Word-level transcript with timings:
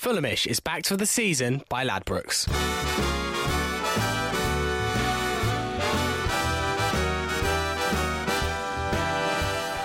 Fulhamish 0.00 0.46
is 0.46 0.60
backed 0.60 0.86
for 0.86 0.96
the 0.96 1.04
season 1.04 1.62
by 1.68 1.86
Ladbrokes. 1.86 2.48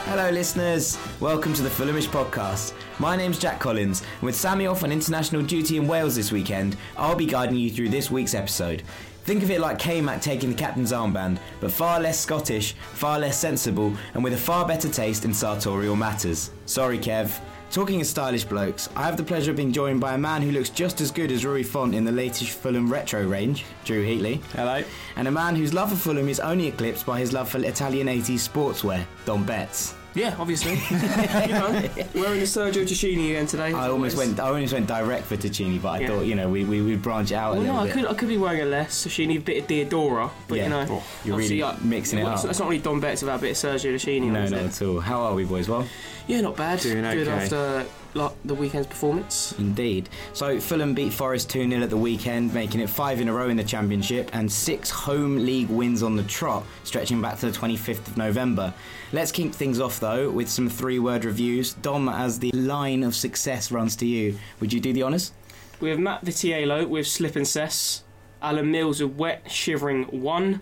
Hello, 0.06 0.30
listeners. 0.30 0.98
Welcome 1.20 1.54
to 1.56 1.62
the 1.62 1.68
Fulhamish 1.68 2.08
podcast. 2.08 2.72
My 2.98 3.18
name's 3.18 3.38
Jack 3.38 3.60
Collins, 3.60 4.04
and 4.14 4.22
with 4.22 4.36
Sammy 4.38 4.68
off 4.68 4.86
on 4.86 4.94
international 4.94 5.42
duty 5.42 5.76
in 5.76 5.86
Wales 5.86 6.16
this 6.16 6.32
weekend, 6.32 6.78
I'll 6.96 7.18
be 7.18 7.26
guiding 7.26 7.58
you 7.58 7.70
through 7.70 7.90
this 7.90 8.10
week's 8.10 8.36
episode. 8.36 8.84
Think 9.26 9.44
of 9.44 9.52
it 9.52 9.60
like 9.60 9.80
K-Mac 9.80 10.22
taking 10.22 10.52
the 10.52 10.56
captain's 10.56 10.94
armband, 10.94 11.40
but 11.60 11.74
far 11.74 12.00
less 12.00 12.18
Scottish, 12.18 12.72
far 12.94 13.20
less 13.20 13.38
sensible, 13.38 13.94
and 14.14 14.24
with 14.24 14.32
a 14.32 14.38
far 14.38 14.66
better 14.66 14.88
taste 14.88 15.26
in 15.26 15.34
sartorial 15.34 15.98
matters. 15.98 16.52
Sorry, 16.68 17.00
Kev. 17.00 17.38
Talking 17.72 18.00
of 18.00 18.08
stylish 18.08 18.46
blokes, 18.46 18.90
I 18.96 19.04
have 19.04 19.18
the 19.18 19.24
pleasure 19.24 19.52
of 19.52 19.58
being 19.58 19.74
joined 19.74 20.00
by 20.00 20.14
a 20.14 20.18
man 20.18 20.42
who 20.42 20.52
looks 20.52 20.70
just 20.70 21.02
as 21.02 21.12
good 21.12 21.32
as 21.32 21.44
Rui 21.44 21.64
Fonte 21.64 21.96
in 21.96 22.06
the 22.06 22.12
latest 22.12 22.52
Fulham 22.52 22.92
retro 22.92 23.26
range, 23.28 23.66
Drew 23.84 24.06
Heatley. 24.06 24.42
Hello. 24.54 24.84
And 25.18 25.28
a 25.28 25.32
man 25.32 25.56
whose 25.56 25.74
love 25.74 25.90
for 25.90 25.96
Fulham 25.96 26.30
is 26.30 26.40
only 26.40 26.68
eclipsed 26.68 27.06
by 27.06 27.20
his 27.20 27.34
love 27.34 27.50
for 27.50 27.58
Italian 27.60 28.08
80s 28.08 28.48
sportswear, 28.48 29.06
Dom 29.26 29.46
Betts. 29.46 29.96
Yeah, 30.16 30.34
obviously. 30.40 30.72
you 30.92 31.54
know, 31.54 31.70
wearing 32.16 32.40
the 32.40 32.46
Sergio 32.48 32.84
Tacchini 32.84 33.32
again 33.32 33.48
today. 33.48 33.74
I 33.74 33.90
almost 33.90 34.16
went. 34.16 34.40
I 34.40 34.48
almost 34.48 34.72
went 34.74 34.88
direct 34.88 35.26
for 35.26 35.36
Ticini, 35.36 35.82
but 35.82 35.90
I 35.90 36.00
Yeah. 36.00 36.08
thought 36.08 36.22
you 36.26 36.36
know 36.36 36.50
we 36.50 36.64
we 36.64 36.82
would 36.82 37.02
branch 37.02 37.32
it 37.32 37.36
out 37.36 37.54
Well, 37.56 37.62
a 37.64 37.66
no, 37.66 37.72
little 37.74 37.84
I 37.84 37.86
bit. 37.88 37.94
could, 37.94 38.06
I 38.12 38.14
could 38.14 38.30
be 38.30 38.38
wearing 38.38 38.62
a 38.62 38.66
less 38.66 39.06
Tacchini, 39.06 39.36
a 39.38 39.42
bit 39.42 39.64
of 39.64 39.68
Diadora, 39.70 40.32
but 40.48 40.56
Yeah. 40.58 40.64
you 40.64 40.70
know, 40.70 40.86
Oh, 40.90 41.04
you're 41.26 41.34
obviously, 41.36 41.58
really 41.62 41.64
I- 41.74 41.78
mixing 41.82 42.20
it 42.20 42.24
well, 42.24 42.32
up. 42.32 42.38
It's, 42.40 42.46
it's 42.46 42.60
not 42.60 42.70
really 42.70 42.82
Dom 42.82 43.02
Betts 43.02 43.22
without 43.22 43.40
a 43.40 43.42
bit 43.42 43.52
of 43.52 43.58
Sergio 43.58 43.94
Tacchini. 43.96 44.32
no, 44.32 44.44
is 44.44 44.52
no, 44.52 44.58
at 44.60 44.82
all. 44.82 45.00
How 45.02 45.22
are 45.22 45.34
we, 45.34 45.44
boys? 45.44 45.68
Well, 45.68 45.86
Yeah, 46.28 46.42
not 46.42 46.56
bad. 46.56 46.80
Doing 46.80 47.04
Good 47.04 47.28
okay. 47.28 47.32
after 47.32 47.86
like, 48.16 48.32
the 48.46 48.56
weekend's 48.56 48.88
performance. 48.88 49.54
indeed. 49.60 50.08
So 50.34 50.60
Fulham 50.62 50.94
beat 50.94 51.12
Forest 51.12 51.50
two 51.50 51.70
0 51.70 51.84
at 51.84 51.90
the 51.90 51.98
weekend, 51.98 52.54
making 52.54 52.80
it 52.80 52.90
five 52.90 53.20
in 53.20 53.28
a 53.28 53.34
row 53.34 53.50
in 53.50 53.58
the 53.58 53.64
Championship 53.64 54.30
and 54.34 54.50
six 54.52 54.90
home 54.90 55.46
league 55.46 55.68
wins 55.70 56.02
on 56.02 56.16
the 56.16 56.24
trot, 56.24 56.64
stretching 56.86 57.22
back 57.22 57.38
to 57.40 57.52
the 57.52 57.58
25th 57.58 58.08
of 58.08 58.16
November. 58.18 58.74
Let's 59.16 59.32
keep 59.32 59.56
things 59.56 59.80
off 59.80 60.02
though 60.02 60.30
with 60.30 60.50
some 60.50 60.68
three-word 60.68 61.24
reviews. 61.24 61.74
Dom, 61.76 62.10
as 62.10 62.38
the 62.38 62.52
line 62.52 63.02
of 63.02 63.16
success 63.16 63.72
runs 63.72 63.96
to 63.96 64.06
you, 64.06 64.38
would 64.60 64.74
you 64.74 64.82
do 64.82 64.92
the 64.92 65.04
honours? 65.04 65.32
We 65.80 65.90
have 65.90 66.00
Matt 66.00 66.26
Vitiello 66.26 66.86
with 66.86 67.08
Slip 67.08 67.38
and 67.38 67.48
Cess, 67.48 68.04
Alan 68.42 68.70
Mills 68.72 69.02
with 69.02 69.14
Wet 69.14 69.50
Shivering 69.50 70.04
1, 70.04 70.62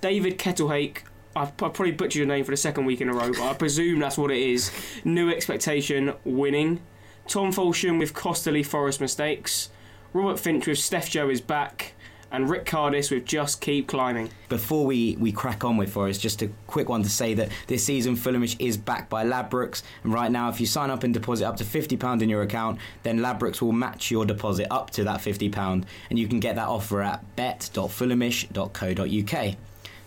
David 0.00 0.38
Kettlehake, 0.38 1.00
I've 1.36 1.48
I've 1.48 1.74
probably 1.74 1.92
butchered 1.92 2.14
your 2.14 2.26
name 2.26 2.46
for 2.46 2.52
the 2.52 2.56
second 2.56 2.86
week 2.86 3.02
in 3.02 3.10
a 3.10 3.12
row, 3.12 3.30
but 3.30 3.42
I 3.42 3.52
presume 3.52 3.98
that's 3.98 4.16
what 4.16 4.30
it 4.30 4.40
is. 4.40 4.72
New 5.04 5.28
Expectation 5.28 6.14
winning, 6.24 6.80
Tom 7.28 7.52
Folsham 7.52 7.98
with 7.98 8.14
Costly 8.14 8.62
Forest 8.62 9.02
Mistakes, 9.02 9.68
Robert 10.14 10.40
Finch 10.40 10.66
with 10.66 10.78
Steph 10.78 11.10
Joe 11.10 11.28
is 11.28 11.42
back, 11.42 11.91
and 12.32 12.50
Rick 12.50 12.64
Cardis 12.64 13.10
with 13.10 13.24
Just 13.24 13.60
Keep 13.60 13.86
Climbing. 13.86 14.30
Before 14.48 14.84
we, 14.84 15.16
we 15.20 15.30
crack 15.30 15.64
on 15.64 15.76
with 15.76 15.92
Forest, 15.92 16.20
just 16.20 16.42
a 16.42 16.50
quick 16.66 16.88
one 16.88 17.02
to 17.02 17.10
say 17.10 17.34
that 17.34 17.50
this 17.66 17.84
season 17.84 18.16
Fulhamish 18.16 18.56
is 18.58 18.76
backed 18.76 19.10
by 19.10 19.24
Ladbrokes, 19.24 19.82
and 20.02 20.12
right 20.12 20.32
now 20.32 20.48
if 20.48 20.60
you 20.60 20.66
sign 20.66 20.90
up 20.90 21.04
and 21.04 21.14
deposit 21.14 21.46
up 21.46 21.56
to 21.58 21.64
£50 21.64 22.22
in 22.22 22.28
your 22.28 22.42
account, 22.42 22.78
then 23.02 23.20
Ladbrokes 23.20 23.60
will 23.60 23.72
match 23.72 24.10
your 24.10 24.24
deposit 24.24 24.66
up 24.70 24.90
to 24.90 25.04
that 25.04 25.20
£50, 25.20 25.84
and 26.10 26.18
you 26.18 26.26
can 26.26 26.40
get 26.40 26.56
that 26.56 26.68
offer 26.68 27.02
at 27.02 27.36
bet.fulhamish.co.uk. 27.36 29.56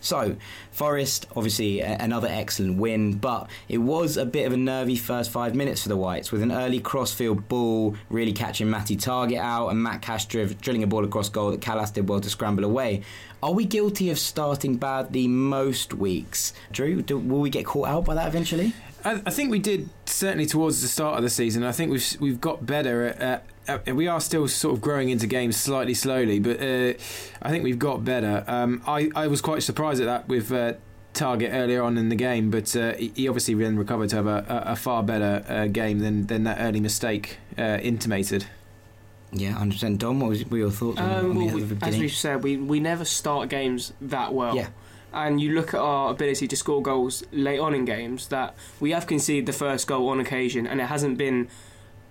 So, 0.05 0.35
Forest, 0.71 1.25
obviously 1.35 1.79
a- 1.81 1.97
another 1.99 2.27
excellent 2.29 2.77
win, 2.77 3.13
but 3.17 3.49
it 3.67 3.79
was 3.79 4.17
a 4.17 4.25
bit 4.25 4.45
of 4.45 4.53
a 4.53 4.57
nervy 4.57 4.95
first 4.95 5.31
five 5.31 5.55
minutes 5.55 5.81
for 5.81 5.89
the 5.89 5.97
Whites, 5.97 6.31
with 6.31 6.43
an 6.43 6.51
early 6.51 6.79
crossfield 6.79 7.47
ball 7.47 7.95
really 8.09 8.31
catching 8.31 8.69
Matty 8.69 8.95
Targett 8.95 9.39
out 9.39 9.69
and 9.69 9.81
Matt 9.81 10.01
Cash 10.03 10.25
driv- 10.25 10.61
drilling 10.61 10.83
a 10.83 10.87
ball 10.87 11.03
across 11.03 11.29
goal 11.29 11.49
that 11.51 11.59
Kalas 11.59 11.91
did 11.91 12.07
well 12.07 12.21
to 12.21 12.29
scramble 12.29 12.63
away. 12.63 13.01
Are 13.41 13.51
we 13.51 13.65
guilty 13.65 14.09
of 14.11 14.19
starting 14.19 14.77
badly 14.77 15.27
most 15.27 15.93
weeks? 15.93 16.53
Drew, 16.71 17.01
do, 17.01 17.17
will 17.17 17.41
we 17.41 17.49
get 17.49 17.65
caught 17.65 17.87
out 17.87 18.05
by 18.05 18.13
that 18.13 18.27
eventually? 18.27 18.73
I, 19.03 19.21
I 19.25 19.29
think 19.31 19.49
we 19.49 19.59
did 19.59 19.89
certainly 20.05 20.45
towards 20.45 20.81
the 20.81 20.87
start 20.87 21.17
of 21.17 21.23
the 21.23 21.29
season. 21.29 21.63
I 21.63 21.71
think 21.71 21.91
we've 21.91 22.17
we've 22.19 22.41
got 22.41 22.65
better. 22.65 23.07
At, 23.07 23.15
at, 23.21 23.21
at, 23.21 23.45
we 23.87 24.07
are 24.07 24.19
still 24.21 24.47
sort 24.47 24.75
of 24.75 24.81
growing 24.81 25.09
into 25.09 25.27
games 25.27 25.57
slightly 25.57 25.93
slowly, 25.93 26.39
but 26.39 26.59
uh, 26.61 26.93
I 27.41 27.49
think 27.49 27.63
we've 27.63 27.79
got 27.79 28.03
better. 28.05 28.43
Um, 28.47 28.81
I 28.87 29.09
I 29.15 29.27
was 29.27 29.41
quite 29.41 29.63
surprised 29.63 30.01
at 30.01 30.05
that 30.05 30.27
with. 30.27 30.51
Uh, 30.51 30.73
Targett 31.13 31.53
earlier 31.53 31.81
on 31.81 31.97
in 31.97 32.09
the 32.09 32.15
game, 32.17 32.51
but 32.51 32.75
uh, 32.75 32.91
he 32.95 33.09
he 33.15 33.27
obviously 33.29 33.53
then 33.53 33.77
recovered 33.77 34.09
to 34.09 34.17
have 34.17 34.27
a, 34.27 34.45
a, 34.67 34.71
a 34.73 34.75
far 34.75 35.01
better 35.01 35.45
uh, 35.47 35.65
game 35.67 35.99
than, 35.99 36.27
than 36.27 36.43
that 36.43 36.57
early 36.59 36.81
mistake 36.81 37.37
uh, 37.57 37.79
intimated. 37.81 38.47
Yeah, 39.31 39.53
100%. 39.53 39.97
Dom, 39.97 40.19
what 40.19 40.27
was- 40.31 40.45
were 40.47 40.57
your 40.57 40.71
thoughts 40.71 40.99
on, 40.99 41.09
Um, 41.09 41.29
on 41.31 41.35
well, 41.45 41.57
the 41.57 41.75
we- 41.75 41.77
as 41.83 41.97
we've 41.97 42.11
said, 42.11 42.43
we, 42.43 42.57
we 42.57 42.81
never 42.81 43.05
start 43.05 43.47
games 43.47 43.93
that 44.01 44.33
well. 44.33 44.57
Yeah. 44.57 44.67
And 45.13 45.39
you 45.39 45.53
look 45.55 45.73
at 45.73 45.79
our 45.79 46.11
ability 46.11 46.49
to 46.49 46.55
score 46.57 46.81
goals 46.81 47.23
late 47.31 47.59
on 47.59 47.73
in 47.73 47.85
games, 47.85 48.27
that 48.27 48.53
we 48.81 48.91
have 48.91 49.07
conceded 49.07 49.45
the 49.45 49.53
first 49.53 49.87
goal 49.87 50.09
on 50.09 50.19
occasion, 50.19 50.67
and 50.67 50.81
it 50.81 50.87
hasn't 50.87 51.17
been 51.17 51.47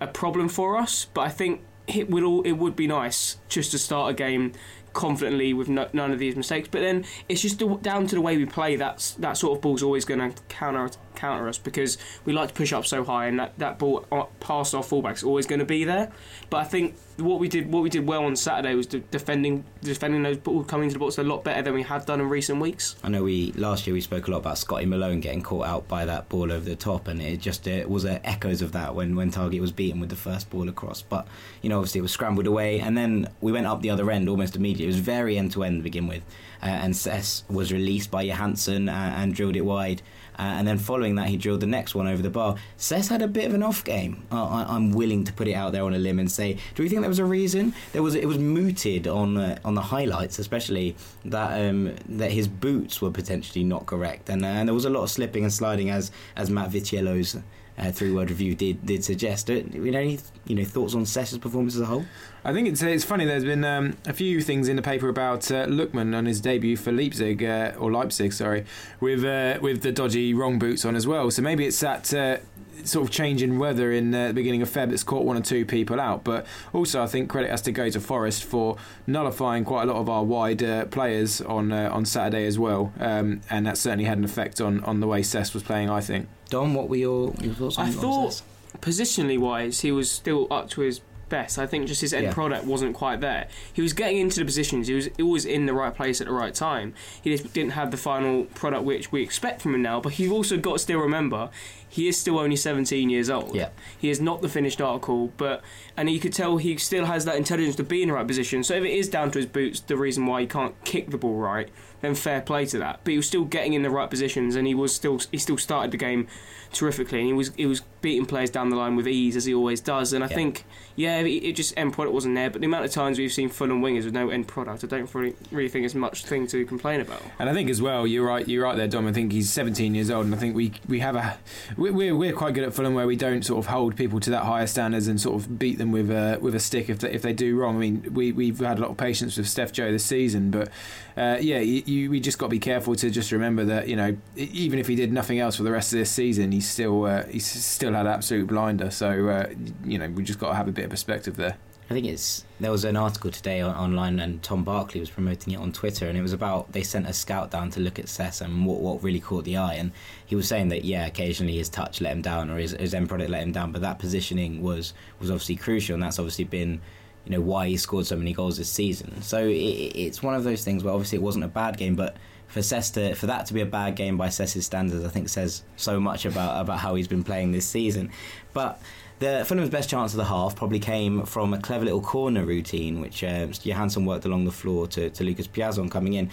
a 0.09 0.11
problem 0.11 0.49
for 0.49 0.77
us. 0.77 1.05
But 1.13 1.21
I 1.21 1.29
think 1.29 1.61
it 1.87 2.09
would 2.09 2.23
all, 2.23 2.41
it 2.43 2.53
would 2.53 2.75
be 2.75 2.87
nice 2.87 3.37
just 3.49 3.71
to 3.71 3.77
start 3.77 4.11
a 4.11 4.13
game 4.13 4.53
confidently 4.93 5.53
with 5.53 5.69
no, 5.69 5.87
none 5.93 6.11
of 6.11 6.19
these 6.19 6.35
mistakes. 6.35 6.67
But 6.71 6.79
then 6.79 7.05
it's 7.29 7.41
just 7.41 7.61
down 7.81 8.07
to 8.07 8.15
the 8.15 8.21
way 8.21 8.37
we 8.37 8.45
play. 8.45 8.75
That's 8.75 9.11
that 9.15 9.37
sort 9.37 9.57
of 9.57 9.61
ball's 9.61 9.83
always 9.83 10.05
going 10.05 10.19
to 10.31 10.41
counter 10.49 10.89
counter 11.15 11.47
us 11.47 11.57
because 11.57 11.97
we 12.25 12.33
like 12.33 12.49
to 12.49 12.53
push 12.53 12.73
up 12.73 12.85
so 12.85 13.03
high, 13.03 13.27
and 13.27 13.39
that, 13.39 13.57
that 13.59 13.79
ball 13.79 14.05
uh, 14.11 14.23
past 14.39 14.75
our 14.75 14.83
fullbacks 14.83 15.23
always 15.23 15.45
going 15.45 15.59
to 15.59 15.65
be 15.65 15.83
there. 15.83 16.11
But 16.49 16.57
I 16.57 16.63
think 16.65 16.95
what 17.17 17.39
we 17.39 17.47
did 17.47 17.71
what 17.71 17.81
we 17.81 17.89
did 17.89 18.05
well 18.05 18.25
on 18.25 18.35
Saturday 18.35 18.75
was 18.75 18.87
de- 18.87 18.99
defending 18.99 19.63
defending 19.81 20.23
those 20.23 20.37
balls 20.37 20.67
coming 20.67 20.89
to 20.89 20.93
the 20.93 20.99
box 20.99 21.17
a 21.17 21.23
lot 21.23 21.43
better 21.43 21.61
than 21.61 21.73
we 21.73 21.83
have 21.83 22.05
done 22.05 22.19
in 22.19 22.29
recent 22.29 22.59
weeks. 22.59 22.95
I 23.03 23.09
know 23.09 23.23
we 23.23 23.53
last 23.53 23.87
year 23.87 23.93
we 23.93 24.01
spoke 24.01 24.27
a 24.27 24.31
lot 24.31 24.37
about 24.37 24.57
Scotty 24.57 24.85
Malone 24.85 25.21
getting 25.21 25.41
caught 25.41 25.65
out 25.65 25.87
by 25.87 26.05
that 26.05 26.27
ball 26.29 26.51
over 26.51 26.65
the 26.65 26.75
top, 26.75 27.07
and 27.07 27.21
it 27.21 27.39
just 27.39 27.67
uh, 27.67 27.83
was 27.87 28.05
uh, 28.05 28.19
echoes 28.23 28.61
of 28.61 28.73
that 28.73 28.95
when 28.95 29.15
when 29.15 29.31
Targett 29.31 29.61
was 29.61 29.71
beaten 29.71 29.99
with 29.99 30.09
the 30.09 30.15
first 30.15 30.49
ball 30.49 30.67
across. 30.67 31.01
But 31.01 31.27
you 31.61 31.69
know, 31.69 31.77
obviously 31.77 31.99
it 31.99 32.03
was 32.03 32.11
scrambled 32.11 32.47
away, 32.47 32.79
and 32.79 32.97
then 32.97 33.29
we 33.41 33.51
went 33.51 33.65
up 33.65 33.81
the 33.81 33.89
other 33.89 34.09
end 34.11 34.27
almost 34.27 34.55
immediately. 34.55 34.85
It 34.85 34.87
was 34.87 34.99
very 34.99 35.37
end 35.37 35.51
to 35.53 35.63
end 35.63 35.79
to 35.79 35.83
begin 35.83 36.07
with, 36.07 36.23
uh, 36.61 36.65
and 36.67 36.95
Sess 36.95 37.43
was 37.49 37.71
released 37.71 38.11
by 38.11 38.25
Johansen 38.25 38.89
uh, 38.89 38.91
and 38.91 39.33
drilled 39.33 39.55
it 39.55 39.65
wide. 39.65 40.01
Uh, 40.37 40.41
and 40.41 40.67
then 40.67 40.77
following 40.77 41.15
that, 41.15 41.27
he 41.27 41.37
drilled 41.37 41.61
the 41.61 41.67
next 41.67 41.95
one 41.95 42.07
over 42.07 42.21
the 42.21 42.29
bar. 42.29 42.55
Sess 42.77 43.07
had 43.07 43.21
a 43.21 43.27
bit 43.27 43.45
of 43.45 43.53
an 43.53 43.63
off 43.63 43.83
game. 43.83 44.25
Uh, 44.31 44.45
I, 44.45 44.75
I'm 44.75 44.91
willing 44.91 45.23
to 45.25 45.33
put 45.33 45.47
it 45.47 45.53
out 45.53 45.71
there 45.71 45.83
on 45.83 45.93
a 45.93 45.97
limb 45.97 46.19
and 46.19 46.31
say, 46.31 46.57
do 46.75 46.83
we 46.83 46.89
think 46.89 47.01
there 47.01 47.09
was 47.09 47.19
a 47.19 47.25
reason? 47.25 47.73
There 47.93 48.03
was. 48.03 48.15
It 48.15 48.27
was 48.27 48.37
mooted 48.37 49.07
on 49.07 49.37
uh, 49.37 49.57
on 49.63 49.75
the 49.75 49.81
highlights, 49.81 50.39
especially 50.39 50.95
that 51.25 51.69
um, 51.69 51.95
that 52.09 52.31
his 52.31 52.47
boots 52.47 53.01
were 53.01 53.11
potentially 53.11 53.63
not 53.63 53.85
correct, 53.85 54.29
and 54.29 54.45
and 54.45 54.67
there 54.67 54.73
was 54.73 54.85
a 54.85 54.89
lot 54.89 55.03
of 55.03 55.09
slipping 55.09 55.43
and 55.43 55.53
sliding, 55.53 55.89
as 55.89 56.11
as 56.35 56.49
Matt 56.49 56.71
Vitiello's 56.71 57.37
uh, 57.77 57.91
three 57.91 58.11
word 58.11 58.29
review 58.29 58.55
did 58.55 58.85
did 58.85 59.03
suggest. 59.03 59.49
You 59.49 59.91
know 59.91 59.99
any 59.99 60.19
you 60.45 60.55
know 60.55 60.63
thoughts 60.63 60.95
on 60.95 61.05
Sess's 61.05 61.37
performance 61.37 61.75
as 61.75 61.81
a 61.81 61.85
whole? 61.85 62.05
I 62.43 62.53
think 62.53 62.67
it's 62.67 62.81
it's 62.81 63.03
funny. 63.03 63.25
There's 63.25 63.43
been 63.43 63.63
um, 63.63 63.97
a 64.05 64.13
few 64.13 64.41
things 64.41 64.67
in 64.67 64.75
the 64.75 64.81
paper 64.81 65.09
about 65.09 65.49
uh, 65.51 65.65
Lookman 65.65 66.15
on 66.15 66.25
his 66.25 66.39
debut 66.41 66.77
for 66.77 66.91
Leipzig 66.91 67.43
uh, 67.43 67.73
or 67.77 67.91
Leipzig, 67.91 68.33
sorry, 68.33 68.65
with 68.99 69.23
uh, 69.23 69.59
with 69.61 69.81
the 69.81 69.91
dodgy 69.91 70.33
wrong 70.33 70.59
boots 70.59 70.85
on 70.85 70.95
as 70.95 71.07
well. 71.07 71.31
So 71.31 71.41
maybe 71.41 71.65
it's 71.65 71.79
that 71.79 72.13
uh, 72.13 72.37
sort 72.83 73.07
of 73.07 73.11
change 73.11 73.41
in 73.41 73.57
weather 73.57 73.91
in 73.91 74.13
uh, 74.13 74.27
the 74.27 74.33
beginning 74.33 74.61
of 74.61 74.69
Feb 74.69 74.89
that's 74.89 75.03
caught 75.03 75.25
one 75.25 75.37
or 75.37 75.41
two 75.41 75.65
people 75.65 75.99
out. 75.99 76.23
But 76.23 76.45
also, 76.73 77.01
I 77.01 77.07
think 77.07 77.29
credit 77.29 77.49
has 77.49 77.61
to 77.63 77.71
go 77.71 77.89
to 77.89 77.99
Forest 77.99 78.43
for 78.43 78.77
nullifying 79.07 79.65
quite 79.65 79.83
a 79.83 79.91
lot 79.91 79.99
of 79.99 80.09
our 80.09 80.23
wide 80.23 80.61
uh, 80.61 80.85
players 80.85 81.41
on 81.41 81.71
uh, 81.71 81.89
on 81.91 82.05
Saturday 82.05 82.45
as 82.45 82.59
well, 82.59 82.93
um, 82.99 83.41
and 83.49 83.65
that 83.65 83.77
certainly 83.77 84.05
had 84.05 84.17
an 84.17 84.23
effect 84.23 84.61
on 84.61 84.83
on 84.83 84.99
the 84.99 85.07
way 85.07 85.23
Cess 85.23 85.53
was 85.53 85.63
playing. 85.63 85.89
I 85.89 86.01
think. 86.01 86.27
Dom, 86.49 86.75
what 86.75 86.89
were 86.89 86.95
your, 86.95 87.33
your 87.41 87.55
thoughts 87.55 87.79
on 87.79 87.87
I 87.87 87.91
thought 87.91 88.33
Sess? 88.33 88.43
Positionally 88.81 89.37
wise, 89.39 89.81
he 89.81 89.91
was 89.91 90.09
still 90.11 90.47
up 90.51 90.69
to 90.71 90.81
his 90.81 91.01
best. 91.27 91.57
I 91.57 91.65
think 91.65 91.87
just 91.87 92.01
his 92.01 92.13
end 92.13 92.25
Yeah. 92.25 92.33
product 92.33 92.65
wasn't 92.65 92.93
quite 92.93 93.19
there. 93.19 93.47
He 93.73 93.81
was 93.81 93.93
getting 93.93 94.17
into 94.17 94.39
the 94.39 94.45
positions. 94.45 94.87
He 94.87 94.93
was 94.93 95.09
always 95.19 95.43
in 95.43 95.65
the 95.65 95.73
right 95.73 95.93
place 95.93 96.21
at 96.21 96.27
the 96.27 96.33
right 96.33 96.53
time. 96.53 96.93
He 97.21 97.35
just 97.35 97.51
didn't 97.51 97.71
have 97.71 97.89
the 97.89 97.97
final 97.97 98.43
product 98.53 98.83
which 98.83 99.11
we 99.11 99.23
expect 99.23 99.63
from 99.63 99.73
him 99.73 99.81
now. 99.81 99.99
But 99.99 100.19
you've 100.19 100.31
also 100.31 100.57
got 100.57 100.73
to 100.73 100.79
still 100.79 100.99
remember 100.99 101.49
he 101.89 102.07
is 102.07 102.15
still 102.17 102.37
only 102.37 102.55
17 102.57 103.09
years 103.09 103.29
old. 103.29 103.55
Yeah. 103.55 103.69
He 103.97 104.09
is 104.11 104.21
not 104.21 104.43
the 104.43 104.49
finished 104.49 104.79
article, 104.81 105.31
but 105.37 105.63
and 105.97 106.09
you 106.11 106.19
could 106.19 106.33
tell 106.33 106.57
he 106.57 106.77
still 106.77 107.05
has 107.05 107.25
that 107.25 107.37
intelligence 107.37 107.75
to 107.77 107.83
be 107.83 108.03
in 108.03 108.09
the 108.09 108.13
right 108.13 108.27
position. 108.27 108.63
So 108.63 108.75
if 108.75 108.83
it 108.83 108.91
is 108.91 109.09
down 109.09 109.31
to 109.31 109.39
his 109.39 109.47
boots, 109.47 109.79
the 109.79 109.97
reason 109.97 110.27
why 110.27 110.41
he 110.41 110.47
can't 110.47 110.75
kick 110.83 111.09
the 111.09 111.17
ball 111.17 111.35
right, 111.37 111.69
then 112.01 112.13
fair 112.13 112.41
play 112.41 112.65
to 112.67 112.77
that. 112.79 112.99
But 113.03 113.11
he 113.11 113.17
was 113.17 113.25
still 113.27 113.45
getting 113.45 113.73
in 113.73 113.81
the 113.81 113.89
right 113.89 114.09
positions, 114.09 114.55
and 114.55 114.67
he 114.67 114.75
was 114.75 114.93
still 114.93 115.19
he 115.31 115.37
still 115.39 115.57
started 115.57 115.91
the 115.91 115.97
game 115.97 116.27
terrifically, 116.75 117.19
and 117.19 117.27
he 117.27 117.33
was 117.33 117.51
he 117.55 117.65
was 117.65 117.81
beating 118.01 118.25
players 118.27 118.51
down 118.51 118.69
the 118.69 118.75
line 118.75 118.95
with 118.95 119.07
ease 119.07 119.35
as 119.35 119.45
he 119.45 119.53
always 119.53 119.81
does. 119.81 120.13
And 120.13 120.23
I 120.23 120.27
Yeah. 120.27 120.35
think 120.35 120.65
yeah, 120.97 121.19
it, 121.19 121.27
it 121.43 121.55
just 121.55 121.73
end 121.75 121.91
product 121.93 122.13
wasn't 122.13 122.35
there. 122.35 122.49
But 122.49 122.61
the 122.61 122.67
amount 122.67 122.85
of 122.85 122.91
times 122.91 123.17
we've 123.17 123.33
seen 123.33 123.49
Fulham 123.49 123.81
wingers 123.81 124.05
with 124.05 124.13
no 124.13 124.29
end 124.29 124.47
product, 124.47 124.83
I 124.83 124.87
don't 124.87 125.13
really 125.15 125.35
really 125.51 125.69
think 125.69 125.85
it's 125.85 125.95
much 125.95 126.25
thing 126.25 126.45
to 126.47 126.65
complain 126.65 127.01
about. 127.01 127.21
And 127.39 127.49
I 127.49 127.53
think 127.53 127.69
as 127.69 127.81
well, 127.81 128.05
you're 128.05 128.25
right. 128.25 128.47
You're 128.47 128.63
right 128.63 128.77
there, 128.77 128.87
Dom. 128.87 129.07
I 129.07 129.11
think 129.13 129.31
he's 129.31 129.49
17 129.49 129.95
years 129.95 130.11
old, 130.11 130.25
and 130.25 130.35
I 130.35 130.37
think 130.37 130.55
we 130.55 130.73
we 130.87 130.99
have 130.99 131.15
a 131.15 131.37
we- 131.77 131.91
we're 131.91 132.15
we're 132.15 132.33
quite 132.33 132.53
good 132.53 132.63
at 132.63 132.73
Fulham 132.73 132.93
where 132.93 133.07
we 133.07 133.15
don't 133.15 133.43
sort 133.43 133.59
of 133.59 133.67
hold 133.71 133.95
people 133.95 134.19
to 134.19 134.29
that 134.29 134.43
higher 134.43 134.67
standards 134.67 135.07
and 135.07 135.19
sort 135.19 135.35
of 135.41 135.57
beat 135.57 135.77
them 135.77 135.91
with 135.91 136.09
a 136.11 136.37
with 136.41 136.53
a 136.55 136.59
stick 136.59 136.89
if 136.89 136.99
they, 136.99 137.11
if 137.11 137.21
they 137.21 137.33
do 137.33 137.55
wrong. 137.57 137.75
I 137.77 137.79
mean, 137.79 138.13
we 138.13 138.31
we've 138.31 138.59
had 138.59 138.77
a 138.77 138.81
lot 138.81 138.91
of 138.91 138.97
patience 138.97 139.37
with 139.37 139.47
Steph 139.47 139.71
Joe 139.71 139.91
this 139.91 140.05
season, 140.05 140.51
but 140.51 140.69
uh, 141.17 141.37
yeah, 141.41 141.59
you, 141.59 141.81
you 141.85 142.09
we 142.09 142.19
just 142.19 142.37
got 142.37 142.47
to 142.47 142.51
be 142.51 142.59
careful 142.59 142.95
to 142.95 143.09
just 143.09 143.31
remember 143.31 143.65
that 143.65 143.87
you 143.87 143.95
know 143.95 144.15
even 144.35 144.79
if 144.79 144.87
he 144.87 144.95
did 144.95 145.11
nothing 145.13 145.39
else 145.39 145.55
for 145.55 145.63
the 145.63 145.71
rest 145.71 145.91
of 145.93 145.99
this 145.99 146.11
season, 146.11 146.51
he's 146.51 146.64
still 146.67 147.05
uh, 147.05 147.23
he's 147.25 147.45
still 147.45 147.93
had 147.93 148.07
absolute 148.07 148.47
blinder. 148.47 148.91
So 148.91 149.29
uh, 149.29 149.49
you 149.83 149.97
know 149.97 150.09
we 150.09 150.23
just 150.23 150.39
got 150.39 150.49
to 150.49 150.55
have 150.55 150.67
a 150.67 150.71
bit 150.71 150.85
of 150.85 150.91
perspective 150.91 151.35
there. 151.35 151.57
I 151.87 151.93
think 151.93 152.07
it's 152.07 152.43
there 152.59 152.71
was 152.71 152.83
an 152.83 152.97
article 152.97 153.29
today 153.29 153.61
on, 153.61 153.75
online, 153.75 154.19
and 154.19 154.41
Tom 154.41 154.63
Barkley 154.63 154.99
was 154.99 155.11
promoting 155.11 155.53
it 155.53 155.57
on 155.57 155.71
Twitter, 155.71 156.07
and 156.07 156.17
it 156.17 156.21
was 156.21 156.33
about 156.33 156.71
they 156.71 156.81
sent 156.81 157.07
a 157.07 157.13
scout 157.13 157.51
down 157.51 157.69
to 157.71 157.79
look 157.79 157.99
at 157.99 158.09
Cess 158.09 158.41
and 158.41 158.65
what 158.65 158.79
what 158.79 159.03
really 159.03 159.19
caught 159.19 159.43
the 159.43 159.57
eye, 159.57 159.75
and 159.75 159.91
he 160.25 160.35
was 160.35 160.47
saying 160.47 160.69
that 160.69 160.83
yeah, 160.83 161.05
occasionally 161.05 161.55
his 161.55 161.69
touch 161.69 162.01
let 162.01 162.11
him 162.11 162.23
down 162.23 162.49
or 162.49 162.57
his, 162.57 162.71
his 162.71 162.95
end 162.95 163.07
product 163.07 163.29
let 163.29 163.43
him 163.43 163.51
down, 163.51 163.71
but 163.71 163.81
that 163.81 163.99
positioning 163.99 164.63
was 164.63 164.93
was 165.19 165.29
obviously 165.29 165.57
crucial, 165.57 165.93
and 165.93 166.01
that's 166.01 166.17
obviously 166.17 166.45
been 166.45 166.81
you 167.25 167.31
know 167.31 167.41
why 167.41 167.67
he 167.67 167.77
scored 167.77 168.07
so 168.07 168.15
many 168.15 168.33
goals 168.33 168.57
this 168.57 168.69
season. 168.69 169.21
So 169.21 169.45
it, 169.45 169.51
it's 169.53 170.23
one 170.23 170.33
of 170.33 170.43
those 170.43 170.63
things 170.63 170.83
where 170.83 170.93
obviously 170.93 171.17
it 171.17 171.21
wasn't 171.21 171.45
a 171.45 171.49
bad 171.49 171.77
game, 171.77 171.95
but 171.95 172.17
for 172.47 172.61
Cess 172.61 172.91
to 172.91 173.15
for 173.15 173.27
that 173.27 173.45
to 173.47 173.53
be 173.53 173.61
a 173.61 173.65
bad 173.65 173.95
game 173.95 174.17
by 174.17 174.29
Cess's 174.29 174.65
standards, 174.65 175.03
I 175.03 175.09
think 175.09 175.29
says 175.29 175.63
so 175.75 175.99
much 175.99 176.25
about 176.25 176.61
about 176.61 176.79
how 176.79 176.95
he's 176.95 177.07
been 177.07 177.23
playing 177.23 177.51
this 177.51 177.65
season, 177.65 178.11
but. 178.53 178.81
The 179.17 179.45
Fulham's 179.47 179.69
best 179.69 179.89
chance 179.89 180.11
of 180.11 180.17
the 180.17 180.25
half 180.25 180.57
probably 180.57 180.79
came 180.79 181.23
from 181.25 181.53
a 181.53 181.57
clever 181.57 181.85
little 181.85 182.01
corner 182.01 182.43
routine, 182.43 182.99
which 182.99 183.23
uh, 183.23 183.47
Johansen 183.47 184.05
worked 184.05 184.25
along 184.25 184.43
the 184.43 184.51
floor 184.51 184.87
to, 184.87 185.09
to 185.09 185.23
Lucas 185.23 185.47
Piazon 185.47 185.89
coming 185.89 186.15
in. 186.15 186.29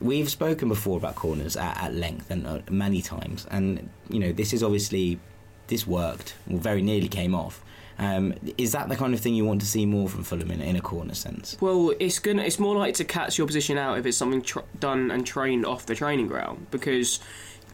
We've 0.00 0.30
spoken 0.30 0.68
before 0.68 0.96
about 0.96 1.14
corners 1.14 1.58
at, 1.58 1.76
at 1.76 1.92
length 1.92 2.30
and 2.30 2.46
uh, 2.46 2.60
many 2.70 3.02
times, 3.02 3.46
and 3.50 3.90
you 4.08 4.18
know 4.18 4.32
this 4.32 4.54
is 4.54 4.62
obviously 4.62 5.20
this 5.66 5.86
worked, 5.86 6.34
or 6.50 6.58
very 6.58 6.80
nearly 6.80 7.08
came 7.08 7.34
off. 7.34 7.62
Um, 7.98 8.34
is 8.58 8.72
that 8.72 8.88
the 8.88 8.96
kind 8.96 9.14
of 9.14 9.20
thing 9.20 9.34
you 9.34 9.44
want 9.44 9.60
to 9.60 9.66
see 9.66 9.86
more 9.86 10.08
from 10.08 10.24
Fulham 10.24 10.50
in, 10.50 10.60
in 10.60 10.76
a 10.76 10.80
corner 10.80 11.14
sense? 11.14 11.56
Well, 11.60 11.94
it's 12.00 12.18
gonna. 12.18 12.42
It's 12.42 12.58
more 12.58 12.76
likely 12.76 12.92
to 12.94 13.04
catch 13.04 13.38
your 13.38 13.46
position 13.46 13.78
out 13.78 13.98
if 13.98 14.06
it's 14.06 14.16
something 14.16 14.42
tr- 14.42 14.60
done 14.78 15.10
and 15.10 15.26
trained 15.26 15.66
off 15.66 15.86
the 15.86 15.94
training 15.94 16.28
ground 16.28 16.66
because 16.70 17.20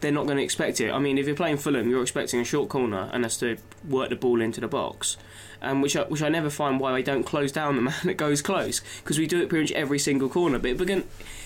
they're 0.01 0.13
not 0.13 0.27
going 0.27 0.39
to 0.39 0.45
expect 0.45 0.81
it. 0.81 0.93
I 0.93 0.99
mean, 0.99 1.19
if 1.19 1.27
you're 1.27 1.37
playing 1.37 1.57
Fulham, 1.57 1.89
you're 1.89 2.03
expecting 2.03 2.41
a 2.41 2.45
short 2.45 2.69
corner 2.69 3.11
and 3.13 3.25
has 3.25 3.37
to 3.39 3.57
work 3.89 4.11
the 4.11 4.17
ball 4.17 4.41
into 4.41 4.61
the 4.61 4.69
box, 4.69 5.17
um, 5.61 5.81
which 5.81 5.97
I, 5.97 6.03
which 6.03 6.23
I 6.23 6.29
never 6.29 6.51
find 6.51 6.79
why 6.79 6.93
they 6.93 7.03
don't 7.03 7.25
close 7.25 7.53
down 7.53 7.77
the 7.77 7.83
man 7.83 7.95
that 8.05 8.15
goes 8.15 8.43
close 8.43 8.81
because 9.03 9.19
we 9.19 9.27
do 9.27 9.43
it 9.43 9.49
pretty 9.49 9.65
much 9.65 9.73
every 9.73 9.99
single 9.99 10.29
corner. 10.29 10.59
But 10.59 10.79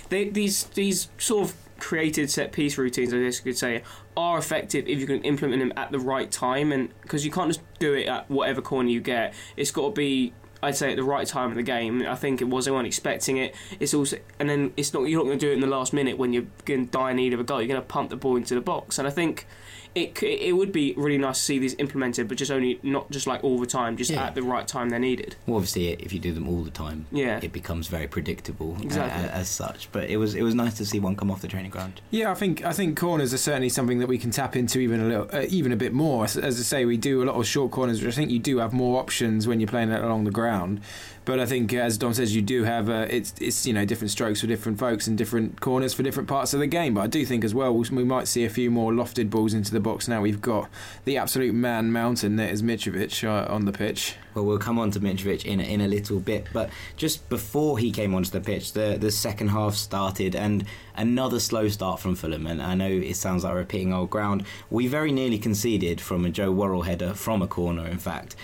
they, 0.09 0.29
these 0.29 0.65
these 0.65 1.09
sort 1.19 1.49
of 1.49 1.62
created 1.83 2.31
set 2.31 2.53
piece 2.53 2.79
routines, 2.79 3.13
I 3.13 3.19
guess 3.19 3.39
you 3.39 3.45
could 3.45 3.59
say, 3.59 3.83
are 4.17 4.39
effective 4.39 4.87
if 4.87 5.01
you 5.01 5.07
can 5.07 5.21
implement 5.23 5.61
them 5.61 5.73
at 5.77 5.91
the 5.91 5.99
right 5.99 6.31
time, 6.31 6.71
and 6.71 6.91
because 7.03 7.25
you 7.25 7.33
can't 7.33 7.51
just 7.51 7.61
do 7.81 7.93
it 7.93 8.07
at 8.07 8.31
whatever 8.31 8.63
corner 8.63 8.89
you 8.89 9.01
get. 9.01 9.35
It's 9.57 9.73
got 9.73 9.89
to 9.89 9.91
be 9.91 10.33
I'd 10.63 10.77
say 10.77 10.93
at 10.93 10.97
the 10.97 11.03
right 11.03 11.27
time 11.27 11.51
of 11.51 11.57
the 11.57 11.65
game. 11.65 12.07
I 12.07 12.15
think 12.15 12.41
it 12.41 12.45
was 12.45 12.67
they 12.67 12.71
weren't 12.71 12.87
expecting 12.87 13.37
it. 13.37 13.53
It's 13.81 13.93
also 13.93 14.19
and 14.39 14.49
then 14.49 14.73
it's 14.77 14.95
not 14.95 15.03
you're 15.03 15.19
not 15.19 15.27
going 15.27 15.39
to 15.39 15.45
do 15.45 15.51
it 15.51 15.55
in 15.55 15.61
the 15.61 15.67
last 15.67 15.93
minute 15.93 16.19
when 16.19 16.33
you're 16.33 16.47
going 16.65 16.87
to 16.87 16.93
die 16.93 17.11
in 17.11 17.17
need 17.17 17.35
of 17.35 17.41
a 17.41 17.45
goal. 17.45 17.61
You're 17.61 17.69
going 17.69 17.81
to 17.81 17.87
pump 17.87 18.11
the 18.11 18.17
ball 18.17 18.37
into 18.37 18.55
the 18.55 18.61
box, 18.61 18.97
and 18.99 19.09
I 19.09 19.11
think 19.11 19.49
it 19.95 20.23
it 20.23 20.57
would 20.57 20.73
be 20.73 20.95
really 20.97 21.19
nice 21.19 21.39
to 21.39 21.45
see 21.45 21.59
these 21.59 21.75
implemented, 21.79 22.29
but 22.29 22.39
just 22.39 22.51
only 22.51 22.79
not 22.83 23.11
just 23.11 23.27
like 23.27 23.43
all 23.45 23.59
the 23.59 23.67
time, 23.67 23.97
just 23.97 24.11
Yeah. 24.11 24.25
at 24.25 24.35
the 24.35 24.43
right 24.43 24.67
time 24.67 24.89
they're 24.91 24.99
needed. 24.99 25.37
Well, 25.47 25.57
obviously, 25.57 25.89
if 25.91 26.13
you 26.13 26.19
do 26.19 26.33
them 26.33 26.49
all 26.49 26.63
the 26.63 26.71
time, 26.71 27.07
Yeah. 27.13 27.41
it 27.43 27.53
becomes 27.53 27.89
very 27.89 28.07
predictable 28.07 28.77
uh, 28.79 28.83
Exactly. 28.85 29.29
as 29.31 29.49
such. 29.49 29.89
But 29.93 30.09
it 30.11 30.17
was 30.17 30.35
it 30.35 30.43
was 30.43 30.55
nice 30.55 30.75
to 30.79 30.87
see 30.87 30.99
one 30.99 31.17
come 31.17 31.31
off 31.31 31.43
the 31.43 31.49
training 31.49 31.71
ground. 31.71 32.01
Yeah, 32.11 32.31
I 32.31 32.35
think 32.35 32.65
I 32.65 32.73
think 32.73 32.99
corners 32.99 33.35
are 33.35 33.39
certainly 33.39 33.69
something 33.69 33.99
that 33.99 34.09
we 34.09 34.19
can 34.19 34.31
tap 34.31 34.57
into 34.57 34.79
even 34.81 35.01
a 35.01 35.05
little, 35.07 35.29
uh, 35.33 35.45
even 35.49 35.73
a 35.73 35.77
bit 35.77 35.93
more. 35.93 36.25
As, 36.25 36.37
as 36.37 36.59
I 36.59 36.63
say, 36.63 36.85
we 36.85 36.97
do 36.97 37.23
a 37.23 37.25
lot 37.25 37.37
of 37.37 37.47
short 37.47 37.71
corners, 37.71 38.01
which 38.03 38.13
I 38.15 38.17
think 38.17 38.31
you 38.31 38.39
do 38.39 38.59
have 38.59 38.73
more 38.73 38.99
options 39.01 39.47
when 39.47 39.61
you're 39.61 39.69
playing 39.69 39.91
it 39.91 40.03
along 40.03 40.25
the 40.25 40.31
ground. 40.31 40.81
But 41.25 41.39
I 41.39 41.47
think, 41.47 41.73
as 41.73 41.99
Dom 41.99 42.15
says, 42.15 42.35
you 42.35 42.43
do 42.43 42.65
have 42.65 42.89
uh, 42.89 43.07
it's 43.09 43.33
it's 43.41 43.65
you 43.65 43.73
know 43.73 43.85
different 43.85 44.11
strokes 44.11 44.41
for 44.41 44.49
different 44.49 44.79
folks 44.79 45.07
and 45.07 45.17
different 45.17 45.61
corners 45.61 45.95
for 45.95 46.03
different 46.03 46.29
parts 46.29 46.53
of 46.53 46.61
the 46.61 46.67
game. 46.67 46.95
But 46.95 47.03
I 47.03 47.07
do 47.07 47.25
think 47.25 47.45
as 47.45 47.55
well 47.55 47.73
we 47.73 48.05
might 48.05 48.27
see 48.27 48.45
a 48.45 48.51
few 48.51 48.71
more 48.71 48.93
lofted 48.93 49.31
balls 49.31 49.55
into 49.55 49.73
the 49.73 49.81
box 49.81 50.09
now. 50.09 50.21
We've 50.21 50.41
got 50.41 50.69
the 51.05 51.17
absolute 51.17 51.55
man 51.55 51.93
mountain 51.93 52.37
that 52.37 52.51
is 52.51 52.63
Mitrovic 52.63 53.23
uh, 53.23 53.53
on 53.53 53.67
the 53.67 53.73
pitch. 53.73 54.17
Well, 54.35 54.47
we'll 54.47 54.59
come 54.59 54.79
on 54.79 54.91
to 54.93 55.01
Mitrovic 55.01 55.45
in 55.45 55.61
in 55.61 55.81
a 55.81 55.89
little 55.89 56.19
bit, 56.19 56.49
but 56.53 56.71
just 56.97 57.29
before 57.29 57.79
he 57.79 57.93
came 57.93 58.15
onto 58.15 58.31
the 58.31 58.41
pitch, 58.41 58.73
the 58.73 58.97
the 58.99 59.13
second 59.13 59.49
half 59.49 59.75
started, 59.75 60.35
and 60.35 60.65
another 60.97 61.39
slow 61.39 61.69
start 61.69 62.01
from 62.01 62.17
Fulham. 62.17 62.47
And 62.49 62.61
I 62.61 62.75
know 62.75 62.89
it 62.89 63.15
sounds 63.15 63.45
like 63.45 63.55
repeating 63.55 63.93
old 63.93 64.11
ground. 64.11 64.45
We 64.71 64.89
very 64.89 65.13
nearly 65.13 65.39
conceded 65.39 66.01
from 66.01 66.25
a 66.25 66.31
Joe 66.31 66.51
Worrall 66.51 66.83
header 66.83 67.15
from 67.15 67.43
a 67.43 67.47
corner. 67.47 67.87
In 67.87 67.99
fact, 67.99 68.35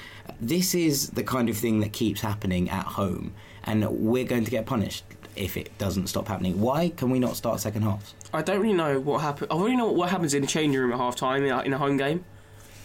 this 0.40 0.74
is 0.74 1.10
the 1.10 1.22
kind 1.24 1.48
of 1.48 1.56
thing 1.56 1.80
that 1.80 1.92
keeps 1.92 2.20
happening 2.20 2.68
at 2.70 2.84
home, 2.84 3.34
and 3.64 3.86
we're 3.88 4.24
going 4.24 4.44
to 4.44 4.50
get 4.50 4.66
punished 4.66 5.04
if 5.36 5.56
it 5.56 5.76
doesn't 5.78 6.08
stop 6.08 6.26
happening. 6.28 6.60
Why 6.60 6.88
can 6.90 7.10
we 7.10 7.18
not 7.18 7.36
start 7.36 7.60
second 7.60 7.82
halves? 7.82 8.14
I 8.32 8.42
don't 8.42 8.60
really 8.60 8.74
know 8.74 8.98
what 9.00 9.20
happened. 9.20 9.52
I 9.52 9.56
really 9.56 9.76
know 9.76 9.90
what 9.92 10.10
happens 10.10 10.34
in 10.34 10.42
the 10.42 10.48
changing 10.48 10.80
room 10.80 10.92
at 10.92 10.98
half 10.98 11.16
time 11.16 11.44
in, 11.44 11.50
a- 11.50 11.62
in 11.62 11.72
a 11.72 11.78
home 11.78 11.96
game 11.96 12.24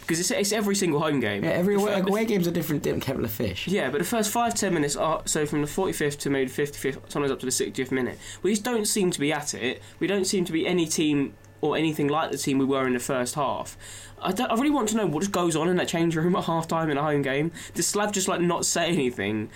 because 0.02 0.20
it's, 0.20 0.32
it's 0.32 0.52
every 0.52 0.76
single 0.76 1.00
home 1.00 1.20
game. 1.20 1.44
Yeah, 1.44 1.52
every 1.52 1.76
away, 1.76 2.00
away 2.00 2.26
game's 2.26 2.46
a 2.46 2.52
different, 2.52 2.84
different 2.84 3.04
kettle 3.04 3.24
of 3.26 3.32
fish. 3.32 3.68
Yeah, 3.68 3.90
but 3.90 3.98
the 4.00 4.04
first 4.06 4.32
five 4.32 4.54
ten 4.54 4.74
minutes 4.74 4.96
are 4.96 5.22
so 5.26 5.46
from 5.46 5.62
the 5.62 5.68
forty 5.68 5.94
fifth 5.94 6.20
to 6.20 6.30
maybe 6.30 6.50
fifty 6.50 6.78
fifth, 6.78 7.00
sometimes 7.10 7.32
up 7.32 7.40
to 7.40 7.46
the 7.46 7.52
sixtieth 7.52 7.92
minute. 7.92 8.18
We 8.44 8.52
just 8.52 8.64
don't 8.64 8.86
seem 8.86 9.12
to 9.12 9.20
be 9.20 9.32
at 9.34 9.54
it. 9.54 9.82
We 10.00 10.08
don't 10.08 10.26
seem 10.26 10.46
to 10.46 10.52
be 10.52 10.68
any 10.68 10.86
team 10.86 11.34
or 11.63 11.77
anything 11.77 12.10
like 12.10 12.30
the 12.30 12.38
team 12.38 12.57
we 12.57 12.65
were 12.65 12.86
in 12.86 12.92
the 12.92 13.00
first 13.00 13.36
half. 13.36 13.77
I, 14.21 14.33
I 14.38 14.54
really 14.56 14.69
want 14.69 14.89
to 14.89 14.98
know 14.98 15.06
what 15.06 15.31
goes 15.31 15.56
on 15.56 15.69
in 15.69 15.77
that 15.77 15.88
change 15.88 16.13
room 16.13 16.36
at 16.36 16.44
half 16.44 16.68
time 16.68 16.89
in 16.89 16.98
a 16.98 17.01
home 17.01 17.21
game. 17.21 17.54
Does 17.74 17.88
Slav 17.88 18.12
just 18.12 18.27
like 18.27 18.42
not 18.42 18.65
say 18.65 18.89
anything, 18.89 19.50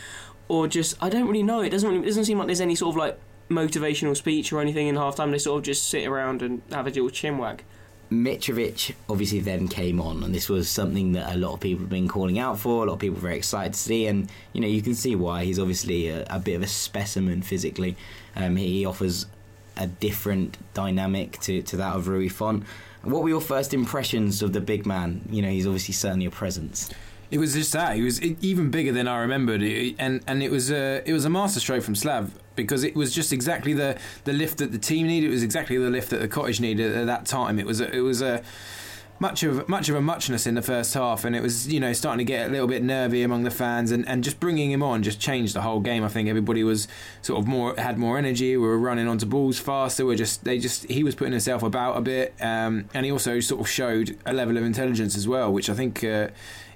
or 0.48 0.70
just 0.70 0.96
I 1.04 1.10
don't 1.10 1.28
really 1.28 1.44
know. 1.44 1.60
It 1.60 1.70
doesn't 1.70 1.90
really, 1.90 2.04
it 2.04 2.08
doesn't 2.08 2.24
seem 2.24 2.38
like 2.38 2.48
there's 2.48 2.62
any 2.62 2.76
sort 2.76 2.94
of 2.94 2.98
like 2.98 3.20
motivational 3.50 4.16
speech 4.16 4.54
or 4.54 4.62
anything 4.62 4.88
in 4.88 4.96
half 4.96 5.18
time. 5.18 5.32
They 5.32 5.38
sort 5.38 5.58
of 5.58 5.66
just 5.66 5.90
sit 5.90 6.08
around 6.08 6.42
and 6.42 6.62
have 6.72 6.88
a 6.88 6.92
little 6.92 7.10
chinwag. 7.10 7.60
Mitrovic 8.10 8.94
obviously 9.10 9.42
then 9.42 9.68
came 9.68 10.00
on, 10.00 10.24
and 10.24 10.34
this 10.34 10.48
was 10.48 10.70
something 10.70 11.12
that 11.12 11.36
a 11.36 11.38
lot 11.38 11.56
of 11.56 11.60
people 11.60 11.82
have 11.82 11.90
been 11.90 12.08
calling 12.08 12.40
out 12.40 12.58
for. 12.58 12.84
A 12.84 12.88
lot 12.88 12.94
of 12.94 13.00
people 13.00 13.16
were 13.16 13.22
very 13.22 13.36
excited 13.36 13.74
to 13.74 13.80
see, 13.80 14.08
and 14.08 14.32
you 14.54 14.62
know 14.62 14.68
you 14.68 14.82
can 14.82 14.96
see 14.96 15.14
why. 15.14 15.44
He's 15.44 15.60
obviously 15.60 16.08
a, 16.08 16.26
a 16.30 16.40
bit 16.40 16.54
of 16.54 16.64
a 16.64 16.68
specimen 16.68 17.42
physically. 17.42 17.98
Um, 18.34 18.56
he 18.56 18.86
offers 18.86 19.26
a 19.78 19.88
different 19.88 20.58
dynamic 20.74 21.40
to, 21.42 21.62
to 21.64 21.78
that 21.78 21.96
of 21.96 22.08
Rui 22.08 22.30
Fonte. 22.30 22.66
What 23.04 23.24
were 23.24 23.30
your 23.30 23.42
first 23.42 23.74
impressions 23.74 24.42
of 24.42 24.54
the 24.54 24.62
big 24.62 24.86
man? 24.86 25.22
You 25.30 25.42
know, 25.42 25.50
he's 25.50 25.66
obviously 25.66 25.94
certainly 25.94 26.26
a 26.26 26.32
presence. 26.32 26.90
It 27.30 27.40
was 27.40 27.54
just 27.54 27.74
that 27.74 27.96
he 27.96 28.04
was 28.04 28.22
even 28.22 28.72
bigger 28.72 28.94
than 28.94 29.08
I 29.08 29.20
remembered, 29.20 29.62
and 29.62 30.22
and 30.28 30.42
it 30.42 30.50
was 30.50 30.72
a 30.72 31.04
it 31.06 31.12
was 31.12 31.26
a 31.26 31.30
masterstroke 31.30 31.84
from 31.84 31.94
Slav 31.94 32.34
because 32.56 32.84
it 32.84 32.96
was 32.96 33.14
just 33.14 33.34
exactly 33.34 33.74
the 33.74 33.98
the 34.24 34.32
lift 34.32 34.60
that 34.60 34.72
the 34.72 34.78
team 34.78 35.08
needed. 35.08 35.28
It 35.28 35.32
was 35.32 35.44
exactly 35.44 35.78
the 35.78 35.90
lift 35.90 36.10
that 36.12 36.22
the 36.22 36.30
cottage 36.30 36.62
needed 36.62 36.96
at 36.96 37.06
that 37.08 37.26
time. 37.26 37.60
It 37.60 37.66
was 37.66 37.82
a, 37.82 37.94
it 37.94 38.00
was 38.00 38.22
a 38.22 38.42
much 39.20 39.44
of 39.44 39.68
much 39.68 39.90
of 39.90 39.96
a 39.96 40.02
muchness 40.02 40.46
in 40.46 40.56
the 40.56 40.62
first 40.62 40.94
half, 40.94 41.26
and 41.26 41.36
it 41.36 41.42
was 41.42 41.68
you 41.68 41.80
know 41.80 41.94
starting 41.94 42.20
to 42.20 42.30
get 42.30 42.50
a 42.50 42.52
little 42.52 42.68
bit 42.68 42.84
nervy 42.84 43.24
among 43.24 43.44
the 43.44 43.52
fans, 43.52 43.92
and, 43.92 44.08
and 44.08 44.24
just 44.24 44.40
bringing 44.40 44.72
him 44.72 44.84
on 44.84 45.04
just 45.04 45.20
changed 45.20 45.54
the 45.54 45.62
whole 45.62 45.80
game. 45.80 46.04
I 46.04 46.08
think 46.08 46.30
everybody 46.30 46.64
was 46.64 46.88
sort 47.22 47.40
of 47.40 47.48
more 47.48 47.76
had 47.78 47.98
more 47.98 48.18
energy. 48.18 48.56
We 48.58 48.68
were 48.68 48.78
running 48.78 49.08
onto 49.08 49.26
balls 49.26 49.60
faster. 49.60 50.06
We 50.06 50.14
are 50.14 50.18
just 50.18 50.44
they 50.44 50.60
just 50.60 50.90
he 50.90 51.04
was 51.04 51.16
putting 51.16 51.34
himself 51.34 51.64
about 51.64 51.98
a 51.98 52.02
bit, 52.02 52.34
um, 52.42 52.90
and 52.94 53.06
he 53.06 53.12
also 53.12 53.40
sort 53.40 53.62
of 53.62 53.70
showed 53.70 54.18
a 54.26 54.34
level 54.34 54.58
of 54.58 54.64
intelligence 54.64 55.16
as 55.16 55.28
well, 55.28 55.52
which 55.52 55.70
I 55.70 55.74
think. 55.74 56.04
Uh, 56.04 56.30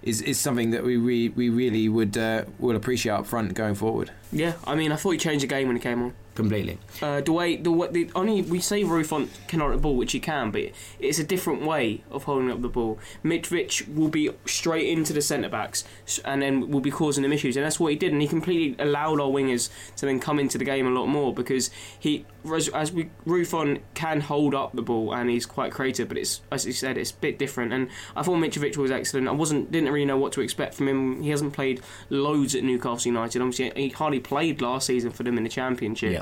is, 0.03 0.19
is 0.23 0.39
something 0.39 0.71
that 0.71 0.83
we 0.83 0.97
re, 0.97 1.29
we 1.29 1.49
really 1.49 1.87
would 1.87 2.17
uh, 2.17 2.45
will 2.57 2.75
appreciate 2.75 3.11
up 3.11 3.27
front 3.27 3.53
going 3.53 3.75
forward. 3.75 4.11
Yeah, 4.31 4.53
I 4.65 4.73
mean 4.73 4.91
I 4.91 4.95
thought 4.95 5.11
he 5.11 5.17
changed 5.19 5.43
the 5.43 5.47
game 5.47 5.67
when 5.67 5.75
he 5.75 5.81
came 5.81 6.01
on. 6.01 6.13
Completely. 6.33 6.77
Uh, 7.01 7.19
the 7.19 7.33
way 7.33 7.57
the, 7.57 7.89
the 7.91 8.09
only 8.15 8.41
we 8.41 8.61
say 8.61 8.85
Rui 8.85 9.03
Fonte 9.03 9.29
can 9.47 9.59
hold 9.59 9.73
the 9.73 9.77
ball, 9.77 9.97
which 9.97 10.13
he 10.13 10.19
can, 10.19 10.49
but 10.49 10.71
it's 10.99 11.19
a 11.19 11.25
different 11.25 11.63
way 11.63 12.03
of 12.09 12.23
holding 12.23 12.49
up 12.49 12.61
the 12.61 12.69
ball. 12.69 12.99
Mitrovic 13.23 13.93
will 13.93 14.07
be 14.07 14.29
straight 14.45 14.87
into 14.87 15.11
the 15.11 15.21
centre 15.21 15.49
backs, 15.49 15.83
and 16.23 16.41
then 16.41 16.71
will 16.71 16.79
be 16.79 16.91
causing 16.91 17.23
them 17.23 17.33
issues, 17.33 17.57
and 17.57 17.65
that's 17.65 17.81
what 17.81 17.91
he 17.91 17.97
did. 17.97 18.13
And 18.13 18.21
he 18.21 18.29
completely 18.29 18.81
allowed 18.83 19.19
our 19.19 19.27
wingers 19.27 19.69
to 19.97 20.05
then 20.05 20.21
come 20.21 20.39
into 20.39 20.57
the 20.57 20.63
game 20.63 20.87
a 20.87 20.89
lot 20.89 21.07
more 21.07 21.33
because 21.33 21.69
he, 21.99 22.25
as, 22.49 22.69
as 22.69 22.93
we 22.93 23.09
Rui 23.25 23.43
Fonte 23.43 23.81
can 23.93 24.21
hold 24.21 24.55
up 24.55 24.73
the 24.73 24.81
ball 24.81 25.13
and 25.13 25.29
he's 25.29 25.45
quite 25.45 25.73
creative, 25.73 26.07
but 26.07 26.17
it's 26.17 26.41
as 26.49 26.65
you 26.65 26.71
said, 26.71 26.97
it's 26.97 27.11
a 27.11 27.15
bit 27.15 27.39
different. 27.39 27.73
And 27.73 27.89
I 28.15 28.23
thought 28.23 28.37
Mitrovic 28.37 28.77
was 28.77 28.89
excellent. 28.89 29.27
I 29.27 29.31
wasn't 29.31 29.69
didn't 29.69 29.91
really 29.91 30.05
know 30.05 30.17
what 30.17 30.31
to 30.33 30.41
expect 30.41 30.75
from 30.75 30.87
him. 30.87 31.21
He 31.21 31.29
hasn't 31.29 31.51
played 31.51 31.81
loads 32.09 32.55
at 32.55 32.63
Newcastle 32.63 33.11
United. 33.11 33.41
Obviously, 33.41 33.71
he 33.75 33.89
hardly 33.89 34.21
played 34.21 34.61
last 34.61 34.87
season 34.87 35.11
for 35.11 35.23
them 35.23 35.37
in 35.37 35.43
the 35.43 35.49
Championship. 35.49 36.13
Yeah. 36.13 36.20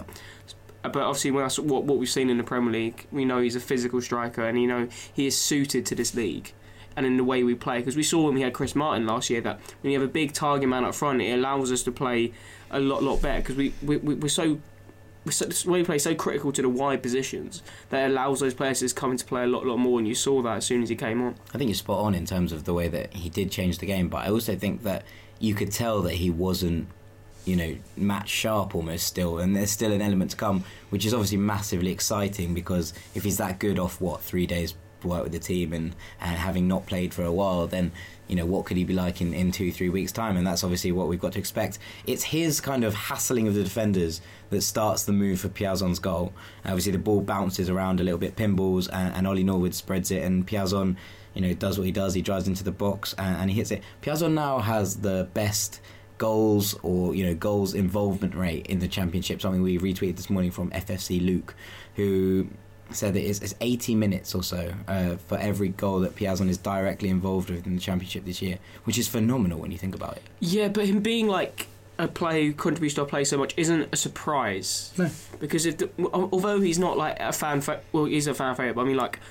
But 0.81 0.95
obviously, 0.95 1.31
when 1.31 1.43
I 1.43 1.49
saw 1.49 1.63
what, 1.63 1.83
what 1.83 1.97
we've 1.97 2.09
seen 2.09 2.29
in 2.29 2.37
the 2.37 2.43
Premier 2.43 2.71
League, 2.71 3.05
we 3.11 3.25
know 3.25 3.41
he's 3.41 3.55
a 3.55 3.59
physical 3.59 4.01
striker, 4.01 4.45
and 4.47 4.59
you 4.61 4.67
know 4.67 4.87
he 5.13 5.27
is 5.27 5.37
suited 5.37 5.85
to 5.87 5.95
this 5.95 6.15
league 6.15 6.53
and 6.95 7.05
in 7.05 7.17
the 7.17 7.23
way 7.23 7.43
we 7.43 7.53
play. 7.53 7.79
Because 7.79 7.95
we 7.95 8.03
saw 8.03 8.25
when 8.25 8.33
we 8.33 8.41
had 8.41 8.53
Chris 8.53 8.75
Martin 8.75 9.05
last 9.05 9.29
year 9.29 9.41
that 9.41 9.59
when 9.81 9.91
you 9.91 9.99
have 9.99 10.07
a 10.07 10.11
big 10.11 10.33
target 10.33 10.67
man 10.69 10.85
up 10.85 10.95
front, 10.95 11.21
it 11.21 11.31
allows 11.33 11.71
us 11.71 11.83
to 11.83 11.91
play 11.91 12.31
a 12.71 12.79
lot, 12.79 13.03
lot 13.03 13.21
better. 13.21 13.39
Because 13.41 13.57
we, 13.57 13.73
we 13.83 13.97
we- 13.97 14.15
we're 14.15 14.29
so 14.29 14.59
so- 15.29 15.45
this 15.45 15.65
way 15.65 15.79
he 15.79 15.83
plays 15.85 16.03
so 16.03 16.15
critical 16.15 16.51
to 16.53 16.61
the 16.61 16.69
wide 16.69 17.03
positions 17.03 17.61
that 17.89 18.09
allows 18.09 18.39
those 18.39 18.53
players 18.53 18.79
to 18.79 18.89
come 18.95 19.11
into 19.11 19.25
play 19.25 19.43
a 19.43 19.47
lot, 19.47 19.65
lot 19.65 19.77
more. 19.77 19.99
And 19.99 20.07
you 20.07 20.15
saw 20.15 20.41
that 20.43 20.57
as 20.57 20.65
soon 20.65 20.81
as 20.81 20.87
he 20.89 20.95
came 20.95 21.21
on. 21.21 21.35
I 21.53 21.57
think 21.57 21.67
you're 21.67 21.75
spot 21.75 21.99
on 21.99 22.15
in 22.15 22.25
terms 22.25 22.53
of 22.53 22.63
the 22.63 22.73
way 22.73 22.87
that 22.87 23.13
he 23.13 23.29
did 23.29 23.51
change 23.51 23.79
the 23.79 23.85
game, 23.85 24.07
but 24.07 24.25
I 24.25 24.29
also 24.29 24.55
think 24.55 24.83
that 24.83 25.03
you 25.39 25.53
could 25.55 25.71
tell 25.73 26.01
that 26.03 26.13
he 26.15 26.29
wasn't, 26.29 26.87
you 27.45 27.55
know, 27.55 27.75
match 27.97 28.29
sharp 28.29 28.75
almost 28.75 29.07
still, 29.07 29.39
and 29.39 29.55
there's 29.55 29.71
still 29.71 29.91
an 29.91 30.01
element 30.01 30.31
to 30.31 30.37
come, 30.37 30.63
which 30.89 31.05
is 31.05 31.13
obviously 31.13 31.37
massively 31.37 31.91
exciting 31.91 32.53
because 32.53 32.93
if 33.15 33.23
he's 33.23 33.37
that 33.37 33.59
good 33.59 33.79
off 33.79 33.99
what 34.01 34.21
three 34.21 34.45
days 34.45 34.75
work 35.03 35.23
with 35.23 35.31
the 35.31 35.39
team 35.39 35.71
and, 35.71 35.95
and 36.19 36.37
having 36.37 36.67
not 36.67 36.85
played 36.85 37.13
for 37.13 37.23
a 37.23 37.31
while, 37.31 37.67
then 37.67 37.91
you 38.27 38.35
know 38.35 38.45
what 38.45 38.65
could 38.65 38.77
he 38.77 38.83
be 38.83 38.93
like 38.93 39.21
in, 39.21 39.33
in 39.33 39.51
two 39.51 39.71
three 39.71 39.89
weeks 39.89 40.11
time, 40.11 40.37
and 40.37 40.45
that's 40.45 40.63
obviously 40.63 40.91
what 40.91 41.07
we've 41.07 41.19
got 41.19 41.33
to 41.33 41.39
expect. 41.39 41.79
It's 42.05 42.23
his 42.23 42.61
kind 42.61 42.83
of 42.83 42.93
hassling 42.93 43.47
of 43.47 43.55
the 43.55 43.63
defenders 43.63 44.21
that 44.49 44.61
starts 44.61 45.03
the 45.03 45.13
move 45.13 45.39
for 45.39 45.49
Piazon's 45.49 45.99
goal. 45.99 46.33
Obviously 46.65 46.91
the 46.91 46.99
ball 46.99 47.21
bounces 47.21 47.69
around 47.69 47.99
a 47.99 48.03
little 48.03 48.19
bit, 48.19 48.35
pinballs, 48.35 48.89
and, 48.91 49.15
and 49.15 49.27
Ollie 49.27 49.43
Norwood 49.43 49.73
spreads 49.73 50.11
it, 50.11 50.23
and 50.23 50.45
Piazon 50.47 50.97
you 51.33 51.41
know, 51.41 51.53
does 51.53 51.77
what 51.77 51.85
he 51.85 51.91
does. 51.91 52.13
He 52.13 52.21
drives 52.21 52.47
into 52.47 52.63
the 52.63 52.71
box 52.71 53.13
and, 53.17 53.37
and 53.37 53.49
he 53.49 53.57
hits 53.57 53.71
it. 53.71 53.83
Piazon 54.01 54.33
now 54.33 54.59
has 54.59 54.97
the 54.97 55.29
best 55.33 55.79
goals 56.19 56.77
or 56.83 57.15
you 57.15 57.25
know 57.25 57.33
goals 57.33 57.73
involvement 57.73 58.35
rate 58.35 58.67
in 58.67 58.77
the 58.77 58.87
championship. 58.87 59.41
Something 59.41 59.63
we 59.63 59.79
retweeted 59.79 60.17
this 60.17 60.29
morning 60.29 60.51
from 60.51 60.69
FFC 60.69 61.25
Luke, 61.25 61.55
who 61.95 62.47
said 62.91 63.13
that 63.13 63.27
it's, 63.27 63.39
it's 63.39 63.53
80 63.61 63.95
minutes 63.95 64.33
or 64.33 64.43
so 64.43 64.73
uh, 64.87 65.15
for 65.27 65.37
every 65.37 65.69
goal 65.69 65.99
that 65.99 66.15
Piazon 66.15 66.49
is 66.49 66.57
directly 66.57 67.09
involved 67.09 67.49
with 67.49 67.65
in 67.67 67.75
the 67.75 67.81
championship 67.81 68.25
this 68.25 68.41
year, 68.41 68.57
which 68.83 68.97
is 68.97 69.07
phenomenal 69.07 69.59
when 69.59 69.71
you 69.71 69.77
think 69.77 69.95
about 69.95 70.17
it. 70.17 70.23
Yeah, 70.39 70.69
but 70.69 70.85
him 70.85 70.99
being 71.01 71.27
like 71.27 71.67
a 71.99 72.07
player 72.07 72.45
who 72.45 72.53
contributes 72.53 72.95
to 72.95 73.01
our 73.01 73.07
play 73.07 73.25
so 73.25 73.37
much 73.37 73.53
isn't 73.57 73.89
a 73.91 73.95
surprise. 73.95 74.91
No. 74.97 75.09
Because 75.39 75.65
if 75.65 75.77
the, 75.77 75.89
although 76.13 76.61
he's 76.61 76.79
not 76.79 76.97
like 76.97 77.17
a 77.19 77.33
fan, 77.33 77.61
fa- 77.61 77.81
well, 77.91 78.05
he's 78.05 78.25
a 78.25 78.33
fan 78.33 78.55
favorite. 78.55 78.75
But 78.75 78.81
I 78.81 78.85
mean, 78.85 78.97
like, 78.97 79.19
pu- 79.19 79.21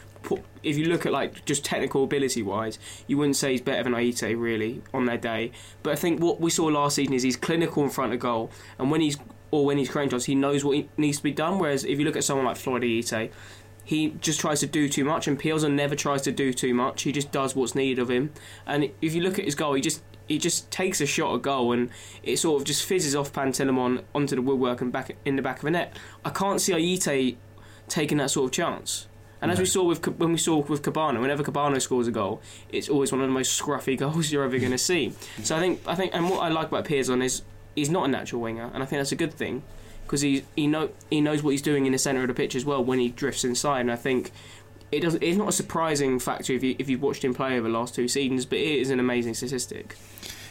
if 0.62 0.76
you 0.76 0.87
look 0.87 1.06
at 1.06 1.12
like 1.12 1.44
just 1.44 1.64
technical 1.64 2.04
ability 2.04 2.42
wise, 2.42 2.78
you 3.06 3.16
wouldn't 3.18 3.37
say 3.37 3.52
he's 3.52 3.60
better 3.60 3.82
than 3.82 3.92
Ayité 3.92 4.38
really 4.38 4.82
on 4.92 5.04
their 5.06 5.16
day. 5.16 5.52
But 5.82 5.92
I 5.92 5.96
think 5.96 6.20
what 6.20 6.40
we 6.40 6.50
saw 6.50 6.66
last 6.66 6.96
season 6.96 7.14
is 7.14 7.22
he's 7.22 7.37
clinical 7.37 7.82
in 7.82 7.90
front 7.90 8.12
of 8.12 8.18
goal, 8.18 8.50
and 8.78 8.90
when 8.90 9.00
he's 9.00 9.16
or 9.50 9.64
when 9.64 9.78
he's 9.78 9.88
creating 9.88 10.10
shots, 10.10 10.26
he 10.26 10.34
knows 10.34 10.64
what 10.64 10.87
needs 10.98 11.18
to 11.18 11.22
be 11.22 11.32
done. 11.32 11.58
Whereas 11.58 11.84
if 11.84 11.98
you 11.98 12.04
look 12.04 12.16
at 12.16 12.25
someone 12.25 12.46
like 12.46 12.56
Floyd 12.56 12.82
Ayité, 12.82 13.30
he 13.84 14.10
just 14.20 14.40
tries 14.40 14.60
to 14.60 14.66
do 14.66 14.88
too 14.88 15.04
much, 15.04 15.26
and 15.26 15.40
Piazon 15.40 15.72
never 15.72 15.94
tries 15.94 16.20
to 16.22 16.32
do 16.32 16.52
too 16.52 16.75
much. 16.75 17.02
He 17.02 17.12
just 17.12 17.32
does 17.32 17.56
what's 17.56 17.75
needed 17.75 17.98
of 17.98 18.10
him. 18.10 18.32
And 18.66 18.90
if 19.00 19.14
you 19.14 19.22
look 19.22 19.38
at 19.38 19.46
his 19.46 19.54
goal, 19.54 19.75
he 19.75 19.80
just 19.80 20.02
he 20.26 20.37
just 20.37 20.70
takes 20.70 21.00
a 21.00 21.06
shot 21.06 21.34
at 21.34 21.42
goal, 21.42 21.72
and 21.72 21.88
it 22.22 22.37
sort 22.37 22.60
of 22.60 22.66
just 22.66 22.84
fizzes 22.84 23.16
off 23.16 23.32
Pantilimon 23.32 24.04
onto 24.14 24.37
the 24.37 24.42
woodwork 24.42 24.82
and 24.82 24.92
back 24.92 25.16
in 25.25 25.37
the 25.37 25.42
back 25.42 25.56
of 25.56 25.62
the 25.62 25.70
net. 25.70 25.96
I 26.25 26.30
can't 26.30 26.60
see 26.60 26.72
Ayité 26.75 27.37
taking 27.88 28.18
that 28.18 28.30
sort 28.30 28.44
of 28.44 28.52
chance. 28.52 29.08
And 29.40 29.50
as 29.50 29.59
we 29.59 29.66
saw 29.66 29.85
with 29.85 30.07
when 30.18 30.33
we 30.33 30.38
saw 30.38 30.57
with 30.57 30.83
Kebano, 30.83 31.21
whenever 31.21 31.42
Kebano 31.42 31.80
scores 31.80 32.09
a 32.09 32.11
goal, 32.11 32.40
it's 32.71 32.88
always 32.88 33.12
one 33.12 33.21
of 33.21 33.28
the 33.28 33.33
most 33.33 33.61
scruffy 33.61 33.97
goals 33.99 34.33
you're 34.33 34.45
ever 34.45 34.59
going 34.59 34.73
to 34.73 34.78
see. 34.78 35.12
So 35.42 35.57
I 35.57 35.61
think 35.61 35.80
I 35.87 35.95
think 35.95 36.14
and 36.14 36.28
what 36.28 36.40
I 36.40 36.49
like 36.49 36.68
about 36.68 36.85
Piazon 36.85 37.23
is 37.23 37.42
he's 37.76 37.90
not 37.90 38.04
a 38.04 38.09
natural 38.09 38.40
winger, 38.40 38.71
and 38.75 38.83
I 38.83 38.87
think 38.87 39.00
that's 39.00 39.12
a 39.12 39.16
good 39.16 39.33
thing 39.33 39.62
because 40.04 40.23
he 40.23 40.45
he 40.57 40.66
know 40.66 40.90
he 41.11 41.21
knows 41.21 41.42
what 41.42 41.50
he's 41.50 41.62
doing 41.62 41.87
in 41.87 41.92
the 41.92 41.99
centre 41.99 42.23
of 42.23 42.28
the 42.28 42.35
pitch 42.35 42.54
as 42.54 42.64
well 42.64 42.83
when 42.83 42.99
he 42.99 43.11
drifts 43.11 43.45
inside. 43.45 43.80
And 43.80 43.92
I 43.92 43.97
think 43.97 44.33
it 44.90 45.00
doesn't. 45.00 45.23
It's 45.23 45.38
not 45.38 45.49
a 45.49 45.52
surprising 45.52 46.18
factor 46.18 46.52
if 46.54 46.62
you 46.64 46.75
if 46.78 46.88
you've 46.88 47.02
watched 47.02 47.25
him 47.25 47.35
play 47.35 47.59
over 47.59 47.68
the 47.68 47.75
last 47.75 47.95
two 47.95 48.09
seasons, 48.09 48.47
but 48.47 48.59
it 48.59 48.80
is 48.80 48.90
an 48.90 48.99
amazing 48.99 49.35
statistic. 49.35 49.97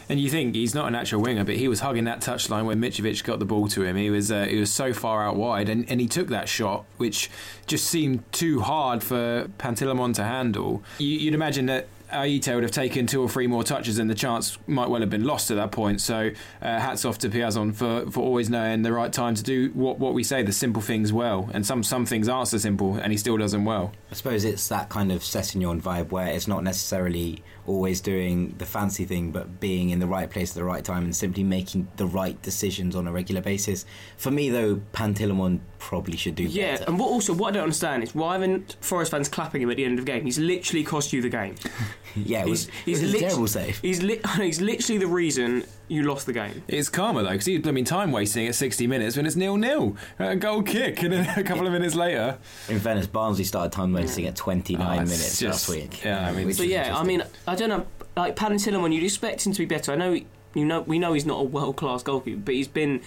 And 0.08 0.18
you 0.18 0.30
think 0.30 0.54
he's 0.54 0.74
not 0.74 0.88
a 0.88 0.90
natural 0.90 1.20
winger, 1.20 1.44
but 1.44 1.56
he 1.56 1.68
was 1.68 1.80
hugging 1.80 2.04
that 2.04 2.20
touchline 2.20 2.64
when 2.64 2.80
Mitrovic 2.80 3.22
got 3.24 3.38
the 3.38 3.44
ball 3.44 3.68
to 3.68 3.84
him. 3.84 3.96
He 3.96 4.10
was 4.10 4.32
uh, 4.32 4.46
he 4.46 4.58
was 4.58 4.72
so 4.72 4.92
far 4.92 5.26
out 5.26 5.36
wide, 5.36 5.68
and, 5.68 5.88
and 5.90 6.00
he 6.00 6.08
took 6.08 6.28
that 6.28 6.48
shot, 6.48 6.86
which 6.96 7.30
just 7.66 7.86
seemed 7.86 8.30
too 8.32 8.60
hard 8.60 9.02
for 9.02 9.50
Pantilimon 9.58 10.14
to 10.14 10.24
handle. 10.24 10.82
You, 10.98 11.08
you'd 11.08 11.34
imagine 11.34 11.66
that 11.66 11.88
Ayité 12.12 12.54
would 12.54 12.62
have 12.62 12.72
taken 12.72 13.06
two 13.06 13.20
or 13.20 13.28
three 13.28 13.46
more 13.46 13.62
touches, 13.62 13.98
and 13.98 14.08
the 14.08 14.14
chance 14.14 14.56
might 14.66 14.88
well 14.88 15.00
have 15.00 15.10
been 15.10 15.24
lost 15.24 15.50
at 15.50 15.56
that 15.56 15.72
point. 15.72 16.00
So, 16.00 16.30
uh, 16.62 16.80
hats 16.80 17.04
off 17.04 17.18
to 17.18 17.28
Piazon 17.28 17.74
for, 17.74 18.10
for 18.10 18.20
always 18.20 18.48
knowing 18.48 18.82
the 18.82 18.92
right 18.92 19.12
time 19.12 19.34
to 19.34 19.42
do 19.42 19.70
what, 19.74 19.98
what 19.98 20.14
we 20.14 20.24
say, 20.24 20.42
the 20.42 20.52
simple 20.52 20.80
things 20.80 21.12
well. 21.12 21.50
And 21.52 21.66
some 21.66 21.82
some 21.82 22.06
things 22.06 22.28
aren't 22.28 22.48
so 22.48 22.58
simple, 22.58 22.96
and 22.96 23.12
he 23.12 23.18
still 23.18 23.36
does 23.36 23.52
them 23.52 23.64
well. 23.64 23.92
I 24.10 24.14
suppose 24.14 24.44
it's 24.44 24.68
that 24.68 24.88
kind 24.88 25.12
of 25.12 25.20
Sessegnon 25.20 25.82
vibe 25.82 26.10
where 26.10 26.28
it's 26.28 26.48
not 26.48 26.64
necessarily 26.64 27.42
always 27.68 28.00
doing 28.00 28.54
the 28.58 28.66
fancy 28.66 29.04
thing, 29.04 29.30
but 29.30 29.60
being 29.60 29.90
in 29.90 29.98
the 29.98 30.06
right 30.06 30.28
place 30.30 30.50
at 30.50 30.56
the 30.56 30.64
right 30.64 30.84
time 30.84 31.04
and 31.04 31.14
simply 31.14 31.44
making 31.44 31.86
the 31.96 32.06
right 32.06 32.40
decisions 32.42 32.96
on 32.96 33.06
a 33.06 33.12
regular 33.12 33.40
basis. 33.40 33.84
For 34.16 34.30
me, 34.30 34.50
though, 34.50 34.76
Pantilimon 34.92 35.60
probably 35.78 36.16
should 36.16 36.34
do 36.34 36.44
better. 36.44 36.58
Yeah, 36.58 36.72
better. 36.72 36.84
and 36.88 36.98
what 36.98 37.08
also 37.08 37.34
what 37.34 37.48
I 37.48 37.52
don't 37.52 37.64
understand 37.64 38.02
is 38.02 38.14
why 38.14 38.38
aren't 38.38 38.76
Forest 38.80 39.10
fans 39.10 39.28
clapping 39.28 39.62
him 39.62 39.70
at 39.70 39.76
the 39.76 39.84
end 39.84 39.98
of 39.98 40.04
the 40.04 40.10
game? 40.12 40.24
He's 40.24 40.38
literally 40.38 40.82
cost 40.82 41.12
you 41.12 41.22
the 41.22 41.28
game. 41.28 41.54
yeah, 42.16 42.44
it 42.44 42.48
was, 42.48 42.68
He's, 42.84 43.00
he's 43.00 43.02
it 43.02 43.02
was 43.02 43.12
a 43.12 43.12
lit- 43.12 43.28
terrible 43.28 43.46
save. 43.48 43.78
He's 43.80 44.02
li- 44.02 44.20
he's 44.36 44.60
literally 44.60 44.98
the 44.98 45.06
reason 45.06 45.64
you 45.88 46.02
lost 46.02 46.26
the 46.26 46.32
game. 46.32 46.62
It's 46.68 46.88
karma 46.88 47.22
though, 47.22 47.30
because 47.30 47.46
he's 47.46 47.60
blooming 47.60 47.84
time 47.84 48.12
wasting 48.12 48.46
at 48.46 48.54
60 48.54 48.86
minutes 48.86 49.16
when 49.16 49.26
it's 49.26 49.36
nil 49.36 49.56
nil. 49.56 49.96
A 50.18 50.36
goal 50.36 50.62
kick, 50.62 51.02
and 51.02 51.12
then 51.12 51.28
a 51.38 51.42
couple 51.42 51.66
of 51.66 51.72
minutes 51.72 51.94
later. 51.94 52.38
In 52.68 52.78
Venice, 52.78 53.06
Barnsley 53.06 53.44
started 53.44 53.72
time 53.72 53.92
wasting 53.92 54.26
at 54.26 54.36
29 54.36 54.86
Oh, 54.86 54.94
minutes 55.02 55.38
just- 55.38 55.42
last 55.42 55.68
week. 55.68 56.04
yeah, 56.04 56.28
I 56.28 56.32
mean- 56.32 56.46
which 56.46 56.58
But 56.58 56.66
is 56.66 56.72
yeah, 56.72 56.96
I 56.96 57.04
mean, 57.04 57.22
I 57.46 57.54
don't 57.54 57.68
know. 57.70 57.86
Like 58.16 58.36
Pantilimon, 58.36 58.92
you'd 58.94 59.04
expect 59.04 59.46
him 59.46 59.52
to 59.52 59.58
be 59.60 59.64
better. 59.66 59.92
I 59.92 59.96
know 59.96 60.12
you 60.54 60.64
know 60.64 60.80
we 60.80 60.98
know 60.98 61.12
he's 61.12 61.26
not 61.26 61.40
a 61.40 61.44
world 61.44 61.76
class 61.76 62.02
goalkeeper, 62.02 62.40
but 62.44 62.54
he's 62.54 62.68
been 62.68 63.00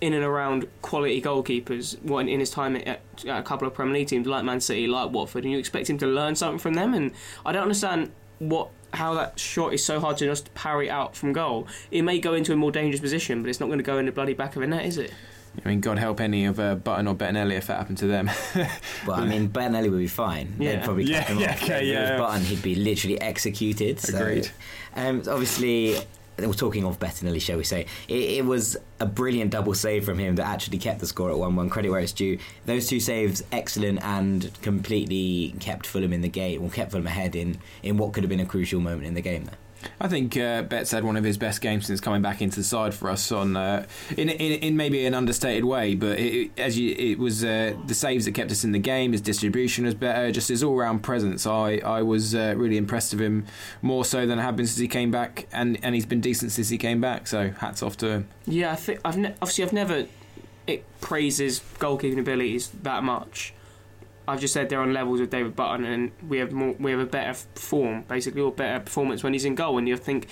in 0.00 0.12
and 0.12 0.22
around 0.24 0.66
quality 0.82 1.20
goalkeepers 1.22 2.00
what, 2.02 2.28
in 2.28 2.38
his 2.40 2.50
time 2.50 2.76
at, 2.76 2.86
at 2.86 3.00
a 3.26 3.42
couple 3.42 3.66
of 3.66 3.72
Premier 3.74 3.94
League 3.94 4.08
teams 4.08 4.26
like 4.26 4.44
Man 4.44 4.60
City, 4.60 4.86
like 4.86 5.10
Watford, 5.10 5.44
and 5.44 5.52
you 5.52 5.58
expect 5.58 5.88
him 5.90 5.96
to 5.98 6.06
learn 6.06 6.34
something 6.36 6.58
from 6.58 6.74
them. 6.74 6.92
And 6.94 7.12
I 7.46 7.52
don't 7.52 7.62
understand 7.62 8.12
what 8.38 8.68
how 8.92 9.14
that 9.14 9.38
shot 9.38 9.72
is 9.74 9.84
so 9.84 10.00
hard 10.00 10.16
to 10.18 10.24
just 10.26 10.52
parry 10.54 10.88
out 10.90 11.14
from 11.16 11.32
goal. 11.32 11.66
It 11.90 12.02
may 12.02 12.18
go 12.18 12.34
into 12.34 12.52
a 12.52 12.56
more 12.56 12.70
dangerous 12.72 13.00
position, 13.00 13.42
but 13.42 13.48
it's 13.48 13.60
not 13.60 13.66
going 13.66 13.78
to 13.78 13.84
go 13.84 13.98
in 13.98 14.06
the 14.06 14.12
bloody 14.12 14.34
back 14.34 14.56
of 14.56 14.62
a 14.62 14.66
net, 14.66 14.86
is 14.86 14.96
it? 14.98 15.12
I 15.64 15.68
mean, 15.70 15.80
God 15.80 15.98
help 15.98 16.20
any 16.20 16.44
of 16.44 16.60
uh, 16.60 16.74
Button 16.74 17.08
or 17.08 17.14
Bettinelli 17.14 17.54
if 17.56 17.66
that 17.68 17.78
happened 17.78 17.96
to 17.98 18.06
them. 18.06 18.30
But 19.06 19.18
I 19.20 19.24
mean, 19.24 19.48
Bettinelli 19.48 19.90
would 19.90 19.98
be 19.98 20.06
fine. 20.06 20.54
Yeah. 20.58 20.72
They'd 20.76 20.84
probably 20.84 21.04
Yeah, 21.04 21.18
kept 21.20 21.30
him 21.30 21.38
yeah, 21.38 21.50
off. 21.52 21.62
okay, 21.62 21.80
If 21.88 21.94
yeah. 21.94 22.18
Button, 22.18 22.42
he'd 22.42 22.62
be 22.62 22.74
literally 22.74 23.18
executed. 23.20 23.98
so- 24.00 24.18
Agreed. 24.18 24.50
Um, 24.94 25.22
obviously, 25.28 25.96
we're 26.38 26.52
talking 26.52 26.84
of 26.84 26.98
Bettinelli, 26.98 27.40
shall 27.40 27.56
we 27.56 27.64
say? 27.64 27.86
It, 28.08 28.14
it 28.14 28.44
was 28.44 28.76
a 29.00 29.06
brilliant 29.06 29.50
double 29.50 29.74
save 29.74 30.04
from 30.04 30.18
him 30.18 30.36
that 30.36 30.46
actually 30.46 30.78
kept 30.78 31.00
the 31.00 31.06
score 31.06 31.30
at 31.30 31.38
one-one. 31.38 31.70
Credit 31.70 31.90
where 31.90 32.00
it's 32.00 32.12
due. 32.12 32.38
Those 32.66 32.86
two 32.88 33.00
saves, 33.00 33.42
excellent, 33.52 34.02
and 34.02 34.50
completely 34.62 35.54
kept 35.60 35.86
Fulham 35.86 36.12
in 36.12 36.20
the 36.20 36.28
game, 36.28 36.62
or 36.62 36.70
kept 36.70 36.92
Fulham 36.92 37.06
ahead 37.06 37.34
in 37.34 37.58
in 37.82 37.96
what 37.96 38.12
could 38.12 38.22
have 38.22 38.30
been 38.30 38.40
a 38.40 38.46
crucial 38.46 38.80
moment 38.80 39.06
in 39.06 39.14
the 39.14 39.22
game. 39.22 39.44
There. 39.44 39.56
I 40.00 40.08
think 40.08 40.36
uh, 40.36 40.62
Betts 40.62 40.90
had 40.90 41.04
one 41.04 41.16
of 41.16 41.24
his 41.24 41.38
best 41.38 41.60
games 41.60 41.86
since 41.86 42.00
coming 42.00 42.22
back 42.22 42.42
into 42.42 42.56
the 42.56 42.64
side 42.64 42.94
for 42.94 43.10
us 43.10 43.30
on 43.32 43.56
uh, 43.56 43.86
in, 44.16 44.28
in 44.28 44.52
in 44.60 44.76
maybe 44.76 45.06
an 45.06 45.14
understated 45.14 45.64
way, 45.64 45.94
but 45.94 46.18
it, 46.18 46.50
as 46.58 46.78
you, 46.78 46.94
it 46.98 47.18
was 47.18 47.44
uh, 47.44 47.74
the 47.86 47.94
saves 47.94 48.24
that 48.24 48.32
kept 48.32 48.50
us 48.50 48.64
in 48.64 48.72
the 48.72 48.78
game. 48.78 49.12
His 49.12 49.20
distribution 49.20 49.84
was 49.84 49.94
better, 49.94 50.30
just 50.32 50.48
his 50.48 50.62
all 50.62 50.76
round 50.76 51.02
presence. 51.02 51.46
I 51.46 51.76
I 51.84 52.02
was 52.02 52.34
uh, 52.34 52.54
really 52.56 52.76
impressed 52.76 53.12
with 53.12 53.22
him 53.22 53.46
more 53.82 54.04
so 54.04 54.26
than 54.26 54.38
I 54.38 54.42
have 54.42 54.56
been 54.56 54.66
since 54.66 54.78
he 54.78 54.88
came 54.88 55.10
back, 55.10 55.46
and 55.52 55.78
and 55.82 55.94
he's 55.94 56.06
been 56.06 56.20
decent 56.20 56.52
since 56.52 56.68
he 56.68 56.78
came 56.78 57.00
back. 57.00 57.26
So 57.26 57.50
hats 57.50 57.82
off 57.82 57.96
to 57.98 58.08
him. 58.08 58.28
Yeah, 58.46 58.72
I 58.72 58.76
think 58.76 59.00
I've 59.04 59.18
ne- 59.18 59.34
obviously 59.40 59.64
I've 59.64 59.72
never 59.72 60.06
it 60.66 60.84
praises 61.00 61.60
goalkeeping 61.78 62.18
abilities 62.18 62.68
that 62.82 63.04
much. 63.04 63.52
I've 64.28 64.40
just 64.40 64.52
said 64.54 64.68
they're 64.68 64.80
on 64.80 64.92
levels 64.92 65.20
with 65.20 65.30
David 65.30 65.54
Button, 65.54 65.84
and 65.84 66.10
we 66.28 66.38
have 66.38 66.52
more, 66.52 66.74
we 66.80 66.90
have 66.90 67.00
a 67.00 67.06
better 67.06 67.34
form, 67.54 68.04
basically, 68.08 68.40
or 68.40 68.50
better 68.52 68.80
performance 68.80 69.22
when 69.22 69.32
he's 69.32 69.44
in 69.44 69.54
goal. 69.54 69.78
And 69.78 69.86
you 69.88 69.96
think 69.96 70.26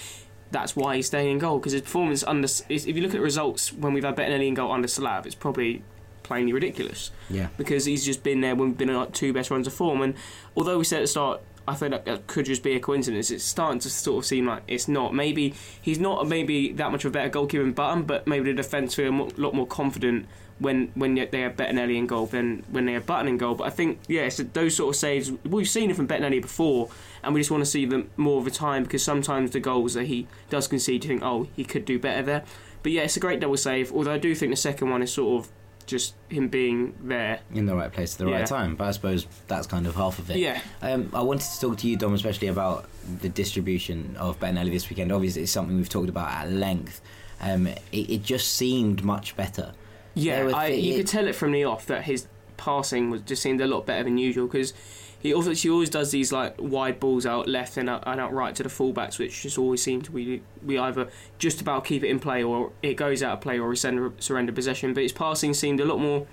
that's 0.50 0.74
why 0.74 0.96
he's 0.96 1.06
staying 1.06 1.30
in 1.30 1.38
goal 1.38 1.58
because 1.58 1.72
his 1.72 1.82
performance 1.82 2.24
under. 2.24 2.46
is- 2.46 2.64
If 2.68 2.96
you 2.96 3.02
look 3.02 3.14
at 3.14 3.20
results 3.20 3.72
when 3.72 3.92
we've 3.92 4.04
had 4.04 4.16
Bettinelli 4.16 4.48
in 4.48 4.54
goal 4.54 4.72
under 4.72 4.88
Slav, 4.88 5.26
it's 5.26 5.34
probably 5.34 5.82
plainly 6.22 6.52
ridiculous 6.52 7.10
Yeah. 7.28 7.48
because 7.58 7.84
he's 7.84 8.04
just 8.04 8.22
been 8.22 8.40
there 8.40 8.54
when 8.54 8.68
we've 8.68 8.78
been 8.78 8.88
in 8.88 8.96
like 8.96 9.12
two 9.12 9.32
best 9.32 9.50
runs 9.50 9.66
of 9.66 9.74
form. 9.74 10.00
And 10.02 10.14
although 10.56 10.78
we 10.78 10.84
said 10.84 10.98
at 10.98 11.02
the 11.02 11.06
start, 11.08 11.40
I 11.68 11.74
think 11.74 11.92
that, 11.92 12.04
that 12.06 12.26
could 12.26 12.46
just 12.46 12.62
be 12.62 12.74
a 12.74 12.80
coincidence. 12.80 13.30
It's 13.30 13.44
starting 13.44 13.78
to 13.80 13.90
sort 13.90 14.18
of 14.18 14.26
seem 14.26 14.46
like 14.46 14.62
it's 14.68 14.86
not. 14.88 15.14
Maybe 15.14 15.54
he's 15.80 15.98
not 15.98 16.26
maybe 16.28 16.72
that 16.72 16.90
much 16.92 17.04
of 17.04 17.10
a 17.10 17.12
better 17.12 17.28
goalkeeper 17.30 17.62
than 17.62 17.72
Button, 17.72 18.02
but 18.04 18.26
maybe 18.26 18.50
the 18.50 18.54
defence 18.56 18.94
feel 18.94 19.08
a 19.12 19.28
lot 19.40 19.54
more 19.54 19.66
confident 19.66 20.26
when 20.58 20.88
when 20.94 21.14
they 21.14 21.40
have 21.40 21.56
Bettinelli 21.56 21.96
in 21.96 22.06
goal 22.06 22.26
than 22.26 22.64
when 22.70 22.86
they 22.86 22.92
have 22.92 23.06
Button 23.06 23.28
in 23.28 23.38
goal. 23.38 23.54
But 23.54 23.64
I 23.64 23.70
think 23.70 23.98
yeah, 24.08 24.28
so 24.28 24.42
those 24.44 24.76
sort 24.76 24.94
of 24.94 24.96
saves 24.98 25.32
we've 25.44 25.68
seen 25.68 25.90
it 25.90 25.96
from 25.96 26.06
Bettinelli 26.08 26.40
before, 26.42 26.90
and 27.22 27.34
we 27.34 27.40
just 27.40 27.50
want 27.50 27.62
to 27.62 27.70
see 27.70 27.84
them 27.86 28.10
more 28.16 28.38
of 28.38 28.44
the 28.44 28.50
time 28.50 28.84
because 28.84 29.02
sometimes 29.02 29.50
the 29.50 29.60
goals 29.60 29.94
that 29.94 30.04
he 30.06 30.26
does 30.50 30.68
concede, 30.68 31.04
you 31.04 31.08
think 31.08 31.22
oh 31.22 31.48
he 31.56 31.64
could 31.64 31.84
do 31.84 31.98
better 31.98 32.22
there. 32.22 32.44
But 32.82 32.92
yeah, 32.92 33.02
it's 33.02 33.16
a 33.16 33.20
great 33.20 33.40
double 33.40 33.56
save. 33.56 33.92
Although 33.92 34.12
I 34.12 34.18
do 34.18 34.34
think 34.34 34.52
the 34.52 34.56
second 34.56 34.90
one 34.90 35.02
is 35.02 35.12
sort 35.12 35.44
of 35.44 35.50
just 35.86 36.14
him 36.30 36.48
being 36.48 36.94
there. 37.02 37.40
In 37.52 37.66
the 37.66 37.74
right 37.74 37.92
place 37.92 38.14
at 38.14 38.18
the 38.18 38.30
Yeah. 38.30 38.38
right 38.38 38.46
time, 38.46 38.74
but 38.74 38.84
I 38.86 38.90
suppose 38.92 39.26
that's 39.48 39.66
kind 39.66 39.86
of 39.86 39.94
half 39.94 40.18
of 40.18 40.30
it. 40.30 40.38
Yeah. 40.38 40.60
Um, 40.80 41.10
I 41.12 41.20
wanted 41.20 41.44
to 41.50 41.60
talk 41.60 41.76
to 41.78 41.88
you, 41.88 41.96
Dom, 41.96 42.14
especially 42.14 42.48
about 42.48 42.88
the 43.20 43.28
distribution 43.28 44.16
of 44.18 44.38
Bettinelli 44.40 44.70
this 44.70 44.88
weekend. 44.88 45.12
Obviously, 45.12 45.42
it's 45.42 45.52
something 45.52 45.76
we've 45.76 45.88
talked 45.88 46.08
about 46.08 46.30
at 46.30 46.50
length. 46.50 47.02
Um, 47.40 47.66
it, 47.66 47.76
it 47.92 48.22
just 48.22 48.54
seemed 48.54 49.04
much 49.04 49.36
better. 49.36 49.72
Yeah, 50.14 50.50
I, 50.54 50.68
you 50.68 50.96
could 50.96 51.06
tell 51.06 51.26
it 51.26 51.34
from 51.34 51.52
the 51.52 51.64
off 51.64 51.86
that 51.86 52.04
his 52.04 52.26
passing 52.56 53.10
was 53.10 53.22
just 53.22 53.42
seemed 53.42 53.60
a 53.60 53.66
lot 53.66 53.84
better 53.84 54.04
than 54.04 54.16
usual 54.16 54.46
because 54.46 54.72
he 55.18 55.32
obviously 55.32 55.70
always 55.70 55.90
does 55.90 56.10
these 56.10 56.30
like 56.32 56.54
wide 56.58 57.00
balls 57.00 57.24
out 57.24 57.48
left 57.48 57.76
and 57.76 57.88
out, 57.88 58.02
and 58.06 58.20
out 58.20 58.32
right 58.32 58.54
to 58.54 58.62
the 58.62 58.68
fullbacks, 58.68 59.18
which 59.18 59.42
just 59.42 59.58
always 59.58 59.82
seem 59.82 60.02
to 60.02 60.12
we 60.12 60.42
we 60.64 60.78
either 60.78 61.08
just 61.38 61.60
about 61.60 61.84
keep 61.84 62.04
it 62.04 62.08
in 62.08 62.20
play 62.20 62.42
or 62.42 62.72
it 62.82 62.94
goes 62.94 63.22
out 63.22 63.32
of 63.32 63.40
play 63.40 63.58
or 63.58 63.70
we 63.70 63.76
surrender, 63.76 64.12
surrender 64.18 64.52
possession. 64.52 64.92
But 64.92 65.02
his 65.02 65.12
passing 65.12 65.54
seemed 65.54 65.80
a 65.80 65.84
lot 65.84 65.98
more, 65.98 66.26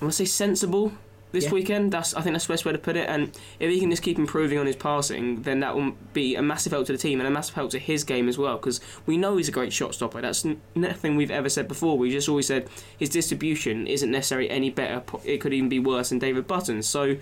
I 0.00 0.04
want 0.04 0.12
to 0.14 0.16
say 0.16 0.24
sensible 0.24 0.92
this 1.32 1.44
Yeah. 1.44 1.50
weekend. 1.52 1.92
That's 1.92 2.14
I 2.14 2.20
think 2.22 2.34
that's 2.34 2.46
the 2.46 2.52
best 2.52 2.64
way 2.64 2.72
to 2.72 2.78
put 2.78 2.96
it. 2.96 3.08
And 3.08 3.30
if 3.58 3.70
he 3.70 3.80
can 3.80 3.90
just 3.90 4.02
keep 4.02 4.18
improving 4.18 4.58
on 4.58 4.66
his 4.66 4.76
passing, 4.76 5.42
then 5.42 5.60
that 5.60 5.74
will 5.76 5.92
be 6.12 6.34
a 6.34 6.42
massive 6.42 6.72
help 6.72 6.86
to 6.86 6.92
the 6.92 6.98
team 6.98 7.20
and 7.20 7.26
a 7.26 7.30
massive 7.30 7.54
help 7.54 7.70
to 7.70 7.78
his 7.78 8.04
game 8.04 8.28
as 8.28 8.36
well. 8.38 8.56
Because 8.56 8.80
we 9.06 9.16
know 9.16 9.36
he's 9.36 9.48
a 9.48 9.52
great 9.52 9.72
shot 9.72 9.94
stopper. 9.94 10.20
That's 10.20 10.44
n- 10.44 10.60
nothing 10.74 11.16
we've 11.16 11.30
ever 11.30 11.48
said 11.48 11.68
before. 11.68 11.96
We 11.98 12.10
just 12.10 12.28
always 12.28 12.46
said 12.46 12.68
his 12.98 13.08
distribution 13.08 13.86
isn't 13.86 14.10
necessarily 14.10 14.50
any 14.50 14.70
better. 14.70 15.02
It 15.24 15.38
could 15.40 15.52
even 15.54 15.68
be 15.68 15.78
worse 15.78 16.08
than 16.08 16.18
David 16.18 16.46
Button's. 16.46 16.86
So, 16.88 17.16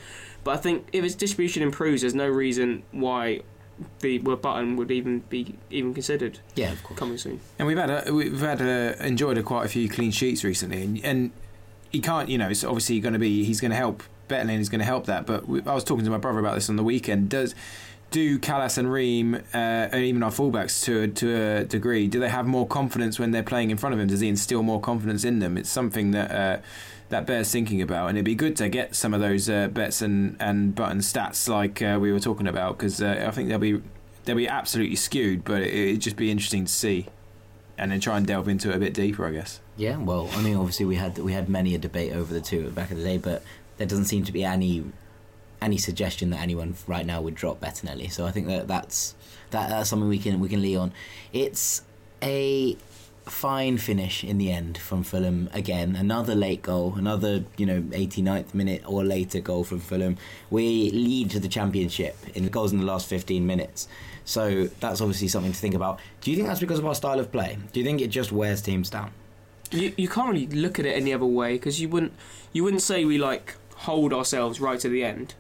but 0.45 0.53
I 0.53 0.57
think 0.57 0.87
if 0.93 1.05
his 1.05 1.15
distribution 1.15 1.63
improves, 1.63 2.01
there's 2.03 2.15
no 2.15 2.29
reason 2.29 2.83
why 2.93 3.41
the 4.01 4.19
well, 4.21 4.35
Button 4.37 4.75
would 4.77 4.91
even 4.91 5.21
be 5.29 5.55
even 5.71 5.95
considered 5.95 6.41
Yeah, 6.57 6.73
of 6.73 6.83
course. 6.83 6.99
coming 6.99 7.17
soon. 7.17 7.39
And 7.61 7.69
we've 7.69 7.77
had 7.79 8.09
a, 8.09 8.13
we've 8.13 8.41
had 8.41 8.61
a, 8.61 8.97
enjoyed 9.07 9.39
a, 9.39 9.43
quite 9.45 9.67
a 9.67 9.69
few 9.69 9.89
clean 9.89 10.11
sheets 10.11 10.43
recently, 10.43 10.83
and, 10.83 11.05
and 11.05 11.31
he 11.91 12.01
can't, 12.01 12.29
you 12.29 12.39
know, 12.39 12.49
it's 12.49 12.65
obviously 12.65 13.01
going 13.01 13.15
to 13.15 13.19
be 13.19 13.45
he's 13.45 13.61
going 13.61 13.71
to 13.71 13.77
help 13.77 14.03
Bettinelli 14.29 14.61
is 14.61 14.69
going 14.69 14.81
to 14.81 14.85
help 14.85 15.07
that. 15.07 15.27
But 15.27 15.49
we, 15.49 15.63
I 15.63 15.75
was 15.75 15.85
talking 15.85 16.05
to 16.05 16.11
my 16.11 16.19
brother 16.19 16.39
about 16.39 16.55
this 16.55 16.69
on 16.69 16.77
the 16.77 16.85
weekend. 16.85 17.31
Does 17.31 17.55
do 18.11 18.39
Kalas 18.39 18.79
and 18.79 18.91
Ream 18.93 19.35
uh, 19.35 19.39
and 19.55 20.03
even 20.05 20.23
our 20.23 20.31
fullbacks 20.31 20.83
to 20.85 21.03
a, 21.03 21.09
to 21.09 21.35
a 21.35 21.65
degree? 21.65 22.07
Do 22.07 22.21
they 22.21 22.29
have 22.29 22.47
more 22.47 22.67
confidence 22.67 23.19
when 23.19 23.33
they're 23.33 23.43
playing 23.43 23.71
in 23.71 23.77
front 23.77 23.95
of 23.95 24.01
him? 24.01 24.09
Does 24.09 24.21
he 24.21 24.29
instill 24.29 24.63
more 24.63 24.81
confidence 24.81 25.25
in 25.25 25.39
them? 25.39 25.57
It's 25.57 25.71
something 25.71 26.13
that. 26.13 26.31
Uh, 26.31 26.61
that 27.11 27.25
bears 27.25 27.51
thinking 27.51 27.81
about, 27.81 28.11
and 28.11 28.19
it'd 28.19 28.27
be 28.27 28.35
good 28.35 28.55
to 28.57 28.69
get 28.69 28.95
some 28.95 29.15
of 29.15 29.21
those 29.23 29.49
uh, 29.49 29.69
bets 29.69 30.03
and, 30.03 30.37
and 30.41 30.75
button 30.75 30.99
stats 30.99 31.49
like 31.49 31.81
uh, 31.81 31.97
we 31.99 32.13
were 32.13 32.21
talking 32.21 32.47
about 32.47 32.77
because 32.77 33.01
uh, 33.01 33.25
I 33.27 33.31
think 33.31 33.49
they'll 33.49 33.59
be 33.59 33.81
they'll 34.27 34.37
be 34.37 34.47
absolutely 34.47 34.97
skewed, 34.97 35.43
but 35.43 35.63
it, 35.63 35.73
it'd 35.73 36.01
just 36.03 36.17
be 36.17 36.31
interesting 36.31 36.67
to 36.67 36.71
see 36.71 37.07
and 37.79 37.91
then 37.91 38.01
try 38.01 38.19
and 38.19 38.27
delve 38.27 38.47
into 38.47 38.69
it 38.69 38.77
a 38.77 38.79
bit 38.79 38.93
deeper, 38.93 39.25
I 39.25 39.31
guess. 39.31 39.59
Yeah, 39.79 39.97
well, 39.97 40.29
I 40.33 40.43
mean, 40.43 40.57
obviously 40.57 40.87
we 40.87 40.97
had 40.97 41.19
we 41.19 41.33
had 41.33 41.49
many 41.49 41.77
a 41.77 41.79
debate 41.79 42.13
over 42.13 42.35
the 42.35 42.41
two 42.41 42.71
back 42.71 42.91
in 42.91 42.99
the 42.99 43.05
day, 43.05 43.17
but 43.17 43.45
there 43.77 43.87
doesn't 43.87 44.07
seem 44.07 44.25
to 44.25 44.33
be 44.33 44.45
any 44.45 44.85
any 45.63 45.79
suggestion 45.79 46.31
that 46.31 46.41
anyone 46.41 46.75
right 46.89 47.07
now 47.07 47.21
would 47.21 47.37
drop 47.37 47.61
Bettinelli. 47.61 48.11
So 48.11 48.27
I 48.27 48.33
think 48.33 48.49
that 48.49 48.67
that's 48.67 49.15
that, 49.51 49.69
that's 49.69 49.89
something 49.89 50.09
we 50.09 50.19
can 50.19 50.41
we 50.41 50.49
can 50.49 50.61
lean 50.61 50.79
on. 50.79 50.93
It's 51.33 51.83
a 52.21 52.77
fine 53.25 53.79
finish 53.79 54.25
in 54.25 54.39
the 54.39 54.51
end 54.51 54.79
from 54.79 55.05
Fulham 55.05 55.49
again. 55.53 55.95
Another 55.95 56.35
late 56.35 56.63
goal, 56.63 56.95
another 56.97 57.45
you 57.57 57.65
know 57.65 57.81
89th 57.81 58.55
minute 58.55 58.83
or 58.85 59.05
later 59.05 59.39
goal 59.39 59.63
from 59.63 59.79
Fulham. 59.79 60.17
We 60.51 60.91
lead 60.91 61.31
to 61.31 61.39
the 61.39 61.49
championship 61.49 62.17
in 62.35 62.49
goals 62.49 62.73
in 62.73 62.81
the 62.81 62.87
last 62.87 63.07
15 63.09 63.47
minutes. 63.47 63.87
So 64.25 64.65
that's 64.81 65.01
obviously 65.01 65.29
something 65.29 65.53
to 65.53 65.59
think 65.59 65.77
about. 65.77 66.01
Do 66.21 66.33
you 66.33 66.37
think 66.37 66.49
that's 66.49 66.61
because 66.61 66.81
of 66.81 66.87
our 66.87 66.97
style 66.97 67.21
of 67.21 67.31
play? 67.31 67.59
Do 67.73 67.79
you 67.79 67.87
think 67.87 68.01
it 68.01 68.09
just 68.09 68.33
wears 68.33 68.61
teams 68.61 68.91
down? 68.91 69.13
You, 69.71 69.93
you 69.97 70.09
can't 70.09 70.29
really 70.31 70.47
look 70.47 70.79
at 70.79 70.87
it 70.87 70.97
any 70.97 71.13
other 71.13 71.27
way 71.27 71.55
because 71.55 71.81
you 71.81 71.89
wouldn't 71.89 72.13
you 72.53 72.65
wouldn't 72.65 72.83
say 72.83 73.05
we 73.05 73.19
like 73.19 73.57
hold 73.75 74.13
ourselves 74.13 74.61
right 74.61 74.81
to 74.81 74.89
the 74.89 75.05
end. 75.05 75.35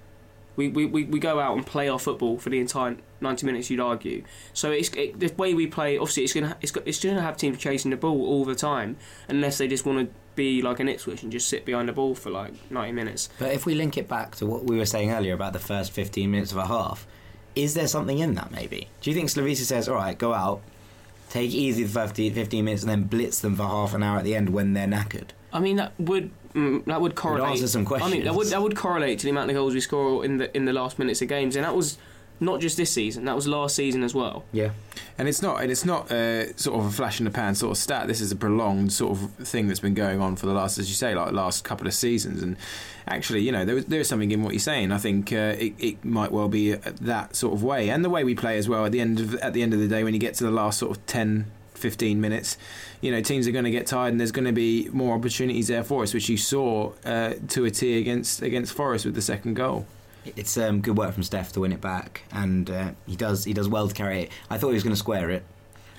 We, 0.57 0.69
we, 0.69 0.87
we, 0.87 1.05
we 1.05 1.21
go 1.21 1.39
out 1.39 1.57
and 1.57 1.65
play 1.65 1.89
our 1.89 2.01
football 2.01 2.37
for 2.39 2.51
the 2.51 2.59
entire 2.59 2.97
90 3.21 3.47
minutes. 3.47 3.71
You'd 3.71 3.79
argue. 3.79 4.25
So 4.53 4.73
it's 4.73 4.89
it, 4.91 5.21
the 5.21 5.33
way 5.37 5.55
we 5.55 5.69
play. 5.69 5.97
Obviously, 5.99 6.25
it's 6.25 6.33
gonna 6.33 6.57
it's, 6.61 6.73
it's 6.85 7.05
gonna 7.05 7.23
have 7.23 7.37
teams 7.37 7.59
chasing 7.59 7.93
the 7.93 7.97
ball 7.97 8.27
all 8.27 8.45
the 8.45 8.57
time 8.57 8.97
unless 9.29 9.59
they 9.59 9.69
just 9.69 9.87
want 9.87 10.09
to 10.09 10.15
be 10.35 10.63
like 10.63 10.81
an 10.81 10.89
Ipswich 10.89 11.23
and 11.23 11.33
just 11.33 11.49
sit 11.49 11.65
behind 11.65 11.89
the 11.89 11.93
ball 11.93 12.15
for 12.15 12.31
like 12.31 12.53
90 12.71 12.93
minutes. 12.93 13.29
But 13.39 13.53
if 13.53 13.67
we 13.67 13.75
link 13.75 13.97
it 13.97 14.09
back 14.09 14.37
to 14.37 14.47
what 14.47 14.65
we 14.65 14.77
were 14.77 14.87
saying 14.87 15.11
earlier 15.11 15.35
about 15.35 15.53
the 15.53 15.59
first 15.59 15.91
15 15.93 16.31
minutes 16.31 16.53
of 16.53 16.59
a 16.59 16.67
half, 16.67 17.07
is 17.57 17.75
there 17.75 17.89
something 17.89 18.19
in 18.19 18.35
that 18.35 18.53
maybe? 18.53 18.89
Do 19.01 19.11
you 19.11 19.17
think 19.17 19.31
Slavisa 19.31 19.65
says, 19.65 19.89
all 19.89 19.97
right, 19.97 20.17
go 20.17 20.33
out, 20.33 20.63
take 21.31 21.53
easy 21.53 21.85
the 21.85 21.91
first 21.91 22.17
15 22.17 22.65
minutes, 22.65 22.83
and 22.83 22.91
then 22.91 23.05
blitz 23.05 23.41
them 23.41 23.57
for 23.57 23.65
half 23.65 23.95
an 23.95 24.03
hour 24.03 24.19
at 24.19 24.25
the 24.25 24.35
end 24.35 24.51
when 24.51 24.73
they're 24.73 24.87
knackered? 24.87 25.31
I 25.53 25.61
mean 25.61 25.77
that 25.77 25.93
would 25.99 26.31
mm, 26.55 26.85
that 26.85 27.01
would 27.01 27.15
correlate. 27.15 27.51
answer 27.51 27.69
some 27.69 27.85
questions. 27.85 28.13
I 28.13 28.17
mean 28.17 28.25
that 28.25 28.35
would 28.35 28.49
that 28.49 28.63
would 28.63 28.77
correlate 28.77 29.19
to 29.21 29.25
the 29.25 29.31
amount 29.31 29.51
of 29.51 29.57
goals 29.57 29.75
we 29.75 29.81
score 29.81 30.25
in 30.25 30.39
the 30.39 30.55
in 30.57 30.65
the 30.65 30.73
last 30.73 30.99
minutes 30.99 31.23
of 31.23 31.29
games, 31.29 31.57
and 31.57 31.65
that 31.65 31.75
was 31.75 31.99
not 32.41 32.61
just 32.61 32.77
this 32.77 32.91
season. 32.91 33.25
That 33.25 33.35
was 33.35 33.47
last 33.47 33.77
season 33.77 34.03
as 34.03 34.15
well. 34.15 34.45
Yeah. 34.53 34.71
And 35.17 35.29
it's 35.29 35.43
not, 35.43 35.61
and 35.61 35.71
it's 35.71 35.85
not 35.85 36.11
uh, 36.11 36.55
sort 36.57 36.79
of 36.79 36.87
a 36.87 36.91
flash 36.91 37.19
in 37.19 37.25
the 37.25 37.31
pan 37.31 37.55
sort 37.55 37.73
of 37.73 37.79
stat. 37.79 38.07
This 38.07 38.21
is 38.21 38.31
a 38.31 38.37
prolonged 38.37 38.93
sort 38.93 39.13
of 39.13 39.31
thing 39.49 39.67
that's 39.67 39.81
been 39.81 39.95
going 39.95 40.21
on 40.21 40.37
for 40.37 40.47
the 40.47 40.53
last, 40.53 40.79
as 40.79 40.89
you 40.89 40.95
say, 40.95 41.15
like 41.15 41.33
last 41.33 41.65
couple 41.65 41.87
of 41.87 41.95
seasons. 41.95 42.43
And 42.43 42.57
actually, 43.07 43.41
you 43.41 43.51
know, 43.51 43.65
there, 43.65 43.81
there 43.81 44.01
is 44.01 44.09
something 44.09 44.31
in 44.31 44.43
what 44.43 44.53
you're 44.53 44.61
saying. 44.61 44.93
I 44.93 44.99
think 44.99 45.33
uh, 45.33 45.57
it, 45.59 45.75
it 45.79 46.05
might 46.05 46.31
well 46.31 46.49
be 46.49 46.75
uh, 46.75 46.79
that 47.01 47.35
sort 47.35 47.55
of 47.55 47.65
way, 47.65 47.91
and 47.91 48.05
the 48.05 48.11
way 48.11 48.23
we 48.23 48.35
play 48.35 48.59
as 48.59 48.69
well. 48.69 48.87
At 48.87 48.93
the 48.93 49.01
end 49.01 49.19
of 49.21 49.35
at 49.37 49.53
the 49.53 49.63
end 49.63 49.75
of 49.75 49.81
the 49.81 49.89
day, 49.89 50.05
when 50.05 50.15
you 50.15 50.21
get 50.21 50.35
to 50.35 50.45
the 50.45 50.51
last 50.51 50.79
sort 50.79 50.97
of 50.97 51.05
10, 51.07 51.51
15 51.75 52.21
minutes, 52.21 52.57
you 53.01 53.11
know, 53.11 53.21
teams 53.21 53.49
are 53.49 53.53
going 53.53 53.65
to 53.65 53.71
get 53.71 53.87
tired, 53.87 54.11
and 54.11 54.21
there's 54.21 54.33
going 54.33 54.47
to 54.47 54.53
be 54.53 54.89
more 54.93 55.17
opportunities 55.17 55.69
there 55.69 55.85
for 55.85 56.03
us, 56.05 56.15
which 56.15 56.29
you 56.29 56.37
saw 56.37 56.93
uh, 57.05 57.35
to 57.49 57.65
a 57.65 57.71
T 57.71 57.99
against 57.99 58.43
against 58.43 58.75
Forest 58.75 59.05
with 59.05 59.15
the 59.15 59.23
second 59.23 59.55
goal. 59.55 59.87
It's 60.37 60.57
um, 60.57 60.81
good 60.81 60.97
work 60.97 61.13
from 61.15 61.23
Steph 61.23 61.53
to 61.53 61.61
win 61.61 61.73
it 61.73 61.81
back, 61.81 62.23
and 62.33 62.71
uh, 62.71 62.91
he 63.07 63.17
does 63.17 63.45
he 63.45 63.53
does 63.53 63.69
well 63.69 63.89
to 63.89 63.95
carry 63.95 64.23
it. 64.23 64.31
I 64.51 64.59
thought 64.59 64.69
he 64.69 64.75
was 64.75 64.83
going 64.83 64.95
to 64.95 64.99
square 64.99 65.31
it. 65.31 65.43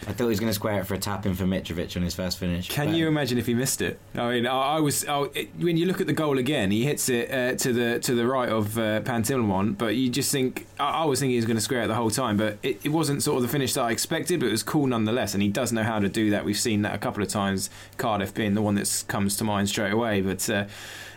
I 0.08 0.14
thought 0.14 0.24
he 0.24 0.30
was 0.30 0.40
going 0.40 0.50
to 0.50 0.54
square 0.54 0.80
it 0.80 0.86
for 0.88 0.94
a 0.94 0.98
tap 0.98 1.26
in 1.26 1.34
for 1.36 1.44
Mitrovic 1.44 1.98
on 1.98 2.04
his 2.04 2.14
first 2.16 2.38
finish. 2.38 2.70
Can 2.70 2.88
but- 2.88 2.96
you 2.96 3.10
imagine 3.10 3.38
if 3.38 3.48
he 3.48 3.54
missed 3.54 3.82
it? 3.82 4.00
I 4.16 4.30
mean, 4.32 4.48
I, 4.48 4.78
I 4.78 4.80
was 4.80 5.04
I, 5.06 5.24
it- 5.34 5.50
when 5.60 5.76
you 5.76 5.88
look 5.88 6.00
at 6.00 6.08
the 6.08 6.14
goal 6.14 6.38
again, 6.38 6.72
he 6.72 6.86
hits 6.86 7.10
it 7.10 7.30
uh, 7.30 7.56
to 7.58 7.74
the 7.74 8.00
to 8.00 8.16
the 8.16 8.26
right 8.26 8.48
of 8.48 8.78
uh, 8.78 9.02
Pantilimon, 9.02 9.78
but 9.78 9.98
you 9.98 10.10
just 10.10 10.32
think 10.32 10.68
I, 10.80 11.02
I 11.02 11.06
was 11.06 11.20
thinking 11.20 11.32
he 11.32 11.36
was 11.36 11.46
going 11.46 11.58
to 11.58 11.62
square 11.62 11.82
it 11.84 11.88
the 11.88 11.96
whole 11.96 12.10
time, 12.12 12.38
but 12.38 12.60
it, 12.64 12.86
it 12.86 12.90
wasn't 12.90 13.22
sort 13.24 13.38
of 13.38 13.42
the 13.42 13.50
finish 13.50 13.74
that 13.74 13.82
I 13.82 13.92
expected, 13.92 14.40
but 14.40 14.46
it 14.48 14.52
was 14.54 14.64
cool 14.64 14.88
nonetheless, 14.88 15.34
and 15.34 15.44
he 15.44 15.50
does 15.50 15.74
know 15.74 15.84
how 15.84 16.00
to 16.00 16.08
do 16.08 16.30
that. 16.30 16.46
We've 16.46 16.58
seen 16.58 16.82
that 16.84 16.96
a 16.96 16.98
couple 17.00 17.22
of 17.22 17.28
times. 17.28 17.70
Cardiff 17.98 18.34
being 18.34 18.54
the 18.54 18.62
one 18.62 18.76
that 18.76 19.04
comes 19.10 19.36
to 19.36 19.44
mind 19.44 19.68
straight 19.68 19.92
away, 19.92 20.22
but 20.22 20.50
uh, 20.50 20.66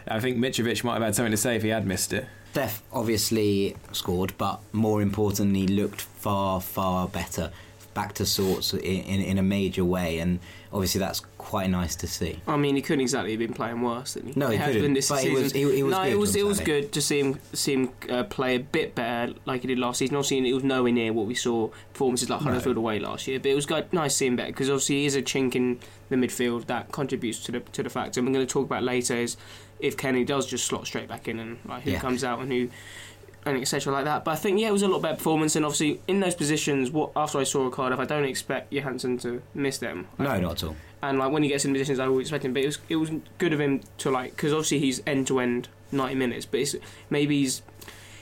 I 0.08 0.18
think 0.18 0.38
Mitrovic 0.38 0.82
might 0.82 0.94
have 0.94 1.02
had 1.02 1.14
something 1.14 1.30
to 1.30 1.36
say 1.36 1.54
if 1.54 1.62
he 1.62 1.68
had 1.68 1.86
missed 1.86 2.12
it. 2.12 2.26
Steph 2.52 2.82
obviously 2.92 3.74
scored, 3.92 4.34
but 4.36 4.60
more 4.72 5.00
importantly, 5.00 5.66
looked 5.66 6.02
far, 6.02 6.60
far 6.60 7.08
better. 7.08 7.50
Back 7.94 8.14
to 8.14 8.24
sorts 8.26 8.72
in, 8.72 8.80
in, 8.80 9.20
in 9.20 9.38
a 9.38 9.42
major 9.42 9.84
way, 9.84 10.18
and 10.18 10.38
obviously 10.72 10.98
that's 10.98 11.20
quite 11.36 11.68
nice 11.68 11.94
to 11.96 12.06
see. 12.06 12.40
I 12.46 12.56
mean, 12.56 12.74
he 12.74 12.80
couldn't 12.80 13.02
exactly 13.02 13.32
have 13.32 13.38
been 13.38 13.52
playing 13.52 13.82
worse 13.82 14.14
than 14.14 14.28
he, 14.28 14.32
No, 14.34 14.48
he 14.48 14.56
has 14.56 14.74
been 14.76 14.94
this 14.94 15.10
but 15.10 15.22
he 15.22 15.28
was- 15.28 15.52
he- 15.52 15.60
he 15.76 15.82
was 15.82 15.92
no, 15.92 16.02
good 16.04 16.12
it 16.12 16.16
was 16.16 16.34
it 16.36 16.46
was 16.46 16.60
good 16.60 16.90
to 16.92 17.02
see 17.02 17.20
him 17.20 17.38
see 17.52 17.74
him 17.74 17.90
uh, 18.08 18.24
play 18.24 18.54
a 18.56 18.60
bit 18.60 18.94
better 18.94 19.34
like 19.44 19.60
he 19.60 19.68
did 19.68 19.78
last 19.78 19.98
season. 19.98 20.16
Obviously, 20.16 20.48
it 20.48 20.54
was 20.54 20.64
nowhere 20.64 20.90
near 20.92 21.12
what 21.12 21.26
we 21.26 21.34
saw 21.34 21.68
performances 21.92 22.30
like 22.30 22.40
No. 22.40 22.46
Huddersfield 22.46 22.78
away 22.78 22.98
last 22.98 23.26
year, 23.26 23.38
but 23.38 23.50
it 23.50 23.54
was 23.54 23.66
good, 23.66 23.92
nice 23.92 24.16
seeing 24.16 24.36
better 24.36 24.52
because 24.52 24.70
obviously 24.70 25.00
he 25.00 25.04
is 25.06 25.14
a 25.14 25.20
chink 25.20 25.54
in 25.54 25.78
the 26.08 26.16
midfield 26.16 26.66
that 26.68 26.92
contributes 26.92 27.40
to 27.44 27.52
the 27.52 27.60
to 27.60 27.82
the 27.82 27.90
fact. 27.90 28.16
And 28.16 28.26
we're 28.26 28.32
going 28.32 28.46
to 28.46 28.50
talk 28.52 28.64
about 28.64 28.82
later 28.84 29.16
is 29.16 29.36
if 29.82 29.96
Kenny 29.96 30.24
does 30.24 30.46
just 30.46 30.64
slot 30.66 30.86
straight 30.86 31.08
back 31.08 31.28
in 31.28 31.38
and 31.38 31.58
like 31.66 31.82
who 31.82 31.90
Yeah. 31.92 32.00
comes 32.00 32.24
out 32.24 32.40
and 32.40 32.50
who. 32.52 32.68
And 33.44 33.56
etc. 33.60 33.92
like 33.92 34.04
that, 34.04 34.24
but 34.24 34.30
I 34.30 34.36
think 34.36 34.60
yeah, 34.60 34.68
it 34.68 34.72
was 34.72 34.82
a 34.82 34.88
lot 34.88 35.02
better 35.02 35.16
performance, 35.16 35.56
and 35.56 35.64
obviously 35.64 36.00
in 36.06 36.20
those 36.20 36.36
positions, 36.36 36.92
what 36.92 37.10
after 37.16 37.38
I 37.40 37.42
saw 37.42 37.66
a 37.66 37.72
Cardiff, 37.72 37.98
I 37.98 38.04
don't 38.04 38.22
expect 38.24 38.72
Johansen 38.72 39.18
to 39.22 39.42
miss 39.52 39.78
them. 39.78 40.06
No, 40.16 40.38
not 40.38 40.52
at 40.52 40.62
all. 40.68 40.76
and 41.02 41.18
like 41.18 41.32
when 41.32 41.42
he 41.42 41.48
gets 41.48 41.64
in 41.64 41.72
positions, 41.72 41.98
I 41.98 42.06
always 42.06 42.28
expect 42.28 42.44
him. 42.44 42.52
But 42.52 42.62
it 42.62 42.66
was 42.66 42.78
it 42.88 42.96
was 42.96 43.10
good 43.38 43.52
of 43.52 43.60
him 43.60 43.80
to 43.98 44.12
like 44.12 44.36
because 44.36 44.52
obviously 44.52 44.78
he's 44.78 45.02
end 45.08 45.26
to 45.26 45.40
end 45.40 45.66
ninety 45.90 46.14
minutes, 46.14 46.46
but 46.46 46.60
it's 46.60 46.76
maybe 47.10 47.40
he's 47.40 47.62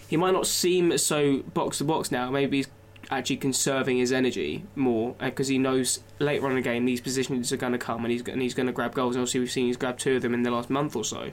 he 0.08 0.16
might 0.16 0.32
not 0.32 0.46
seem 0.46 0.96
so 0.96 1.40
box 1.52 1.76
to 1.78 1.84
box 1.84 2.10
now. 2.10 2.30
Maybe 2.30 2.56
he's 2.56 2.68
actually 3.10 3.36
conserving 3.36 3.98
his 3.98 4.12
energy 4.12 4.64
more 4.76 5.14
because 5.18 5.48
he 5.48 5.58
knows 5.58 6.00
later 6.18 6.44
on 6.44 6.52
in 6.52 6.56
the 6.56 6.62
game 6.62 6.84
these 6.84 7.00
positions 7.00 7.52
are 7.52 7.56
going 7.56 7.72
to 7.72 7.78
come 7.78 8.04
and 8.04 8.12
he's 8.12 8.22
and 8.22 8.42
he's 8.42 8.54
going 8.54 8.66
to 8.66 8.72
grab 8.72 8.94
goals. 8.94 9.16
And 9.16 9.22
obviously 9.22 9.40
we've 9.40 9.50
seen 9.50 9.66
he's 9.66 9.76
grabbed 9.76 10.00
two 10.00 10.16
of 10.16 10.22
them 10.22 10.34
in 10.34 10.42
the 10.42 10.50
last 10.50 10.70
month 10.70 10.96
or 10.96 11.04
so. 11.04 11.30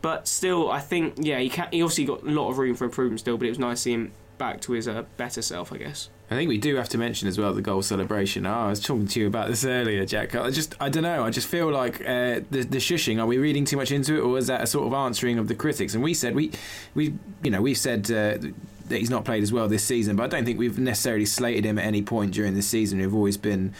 But 0.00 0.28
still, 0.28 0.70
I 0.70 0.80
think 0.80 1.14
yeah, 1.18 1.38
he 1.38 1.48
can, 1.48 1.68
he 1.72 1.82
obviously 1.82 2.04
got 2.04 2.22
a 2.22 2.30
lot 2.30 2.50
of 2.50 2.58
room 2.58 2.74
for 2.76 2.84
improvement 2.84 3.20
still. 3.20 3.36
But 3.36 3.46
it 3.46 3.50
was 3.50 3.58
nice 3.58 3.80
seeing 3.80 4.00
him 4.00 4.12
back 4.38 4.60
to 4.62 4.72
his 4.72 4.88
uh, 4.88 5.04
better 5.16 5.42
self, 5.42 5.72
I 5.72 5.78
guess. 5.78 6.08
I 6.30 6.34
think 6.34 6.48
we 6.48 6.58
do 6.58 6.76
have 6.76 6.88
to 6.90 6.98
mention 6.98 7.26
as 7.26 7.38
well 7.38 7.52
the 7.54 7.62
goal 7.62 7.82
celebration. 7.82 8.46
Oh, 8.46 8.52
I 8.52 8.68
was 8.68 8.80
talking 8.80 9.08
to 9.08 9.20
you 9.20 9.26
about 9.26 9.48
this 9.48 9.64
earlier, 9.64 10.04
Jack. 10.04 10.34
I 10.34 10.50
just, 10.50 10.74
I 10.78 10.88
don't 10.88 11.02
know. 11.02 11.24
I 11.24 11.30
just 11.30 11.48
feel 11.48 11.70
like 11.70 12.00
uh, 12.02 12.40
the 12.50 12.66
the 12.68 12.78
shushing. 12.78 13.18
Are 13.18 13.26
we 13.26 13.38
reading 13.38 13.64
too 13.64 13.76
much 13.76 13.90
into 13.90 14.16
it, 14.16 14.20
or 14.20 14.38
is 14.38 14.46
that 14.46 14.62
a 14.62 14.66
sort 14.66 14.86
of 14.86 14.92
answering 14.92 15.38
of 15.38 15.48
the 15.48 15.54
critics? 15.54 15.94
And 15.94 16.02
we 16.02 16.14
said 16.14 16.34
we, 16.34 16.52
we, 16.94 17.14
you 17.42 17.50
know, 17.50 17.62
we've 17.62 17.78
said 17.78 18.10
uh, 18.10 18.38
that 18.88 18.98
he's 18.98 19.10
not 19.10 19.24
played 19.24 19.42
as 19.42 19.52
well 19.52 19.68
this 19.68 19.84
season, 19.84 20.16
but 20.16 20.24
I 20.24 20.26
don't 20.26 20.44
think 20.44 20.58
we've 20.58 20.78
necessarily 20.78 21.26
slated 21.26 21.64
him 21.64 21.78
at 21.78 21.84
any 21.84 22.02
point 22.02 22.32
during 22.32 22.54
the 22.54 22.62
season. 22.62 22.98
We've 22.98 23.14
always 23.14 23.36
been 23.36 23.74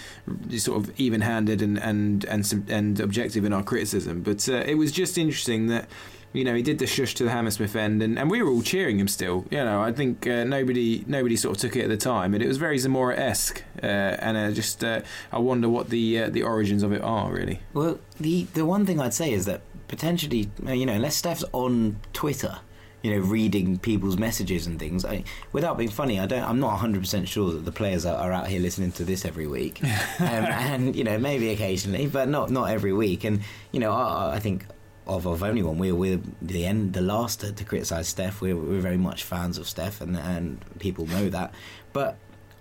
sort 0.57 0.79
of 0.79 1.01
even-handed 1.01 1.63
and 1.63 1.79
and 1.79 2.25
and 2.25 2.65
and 2.69 3.01
objective 3.01 3.45
in 3.45 3.53
our 3.53 3.63
criticism. 3.63 4.23
But 4.23 4.49
uh, 4.49 4.65
it 4.67 4.75
was 4.75 4.93
just 4.93 5.19
interesting 5.19 5.67
that 5.69 5.89
you 6.33 6.45
know, 6.45 6.55
he 6.55 6.63
did 6.63 6.79
the 6.79 6.87
shush 6.87 7.15
to 7.15 7.25
the 7.25 7.31
Hammersmith 7.31 7.75
end, 7.75 8.03
and, 8.03 8.19
and 8.19 8.31
we 8.31 8.43
were 8.43 8.51
all 8.51 8.63
cheering 8.63 8.99
him 8.99 9.09
still. 9.09 9.47
You 9.51 9.65
know, 9.65 9.81
I 9.83 9.93
think 9.93 10.27
uh, 10.27 10.45
nobody 10.45 11.05
nobody 11.07 11.37
sort 11.37 11.57
of 11.57 11.61
took 11.63 11.77
it 11.77 11.85
at 11.85 11.89
the 11.89 11.97
time, 11.97 12.35
and 12.35 12.43
it 12.43 12.47
was 12.47 12.59
very 12.59 12.79
Zamora 12.79 13.19
esque, 13.19 13.63
uh, 13.83 13.87
and 13.87 14.37
uh, 14.37 14.51
just 14.53 14.85
I 14.85 15.03
wonder 15.33 15.69
what 15.69 15.89
the 15.89 16.25
uh, 16.25 16.31
the 16.31 16.43
origins 16.43 16.83
of 16.83 16.93
it 16.93 17.03
are 17.03 17.33
really. 17.33 17.61
Well, 17.73 17.99
the 18.21 18.45
the 18.55 18.67
one 18.67 18.85
thing 18.85 19.01
I'd 19.01 19.15
say 19.15 19.33
is 19.33 19.47
that 19.47 19.63
potentially, 19.89 20.51
you 20.67 20.85
know, 20.85 20.93
unless 20.93 21.17
Steph's 21.17 21.45
on 21.53 21.99
Twitter, 22.13 22.59
you 23.03 23.13
know, 23.13 23.19
reading 23.19 23.79
people's 23.79 24.19
messages 24.19 24.67
and 24.67 24.79
things, 24.79 25.05
I, 25.05 25.25
without 25.53 25.79
being 25.79 25.91
funny, 25.91 26.19
I 26.19 26.27
don't. 26.27 26.43
I'm 26.43 26.61
not 26.61 26.73
100 26.73 27.01
percent 27.01 27.29
sure 27.29 27.53
that 27.53 27.65
the 27.65 27.73
players 27.73 28.05
are, 28.05 28.17
are 28.17 28.33
out 28.33 28.49
here 28.49 28.61
listening 28.61 28.93
to 28.93 29.05
this 29.05 29.25
every 29.25 29.47
week, 29.47 29.83
um, 29.85 29.91
and 30.21 30.97
you 30.97 31.05
know, 31.05 31.19
maybe 31.19 31.51
occasionally, 31.51 32.07
but 32.07 32.29
not 32.29 32.51
not 32.51 32.71
every 32.71 32.93
week. 32.93 33.25
And 33.25 33.41
you 33.73 33.81
know, 33.81 33.93
I, 33.93 34.35
I 34.35 34.41
think. 34.41 34.67
Of, 35.07 35.25
of 35.27 35.43
only 35.43 35.63
one. 35.63 35.79
we're, 35.79 35.95
we're 35.95 36.21
the 36.43 36.67
end, 36.67 36.93
the 36.93 37.01
last 37.01 37.41
to, 37.41 37.51
to 37.51 37.65
criticise 37.65 38.09
Steph. 38.09 38.43
We're, 38.43 38.55
we're 38.55 38.83
very 38.83 38.99
much 38.99 39.25
fans 39.25 39.57
of 39.57 39.67
Steph, 39.67 40.03
and, 40.03 40.19
and 40.19 40.63
people 40.81 41.07
know 41.07 41.31
that. 41.31 41.55
But 41.95 42.19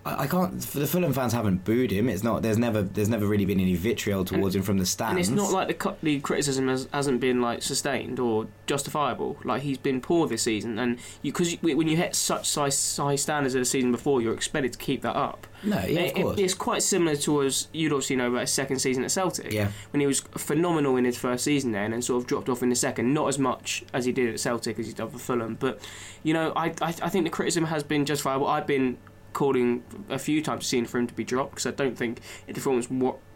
I 0.07 0.23
I 0.23 0.27
can't. 0.27 0.59
The 0.59 0.87
Fulham 0.87 1.13
fans 1.13 1.33
haven't 1.33 1.63
booed 1.65 1.91
him. 1.91 2.09
It's 2.09 2.23
not. 2.23 2.41
There's 2.41 2.57
never. 2.57 2.81
There's 2.81 3.09
never 3.09 3.25
really 3.27 3.45
been 3.45 3.59
any 3.59 3.75
vitriol 3.75 4.25
towards 4.25 4.55
him 4.55 4.61
from 4.63 4.77
the 4.77 4.85
stands. 4.85 5.11
And 5.11 5.19
it's 5.19 5.29
not 5.29 5.51
like 5.51 5.67
the, 5.79 5.95
the 6.03 6.19
criticism 6.19 6.67
has, 6.67 6.87
hasn't 6.93 7.19
been 7.19 7.41
like 7.41 7.61
sustained 7.63 8.19
or 8.19 8.47
justifiable. 8.65 9.37
Like 9.43 9.61
he's 9.63 9.77
been 9.77 10.01
poor 10.01 10.27
this 10.27 10.43
season, 10.43 10.77
and 10.79 10.99
you 11.21 11.31
because 11.31 11.53
when 11.61 11.87
you 11.87 11.97
hit 11.97 12.15
such 12.15 12.53
high, 12.55 12.69
high 12.97 13.15
standards 13.15 13.55
of 13.55 13.61
the 13.61 13.65
season 13.65 13.91
before, 13.91 14.21
you're 14.21 14.33
expected 14.33 14.73
to 14.73 14.77
keep 14.79 15.01
that 15.01 15.15
up. 15.15 15.47
no, 15.63 15.77
yeah, 15.77 15.81
It- 16.01 16.11
of 16.13 16.17
it- 16.17 16.21
course. 16.23 16.39
it's 16.39 16.53
quite 16.53 16.83
similar 16.83 17.15
to 17.15 17.41
us. 17.41 17.67
You'd 17.73 17.91
obviously 17.91 18.15
know 18.15 18.29
about 18.29 18.41
his 18.41 18.51
second 18.51 18.79
season 18.79 19.03
at 19.03 19.11
Celtic. 19.11 19.51
Yeah. 19.51 19.69
when 19.91 20.01
he 20.01 20.07
was 20.07 20.19
phenomenal 20.37 20.95
in 20.97 21.05
his 21.05 21.17
first 21.17 21.43
season 21.43 21.71
there, 21.71 21.83
and 21.83 21.93
then 21.93 22.01
sort 22.01 22.21
of 22.21 22.27
dropped 22.27 22.49
off 22.49 22.61
in 22.63 22.69
the 22.69 22.75
second. 22.75 23.13
Not 23.13 23.27
as 23.27 23.39
much 23.39 23.83
as 23.93 24.05
he 24.05 24.11
did 24.11 24.29
at 24.33 24.39
Celtic 24.39 24.77
as 24.79 24.87
he 24.87 24.93
did 24.93 25.09
for 25.09 25.17
Fulham, 25.17 25.55
but 25.59 25.79
you 26.23 26.33
know, 26.33 26.51
I 26.55 26.67
I, 26.81 26.89
I 27.01 27.09
think 27.09 27.25
the 27.25 27.29
criticism 27.31 27.65
has 27.65 27.83
been 27.83 28.05
justifiable. 28.05 28.47
I've 28.47 28.67
been 28.67 28.97
calling 29.37 29.83
a 30.09 30.17
few 30.17 30.41
times 30.41 30.65
seeing 30.65 30.87
for 30.87 30.97
him 30.97 31.05
to 31.05 31.13
be 31.13 31.23
dropped 31.23 31.51
because 31.51 31.67
I 31.67 31.71
don't 31.71 31.95
think 31.95 32.21
the 32.47 32.53
performance 32.53 32.89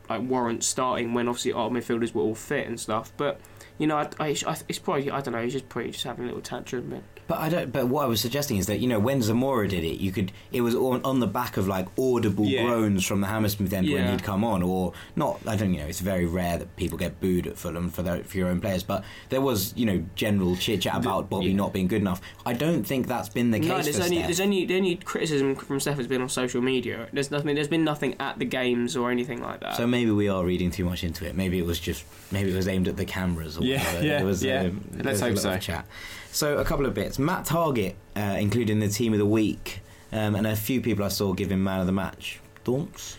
like 0.09 0.21
warrants 0.23 0.65
starting 0.65 1.13
when 1.13 1.27
obviously 1.27 1.53
our 1.53 1.69
midfielders 1.69 2.11
were 2.15 2.23
all 2.23 2.33
fit 2.33 2.65
and 2.65 2.79
stuff. 2.79 3.13
But 3.17 3.39
you 3.77 3.85
know, 3.85 3.97
I, 3.97 4.09
I, 4.19 4.35
I, 4.47 4.57
it's 4.67 4.79
probably 4.79 5.11
I 5.11 5.21
don't 5.21 5.33
know. 5.35 5.43
He's 5.43 5.53
just 5.53 5.69
probably 5.69 5.91
just 5.91 6.03
having 6.03 6.23
a 6.23 6.27
little 6.29 6.41
tantrum. 6.41 6.89
But 6.89 7.03
But 7.31 7.39
I 7.39 7.47
don't. 7.47 7.71
But 7.71 7.87
what 7.87 8.03
I 8.03 8.07
was 8.07 8.19
suggesting 8.19 8.57
is 8.57 8.65
that 8.67 8.79
you 8.79 8.87
know 8.89 8.99
when 8.99 9.21
Zamora 9.21 9.65
did 9.69 9.85
it, 9.85 10.01
you 10.01 10.11
could. 10.11 10.33
It 10.51 10.59
was 10.61 10.75
on, 10.75 11.01
on 11.05 11.21
the 11.21 11.27
back 11.27 11.55
of 11.55 11.65
like 11.65 11.87
audible 11.97 12.43
Yeah. 12.45 12.63
groans 12.65 13.05
from 13.05 13.21
the 13.21 13.27
Hammersmith 13.27 13.71
end 13.71 13.89
when 13.89 14.11
he'd 14.11 14.21
come 14.23 14.43
on, 14.43 14.61
or 14.61 14.91
not. 15.15 15.39
I 15.47 15.55
don't. 15.55 15.73
You 15.73 15.79
know, 15.79 15.85
it's 15.87 16.01
very 16.01 16.25
rare 16.25 16.57
that 16.57 16.75
people 16.75 16.97
get 16.97 17.21
booed 17.21 17.47
at 17.47 17.57
Fulham 17.57 17.89
for 17.89 18.01
their, 18.03 18.21
for 18.25 18.37
your 18.37 18.49
own 18.49 18.59
players. 18.59 18.83
But 18.83 19.05
there 19.29 19.39
was 19.39 19.73
you 19.77 19.85
know 19.85 20.03
general 20.15 20.57
chit 20.57 20.81
chat 20.81 20.95
about 20.97 21.29
Bobby 21.29 21.47
yeah. 21.47 21.55
not 21.55 21.71
being 21.71 21.87
good 21.87 22.01
enough. 22.01 22.19
I 22.45 22.51
don't 22.51 22.83
think 22.83 23.07
that's 23.07 23.29
been 23.29 23.51
the 23.51 23.59
case. 23.59 23.69
no, 23.69 23.81
there's 23.81 23.99
only 24.01 24.17
Steph. 24.17 24.27
there's 24.27 24.39
only 24.41 24.65
the 24.65 24.75
only 24.75 24.95
criticism 24.97 25.55
from 25.55 25.79
Steph 25.79 25.95
has 25.97 26.07
been 26.07 26.21
on 26.21 26.27
social 26.27 26.61
media. 26.61 27.07
There's 27.13 27.31
nothing. 27.31 27.55
There's 27.55 27.69
been 27.69 27.85
nothing 27.85 28.15
at 28.19 28.39
the 28.39 28.45
games 28.45 28.97
or 28.97 29.09
anything 29.09 29.41
like 29.41 29.61
that. 29.61 29.77
So 29.77 29.87
maybe 29.87 30.11
we 30.11 30.27
are 30.27 30.43
reading 30.43 30.69
too 30.69 30.83
much 30.83 31.05
into 31.05 31.25
it. 31.25 31.33
Maybe 31.35 31.57
it 31.59 31.65
was 31.65 31.79
just 31.79 32.03
maybe 32.31 32.51
it 32.51 32.55
was 32.57 32.67
aimed 32.67 32.89
at 32.89 32.97
the 32.97 33.05
cameras 33.05 33.57
or 33.57 33.63
Yeah, 33.63 33.77
whatever. 33.85 34.05
yeah, 34.05 34.17
There 34.17 34.25
was, 34.25 34.43
yeah. 34.43 34.61
um, 34.63 34.83
Let's 35.01 35.21
hope 35.21 35.37
so. 35.37 35.51
of 35.53 35.61
Chat. 35.61 35.85
So 36.31 36.57
a 36.57 36.65
couple 36.65 36.85
of 36.85 36.93
bits. 36.93 37.19
Matt 37.19 37.45
Targett 37.45 37.95
uh, 38.15 38.37
included 38.39 38.71
in 38.71 38.79
the 38.79 38.87
team 38.87 39.13
of 39.13 39.19
the 39.19 39.25
week, 39.25 39.81
um, 40.11 40.35
and 40.35 40.47
a 40.47 40.55
few 40.55 40.81
people 40.81 41.03
I 41.03 41.09
saw 41.09 41.33
giving 41.33 41.63
man 41.63 41.81
of 41.81 41.85
the 41.87 41.91
match. 41.91 42.39
Thoughts? 42.63 43.17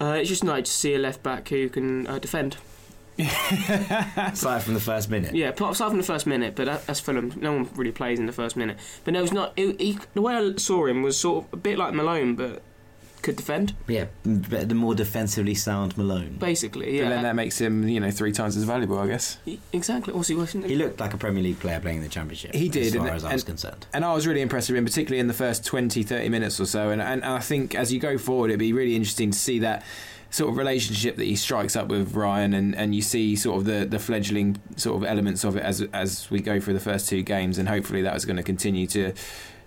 uh, 0.00 0.16
it's 0.18 0.28
just 0.28 0.44
nice 0.44 0.64
to 0.64 0.70
see 0.70 0.94
a 0.94 0.98
left 0.98 1.22
back 1.22 1.48
who 1.48 1.68
can 1.68 2.06
uh, 2.06 2.18
defend. 2.18 2.56
Aside 3.18 4.62
from 4.62 4.74
the 4.74 4.80
first 4.80 5.08
minute. 5.08 5.34
Yeah, 5.34 5.48
apart 5.48 5.72
aside 5.72 5.88
from 5.90 5.98
the 5.98 6.04
first 6.04 6.26
minute, 6.26 6.56
but 6.56 6.66
that, 6.66 6.86
that's 6.86 6.98
Fulham. 7.00 7.32
No 7.36 7.52
one 7.52 7.70
really 7.76 7.92
plays 7.92 8.18
in 8.18 8.26
the 8.26 8.32
first 8.32 8.56
minute. 8.56 8.76
But 9.04 9.14
no, 9.14 9.22
it's 9.22 9.32
not. 9.32 9.52
It, 9.56 9.80
he, 9.80 9.98
the 10.14 10.22
way 10.22 10.34
I 10.34 10.56
saw 10.56 10.86
him 10.86 11.02
was 11.02 11.16
sort 11.16 11.44
of 11.44 11.52
a 11.52 11.56
bit 11.56 11.78
like 11.78 11.94
Malone, 11.94 12.34
but 12.34 12.62
could 13.24 13.36
defend 13.36 13.74
Yeah, 13.88 14.06
the 14.24 14.74
more 14.74 14.94
defensively 14.94 15.54
sound 15.54 15.96
Malone. 15.98 16.36
basically. 16.38 17.00
But 17.00 17.08
then 17.08 17.22
that 17.24 17.34
makes 17.34 17.60
him, 17.60 17.88
you 17.88 17.98
know, 17.98 18.10
three 18.10 18.32
times 18.32 18.56
as 18.56 18.64
valuable, 18.64 18.98
I 18.98 19.06
guess. 19.08 19.38
E- 19.46 19.58
exactly. 19.72 20.12
Also, 20.14 20.34
he 20.34 20.38
wasn't. 20.38 20.66
He 20.66 20.76
looked 20.76 21.00
like 21.00 21.14
a 21.14 21.16
Premier 21.18 21.42
League 21.42 21.58
player 21.58 21.80
playing 21.80 21.98
in 21.98 22.02
the 22.04 22.08
Championship. 22.10 22.54
He 22.54 22.68
did, 22.68 22.86
as 22.86 22.94
far 22.94 23.06
and- 23.08 23.16
as 23.16 23.24
I 23.24 23.32
was 23.32 23.42
and- 23.42 23.46
concerned. 23.46 23.86
And 23.92 24.04
I 24.04 24.12
was 24.14 24.26
really 24.26 24.42
impressed 24.42 24.68
with 24.68 24.76
him, 24.78 24.84
particularly 24.84 25.20
in 25.20 25.26
the 25.26 25.34
first 25.34 25.64
20, 25.64 26.02
30 26.02 26.28
minutes 26.28 26.60
or 26.60 26.66
so. 26.66 26.90
And, 26.90 27.00
and 27.02 27.24
I 27.24 27.40
think 27.40 27.74
as 27.74 27.92
you 27.92 27.98
go 27.98 28.18
forward, 28.18 28.50
it'd 28.50 28.60
be 28.60 28.72
really 28.72 28.94
interesting 28.94 29.30
to 29.32 29.38
see 29.38 29.58
that 29.60 29.82
sort 30.30 30.50
of 30.50 30.56
relationship 30.56 31.14
that 31.16 31.24
he 31.24 31.36
strikes 31.36 31.76
up 31.76 31.86
with 31.88 32.12
Ryan, 32.14 32.54
and, 32.54 32.74
and 32.74 32.92
you 32.94 33.02
see 33.02 33.36
sort 33.36 33.56
of 33.58 33.64
the, 33.66 33.84
the 33.86 34.00
fledgling 34.00 34.60
sort 34.76 34.96
of 35.00 35.08
elements 35.08 35.44
of 35.44 35.56
it 35.56 35.62
as 35.62 35.80
as 35.92 36.28
we 36.28 36.40
go 36.40 36.58
through 36.58 36.74
the 36.74 36.80
first 36.80 37.08
two 37.08 37.22
games, 37.22 37.56
and 37.56 37.68
hopefully 37.68 38.02
that 38.02 38.16
is 38.16 38.24
going 38.24 38.36
to 38.36 38.42
continue 38.42 38.86
to 38.88 39.12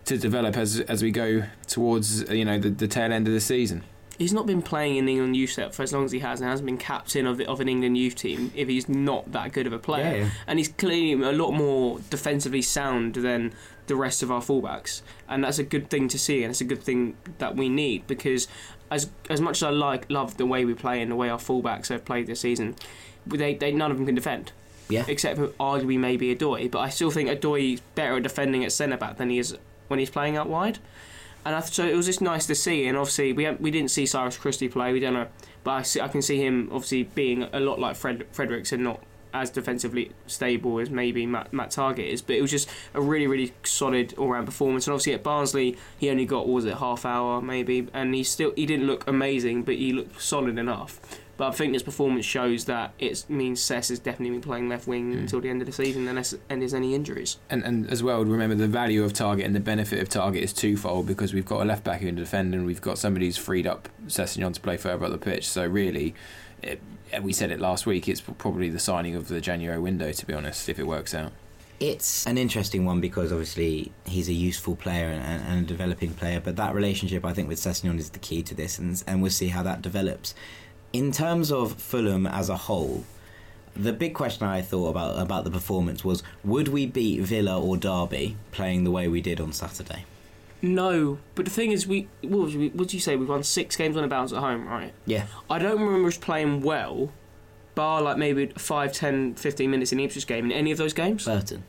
to 0.07 0.17
develop 0.17 0.57
as 0.57 0.79
as 0.81 1.03
we 1.03 1.11
go 1.11 1.43
towards 1.67 2.29
you 2.31 2.45
know 2.45 2.57
the, 2.57 2.69
the 2.69 2.87
tail 2.87 3.13
end 3.13 3.27
of 3.27 3.33
the 3.33 3.39
season. 3.39 3.83
He's 4.17 4.33
not 4.33 4.47
been 4.47 4.63
playing 4.63 4.95
in 4.95 5.05
the 5.05 5.11
England 5.11 5.35
youth 5.35 5.51
set 5.51 5.75
for 5.75 5.83
as 5.83 5.93
long 5.93 6.03
as 6.03 6.11
he 6.11 6.19
has, 6.19 6.41
and 6.41 6.49
hasn't 6.49 6.65
been 6.65 6.79
captain 6.79 7.27
of, 7.27 7.37
the, 7.37 7.47
of 7.47 7.59
an 7.59 7.69
England 7.69 7.99
youth 7.99 8.15
team 8.15 8.51
if 8.55 8.67
he's 8.67 8.89
not 8.89 9.31
that 9.31 9.51
good 9.51 9.67
of 9.67 9.73
a 9.73 9.77
player. 9.77 10.11
Yeah, 10.11 10.23
yeah. 10.23 10.29
And 10.47 10.57
he's 10.57 10.69
clearly 10.69 11.13
a 11.23 11.31
lot 11.31 11.51
more 11.51 11.99
defensively 12.09 12.63
sound 12.63 13.13
than 13.13 13.53
the 13.85 13.95
rest 13.95 14.23
of 14.23 14.31
our 14.31 14.41
fullbacks, 14.41 15.01
and 15.29 15.43
that's 15.43 15.59
a 15.59 15.63
good 15.63 15.91
thing 15.91 16.07
to 16.07 16.17
see, 16.17 16.41
and 16.43 16.49
it's 16.49 16.61
a 16.61 16.65
good 16.65 16.81
thing 16.81 17.15
that 17.37 17.55
we 17.55 17.69
need 17.69 18.07
because 18.07 18.47
as 18.89 19.09
as 19.29 19.39
much 19.39 19.57
as 19.57 19.63
I 19.63 19.69
like 19.69 20.09
love 20.09 20.37
the 20.37 20.45
way 20.45 20.65
we 20.65 20.73
play 20.73 21.01
and 21.01 21.11
the 21.11 21.15
way 21.15 21.29
our 21.29 21.37
fullbacks 21.37 21.89
have 21.89 22.03
played 22.03 22.25
this 22.27 22.39
season, 22.39 22.75
they, 23.27 23.53
they 23.53 23.71
none 23.71 23.91
of 23.91 23.97
them 23.97 24.05
can 24.05 24.15
defend. 24.15 24.51
Yeah. 24.89 25.03
Except 25.07 25.37
for 25.37 25.47
arguably 25.59 25.99
maybe 25.99 26.33
Odoi, 26.33 26.71
but 26.71 26.79
I 26.79 26.89
still 26.89 27.11
think 27.11 27.29
Odoi 27.29 27.73
is 27.73 27.81
better 27.93 28.15
at 28.15 28.23
defending 28.23 28.63
at 28.63 28.71
centre 28.71 28.97
back 28.97 29.17
than 29.17 29.29
he 29.29 29.37
is 29.37 29.55
when 29.87 29.99
he's 29.99 30.09
playing 30.09 30.37
out 30.37 30.49
wide. 30.49 30.79
And 31.45 31.55
I, 31.55 31.61
so 31.61 31.85
it 31.85 31.95
was 31.95 32.05
just 32.05 32.21
nice 32.21 32.45
to 32.47 32.55
see. 32.55 32.87
And 32.87 32.97
obviously, 32.97 33.33
we 33.33 33.49
we 33.51 33.71
didn't 33.71 33.91
see 33.91 34.05
Cyrus 34.05 34.37
Christie 34.37 34.67
play. 34.67 34.91
We 34.91 34.99
don't 34.99 35.13
know, 35.13 35.27
but 35.63 35.71
I, 35.71 35.81
see, 35.83 36.01
I 36.01 36.07
can 36.07 36.21
see 36.21 36.43
him 36.45 36.69
obviously 36.71 37.03
being 37.03 37.43
a 37.53 37.59
lot 37.59 37.79
like 37.79 37.95
Fred 37.95 38.25
Fredericks 38.31 38.71
and 38.71 38.83
not 38.83 39.01
as 39.33 39.49
defensively 39.49 40.11
stable 40.25 40.79
as 40.79 40.89
maybe 40.89 41.25
Matt, 41.25 41.53
Matt 41.53 41.69
Targett 41.69 42.07
is. 42.07 42.21
But 42.21 42.35
it 42.35 42.41
was 42.41 42.51
just 42.51 42.69
a 42.93 43.01
really 43.01 43.27
really 43.27 43.53
solid 43.63 44.13
all 44.17 44.29
round 44.29 44.45
performance. 44.45 44.87
And 44.87 44.93
obviously 44.93 45.13
at 45.13 45.23
Barnsley, 45.23 45.77
he 45.97 46.09
only 46.09 46.25
got 46.25 46.47
was 46.47 46.65
it 46.65 46.77
half 46.77 47.05
hour 47.05 47.41
maybe, 47.41 47.87
and 47.93 48.13
he 48.13 48.23
still 48.23 48.51
he 48.55 48.65
didn't 48.65 48.87
look 48.87 49.07
amazing, 49.07 49.63
but 49.63 49.75
he 49.75 49.93
looked 49.93 50.21
solid 50.21 50.57
enough. 50.57 50.99
But 51.37 51.49
I 51.49 51.51
think 51.51 51.73
this 51.73 51.83
performance 51.83 52.25
shows 52.25 52.65
that 52.65 52.93
it 52.97 53.23
means 53.29 53.61
Cess 53.61 53.91
is 53.91 53.99
definitely 53.99 54.31
been 54.31 54.41
playing 54.41 54.69
left 54.69 54.87
wing 54.87 55.13
mm. 55.13 55.19
until 55.19 55.39
the 55.39 55.49
end 55.49 55.61
of 55.61 55.67
the 55.67 55.71
season, 55.71 56.07
unless 56.07 56.33
and 56.49 56.61
there's 56.61 56.73
any 56.73 56.95
injuries. 56.95 57.37
And, 57.49 57.63
and 57.63 57.89
as 57.91 58.01
well, 58.01 58.25
remember 58.25 58.55
the 58.55 58.67
value 58.67 59.03
of 59.03 59.13
Targett 59.13 59.45
and 59.45 59.55
the 59.55 59.59
benefit 59.59 59.99
of 60.01 60.09
Targett 60.09 60.41
is 60.41 60.51
twofold 60.51 61.05
because 61.05 61.35
we've 61.35 61.45
got 61.45 61.61
a 61.61 61.65
left 61.65 61.83
back 61.83 62.01
who 62.01 62.07
can 62.07 62.15
defend 62.15 62.55
and 62.55 62.65
we've 62.65 62.81
got 62.81 62.97
somebody 62.97 63.27
who's 63.27 63.37
freed 63.37 63.67
up 63.67 63.87
Sessegnon 64.07 64.53
to 64.55 64.59
play 64.59 64.77
further 64.77 65.05
up 65.05 65.11
the 65.11 65.19
pitch. 65.19 65.47
So 65.47 65.65
really, 65.67 66.15
it, 66.63 66.81
we 67.21 67.33
said 67.33 67.51
it 67.51 67.59
last 67.59 67.85
week. 67.85 68.09
It's 68.09 68.21
probably 68.21 68.69
the 68.69 68.79
signing 68.79 69.15
of 69.15 69.27
the 69.27 69.39
January 69.39 69.79
window, 69.79 70.11
to 70.11 70.25
be 70.25 70.33
honest, 70.33 70.67
if 70.69 70.79
it 70.79 70.87
works 70.87 71.13
out. 71.13 71.31
It's 71.79 72.25
an 72.25 72.39
interesting 72.39 72.85
one 72.85 72.99
because 72.99 73.31
obviously 73.31 73.91
he's 74.05 74.29
a 74.29 74.33
useful 74.33 74.75
player 74.75 75.09
and, 75.09 75.21
and, 75.21 75.43
and 75.47 75.65
a 75.65 75.67
developing 75.67 76.15
player, 76.15 76.41
but 76.43 76.55
that 76.55 76.73
relationship 76.73 77.23
I 77.23 77.33
think 77.33 77.47
with 77.47 77.59
Sessegnon 77.59 77.99
is 77.99 78.09
the 78.09 78.19
key 78.19 78.41
to 78.43 78.55
this, 78.55 78.79
and, 78.79 79.03
and 79.05 79.21
we'll 79.21 79.29
see 79.29 79.49
how 79.49 79.61
that 79.61 79.83
develops. 79.83 80.33
In 80.97 81.11
terms 81.11 81.51
of 81.51 81.73
Fulham 81.73 82.25
as 82.25 82.49
a 82.49 82.57
whole, 82.57 83.03
the 83.75 83.93
big 83.93 84.15
question 84.15 84.47
I 84.47 84.63
thought 84.63 84.89
about 84.89 85.21
about 85.21 85.43
the 85.43 85.51
performance 85.51 86.03
was: 86.03 86.23
Would 86.43 86.69
we 86.69 86.87
beat 86.87 87.21
Villa 87.21 87.61
or 87.61 87.77
Derby 87.77 88.35
playing 88.51 88.83
the 88.83 88.89
way 88.89 89.07
we 89.07 89.21
did 89.21 89.39
on 89.39 89.53
Saturday? 89.53 90.05
No, 90.59 91.19
but 91.35 91.45
the 91.45 91.51
thing 91.51 91.71
is, 91.71 91.85
we 91.85 92.07
what 92.21 92.39
would 92.39 92.51
you, 92.51 92.59
what 92.69 92.75
would 92.77 92.93
you 92.95 92.99
say? 92.99 93.15
We've 93.15 93.29
won 93.29 93.43
six 93.43 93.75
games 93.75 93.95
on 93.95 94.05
a 94.05 94.07
bounce 94.07 94.33
at 94.33 94.39
home, 94.39 94.67
right? 94.67 94.91
Yeah, 95.05 95.27
I 95.51 95.59
don't 95.59 95.79
remember 95.79 96.07
us 96.07 96.17
playing 96.17 96.61
well, 96.61 97.11
bar 97.75 98.01
like 98.01 98.17
maybe 98.17 98.47
5, 98.47 98.91
10, 98.91 99.35
15 99.35 99.69
minutes 99.69 99.91
in 99.91 99.99
the 99.99 100.03
Ipswich 100.03 100.25
game 100.25 100.45
in 100.45 100.51
any 100.51 100.71
of 100.71 100.79
those 100.79 100.93
games. 100.93 101.25
Burton. 101.25 101.63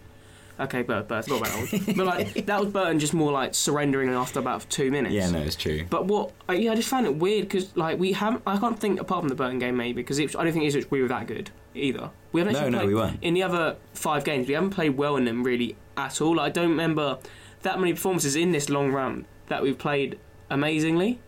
Okay, 0.61 0.83
Bert, 0.83 1.07
Bert, 1.07 1.25
forgot 1.25 1.49
about 1.49 1.71
that 1.71 1.87
one. 1.87 1.94
but 1.97 2.07
like 2.07 2.47
that 2.47 2.61
was 2.61 2.73
Burton 2.73 2.99
just 2.99 3.14
more 3.14 3.31
like 3.31 3.55
surrendering 3.55 4.11
after 4.11 4.40
about 4.40 4.68
two 4.68 4.90
minutes. 4.90 5.14
Yeah, 5.14 5.31
no, 5.31 5.38
it's 5.38 5.55
true. 5.57 5.87
But 5.88 6.07
what? 6.07 6.33
I, 6.49 6.55
yeah, 6.55 6.73
I 6.73 6.75
just 6.75 6.88
found 6.88 7.07
it 7.07 7.14
weird 7.16 7.44
because 7.49 7.77
like 7.77 7.99
we 7.99 8.12
haven't. 8.12 8.42
I 8.47 8.59
can't 8.59 8.79
think 8.79 9.01
apart 9.01 9.23
from 9.23 9.29
the 9.29 9.35
Burton 9.35 9.59
game 9.59 9.77
maybe 9.77 10.03
because 10.03 10.18
I 10.18 10.25
don't 10.25 10.53
think 10.53 10.64
Ipswich 10.64 10.90
we 10.90 11.01
were 11.01 11.09
that 11.09 11.27
good 11.27 11.51
either. 11.75 12.11
We 12.33 12.40
haven't 12.40 12.55
No, 12.55 12.68
no, 12.68 12.79
played, 12.79 12.88
we 12.88 12.94
weren't. 12.94 13.23
In 13.23 13.35
the 13.35 13.42
other 13.42 13.77
five 13.94 14.25
games, 14.25 14.49
we 14.49 14.55
haven't 14.55 14.71
played 14.71 14.97
well 14.97 15.16
in 15.16 15.25
them 15.25 15.44
really 15.44 15.77
at 15.97 16.21
all. 16.21 16.37
Like, 16.37 16.47
I 16.47 16.51
don't 16.51 16.71
remember 16.71 17.18
that 17.62 17.79
many 17.79 17.92
performances 17.92 18.37
in 18.37 18.53
this 18.53 18.68
long 18.68 18.90
run 18.92 19.27
that 19.47 19.62
we've 19.62 19.79
played 19.79 20.18
amazingly, 20.51 21.21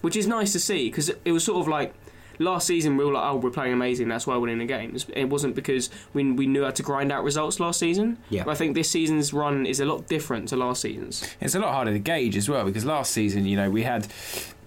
which 0.00 0.16
is 0.16 0.26
nice 0.26 0.52
to 0.52 0.60
see 0.60 0.88
because 0.88 1.08
it 1.24 1.32
was 1.32 1.44
sort 1.44 1.60
of 1.60 1.68
like. 1.68 1.94
Last 2.38 2.66
season 2.66 2.96
we 2.96 3.04
were 3.04 3.12
like, 3.12 3.24
oh, 3.24 3.36
we're 3.36 3.50
playing 3.50 3.72
amazing. 3.72 4.08
That's 4.08 4.26
why 4.26 4.34
we're 4.34 4.40
winning 4.40 4.58
the 4.58 4.66
games. 4.66 5.06
It 5.14 5.26
wasn't 5.26 5.54
because 5.54 5.90
we 6.12 6.30
we 6.32 6.46
knew 6.46 6.64
how 6.64 6.70
to 6.70 6.82
grind 6.82 7.12
out 7.12 7.24
results 7.24 7.60
last 7.60 7.80
season. 7.80 8.18
Yeah. 8.30 8.44
But 8.44 8.52
I 8.52 8.54
think 8.54 8.74
this 8.74 8.90
season's 8.90 9.32
run 9.32 9.66
is 9.66 9.80
a 9.80 9.84
lot 9.84 10.06
different 10.06 10.48
to 10.48 10.56
last 10.56 10.82
season's. 10.82 11.28
It's 11.40 11.54
a 11.54 11.60
lot 11.60 11.72
harder 11.72 11.92
to 11.92 11.98
gauge 11.98 12.36
as 12.36 12.48
well 12.48 12.64
because 12.64 12.84
last 12.84 13.12
season, 13.12 13.46
you 13.46 13.56
know, 13.56 13.70
we 13.70 13.82
had 13.82 14.06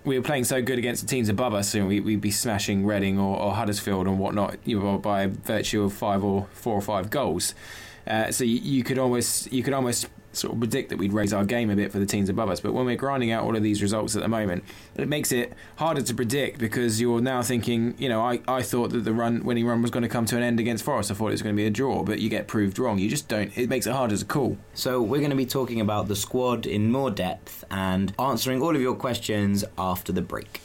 we 0.06 0.18
were 0.18 0.24
playing 0.24 0.46
so 0.46 0.62
good 0.62 0.78
against 0.80 1.02
the 1.02 1.08
teams 1.08 1.30
above 1.30 1.54
us, 1.54 1.76
and 1.76 1.88
we, 1.88 2.00
we'd 2.00 2.22
be 2.22 2.32
smashing 2.32 2.86
Reading 2.86 3.20
or, 3.20 3.38
or 3.38 3.54
Huddersfield 3.54 4.08
and 4.08 4.18
whatnot, 4.18 4.58
you 4.66 4.80
know, 4.80 4.98
by 4.98 5.28
virtue 5.28 5.84
of 5.84 5.94
five 5.94 6.24
or 6.24 6.48
four 6.52 6.74
or 6.76 6.82
five 6.82 7.10
goals. 7.10 7.54
Uh, 8.08 8.32
so 8.32 8.44
you, 8.44 8.58
you 8.58 8.84
could 8.84 8.98
almost 8.98 9.52
you 9.52 9.62
could 9.62 9.74
almost 9.74 10.08
sort 10.32 10.54
of 10.54 10.60
predict 10.60 10.90
that 10.90 10.98
we'd 10.98 11.14
raise 11.14 11.34
our 11.34 11.46
game 11.46 11.70
a 11.70 11.76
bit 11.76 11.92
for 11.92 12.00
the 12.00 12.06
teams 12.06 12.30
above 12.30 12.50
us. 12.50 12.60
But 12.60 12.74
when 12.74 12.86
we're 12.86 12.96
grinding 12.96 13.32
out 13.32 13.44
all 13.44 13.56
of 13.56 13.64
these 13.64 13.82
results 13.82 14.16
at 14.16 14.22
the 14.22 14.28
moment, 14.28 14.64
it 14.96 15.08
makes 15.08 15.32
it 15.32 15.54
harder 15.78 16.02
to 16.02 16.14
predict 16.14 16.60
because 16.60 17.02
you're 17.02 17.22
now 17.22 17.42
thinking, 17.42 17.96
you 17.98 18.10
know, 18.10 18.22
I, 18.22 18.42
I 18.48 18.62
thought 18.62 18.92
that 18.92 19.06
the 19.06 19.14
run 19.14 19.44
winning 19.44 19.66
run 19.66 19.82
was 19.82 19.92
going 19.92 20.04
to 20.04 20.10
come 20.10 20.26
to 20.28 20.38
an 20.38 20.44
end 20.44 20.60
against 20.60 20.84
Forest. 20.84 21.12
I 21.12 21.14
thought 21.14 21.28
it 21.28 21.32
was 21.32 21.42
going 21.42 21.56
to 21.56 21.60
be 21.60 21.68
a 21.68 21.72
draw, 21.72 22.04
but 22.04 22.20
you 22.20 22.30
get 22.30 22.48
proved 22.48 22.80
wrong. 22.80 23.00
You 23.00 23.10
just 23.10 23.28
don't. 23.28 23.56
It 23.58 23.70
makes 23.70 23.88
it 23.88 23.94
harder 23.94 24.18
to 24.18 24.26
call. 24.26 24.58
So 24.74 25.02
we're 25.02 25.20
going 25.20 25.32
to 25.32 25.36
be 25.36 25.46
talking 25.46 25.82
about 25.82 26.08
the 26.08 26.16
squad 26.16 26.66
in 26.66 26.92
more 26.92 27.12
depth 27.12 27.64
and 27.72 28.14
answering 28.20 28.62
all 28.62 28.76
of 28.76 28.82
your 28.82 28.96
questions 28.96 29.66
after 29.78 30.12
the 30.12 30.22
break. 30.22 30.62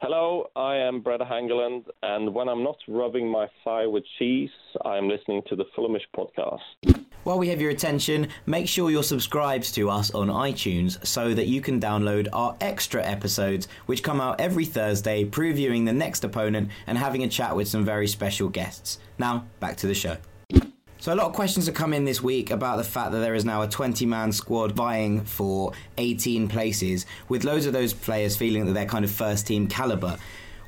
Hello, 0.00 0.48
I 0.54 0.76
am 0.76 1.00
Brede 1.00 1.20
Hangeland, 1.20 1.84
and 2.02 2.32
when 2.32 2.48
I'm 2.48 2.62
not 2.62 2.76
rubbing 2.86 3.28
my 3.28 3.48
thigh 3.64 3.86
with 3.86 4.04
cheese, 4.18 4.50
I'm 4.84 5.08
listening 5.08 5.42
to 5.48 5.56
the 5.56 5.64
Fulhamish 5.76 6.06
podcast. 6.16 7.04
While 7.28 7.38
we 7.38 7.50
have 7.50 7.60
your 7.60 7.70
attention, 7.70 8.28
make 8.46 8.66
sure 8.66 8.90
you're 8.90 9.02
subscribed 9.02 9.74
to 9.74 9.90
us 9.90 10.10
on 10.12 10.28
iTunes 10.28 11.06
so 11.06 11.34
that 11.34 11.46
you 11.46 11.60
can 11.60 11.78
download 11.78 12.26
our 12.32 12.56
extra 12.58 13.04
episodes, 13.04 13.68
which 13.84 14.02
come 14.02 14.18
out 14.18 14.40
every 14.40 14.64
Thursday, 14.64 15.26
previewing 15.26 15.84
the 15.84 15.92
next 15.92 16.24
opponent 16.24 16.70
and 16.86 16.96
having 16.96 17.24
a 17.24 17.28
chat 17.28 17.54
with 17.54 17.68
some 17.68 17.84
very 17.84 18.08
special 18.08 18.48
guests. 18.48 18.98
Now, 19.18 19.44
back 19.60 19.76
to 19.76 19.86
the 19.86 19.92
show. 19.92 20.16
So, 21.00 21.12
a 21.12 21.16
lot 21.16 21.26
of 21.26 21.34
questions 21.34 21.66
have 21.66 21.74
come 21.74 21.92
in 21.92 22.06
this 22.06 22.22
week 22.22 22.50
about 22.50 22.78
the 22.78 22.84
fact 22.84 23.12
that 23.12 23.18
there 23.18 23.34
is 23.34 23.44
now 23.44 23.60
a 23.60 23.68
20 23.68 24.06
man 24.06 24.32
squad 24.32 24.72
vying 24.72 25.22
for 25.22 25.72
18 25.98 26.48
places, 26.48 27.04
with 27.28 27.44
loads 27.44 27.66
of 27.66 27.74
those 27.74 27.92
players 27.92 28.38
feeling 28.38 28.64
that 28.64 28.72
they're 28.72 28.86
kind 28.86 29.04
of 29.04 29.10
first 29.10 29.46
team 29.46 29.66
calibre. 29.68 30.18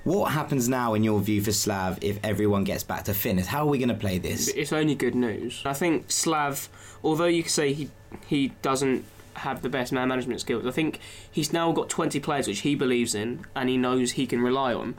What 0.04 0.32
happens 0.32 0.68
now, 0.68 0.94
in 0.94 1.04
your 1.04 1.20
view, 1.20 1.42
for 1.42 1.52
Slav 1.52 1.98
if 2.02 2.18
everyone 2.24 2.64
gets 2.64 2.82
back 2.82 3.04
to 3.04 3.14
fitness? 3.14 3.46
How 3.46 3.64
are 3.64 3.66
we 3.66 3.78
going 3.78 3.90
to 3.90 3.94
play 3.94 4.18
this? 4.18 4.48
It's 4.48 4.72
only 4.72 4.94
good 4.94 5.14
news. 5.14 5.62
I 5.66 5.74
think 5.74 6.10
Slav, 6.10 6.68
although 7.04 7.26
you 7.26 7.42
could 7.42 7.52
say 7.52 7.72
he 7.72 7.90
he 8.26 8.48
doesn't 8.62 9.04
have 9.34 9.62
the 9.62 9.68
best 9.68 9.92
man 9.92 10.08
management 10.08 10.40
skills, 10.40 10.66
I 10.66 10.70
think 10.70 11.00
he's 11.30 11.52
now 11.52 11.70
got 11.72 11.88
20 11.88 12.18
players 12.20 12.48
which 12.48 12.60
he 12.60 12.74
believes 12.74 13.14
in 13.14 13.44
and 13.54 13.68
he 13.68 13.76
knows 13.76 14.12
he 14.12 14.26
can 14.26 14.40
rely 14.40 14.72
on. 14.74 14.94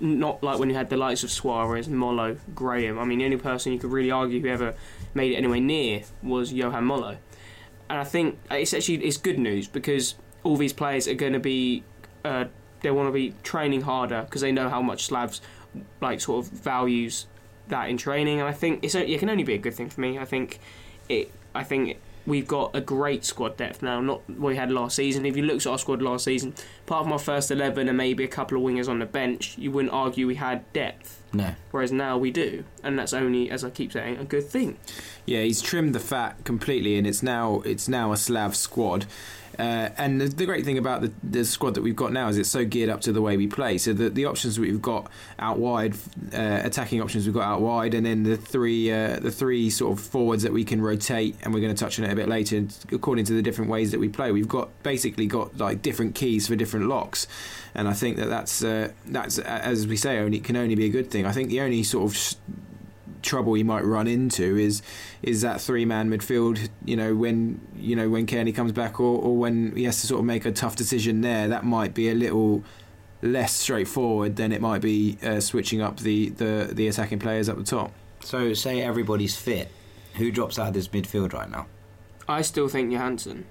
Not 0.00 0.42
like 0.42 0.58
when 0.58 0.68
you 0.68 0.74
had 0.74 0.90
the 0.90 0.96
likes 0.96 1.22
of 1.22 1.30
Suarez, 1.30 1.88
Molo, 1.88 2.36
Graham. 2.54 2.98
I 2.98 3.04
mean, 3.04 3.20
the 3.20 3.24
only 3.24 3.36
person 3.36 3.72
you 3.72 3.78
could 3.78 3.92
really 3.92 4.10
argue 4.10 4.40
who 4.40 4.48
ever 4.48 4.74
made 5.14 5.32
it 5.32 5.36
anywhere 5.36 5.60
near 5.60 6.02
was 6.22 6.52
Johan 6.52 6.84
Molo. 6.84 7.18
And 7.88 7.98
I 7.98 8.04
think 8.04 8.38
it's 8.50 8.74
actually 8.74 9.04
it's 9.04 9.16
good 9.16 9.38
news 9.38 9.68
because 9.68 10.16
all 10.42 10.56
these 10.56 10.72
players 10.72 11.08
are 11.08 11.14
going 11.14 11.32
to 11.32 11.40
be 11.40 11.82
uh, 12.24 12.46
they 12.82 12.90
want 12.90 13.08
to 13.08 13.12
be 13.12 13.34
training 13.42 13.82
harder 13.82 14.22
because 14.22 14.40
they 14.40 14.52
know 14.52 14.68
how 14.68 14.82
much 14.82 15.06
Slavs 15.06 15.40
like 16.00 16.20
sort 16.20 16.44
of 16.44 16.52
values 16.52 17.26
that 17.68 17.88
in 17.88 17.96
training. 17.96 18.40
And 18.40 18.48
I 18.48 18.52
think 18.52 18.84
it's 18.84 18.94
it 18.94 19.18
can 19.18 19.30
only 19.30 19.44
be 19.44 19.54
a 19.54 19.58
good 19.58 19.74
thing 19.74 19.90
for 19.90 20.00
me. 20.00 20.18
I 20.18 20.24
think 20.24 20.60
it. 21.08 21.32
I 21.54 21.64
think 21.64 21.98
we've 22.26 22.46
got 22.46 22.70
a 22.74 22.80
great 22.80 23.24
squad 23.24 23.56
depth 23.56 23.82
now, 23.82 24.00
not 24.00 24.28
what 24.28 24.50
we 24.50 24.56
had 24.56 24.70
last 24.70 24.96
season. 24.96 25.26
If 25.26 25.36
you 25.36 25.42
looked 25.42 25.66
at 25.66 25.70
our 25.72 25.78
squad 25.78 26.02
last 26.02 26.24
season, 26.24 26.54
apart 26.86 27.04
from 27.04 27.12
our 27.12 27.18
first 27.18 27.50
eleven 27.50 27.88
and 27.88 27.96
maybe 27.96 28.24
a 28.24 28.28
couple 28.28 28.56
of 28.56 28.62
wingers 28.62 28.88
on 28.88 28.98
the 28.98 29.06
bench, 29.06 29.56
you 29.58 29.70
wouldn't 29.70 29.92
argue 29.92 30.26
we 30.26 30.36
had 30.36 30.70
depth. 30.72 31.22
No. 31.32 31.54
Whereas 31.70 31.92
now 31.92 32.18
we 32.18 32.30
do, 32.30 32.64
and 32.82 32.98
that's 32.98 33.12
only, 33.12 33.50
as 33.50 33.62
I 33.62 33.70
keep 33.70 33.92
saying, 33.92 34.16
a 34.18 34.24
good 34.24 34.46
thing. 34.48 34.78
Yeah, 35.26 35.42
he's 35.42 35.62
trimmed 35.62 35.94
the 35.94 36.00
fat 36.00 36.44
completely, 36.44 36.98
and 36.98 37.06
it's 37.06 37.22
now 37.22 37.62
it's 37.64 37.88
now 37.88 38.12
a 38.12 38.16
Slav 38.16 38.56
squad. 38.56 39.06
Uh, 39.60 39.90
and 39.98 40.18
the, 40.18 40.26
the 40.26 40.46
great 40.46 40.64
thing 40.64 40.78
about 40.78 41.02
the, 41.02 41.12
the 41.22 41.44
squad 41.44 41.74
that 41.74 41.82
we've 41.82 41.94
got 41.94 42.14
now 42.14 42.28
is 42.28 42.38
it's 42.38 42.48
so 42.48 42.64
geared 42.64 42.88
up 42.88 43.02
to 43.02 43.12
the 43.12 43.20
way 43.20 43.36
we 43.36 43.46
play. 43.46 43.76
So 43.76 43.92
the, 43.92 44.08
the 44.08 44.24
options 44.24 44.58
we've 44.58 44.80
got 44.80 45.10
out 45.38 45.58
wide, 45.58 45.94
uh, 46.32 46.60
attacking 46.64 47.02
options 47.02 47.26
we've 47.26 47.34
got 47.34 47.44
out 47.44 47.60
wide, 47.60 47.92
and 47.92 48.06
then 48.06 48.22
the 48.22 48.38
three 48.38 48.90
uh, 48.90 49.20
the 49.20 49.30
three 49.30 49.68
sort 49.68 49.98
of 49.98 50.02
forwards 50.02 50.44
that 50.44 50.52
we 50.52 50.64
can 50.64 50.80
rotate, 50.80 51.36
and 51.42 51.52
we're 51.52 51.60
going 51.60 51.74
to 51.74 51.78
touch 51.78 51.98
on 51.98 52.06
it 52.06 52.12
a 52.12 52.16
bit 52.16 52.26
later. 52.26 52.66
According 52.90 53.26
to 53.26 53.34
the 53.34 53.42
different 53.42 53.70
ways 53.70 53.90
that 53.90 54.00
we 54.00 54.08
play, 54.08 54.32
we've 54.32 54.48
got 54.48 54.70
basically 54.82 55.26
got 55.26 55.58
like 55.58 55.82
different 55.82 56.14
keys 56.14 56.48
for 56.48 56.56
different 56.56 56.86
locks, 56.88 57.26
and 57.74 57.86
I 57.86 57.92
think 57.92 58.16
that 58.16 58.30
that's 58.30 58.64
uh, 58.64 58.92
that's 59.06 59.38
as 59.38 59.86
we 59.86 59.98
say, 59.98 60.20
only 60.20 60.40
can 60.40 60.56
only 60.56 60.74
be 60.74 60.86
a 60.86 60.90
good 60.90 61.10
thing. 61.10 61.26
I 61.26 61.32
think 61.32 61.50
the 61.50 61.60
only 61.60 61.82
sort 61.82 62.10
of 62.10 62.34
trouble 63.22 63.54
he 63.54 63.62
might 63.62 63.84
run 63.84 64.06
into 64.06 64.56
is 64.56 64.82
is 65.22 65.42
that 65.42 65.60
three 65.60 65.84
man 65.84 66.10
midfield. 66.10 66.68
You 66.84 66.96
know 66.96 67.14
when 67.14 67.60
you 67.76 67.96
know 67.96 68.08
when 68.08 68.26
Cairney 68.26 68.54
comes 68.54 68.72
back, 68.72 69.00
or, 69.00 69.20
or 69.20 69.36
when 69.36 69.74
he 69.76 69.84
has 69.84 70.00
to 70.00 70.06
sort 70.06 70.20
of 70.20 70.26
make 70.26 70.44
a 70.44 70.52
tough 70.52 70.76
decision 70.76 71.20
there. 71.20 71.48
That 71.48 71.64
might 71.64 71.94
be 71.94 72.08
a 72.08 72.14
little 72.14 72.64
less 73.22 73.54
straightforward 73.54 74.36
than 74.36 74.50
it 74.52 74.60
might 74.60 74.80
be 74.80 75.18
uh, 75.22 75.40
switching 75.40 75.80
up 75.80 76.00
the, 76.00 76.30
the 76.30 76.70
the 76.72 76.88
attacking 76.88 77.18
players 77.18 77.48
up 77.48 77.56
the 77.56 77.64
top. 77.64 77.92
So, 78.22 78.52
say 78.52 78.82
everybody's 78.82 79.36
fit. 79.36 79.70
Who 80.16 80.30
drops 80.30 80.58
out 80.58 80.68
of 80.68 80.74
this 80.74 80.88
midfield 80.88 81.32
right 81.32 81.50
now? 81.50 81.66
I 82.28 82.42
still 82.42 82.68
think 82.68 82.92
Johansen. 82.92 83.44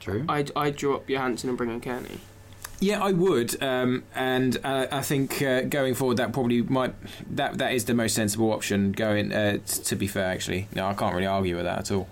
True. 0.00 0.24
I'd, 0.28 0.50
I'd 0.56 0.76
drop 0.76 1.08
Johansen 1.08 1.48
and 1.48 1.58
bring 1.58 1.70
in 1.70 1.80
Cairney. 1.80 2.18
Yeah, 2.80 3.02
I 3.02 3.10
would, 3.10 3.60
um, 3.60 4.04
and 4.14 4.56
uh, 4.62 4.86
I 4.92 5.02
think 5.02 5.42
uh, 5.42 5.62
going 5.62 5.94
forward 5.94 6.18
that 6.18 6.32
probably 6.32 6.62
might 6.62 6.94
that 7.34 7.58
that 7.58 7.72
is 7.72 7.86
the 7.86 7.94
most 7.94 8.14
sensible 8.14 8.52
option. 8.52 8.92
Going 8.92 9.32
uh, 9.32 9.58
t- 9.66 9.82
to 9.82 9.96
be 9.96 10.06
fair, 10.06 10.26
actually, 10.26 10.68
no, 10.74 10.86
I 10.86 10.94
can't 10.94 11.12
really 11.14 11.26
argue 11.26 11.56
with 11.56 11.64
that 11.64 11.78
at 11.80 11.90
all. 11.90 12.08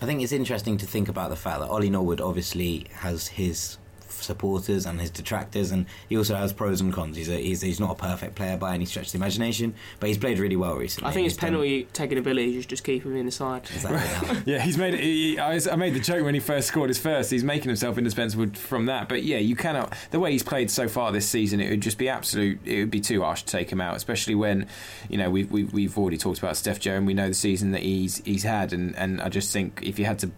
I 0.00 0.06
think 0.06 0.20
it's 0.20 0.32
interesting 0.32 0.76
to 0.78 0.86
think 0.86 1.08
about 1.08 1.30
the 1.30 1.36
fact 1.36 1.60
that 1.60 1.68
Ollie 1.68 1.88
Norwood 1.88 2.20
obviously 2.20 2.88
has 2.94 3.28
his 3.28 3.78
supporters 4.20 4.86
and 4.86 5.00
his 5.00 5.10
detractors, 5.10 5.70
and 5.70 5.86
he 6.08 6.16
also 6.16 6.34
has 6.34 6.52
pros 6.52 6.80
and 6.80 6.92
cons. 6.92 7.16
He's, 7.16 7.28
a, 7.28 7.36
he's 7.36 7.60
he's 7.62 7.80
not 7.80 7.90
a 7.90 7.94
perfect 7.94 8.34
player 8.34 8.56
by 8.56 8.74
any 8.74 8.84
stretch 8.84 9.06
of 9.06 9.12
the 9.12 9.18
imagination, 9.18 9.74
but 10.00 10.08
he's 10.08 10.18
played 10.18 10.38
really 10.38 10.56
well 10.56 10.74
recently. 10.76 11.08
I 11.08 11.12
think 11.12 11.24
his 11.24 11.32
He's 11.32 11.40
done 11.40 11.50
penalty 11.50 11.88
taking 11.92 12.18
ability 12.18 12.58
is 12.58 12.66
just 12.66 12.84
keep 12.84 13.04
him 13.04 13.16
in 13.16 13.26
the 13.26 13.32
side. 13.32 13.62
exactly. 13.72 14.42
Yeah, 14.52 14.60
he's 14.60 14.76
made. 14.76 14.94
He, 14.94 15.38
I, 15.38 15.58
I 15.70 15.76
made 15.76 15.94
the 15.94 16.00
joke 16.00 16.24
when 16.24 16.34
he 16.34 16.40
first 16.40 16.68
scored 16.68 16.90
his 16.90 16.98
first. 16.98 17.30
He's 17.30 17.44
making 17.44 17.68
himself 17.68 17.96
indispensable 17.98 18.54
from 18.58 18.86
that. 18.86 19.08
But 19.08 19.22
yeah, 19.22 19.38
you 19.38 19.56
cannot. 19.56 19.94
The 20.10 20.20
way 20.20 20.32
he's 20.32 20.42
played 20.42 20.70
so 20.70 20.88
far 20.88 21.12
this 21.12 21.28
season, 21.28 21.60
it 21.60 21.70
would 21.70 21.80
just 21.80 21.98
be 21.98 22.08
absolute. 22.08 22.58
It 22.66 22.80
would 22.80 22.90
be 22.90 23.00
too 23.00 23.22
harsh 23.22 23.42
to 23.42 23.52
take 23.52 23.70
him 23.70 23.80
out, 23.80 23.96
especially 23.96 24.34
when, 24.34 24.66
you 25.08 25.18
know, 25.18 25.30
we've 25.30 25.50
we've, 25.50 25.72
we've 25.72 25.96
already 25.96 26.18
talked 26.18 26.38
about 26.38 26.56
Steph 26.56 26.80
Joe, 26.80 26.94
and 26.94 27.06
we 27.06 27.14
know 27.14 27.28
the 27.28 27.34
season 27.34 27.72
that 27.72 27.82
he's 27.82 28.18
he's 28.24 28.42
had, 28.42 28.72
and 28.72 28.96
and 28.96 29.20
I 29.20 29.28
just 29.28 29.52
think 29.52 29.80
if 29.82 29.98
you 29.98 30.04
had 30.04 30.18
to 30.20 30.30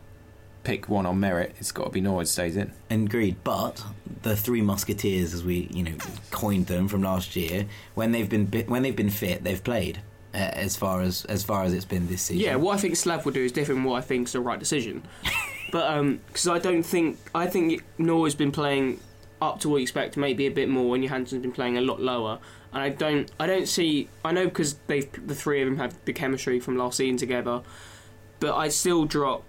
pick 0.64 0.88
one 0.88 1.06
on 1.06 1.20
merit, 1.20 1.54
it's 1.58 1.70
got 1.70 1.84
to 1.84 1.90
be 1.90 2.00
Norwood 2.00 2.28
stays 2.28 2.56
in. 2.56 2.72
Agreed, 2.90 3.36
but 3.44 3.84
the 4.22 4.34
three 4.34 4.62
musketeers, 4.62 5.34
as 5.34 5.44
we 5.44 5.68
you 5.72 5.84
know 5.84 5.94
coined 6.30 6.66
them 6.66 6.88
from 6.88 7.02
last 7.02 7.36
year, 7.36 7.66
when 7.94 8.12
they've 8.12 8.28
been 8.28 8.46
bi- 8.46 8.64
when 8.66 8.82
they've 8.82 8.96
been 8.96 9.10
fit, 9.10 9.44
they've 9.44 9.62
played. 9.62 10.00
Uh, 10.34 10.50
as 10.54 10.74
far 10.74 11.00
as 11.00 11.24
as 11.26 11.44
far 11.44 11.62
as 11.62 11.72
it's 11.72 11.84
been 11.84 12.08
this 12.08 12.22
season. 12.22 12.42
Yeah, 12.42 12.56
what 12.56 12.76
I 12.76 12.80
think 12.80 12.96
Slav 12.96 13.24
would 13.24 13.34
do 13.34 13.44
is 13.44 13.52
different 13.52 13.78
from 13.78 13.84
what 13.84 13.98
I 13.98 14.00
think 14.00 14.26
is 14.26 14.32
the 14.32 14.40
right 14.40 14.58
decision. 14.58 15.04
but 15.70 16.02
because 16.26 16.48
I 16.48 16.58
don't 16.58 16.82
think 16.82 17.18
I 17.36 17.46
think 17.46 17.84
Norwood's 17.98 18.34
been 18.34 18.50
playing 18.50 18.98
up 19.40 19.60
to 19.60 19.68
what 19.68 19.76
you 19.76 19.82
expect, 19.82 20.16
maybe 20.16 20.46
a 20.46 20.50
bit 20.50 20.68
more, 20.68 20.96
and 20.96 21.04
Johansen's 21.04 21.42
been 21.42 21.52
playing 21.52 21.78
a 21.78 21.80
lot 21.80 22.00
lower. 22.00 22.40
And 22.72 22.82
I 22.82 22.88
don't 22.88 23.30
I 23.38 23.46
don't 23.46 23.68
see 23.68 24.08
I 24.24 24.32
know 24.32 24.46
because 24.46 24.74
they 24.88 25.02
the 25.02 25.36
three 25.36 25.62
of 25.62 25.68
them 25.68 25.76
have 25.76 25.96
the 26.04 26.12
chemistry 26.12 26.58
from 26.58 26.76
last 26.76 26.96
season 26.96 27.16
together, 27.16 27.62
but 28.40 28.56
I'd 28.56 28.72
still 28.72 29.04
drop 29.04 29.44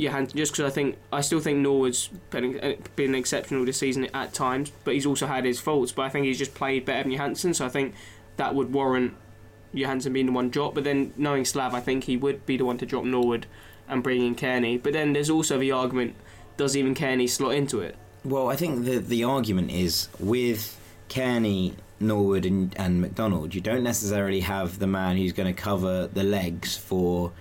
Johansen 0.00 0.36
just 0.36 0.52
because 0.52 0.70
I 0.70 0.74
think 0.74 0.96
I 1.12 1.20
still 1.20 1.40
think 1.40 1.58
Norwood's 1.58 2.08
been, 2.30 2.76
been 2.96 3.14
exceptional 3.14 3.64
this 3.64 3.78
season 3.78 4.08
at 4.14 4.32
times, 4.32 4.72
but 4.84 4.94
he's 4.94 5.06
also 5.06 5.26
had 5.26 5.44
his 5.44 5.60
faults. 5.60 5.92
But 5.92 6.02
I 6.02 6.08
think 6.08 6.26
he's 6.26 6.38
just 6.38 6.54
played 6.54 6.84
better 6.84 7.08
than 7.08 7.12
Johansen, 7.12 7.54
so 7.54 7.66
I 7.66 7.68
think 7.68 7.94
that 8.36 8.54
would 8.54 8.72
warrant 8.72 9.14
Johansen 9.74 10.12
being 10.12 10.26
the 10.26 10.32
one 10.32 10.50
drop. 10.50 10.74
But 10.74 10.84
then 10.84 11.12
knowing 11.16 11.44
Slav, 11.44 11.74
I 11.74 11.80
think 11.80 12.04
he 12.04 12.16
would 12.16 12.46
be 12.46 12.56
the 12.56 12.64
one 12.64 12.78
to 12.78 12.86
drop 12.86 13.04
Norwood 13.04 13.46
and 13.88 14.02
bring 14.02 14.24
in 14.24 14.34
Cairney. 14.34 14.82
But 14.82 14.92
then 14.92 15.12
there's 15.12 15.30
also 15.30 15.58
the 15.58 15.72
argument: 15.72 16.14
does 16.56 16.76
even 16.76 16.94
Cairney 16.94 17.28
slot 17.28 17.54
into 17.54 17.80
it? 17.80 17.96
Well, 18.24 18.48
I 18.48 18.56
think 18.56 18.84
the 18.84 18.98
the 18.98 19.24
argument 19.24 19.70
is 19.70 20.08
with 20.18 20.78
Cairney, 21.08 21.74
Norwood, 21.98 22.46
and, 22.46 22.74
and 22.78 23.00
McDonald, 23.00 23.54
you 23.54 23.60
don't 23.60 23.82
necessarily 23.82 24.40
have 24.40 24.78
the 24.78 24.86
man 24.86 25.16
who's 25.16 25.32
going 25.32 25.52
to 25.54 25.60
cover 25.60 26.06
the 26.06 26.22
legs 26.22 26.76
for 26.76 27.32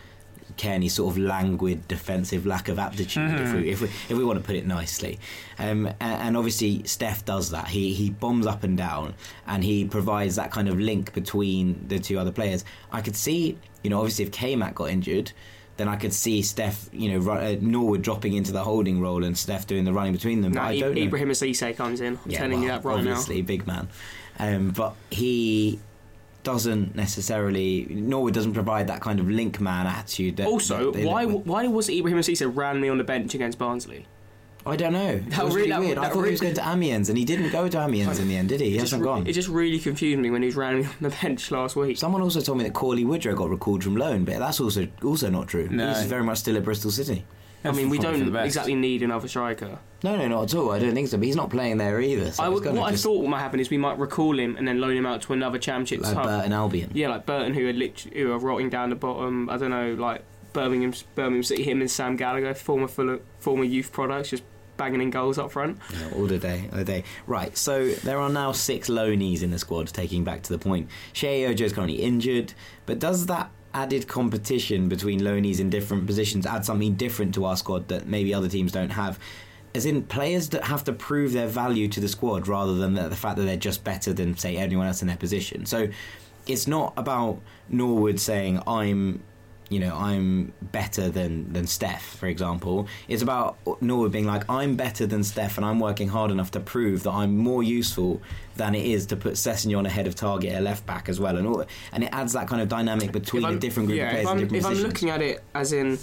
Cairney's 0.60 0.94
sort 0.94 1.14
of 1.14 1.18
languid 1.18 1.88
defensive 1.88 2.46
lack 2.46 2.68
of 2.68 2.78
aptitude, 2.78 3.40
if, 3.40 3.54
we, 3.54 3.70
if 3.70 3.82
we 3.82 3.88
if 3.88 4.12
we 4.12 4.26
want 4.26 4.38
to 4.38 4.46
put 4.46 4.58
it 4.58 4.68
nicely. 4.68 5.18
Um, 5.58 5.88
and, 5.88 5.98
and 6.00 6.38
obviously, 6.38 6.84
Steph 6.84 7.24
does 7.24 7.52
that. 7.52 7.70
He 7.70 7.94
he 7.94 8.10
bombs 8.10 8.46
up 8.46 8.64
and 8.64 8.78
down, 8.78 9.14
and 9.48 9.64
he 9.64 9.86
provides 9.86 10.36
that 10.36 10.52
kind 10.52 10.68
of 10.68 10.78
link 10.78 11.14
between 11.14 11.88
the 11.88 11.98
two 11.98 12.20
other 12.20 12.34
players. 12.34 12.66
I 12.92 13.02
could 13.02 13.16
see, 13.16 13.58
you 13.84 13.90
know, 13.90 14.00
obviously 14.00 14.26
if 14.26 14.32
K-Mac 14.32 14.76
got 14.76 14.90
injured. 14.90 15.32
Then 15.78 15.88
I 15.88 15.96
could 15.96 16.12
see 16.12 16.42
Steph, 16.42 16.90
you 16.92 17.18
know, 17.18 17.32
uh, 17.32 17.56
Norwood 17.62 18.02
dropping 18.02 18.34
into 18.34 18.52
the 18.52 18.66
holding 18.66 19.00
role 19.00 19.24
and 19.24 19.38
Steph 19.38 19.66
doing 19.66 19.86
the 19.86 19.94
running 19.94 20.12
between 20.12 20.42
them. 20.42 20.52
No, 20.52 20.60
but 20.60 20.68
I 20.68 20.78
don't. 20.78 20.94
Ibrahima 20.94 21.32
Cissé 21.32 21.74
comes 21.74 22.02
in. 22.02 22.20
I'm 22.26 22.32
telling 22.32 22.62
you 22.64 22.68
well, 22.68 22.82
that 22.82 22.86
right 22.86 22.98
obviously, 22.98 23.42
big 23.42 23.66
man. 23.66 23.88
Um, 24.40 24.72
but 24.72 24.96
he 25.10 25.80
doesn't 26.54 26.96
necessarily. 26.96 27.86
Norwood 27.90 28.34
doesn't 28.34 28.54
provide 28.54 28.88
that 28.88 29.02
kind 29.02 29.20
of 29.20 29.30
link 29.30 29.60
man 29.62 29.86
attitude. 29.88 30.38
That. 30.38 30.48
Also, 30.48 30.92
that 30.92 31.06
why 31.06 31.26
why 31.26 31.68
was 31.68 31.90
Ibrahima 31.90 32.20
Cissé 32.28 32.50
randomly 32.54 32.90
on 32.90 32.98
the 32.98 33.04
bench 33.04 33.36
against 33.36 33.58
Barnsley? 33.60 34.06
I 34.66 34.76
don't 34.76 34.94
know. 34.94 35.08
It 35.12 35.30
That 35.30 35.46
was 35.46 35.56
really- 35.56 35.70
really 35.70 35.70
that- 35.70 35.80
weird. 35.80 35.98
I 36.00 36.02
that 36.04 36.14
thought 36.14 36.24
he 36.26 36.32
was 36.32 36.42
going 36.42 36.54
to 36.56 36.68
Amiens, 36.70 37.08
and 37.10 37.18
he 37.18 37.24
didn't 37.24 37.52
go 37.52 37.68
to 37.70 37.78
Amiens 37.86 38.20
in 38.20 38.28
the 38.28 38.36
end, 38.36 38.50
did 38.50 38.60
he? 38.62 38.72
He 38.72 38.74
just 38.74 38.92
hasn't 38.92 39.02
re- 39.04 39.08
gone. 39.08 39.26
It 39.28 39.32
just 39.34 39.48
really 39.48 39.80
confused 39.80 40.20
me 40.20 40.30
when 40.32 40.42
he 40.42 40.48
was 40.48 40.56
rounding 40.58 40.86
on 40.86 40.92
the 41.00 41.10
bench 41.22 41.50
last 41.52 41.76
week. 41.78 41.98
Someone 41.98 42.22
also 42.22 42.42
told 42.42 42.58
me 42.58 42.66
that 42.66 42.74
Cauley 42.74 43.06
Woodrow 43.06 43.36
got 43.36 43.50
recalled 43.50 43.84
from 43.84 43.96
loan, 43.96 44.26
but 44.26 44.38
that's 44.40 44.60
also 44.60 44.88
also 45.04 45.30
not 45.30 45.48
true. 45.48 45.70
No. 45.72 45.88
He's 45.94 46.04
very 46.06 46.24
much 46.24 46.40
still 46.40 46.58
at 46.58 46.64
Bristol 46.64 46.92
City. 46.92 47.26
I 47.64 47.72
mean, 47.72 47.90
we 47.90 47.98
Probably 47.98 48.20
for 48.20 48.26
the 48.26 48.32
don't 48.32 48.46
exactly 48.46 48.76
need 48.76 49.04
another 49.04 49.28
striker. 49.28 49.80
No, 50.02 50.16
no, 50.16 50.28
not 50.30 50.44
at 50.44 50.56
all. 50.58 50.72
I 50.72 50.80
don't 50.80 50.94
think 50.94 51.10
so. 51.10 51.18
But 51.18 51.26
he's 51.26 51.36
not 51.36 51.50
playing 51.50 51.78
there 51.78 52.00
either. 52.00 52.32
So 52.32 52.44
I 52.44 52.48
would, 52.48 52.64
gonna 52.64 52.80
what 52.80 52.92
just, 52.92 53.06
I 53.06 53.10
thought 53.10 53.28
might 53.28 53.40
happen 53.40 53.60
is 53.60 53.70
we 53.70 53.78
might 53.78 53.98
recall 53.98 54.40
him 54.40 54.56
and 54.56 54.66
then 54.66 54.80
loan 54.80 54.96
him 54.96 55.06
out 55.06 55.22
to 55.24 55.34
another 55.34 55.60
championship 55.60 56.02
like 56.02 56.14
sub. 56.14 56.24
Burton 56.24 56.54
Albion. 56.54 56.92
Yeah, 56.94 57.10
like 57.10 57.26
Burton, 57.26 57.54
who 57.54 57.68
are 57.68 57.74
literally, 57.74 58.18
who 58.18 58.32
are 58.32 58.40
rotting 58.40 58.70
down 58.70 58.90
the 58.92 58.96
bottom. 58.96 59.50
I 59.50 59.58
don't 59.58 59.72
know, 59.72 59.94
like 59.96 60.24
Birmingham, 60.54 60.94
Birmingham 61.16 61.44
City. 61.44 61.64
Him 61.64 61.82
and 61.82 61.92
Sam 61.92 62.16
Gallagher, 62.16 62.54
former 62.54 62.88
full 62.88 63.20
former 63.40 63.66
youth 63.66 63.92
products, 63.92 64.30
just 64.30 64.44
banging 64.78 65.02
in 65.02 65.10
goals 65.10 65.38
up 65.38 65.52
front. 65.52 65.78
Yeah, 65.92 66.12
all 66.16 66.28
the 66.28 66.38
day, 66.38 66.70
all 66.72 66.78
the 66.78 66.86
day. 66.86 67.04
Right, 67.28 67.58
so 67.58 67.90
there 67.90 68.20
are 68.20 68.30
now 68.30 68.54
six 68.54 68.88
loanees 68.88 69.44
in 69.44 69.52
the 69.52 69.60
squad, 69.60 69.88
taking 69.88 70.24
back 70.24 70.44
to 70.44 70.54
the 70.54 70.60
point. 70.60 70.90
Sheyi 71.14 71.50
Ojo 71.50 71.66
is 71.66 71.74
currently 71.74 72.02
injured, 72.02 72.54
but 72.86 73.00
does 73.00 73.26
that 73.26 73.52
added 73.74 74.08
competition 74.08 74.90
between 74.90 75.20
loanees 75.20 75.60
in 75.60 75.70
different 75.70 76.08
positions 76.08 76.46
add 76.46 76.66
something 76.66 76.96
different 76.96 77.34
to 77.36 77.46
our 77.46 77.56
squad 77.56 77.88
that 77.90 78.08
maybe 78.08 78.34
other 78.34 78.50
teams 78.50 78.72
don't 78.72 78.90
have? 78.90 79.20
As 79.76 79.86
in, 79.86 80.04
players 80.04 80.50
that 80.50 80.64
have 80.64 80.84
to 80.86 80.94
prove 80.94 81.34
their 81.34 81.48
value 81.48 81.88
to 81.90 82.00
the 82.00 82.08
squad 82.08 82.48
rather 82.48 82.76
than 82.76 82.96
the 82.96 83.16
fact 83.16 83.38
that 83.38 83.44
they're 83.44 83.56
just 83.56 83.84
better 83.84 84.12
than, 84.12 84.36
say, 84.36 84.58
anyone 84.58 84.88
else 84.88 85.02
in 85.02 85.08
their 85.08 85.18
position. 85.18 85.66
So 85.68 85.90
it's 86.48 86.66
not 86.66 86.94
about 86.98 87.40
Norwood 87.70 88.20
saying, 88.20 88.62
I'm 88.66 89.22
you 89.70 89.80
know, 89.80 89.96
I'm 89.96 90.52
better 90.62 91.10
than, 91.10 91.54
than 91.54 91.68
Steph, 91.68 92.04
for 92.18 92.26
example. 92.26 92.88
It's 93.08 93.22
about 93.22 93.58
Norwood 93.82 94.12
being 94.12 94.26
like, 94.26 94.50
I'm 94.50 94.76
better 94.76 95.06
than 95.06 95.24
Steph 95.24 95.58
and 95.58 95.66
I'm 95.66 95.80
working 95.80 96.08
hard 96.08 96.32
enough 96.32 96.52
to 96.52 96.60
prove 96.60 97.04
that 97.04 97.12
I'm 97.12 97.38
more 97.38 97.62
useful 97.62 98.22
than 98.56 98.74
it 98.74 98.86
is 98.86 99.06
to 99.08 99.16
put 99.16 99.34
Sessegnon 99.34 99.86
ahead 99.86 100.08
of 100.08 100.16
Targett 100.16 100.54
at 100.54 100.64
left 100.64 100.86
back 100.88 101.08
as 101.08 101.20
well. 101.20 101.38
And 101.38 101.48
all, 101.48 101.64
and 101.92 102.04
it 102.04 102.10
adds 102.12 102.34
that 102.34 102.48
kind 102.48 102.62
of 102.62 102.68
dynamic 102.68 103.12
between 103.12 103.46
a 103.46 103.58
different 103.58 103.88
group 103.88 104.00
yeah, 104.00 104.08
of 104.08 104.12
players 104.12 104.26
if 104.26 104.32
in 104.32 104.32
I'm, 104.32 104.38
different 104.40 104.66
if 104.66 104.66
I'm 104.66 104.88
looking 104.88 105.10
at 105.12 105.22
it 105.22 105.44
as 105.54 105.72
in, 105.72 106.00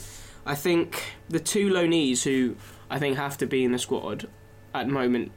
I 0.47 0.55
think 0.55 1.03
the 1.29 1.41
two 1.41 1.69
loanees 1.69 2.23
who 2.23 2.55
I 2.89 3.01
think 3.01 3.17
have 3.17 3.37
to 3.39 3.47
be 3.47 3.65
in 3.65 3.73
the 3.73 3.79
squad 3.81 4.29
at 4.73 4.87
the 4.87 4.93
moment, 4.93 5.33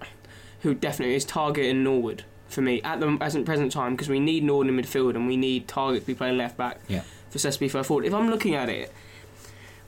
who 0.62 0.76
definitely 0.76 1.16
is 1.16 1.26
Targett 1.26 1.72
and 1.72 1.84
Norwood 1.84 2.26
for 2.48 2.62
me 2.62 2.82
at 2.82 3.00
the 3.00 3.18
as 3.22 3.36
in 3.36 3.46
present 3.46 3.72
time 3.72 3.94
because 3.94 4.10
we 4.10 4.20
need 4.20 4.44
Norwood 4.44 4.68
in 4.68 4.76
midfield 4.76 5.16
and 5.16 5.28
we 5.28 5.38
need 5.38 5.68
Targett 5.68 6.02
to 6.02 6.06
be 6.06 6.16
playing 6.16 6.38
left 6.38 6.58
back 6.58 6.80
Yeah. 6.88 7.04
For 7.30 7.40
Sesame 7.40 7.68
further 7.70 7.84
forward. 7.84 8.06
If 8.06 8.14
I'm 8.14 8.30
looking 8.30 8.56
at 8.56 8.70
it, 8.70 8.92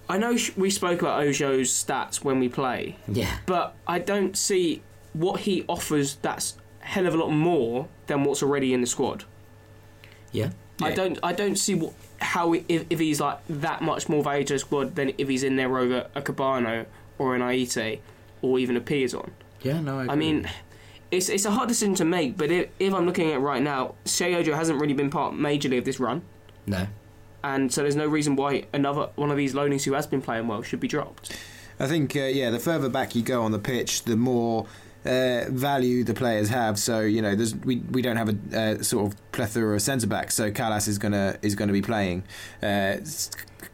I 0.10 0.18
know 0.18 0.38
we 0.58 0.70
spoke 0.70 1.02
about 1.02 1.24
Ojo's 1.24 1.70
stats 1.72 2.24
when 2.24 2.40
we 2.40 2.50
play, 2.50 2.98
yeah. 3.08 3.38
but 3.46 3.76
I 3.88 4.00
don't 4.00 4.36
see 4.38 4.82
what 5.14 5.42
he 5.42 5.64
offers 5.68 6.16
that's 6.16 6.58
a 6.82 6.86
hell 6.86 7.06
of 7.08 7.14
a 7.14 7.18
lot 7.18 7.30
more 7.32 7.88
than 8.08 8.24
what's 8.24 8.44
already 8.44 8.74
in 8.74 8.82
the 8.82 8.88
squad. 8.88 9.24
Yeah. 10.32 10.52
I 10.82 10.90
Yeah. 10.90 10.96
don't 10.96 11.20
I 11.24 11.34
don't 11.34 11.56
see 11.58 11.76
what, 11.76 11.94
how 12.20 12.54
if, 12.54 12.86
if 12.90 13.00
he's 13.00 13.20
like 13.22 13.40
that 13.50 13.82
much 13.82 14.10
more 14.10 14.24
value 14.24 14.44
to 14.46 14.54
the 14.54 14.60
squad 14.60 14.96
than 14.96 15.14
if 15.18 15.28
he's 15.28 15.44
in 15.44 15.56
there 15.56 15.78
over 15.78 16.08
a 16.16 16.22
Kebano 16.22 16.86
or 17.18 17.36
an 17.36 17.42
Ayité 17.42 18.00
or 18.42 18.58
even 18.60 18.76
a 18.76 18.82
Piazon. 18.82 19.30
Yeah, 19.62 19.80
no, 19.80 20.00
I, 20.00 20.14
I 20.14 20.16
mean, 20.16 20.50
it's 21.12 21.30
it's 21.30 21.46
a 21.46 21.52
hard 21.52 21.68
decision 21.70 21.94
to 21.96 22.06
make, 22.06 22.36
but 22.38 22.50
if, 22.52 22.70
if 22.80 22.94
I'm 22.94 23.06
looking 23.06 23.30
at 23.30 23.36
it 23.36 23.40
right 23.40 23.62
now, 23.62 23.96
Sheyi 24.06 24.36
Ojo 24.36 24.56
hasn't 24.56 24.80
really 24.82 24.94
been 24.94 25.10
part 25.10 25.34
majorly 25.34 25.78
of 25.78 25.86
this 25.86 26.00
run, 26.00 26.24
no. 26.66 26.88
And 27.44 27.72
so 27.74 27.82
there's 27.82 27.96
no 27.96 28.06
reason 28.08 28.36
why 28.36 28.66
another 28.74 29.10
one 29.16 29.32
of 29.32 29.38
these 29.38 29.54
loanies 29.54 29.84
who 29.84 29.94
has 29.94 30.06
been 30.08 30.22
playing 30.22 30.48
well 30.48 30.62
should 30.62 30.80
be 30.80 30.88
dropped. 30.88 31.36
I 31.80 31.88
think, 31.88 32.16
uh, 32.16 32.20
yeah, 32.22 32.50
the 32.52 32.60
further 32.60 32.90
back 32.90 33.16
you 33.16 33.24
go 33.24 33.42
on 33.44 33.52
the 33.52 33.60
pitch, 33.60 34.04
the 34.04 34.16
more 34.16 34.68
uh, 35.04 35.46
value 35.50 36.04
the 36.04 36.14
players 36.14 36.50
have. 36.50 36.78
So 36.78 37.00
you 37.02 37.22
know, 37.24 37.36
we 37.66 37.78
we 37.78 38.02
don't 38.04 38.18
have 38.18 38.30
a 38.30 38.60
uh, 38.80 38.84
sort 38.84 39.08
of 39.12 39.32
plethora 39.32 39.76
of 39.76 39.82
centre 39.82 40.06
backs. 40.08 40.36
So 40.36 40.52
Kalas 40.52 40.88
is 40.88 41.00
gonna 41.00 41.38
is 41.42 41.56
gonna 41.56 41.74
be 41.74 41.82
playing. 41.82 42.24
Uh, 42.62 42.98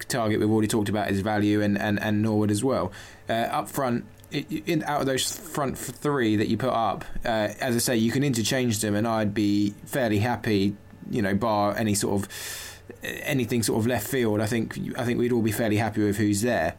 Targett 0.07 0.39
we've 0.39 0.49
already 0.49 0.67
talked 0.67 0.89
about 0.89 1.07
his 1.09 1.19
value, 1.19 1.61
and 1.61 1.77
and, 1.77 1.99
and 2.01 2.21
Norwood 2.21 2.51
as 2.51 2.63
well. 2.63 2.91
Uh, 3.29 3.33
up 3.33 3.67
front. 3.69 4.05
i- 4.33 4.45
In, 4.65 4.83
out 4.83 5.01
of 5.01 5.05
those 5.07 5.29
front 5.31 5.77
three 5.77 6.35
that 6.37 6.47
you 6.47 6.55
put 6.57 6.69
up, 6.73 7.03
uh, 7.25 7.49
as 7.59 7.75
I 7.75 7.79
say, 7.79 7.97
you 7.97 8.11
can 8.11 8.23
interchange 8.23 8.79
them, 8.79 8.95
and 8.95 9.05
I'd 9.07 9.33
be 9.33 9.73
fairly 9.85 10.19
happy, 10.19 10.75
you 11.09 11.21
know, 11.21 11.33
bar 11.35 11.75
any 11.77 11.93
sort 11.95 12.21
of 12.23 12.29
anything 13.03 13.63
sort 13.63 13.79
of 13.79 13.87
left 13.87 14.07
field. 14.07 14.41
I 14.41 14.45
think 14.45 14.77
I 14.97 15.03
think 15.03 15.19
we'd 15.19 15.31
all 15.31 15.41
be 15.41 15.51
fairly 15.51 15.77
happy 15.77 16.03
with 16.03 16.17
who's 16.17 16.41
there. 16.41 16.75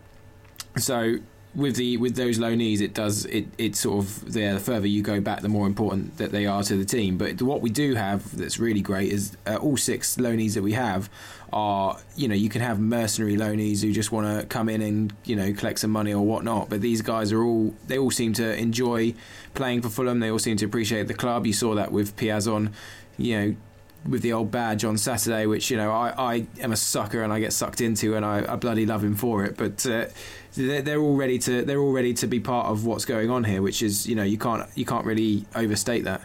So 0.76 1.18
with 1.54 1.76
the 1.76 1.96
with 1.96 2.14
those 2.14 2.38
loanees, 2.38 2.80
it 2.80 2.94
does 2.94 3.24
it 3.26 3.46
it 3.56 3.74
sort 3.74 4.04
of 4.04 4.32
the, 4.32 4.52
the 4.52 4.60
further 4.60 4.86
you 4.86 5.02
go 5.02 5.20
back, 5.20 5.40
the 5.40 5.48
more 5.48 5.66
important 5.66 6.18
that 6.18 6.30
they 6.30 6.46
are 6.46 6.62
to 6.62 6.76
the 6.76 6.84
team. 6.84 7.16
But 7.18 7.40
what 7.42 7.60
we 7.60 7.70
do 7.70 7.94
have 7.94 8.36
that's 8.36 8.58
really 8.58 8.80
great 8.80 9.12
is 9.12 9.36
uh, 9.46 9.56
all 9.56 9.76
six 9.76 10.16
loanees 10.16 10.54
that 10.54 10.62
we 10.62 10.72
have 10.72 11.10
are 11.50 11.98
you 12.14 12.28
know 12.28 12.34
you 12.34 12.50
can 12.50 12.60
have 12.60 12.78
mercenary 12.78 13.34
loanees 13.36 13.82
who 13.82 13.90
just 13.90 14.12
want 14.12 14.40
to 14.40 14.46
come 14.46 14.68
in 14.68 14.82
and 14.82 15.14
you 15.24 15.34
know 15.34 15.52
collect 15.54 15.78
some 15.78 15.90
money 15.90 16.12
or 16.12 16.24
whatnot. 16.24 16.68
But 16.68 16.80
these 16.80 17.02
guys 17.02 17.32
are 17.32 17.42
all 17.42 17.74
they 17.86 17.98
all 17.98 18.10
seem 18.10 18.34
to 18.34 18.56
enjoy 18.56 19.14
playing 19.54 19.82
for 19.82 19.88
Fulham. 19.88 20.20
They 20.20 20.30
all 20.30 20.38
seem 20.38 20.58
to 20.58 20.66
appreciate 20.66 21.08
the 21.08 21.14
club. 21.14 21.46
You 21.46 21.52
saw 21.52 21.74
that 21.74 21.90
with 21.90 22.16
Piazon, 22.16 22.72
you 23.16 23.38
know 23.38 23.56
with 24.06 24.22
the 24.22 24.32
old 24.32 24.50
badge 24.50 24.84
on 24.84 24.96
Saturday, 24.98 25.46
which 25.46 25.70
you 25.70 25.76
know 25.76 25.90
I, 25.90 26.14
I 26.16 26.46
am 26.60 26.72
a 26.72 26.76
sucker 26.76 27.22
and 27.22 27.32
I 27.32 27.40
get 27.40 27.52
sucked 27.52 27.80
into, 27.80 28.14
and 28.16 28.24
I, 28.24 28.44
I 28.52 28.56
bloody 28.56 28.86
love 28.86 29.02
him 29.02 29.14
for 29.14 29.44
it. 29.44 29.56
But 29.56 29.84
uh, 29.86 30.06
they're, 30.54 30.82
they're 30.82 31.00
all 31.00 31.16
ready 31.16 31.38
to 31.40 31.62
they're 31.62 31.80
all 31.80 31.92
ready 31.92 32.14
to 32.14 32.26
be 32.26 32.40
part 32.40 32.66
of 32.66 32.84
what's 32.84 33.04
going 33.04 33.30
on 33.30 33.44
here, 33.44 33.62
which 33.62 33.82
is 33.82 34.06
you 34.06 34.14
know 34.14 34.22
you 34.22 34.38
can't 34.38 34.68
you 34.74 34.84
can't 34.84 35.04
really 35.04 35.44
overstate 35.54 36.04
that. 36.04 36.22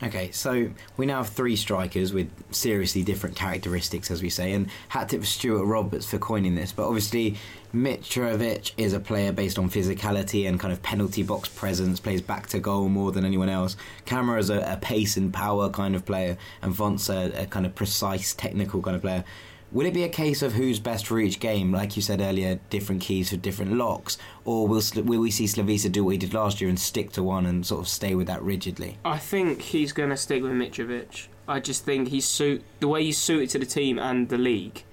Okay, 0.00 0.30
so 0.30 0.70
we 0.96 1.06
now 1.06 1.18
have 1.18 1.30
three 1.30 1.56
strikers 1.56 2.12
with 2.12 2.30
seriously 2.52 3.02
different 3.02 3.34
characteristics, 3.34 4.12
as 4.12 4.22
we 4.22 4.30
say, 4.30 4.52
and 4.52 4.68
hat 4.88 5.08
tip 5.08 5.24
Stuart 5.24 5.64
Roberts 5.64 6.06
for 6.06 6.18
coining 6.18 6.54
this. 6.54 6.70
But 6.70 6.86
obviously, 6.86 7.36
Mitrovic 7.74 8.72
is 8.76 8.92
a 8.92 9.00
player 9.00 9.32
based 9.32 9.58
on 9.58 9.68
physicality 9.68 10.48
and 10.48 10.60
kind 10.60 10.72
of 10.72 10.82
penalty 10.82 11.24
box 11.24 11.48
presence, 11.48 11.98
plays 11.98 12.22
back 12.22 12.46
to 12.48 12.60
goal 12.60 12.88
more 12.88 13.10
than 13.10 13.24
anyone 13.24 13.48
else. 13.48 13.76
Kamara's 14.06 14.50
a, 14.50 14.60
a 14.60 14.76
pace 14.76 15.16
and 15.16 15.32
power 15.32 15.68
kind 15.68 15.96
of 15.96 16.06
player, 16.06 16.38
and 16.62 16.76
Fonte's 16.76 17.10
a, 17.10 17.32
a 17.42 17.46
kind 17.46 17.66
of 17.66 17.74
precise, 17.74 18.34
technical 18.34 18.80
kind 18.80 18.94
of 18.94 19.02
player. 19.02 19.24
Will 19.70 19.86
it 19.86 19.92
be 19.92 20.02
a 20.02 20.08
case 20.08 20.40
of 20.40 20.54
who's 20.54 20.78
best 20.78 21.06
for 21.06 21.20
each 21.20 21.40
game, 21.40 21.72
like 21.72 21.94
you 21.94 22.00
said 22.00 22.22
earlier, 22.22 22.58
different 22.70 23.02
keys 23.02 23.28
for 23.28 23.36
different 23.36 23.74
locks, 23.74 24.16
or 24.46 24.66
will 24.66 24.82
will 24.94 25.20
we 25.20 25.30
see 25.30 25.44
Slavisa 25.44 25.92
do 25.92 26.04
what 26.04 26.12
he 26.12 26.18
did 26.18 26.32
last 26.32 26.60
year 26.60 26.70
and 26.70 26.80
stick 26.80 27.12
to 27.12 27.22
one 27.22 27.44
and 27.44 27.66
sort 27.66 27.82
of 27.82 27.88
stay 27.88 28.14
with 28.14 28.26
that 28.28 28.42
rigidly? 28.42 28.96
I 29.04 29.18
think 29.18 29.60
he's 29.60 29.92
going 29.92 30.08
to 30.08 30.16
stick 30.16 30.42
with 30.42 30.52
Mitrovic. 30.52 31.26
I 31.46 31.60
just 31.60 31.84
think 31.84 32.08
he's 32.08 32.24
suit 32.24 32.62
the 32.80 32.88
way 32.88 33.04
he's 33.04 33.18
suited 33.18 33.50
to 33.50 33.58
the 33.58 33.66
team 33.66 33.98
and 33.98 34.30
the 34.30 34.38
league 34.38 34.84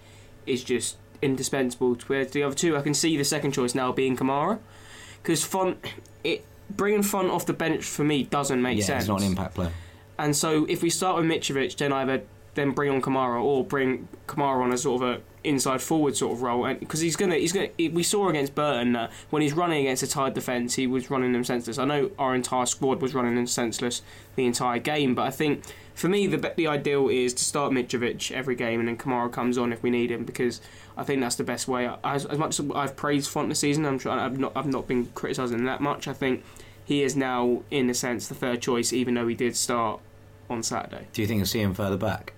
is 0.45 0.63
just 0.63 0.97
indispensable. 1.21 1.97
Whereas 2.07 2.31
the 2.31 2.43
other 2.43 2.55
two, 2.55 2.75
I 2.75 2.81
can 2.81 2.93
see 2.93 3.15
the 3.15 3.23
second 3.23 3.53
choice 3.53 3.75
now 3.75 3.93
being 3.93 4.17
Kamara, 4.17 4.59
because 5.23 5.41
Fonte, 5.43 5.77
it 6.25 6.45
bringing 6.69 7.03
Fonte 7.03 7.31
off 7.31 7.45
the 7.45 7.53
bench 7.53 7.85
for 7.85 8.03
me 8.03 8.23
doesn't 8.23 8.61
make 8.61 8.79
yeah, 8.79 8.85
sense. 8.85 9.03
he's 9.03 9.09
not 9.09 9.21
an 9.21 9.27
impact 9.27 9.55
player. 9.55 9.71
And 10.17 10.35
so 10.35 10.65
if 10.65 10.81
we 10.81 10.89
start 10.89 11.17
with 11.17 11.25
Mitrovic, 11.25 11.77
then 11.77 11.93
either 11.93 12.23
then 12.55 12.71
bring 12.71 12.91
on 12.91 13.01
Kamara 13.01 13.41
or 13.41 13.63
bring 13.63 14.07
Kamara 14.27 14.63
on 14.63 14.73
a 14.73 14.77
sort 14.77 15.03
of 15.03 15.09
a 15.09 15.21
inside 15.43 15.81
forward 15.81 16.17
sort 16.17 16.33
of 16.33 16.41
role, 16.41 16.73
because 16.73 16.99
he's 17.01 17.15
gonna 17.15 17.35
he's 17.35 17.53
gonna. 17.53 17.69
We 17.77 18.03
saw 18.03 18.29
against 18.29 18.55
Burton 18.55 18.93
that 18.93 19.11
when 19.29 19.41
he's 19.41 19.53
running 19.53 19.81
against 19.81 20.03
a 20.03 20.07
tired 20.07 20.33
defence, 20.33 20.75
he 20.75 20.87
was 20.87 21.09
running 21.11 21.33
them 21.33 21.43
senseless. 21.43 21.77
I 21.77 21.85
know 21.85 22.09
our 22.17 22.33
entire 22.33 22.65
squad 22.65 23.01
was 23.01 23.13
running 23.13 23.35
them 23.35 23.47
senseless 23.47 24.01
the 24.35 24.45
entire 24.45 24.79
game, 24.79 25.13
but 25.15 25.27
I 25.27 25.31
think 25.31 25.63
for 25.93 26.07
me 26.09 26.27
the 26.27 26.53
the 26.55 26.67
ideal 26.67 27.09
is 27.09 27.33
to 27.35 27.43
start 27.43 27.71
Mitrovic 27.71 28.31
every 28.31 28.55
game 28.55 28.79
and 28.79 28.89
then 28.89 28.97
Kamara 28.97 29.31
comes 29.31 29.57
on 29.57 29.71
if 29.71 29.83
we 29.83 29.89
need 29.89 30.11
him 30.11 30.25
because 30.25 30.61
I 30.97 31.03
think 31.03 31.21
that's 31.21 31.35
the 31.35 31.43
best 31.43 31.67
way. 31.67 31.89
As, 32.03 32.25
as 32.25 32.37
much 32.37 32.59
as 32.59 32.65
I've 32.73 32.95
praised 32.95 33.29
Fonte 33.29 33.49
this 33.49 33.59
season, 33.59 33.85
I'm 33.85 33.99
sure 33.99 34.11
I've 34.11 34.39
not 34.39 34.53
I've 34.55 34.67
not 34.67 34.87
been 34.87 35.07
criticising 35.07 35.63
that 35.65 35.81
much. 35.81 36.07
I 36.07 36.13
think 36.13 36.43
he 36.83 37.03
is 37.03 37.15
now 37.15 37.63
in 37.71 37.89
a 37.89 37.93
sense 37.93 38.27
the 38.27 38.35
third 38.35 38.61
choice, 38.61 38.93
even 38.93 39.13
though 39.15 39.27
he 39.27 39.35
did 39.35 39.55
start 39.55 39.99
on 40.49 40.63
Saturday. 40.63 41.07
Do 41.13 41.21
you 41.21 41.27
think 41.27 41.39
you'll 41.39 41.47
see 41.47 41.61
him 41.61 41.73
further 41.73 41.97
back? 41.97 42.34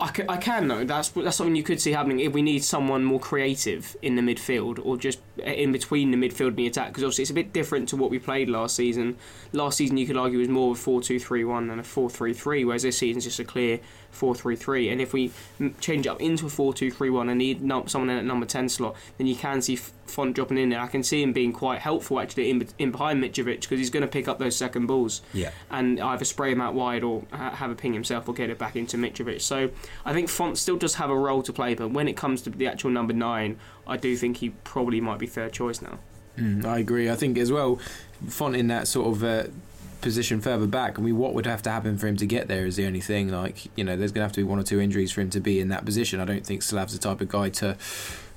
I 0.00 0.08
can, 0.08 0.30
I 0.30 0.36
can 0.36 0.68
though. 0.68 0.84
That's 0.84 1.08
that's 1.08 1.36
something 1.36 1.56
you 1.56 1.64
could 1.64 1.80
see 1.80 1.90
happening 1.90 2.20
if 2.20 2.32
we 2.32 2.40
need 2.40 2.62
someone 2.62 3.04
more 3.04 3.18
creative 3.18 3.96
in 4.00 4.14
the 4.14 4.22
midfield 4.22 4.84
or 4.84 4.96
just 4.96 5.18
eh, 5.42 5.52
in 5.52 5.72
between 5.72 6.12
the 6.12 6.16
midfield 6.16 6.48
and 6.48 6.56
the 6.56 6.66
attack. 6.68 6.88
Because 6.88 7.02
obviously 7.02 7.22
it's 7.22 7.30
a 7.32 7.34
bit 7.34 7.52
different 7.52 7.88
to 7.88 7.96
what 7.96 8.10
we 8.10 8.20
played 8.20 8.48
last 8.48 8.76
season. 8.76 9.16
Last 9.52 9.78
season 9.78 9.96
you 9.96 10.06
could 10.06 10.16
argue 10.16 10.38
was 10.38 10.48
more 10.48 10.70
of 10.70 10.78
a 10.78 10.80
four-two-three-one 10.80 11.66
than 11.66 11.80
a 11.80 11.82
four-three-three, 11.82 12.64
whereas 12.64 12.84
this 12.84 12.98
season's 12.98 13.24
just 13.24 13.40
a 13.40 13.44
clear 13.44 13.80
four-three-three. 14.12 14.88
And 14.88 15.00
if 15.00 15.12
we 15.12 15.32
change 15.80 16.06
up 16.06 16.20
into 16.20 16.46
a 16.46 16.50
four-two-three-one 16.50 17.28
and 17.28 17.38
need 17.38 17.60
someone 17.86 18.10
in 18.10 18.18
at 18.18 18.24
number 18.24 18.46
ten 18.46 18.68
slot, 18.68 18.94
then 19.16 19.26
you 19.26 19.34
can 19.34 19.60
see 19.62 19.78
Fonte 20.10 20.34
dropping 20.34 20.58
in 20.58 20.68
there. 20.70 20.80
I 20.80 20.86
can 20.88 21.02
see 21.02 21.22
him 21.22 21.32
being 21.32 21.52
quite 21.52 21.80
helpful 21.80 22.20
actually 22.20 22.50
in, 22.50 22.66
in 22.78 22.90
behind 22.90 23.22
Mitrovic 23.22 23.60
because 23.62 23.78
he's 23.78 23.90
going 23.90 24.02
to 24.02 24.08
pick 24.08 24.28
up 24.28 24.38
those 24.38 24.56
second 24.56 24.86
balls 24.86 25.22
Yeah. 25.32 25.50
and 25.70 26.00
either 26.00 26.24
spray 26.24 26.52
him 26.52 26.60
out 26.60 26.74
wide 26.74 27.02
or 27.02 27.24
ha- 27.32 27.50
have 27.50 27.70
a 27.70 27.74
ping 27.74 27.92
himself 27.92 28.28
or 28.28 28.34
get 28.34 28.50
it 28.50 28.58
back 28.58 28.76
into 28.76 28.96
Mitrovic. 28.96 29.40
So 29.40 29.70
I 30.04 30.12
think 30.12 30.28
Fonte 30.28 30.56
still 30.58 30.76
does 30.76 30.94
have 30.96 31.10
a 31.10 31.16
role 31.16 31.42
to 31.42 31.52
play, 31.52 31.74
but 31.74 31.90
when 31.90 32.08
it 32.08 32.16
comes 32.16 32.42
to 32.42 32.50
the 32.50 32.66
actual 32.66 32.90
number 32.90 33.12
nine, 33.12 33.58
I 33.86 33.96
do 33.96 34.16
think 34.16 34.38
he 34.38 34.50
probably 34.64 35.00
might 35.00 35.18
be 35.18 35.26
third 35.26 35.52
choice 35.52 35.80
now. 35.80 35.98
Mm, 36.38 36.64
I 36.64 36.78
agree. 36.78 37.10
I 37.10 37.16
think 37.16 37.36
as 37.38 37.50
well, 37.50 37.78
Fonte 38.28 38.56
in 38.56 38.68
that 38.68 38.86
sort 38.86 39.08
of 39.08 39.24
uh, 39.24 39.44
position 40.00 40.40
further 40.40 40.66
back. 40.68 40.96
I 40.98 41.02
mean, 41.02 41.16
what 41.18 41.34
would 41.34 41.46
have 41.46 41.62
to 41.62 41.70
happen 41.70 41.98
for 41.98 42.06
him 42.06 42.16
to 42.18 42.26
get 42.26 42.46
there 42.46 42.64
is 42.66 42.76
the 42.76 42.86
only 42.86 43.00
thing. 43.00 43.28
Like, 43.30 43.66
you 43.76 43.82
know, 43.82 43.96
there's 43.96 44.12
going 44.12 44.20
to 44.20 44.26
have 44.26 44.32
to 44.34 44.40
be 44.40 44.44
one 44.44 44.58
or 44.58 44.62
two 44.62 44.80
injuries 44.80 45.10
for 45.10 45.20
him 45.20 45.30
to 45.30 45.40
be 45.40 45.58
in 45.58 45.68
that 45.70 45.84
position. 45.84 46.20
I 46.20 46.24
don't 46.24 46.46
think 46.46 46.62
Slav's 46.62 46.92
the 46.92 47.00
type 47.00 47.20
of 47.20 47.28
guy 47.28 47.48
to 47.50 47.76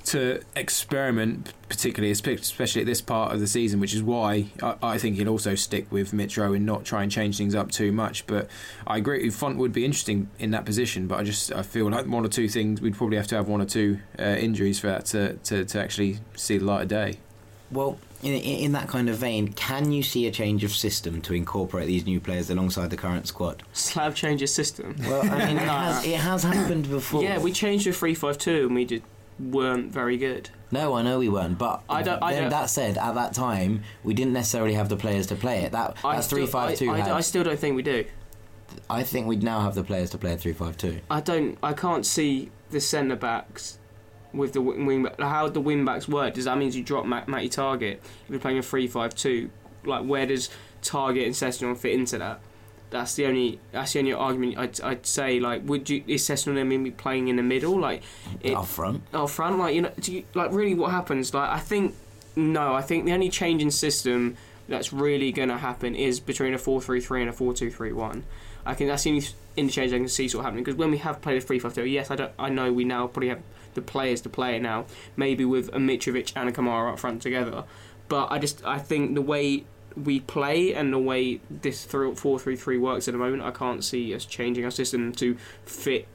to 0.06 0.42
experiment, 0.56 1.52
particularly 1.68 2.10
especially 2.10 2.80
at 2.80 2.86
this 2.86 3.00
part 3.00 3.32
of 3.32 3.40
the 3.40 3.46
season, 3.46 3.80
which 3.80 3.94
is 3.94 4.02
why 4.02 4.46
I, 4.62 4.76
I 4.82 4.98
think 4.98 5.16
he'll 5.16 5.28
also 5.28 5.54
stick 5.54 5.90
with 5.90 6.12
Mitro 6.12 6.56
and 6.56 6.66
not 6.66 6.84
try 6.84 7.02
and 7.02 7.10
change 7.10 7.38
things 7.38 7.54
up 7.54 7.70
too 7.70 7.92
much. 7.92 8.26
But 8.26 8.48
I 8.86 8.98
agree, 8.98 9.28
Fonte 9.30 9.58
would 9.58 9.72
be 9.72 9.84
interesting 9.84 10.28
in 10.38 10.50
that 10.52 10.64
position. 10.64 11.06
But 11.06 11.20
I 11.20 11.22
just 11.22 11.52
I 11.52 11.62
feel 11.62 11.90
like 11.90 12.06
one 12.06 12.24
or 12.24 12.28
two 12.28 12.48
things 12.48 12.80
we'd 12.80 12.96
probably 12.96 13.16
have 13.16 13.26
to 13.28 13.36
have 13.36 13.48
one 13.48 13.60
or 13.60 13.66
two 13.66 14.00
uh, 14.18 14.22
injuries 14.22 14.78
for 14.78 14.88
that 14.88 15.06
to, 15.06 15.34
to, 15.34 15.64
to 15.64 15.80
actually 15.80 16.18
see 16.36 16.58
the 16.58 16.64
light 16.64 16.82
of 16.82 16.88
day. 16.88 17.18
Well, 17.70 17.98
in, 18.22 18.34
in 18.34 18.72
that 18.72 18.88
kind 18.88 19.08
of 19.08 19.16
vein, 19.16 19.52
can 19.52 19.92
you 19.92 20.02
see 20.02 20.26
a 20.26 20.30
change 20.30 20.62
of 20.62 20.72
system 20.72 21.20
to 21.22 21.34
incorporate 21.34 21.86
these 21.86 22.04
new 22.04 22.20
players 22.20 22.50
alongside 22.50 22.90
the 22.90 22.96
current 22.96 23.26
squad? 23.26 23.62
Slav 23.72 24.14
changes 24.14 24.54
system. 24.54 24.94
Well, 25.00 25.22
I 25.22 25.46
mean, 25.46 25.56
it, 25.56 25.62
has, 25.68 26.04
it 26.04 26.20
has 26.20 26.42
happened 26.42 26.88
before. 26.90 27.22
Yeah, 27.22 27.38
we 27.38 27.50
changed 27.50 27.84
to 27.84 27.92
three 27.92 28.14
five 28.14 28.38
two, 28.38 28.66
and 28.66 28.74
we 28.74 28.84
just 28.84 29.02
weren't 29.42 29.92
very 29.92 30.16
good. 30.16 30.50
No, 30.70 30.94
I 30.94 31.02
know 31.02 31.18
we 31.18 31.28
weren't, 31.28 31.58
but 31.58 31.82
I 31.88 32.02
don't- 32.02 32.22
I 32.22 32.32
then 32.32 32.42
don't- 32.44 32.50
that 32.50 32.70
said, 32.70 32.96
at 32.96 33.14
that 33.14 33.34
time, 33.34 33.82
we 34.04 34.14
didn't 34.14 34.32
necessarily 34.32 34.74
have 34.74 34.88
the 34.88 34.96
players 34.96 35.26
to 35.28 35.34
play 35.36 35.60
it. 35.64 35.72
That 35.72 35.96
I 36.04 36.14
that's 36.14 36.26
still- 36.26 36.38
three 36.38 36.46
five 36.46 36.76
two. 36.78 36.90
I, 36.90 37.00
I, 37.00 37.16
I 37.16 37.20
still 37.20 37.44
don't 37.44 37.58
think 37.58 37.76
we 37.76 37.82
do. 37.82 38.04
I 38.88 39.02
think 39.02 39.26
we'd 39.26 39.42
now 39.42 39.60
have 39.60 39.74
the 39.74 39.84
players 39.84 40.08
to 40.10 40.18
play 40.18 40.32
a 40.32 40.36
three 40.38 40.52
five 40.54 40.76
two. 40.78 41.00
I 41.10 41.20
don't. 41.20 41.58
I 41.62 41.72
can't 41.74 42.06
see 42.06 42.50
the 42.70 42.80
centre 42.80 43.16
backs 43.16 43.78
with 44.32 44.54
the 44.54 44.62
wing. 44.62 44.86
wing 44.86 45.06
how 45.18 45.48
the 45.48 45.60
wing 45.60 45.84
backs 45.84 46.08
work? 46.08 46.34
Does 46.34 46.46
that 46.46 46.56
mean 46.56 46.72
you 46.72 46.82
drop 46.82 47.04
Matt, 47.04 47.28
Matty 47.28 47.50
Targett 47.50 47.96
if 47.98 48.30
you're 48.30 48.38
playing 48.40 48.58
a 48.58 48.62
three-five-two? 48.62 49.50
Like 49.84 50.04
where 50.06 50.24
does 50.26 50.48
Targett 50.80 51.26
and 51.26 51.34
Sessegnon 51.34 51.76
fit 51.76 51.92
into 51.92 52.16
that? 52.18 52.40
That's 52.92 53.14
the 53.14 53.26
only. 53.26 53.58
That's 53.72 53.94
the 53.94 54.00
only 54.00 54.12
argument 54.12 54.58
I'd, 54.58 54.80
I'd 54.82 55.06
say. 55.06 55.40
Like, 55.40 55.62
would 55.64 55.88
you 55.88 56.04
is 56.06 56.24
Session 56.24 56.56
and 56.56 56.84
be 56.84 56.90
playing 56.90 57.28
in 57.28 57.36
the 57.36 57.42
middle? 57.42 57.80
Like, 57.80 58.02
it, 58.42 58.54
Up 58.54 58.66
front. 58.66 59.02
up 59.14 59.30
front, 59.30 59.58
like 59.58 59.74
you 59.74 59.80
know, 59.80 59.92
do 59.98 60.12
you, 60.12 60.24
like 60.34 60.52
really 60.52 60.74
what 60.74 60.90
happens? 60.90 61.32
Like 61.32 61.48
I 61.48 61.58
think 61.58 61.94
no, 62.36 62.74
I 62.74 62.82
think 62.82 63.06
the 63.06 63.12
only 63.12 63.30
change 63.30 63.62
in 63.62 63.70
system 63.70 64.36
that's 64.68 64.92
really 64.92 65.32
going 65.32 65.48
to 65.48 65.58
happen 65.58 65.94
is 65.94 66.20
between 66.20 66.54
a 66.54 66.58
four-three-three 66.58 67.20
and 67.20 67.30
a 67.30 67.32
four-two-three-one. 67.32 68.24
I 68.64 68.74
think 68.74 68.90
that's 68.90 69.02
the 69.02 69.10
only 69.10 69.26
interchange 69.56 69.92
I 69.92 69.98
can 69.98 70.08
see 70.08 70.28
sort 70.28 70.40
of 70.40 70.44
happening 70.44 70.64
because 70.64 70.78
when 70.78 70.90
we 70.90 70.98
have 70.98 71.20
played 71.20 71.38
a 71.38 71.40
three-five-two, 71.40 71.84
yes, 71.86 72.10
I 72.10 72.16
don't, 72.16 72.32
I 72.38 72.48
know 72.50 72.72
we 72.72 72.84
now 72.84 73.06
probably 73.06 73.30
have 73.30 73.42
the 73.74 73.82
players 73.82 74.20
to 74.20 74.28
play 74.28 74.56
it 74.56 74.62
now, 74.62 74.84
maybe 75.16 75.44
with 75.44 75.68
a 75.68 75.78
Mitrovic 75.78 76.32
and 76.36 76.48
a 76.48 76.52
Kamara 76.52 76.92
up 76.92 76.98
front 76.98 77.22
together, 77.22 77.64
but 78.08 78.30
I 78.30 78.38
just 78.38 78.64
I 78.66 78.78
think 78.78 79.14
the 79.14 79.22
way 79.22 79.64
we 79.96 80.20
play 80.20 80.74
and 80.74 80.92
the 80.92 80.98
way 80.98 81.40
this 81.50 81.84
through 81.84 82.14
four-three-three 82.16 82.78
works 82.78 83.08
at 83.08 83.12
the 83.12 83.18
moment, 83.18 83.42
I 83.42 83.50
can't 83.50 83.82
see 83.84 84.14
us 84.14 84.24
changing 84.24 84.64
our 84.64 84.70
system 84.70 85.12
to 85.12 85.36
fit 85.64 86.06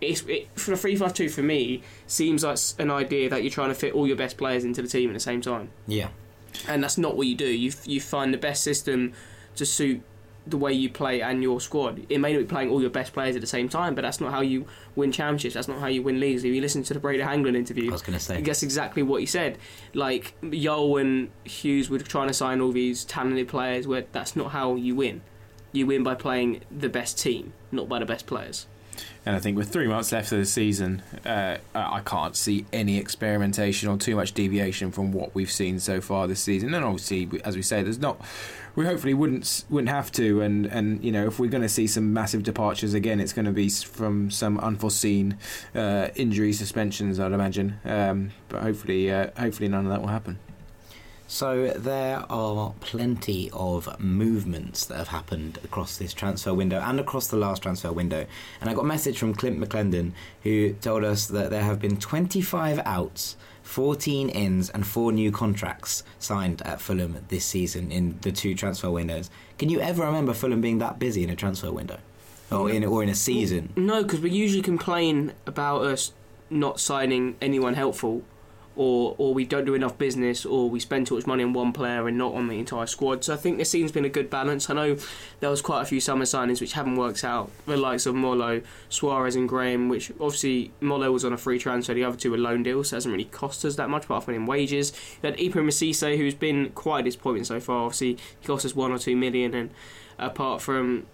it's 0.00 0.22
it, 0.22 0.48
for 0.54 0.72
the 0.72 0.76
three 0.76 0.96
five 0.96 1.14
two 1.14 1.28
for 1.28 1.42
me 1.42 1.80
seems 2.06 2.42
like 2.44 2.58
an 2.78 2.90
idea 2.90 3.30
that 3.30 3.42
you're 3.42 3.50
trying 3.50 3.68
to 3.70 3.74
fit 3.74 3.94
all 3.94 4.06
your 4.06 4.16
best 4.16 4.36
players 4.36 4.64
into 4.64 4.82
the 4.82 4.88
team 4.88 5.08
at 5.08 5.12
the 5.14 5.20
same 5.20 5.40
time, 5.40 5.70
Yeah. 5.86 6.08
and 6.68 6.82
that's 6.82 6.98
not 6.98 7.16
what 7.16 7.26
you 7.26 7.34
do. 7.36 7.46
You 7.46 7.72
you 7.84 8.00
find 8.00 8.34
the 8.34 8.38
best 8.38 8.62
system 8.64 9.12
to 9.56 9.64
suit 9.64 10.02
the 10.46 10.56
way 10.58 10.72
you 10.72 10.90
play 10.90 11.22
and 11.22 11.42
your 11.42 11.60
squad. 11.60 12.04
It 12.08 12.18
may 12.18 12.32
not 12.32 12.40
be 12.40 12.44
playing 12.44 12.70
all 12.70 12.80
your 12.80 12.90
best 12.90 13.12
players 13.12 13.34
at 13.34 13.40
the 13.40 13.46
same 13.46 13.68
time, 13.68 13.94
but 13.94 14.02
that's 14.02 14.20
not 14.20 14.30
how 14.30 14.42
you 14.42 14.66
win 14.94 15.10
championships. 15.10 15.54
That's 15.54 15.68
not 15.68 15.80
how 15.80 15.86
you 15.86 16.02
win 16.02 16.20
leagues. 16.20 16.44
If 16.44 16.54
you 16.54 16.60
listen 16.60 16.82
to 16.84 16.94
the 16.94 17.00
Brede 17.00 17.20
Hangeland 17.20 17.56
interview, 17.56 17.88
I 17.88 17.92
was 17.92 18.02
going 18.02 18.18
to 18.18 18.24
say. 18.24 18.42
that's 18.42 18.62
exactly 18.62 19.02
what 19.02 19.20
he 19.20 19.26
said. 19.26 19.58
Like 19.94 20.34
Jol 20.50 20.98
and 20.98 21.30
Hughes 21.44 21.88
were 21.88 21.98
trying 21.98 22.28
to 22.28 22.34
sign 22.34 22.60
all 22.60 22.72
these 22.72 23.04
talented 23.04 23.48
players, 23.48 23.86
where 23.86 24.04
that's 24.12 24.36
not 24.36 24.50
how 24.50 24.74
you 24.74 24.94
win. 24.94 25.22
You 25.72 25.86
win 25.86 26.02
by 26.02 26.14
playing 26.14 26.60
the 26.70 26.88
best 26.88 27.18
team, 27.18 27.52
not 27.72 27.88
by 27.88 27.98
the 27.98 28.06
best 28.06 28.26
players. 28.26 28.66
And 29.26 29.34
I 29.34 29.38
think 29.38 29.56
with 29.56 29.70
three 29.70 29.88
months 29.88 30.12
left 30.12 30.30
of 30.32 30.38
the 30.38 30.44
season, 30.44 31.02
uh, 31.24 31.56
I 31.74 31.96
I 31.96 32.00
can't 32.00 32.36
see 32.36 32.66
any 32.72 32.98
experimentation 32.98 33.88
or 33.88 33.96
too 33.96 34.16
much 34.16 34.32
deviation 34.32 34.92
from 34.92 35.12
what 35.12 35.34
we've 35.34 35.50
seen 35.50 35.80
so 35.80 36.00
far 36.00 36.26
this 36.26 36.40
season. 36.40 36.74
And 36.74 36.84
obviously, 36.84 37.40
as 37.44 37.56
we 37.56 37.62
say, 37.62 37.82
there's 37.82 37.98
not. 37.98 38.20
We 38.76 38.86
hopefully 38.86 39.14
wouldn't 39.14 39.64
wouldn't 39.70 39.90
have 39.90 40.10
to. 40.12 40.40
And 40.40 40.66
and 40.66 41.02
you 41.04 41.12
know, 41.12 41.26
if 41.26 41.38
we're 41.38 41.50
going 41.50 41.62
to 41.62 41.68
see 41.68 41.86
some 41.86 42.12
massive 42.12 42.42
departures 42.42 42.94
again, 42.94 43.20
it's 43.20 43.32
going 43.32 43.46
to 43.46 43.52
be 43.52 43.68
from 43.68 44.30
some 44.30 44.58
unforeseen 44.58 45.38
uh, 45.74 46.08
injury 46.14 46.52
suspensions, 46.52 47.20
I'd 47.20 47.32
imagine. 47.32 47.78
Um, 47.84 48.32
but 48.48 48.62
hopefully, 48.62 49.10
uh, 49.10 49.30
hopefully 49.38 49.68
none 49.68 49.84
of 49.86 49.92
that 49.92 50.00
will 50.00 50.08
happen. 50.08 50.38
So 51.26 51.68
there 51.68 52.22
are 52.30 52.74
plenty 52.80 53.50
of 53.52 53.98
movements 53.98 54.84
that 54.86 54.98
have 54.98 55.08
happened 55.08 55.58
across 55.64 55.96
this 55.96 56.12
transfer 56.12 56.52
window 56.52 56.80
and 56.80 57.00
across 57.00 57.28
the 57.28 57.36
last 57.36 57.62
transfer 57.62 57.90
window. 57.90 58.26
And 58.60 58.68
I 58.68 58.74
got 58.74 58.82
a 58.82 58.86
message 58.86 59.18
from 59.18 59.34
Clint 59.34 59.58
McClendon 59.58 60.12
who 60.42 60.74
told 60.74 61.02
us 61.02 61.26
that 61.28 61.48
there 61.48 61.62
have 61.62 61.80
been 61.80 61.96
25 61.96 62.78
outs, 62.84 63.36
14 63.64 64.28
ins, 64.28 64.70
and 64.70 64.86
four 64.86 65.10
new 65.10 65.32
contracts 65.32 66.04
signed 66.18 66.62
at 66.62 66.80
Fulham 66.80 67.16
this 67.28 67.44
season 67.44 67.90
in 67.90 68.18
the 68.20 68.30
two 68.30 68.54
transfer 68.54 68.90
windows. 68.90 69.30
Can 69.58 69.68
you 69.68 69.80
ever 69.80 70.04
remember 70.04 70.32
Fulham 70.32 70.60
being 70.60 70.78
that 70.78 70.98
busy 70.98 71.24
in 71.24 71.30
a 71.30 71.36
transfer 71.36 71.72
window? 71.72 71.98
Or 72.52 72.70
in, 72.70 72.84
or 72.84 73.02
in 73.02 73.08
a 73.08 73.14
season? 73.14 73.72
No, 73.74 74.04
because 74.04 74.20
we 74.20 74.30
usually 74.30 74.62
complain 74.62 75.32
about 75.46 75.82
us 75.82 76.12
not 76.50 76.78
signing 76.78 77.36
anyone 77.40 77.74
helpful, 77.74 78.22
or 78.76 79.14
or 79.18 79.34
we 79.34 79.44
don't 79.44 79.64
do 79.64 79.74
enough 79.74 79.98
business, 79.98 80.44
or 80.44 80.68
we 80.68 80.80
spend 80.80 81.06
too 81.06 81.14
much 81.14 81.26
money 81.26 81.42
on 81.44 81.52
one 81.52 81.72
player 81.72 82.06
and 82.08 82.18
not 82.18 82.34
on 82.34 82.48
the 82.48 82.58
entire 82.58 82.86
squad. 82.86 83.24
So 83.24 83.34
I 83.34 83.36
think 83.36 83.58
this 83.58 83.70
season's 83.70 83.92
been 83.92 84.04
a 84.04 84.10
good 84.10 84.30
balance. 84.30 84.68
I 84.68 84.74
know 84.74 84.96
there 85.40 85.50
was 85.50 85.62
quite 85.62 85.82
a 85.82 85.84
few 85.84 86.00
summer 86.00 86.24
signings 86.24 86.60
which 86.60 86.72
haven't 86.72 86.96
worked 86.96 87.24
out. 87.24 87.50
The 87.66 87.76
likes 87.76 88.06
of 88.06 88.14
Mollo, 88.14 88.62
Suarez, 88.88 89.36
and 89.36 89.48
Graham, 89.48 89.88
which 89.88 90.10
obviously 90.12 90.72
Mollo 90.80 91.12
was 91.12 91.24
on 91.24 91.32
a 91.32 91.38
free 91.38 91.58
transfer. 91.58 91.94
The 91.94 92.04
other 92.04 92.16
two 92.16 92.30
were 92.30 92.38
loan 92.38 92.62
deals, 92.62 92.88
so 92.88 92.94
it 92.94 92.98
hasn't 92.98 93.12
really 93.12 93.24
cost 93.24 93.64
us 93.64 93.76
that 93.76 93.90
much 93.90 94.04
apart 94.04 94.24
from 94.24 94.34
in 94.34 94.46
wages. 94.46 94.92
You 95.22 95.30
had 95.30 95.40
Ibrahim 95.40 95.68
Cisse, 95.70 96.16
who's 96.16 96.34
been 96.34 96.70
quite 96.70 97.00
a 97.00 97.02
disappointment 97.04 97.46
so 97.46 97.60
far. 97.60 97.84
Obviously, 97.84 98.18
he 98.40 98.46
cost 98.46 98.64
us 98.64 98.74
one 98.74 98.92
or 98.92 98.98
two 98.98 99.16
million, 99.16 99.54
and 99.54 99.70
apart 100.18 100.62
from 100.62 101.06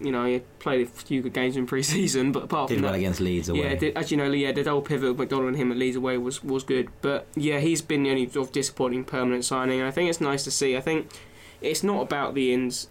you 0.00 0.12
know, 0.12 0.24
he 0.24 0.40
played 0.58 0.86
a 0.86 0.86
few 0.86 1.22
good 1.22 1.32
games 1.32 1.56
in 1.56 1.66
pre-season, 1.66 2.32
but 2.32 2.44
apart 2.44 2.68
Did 2.68 2.76
from 2.76 2.84
well 2.84 2.92
that, 2.92 2.98
against 2.98 3.20
Leeds 3.20 3.48
away. 3.48 3.60
yeah, 3.60 3.74
did, 3.74 3.96
as 3.96 4.10
you 4.10 4.16
know, 4.16 4.30
yeah, 4.30 4.52
the 4.52 4.62
double 4.62 4.82
pivot 4.82 5.10
of 5.10 5.18
McDonald 5.18 5.48
and 5.48 5.56
him 5.56 5.72
at 5.72 5.78
Leeds 5.78 5.96
away 5.96 6.18
was 6.18 6.42
was 6.44 6.64
good. 6.64 6.88
But 7.02 7.26
yeah, 7.34 7.58
he's 7.60 7.82
been 7.82 8.02
the 8.04 8.10
only 8.10 8.28
sort 8.28 8.48
of 8.48 8.52
disappointing 8.52 9.04
permanent 9.04 9.44
signing, 9.44 9.80
and 9.80 9.88
I 9.88 9.90
think 9.90 10.08
it's 10.10 10.20
nice 10.20 10.44
to 10.44 10.50
see. 10.50 10.76
I 10.76 10.80
think 10.80 11.10
it's 11.60 11.82
not 11.82 12.02
about 12.02 12.34
the 12.34 12.52
ins. 12.52 12.88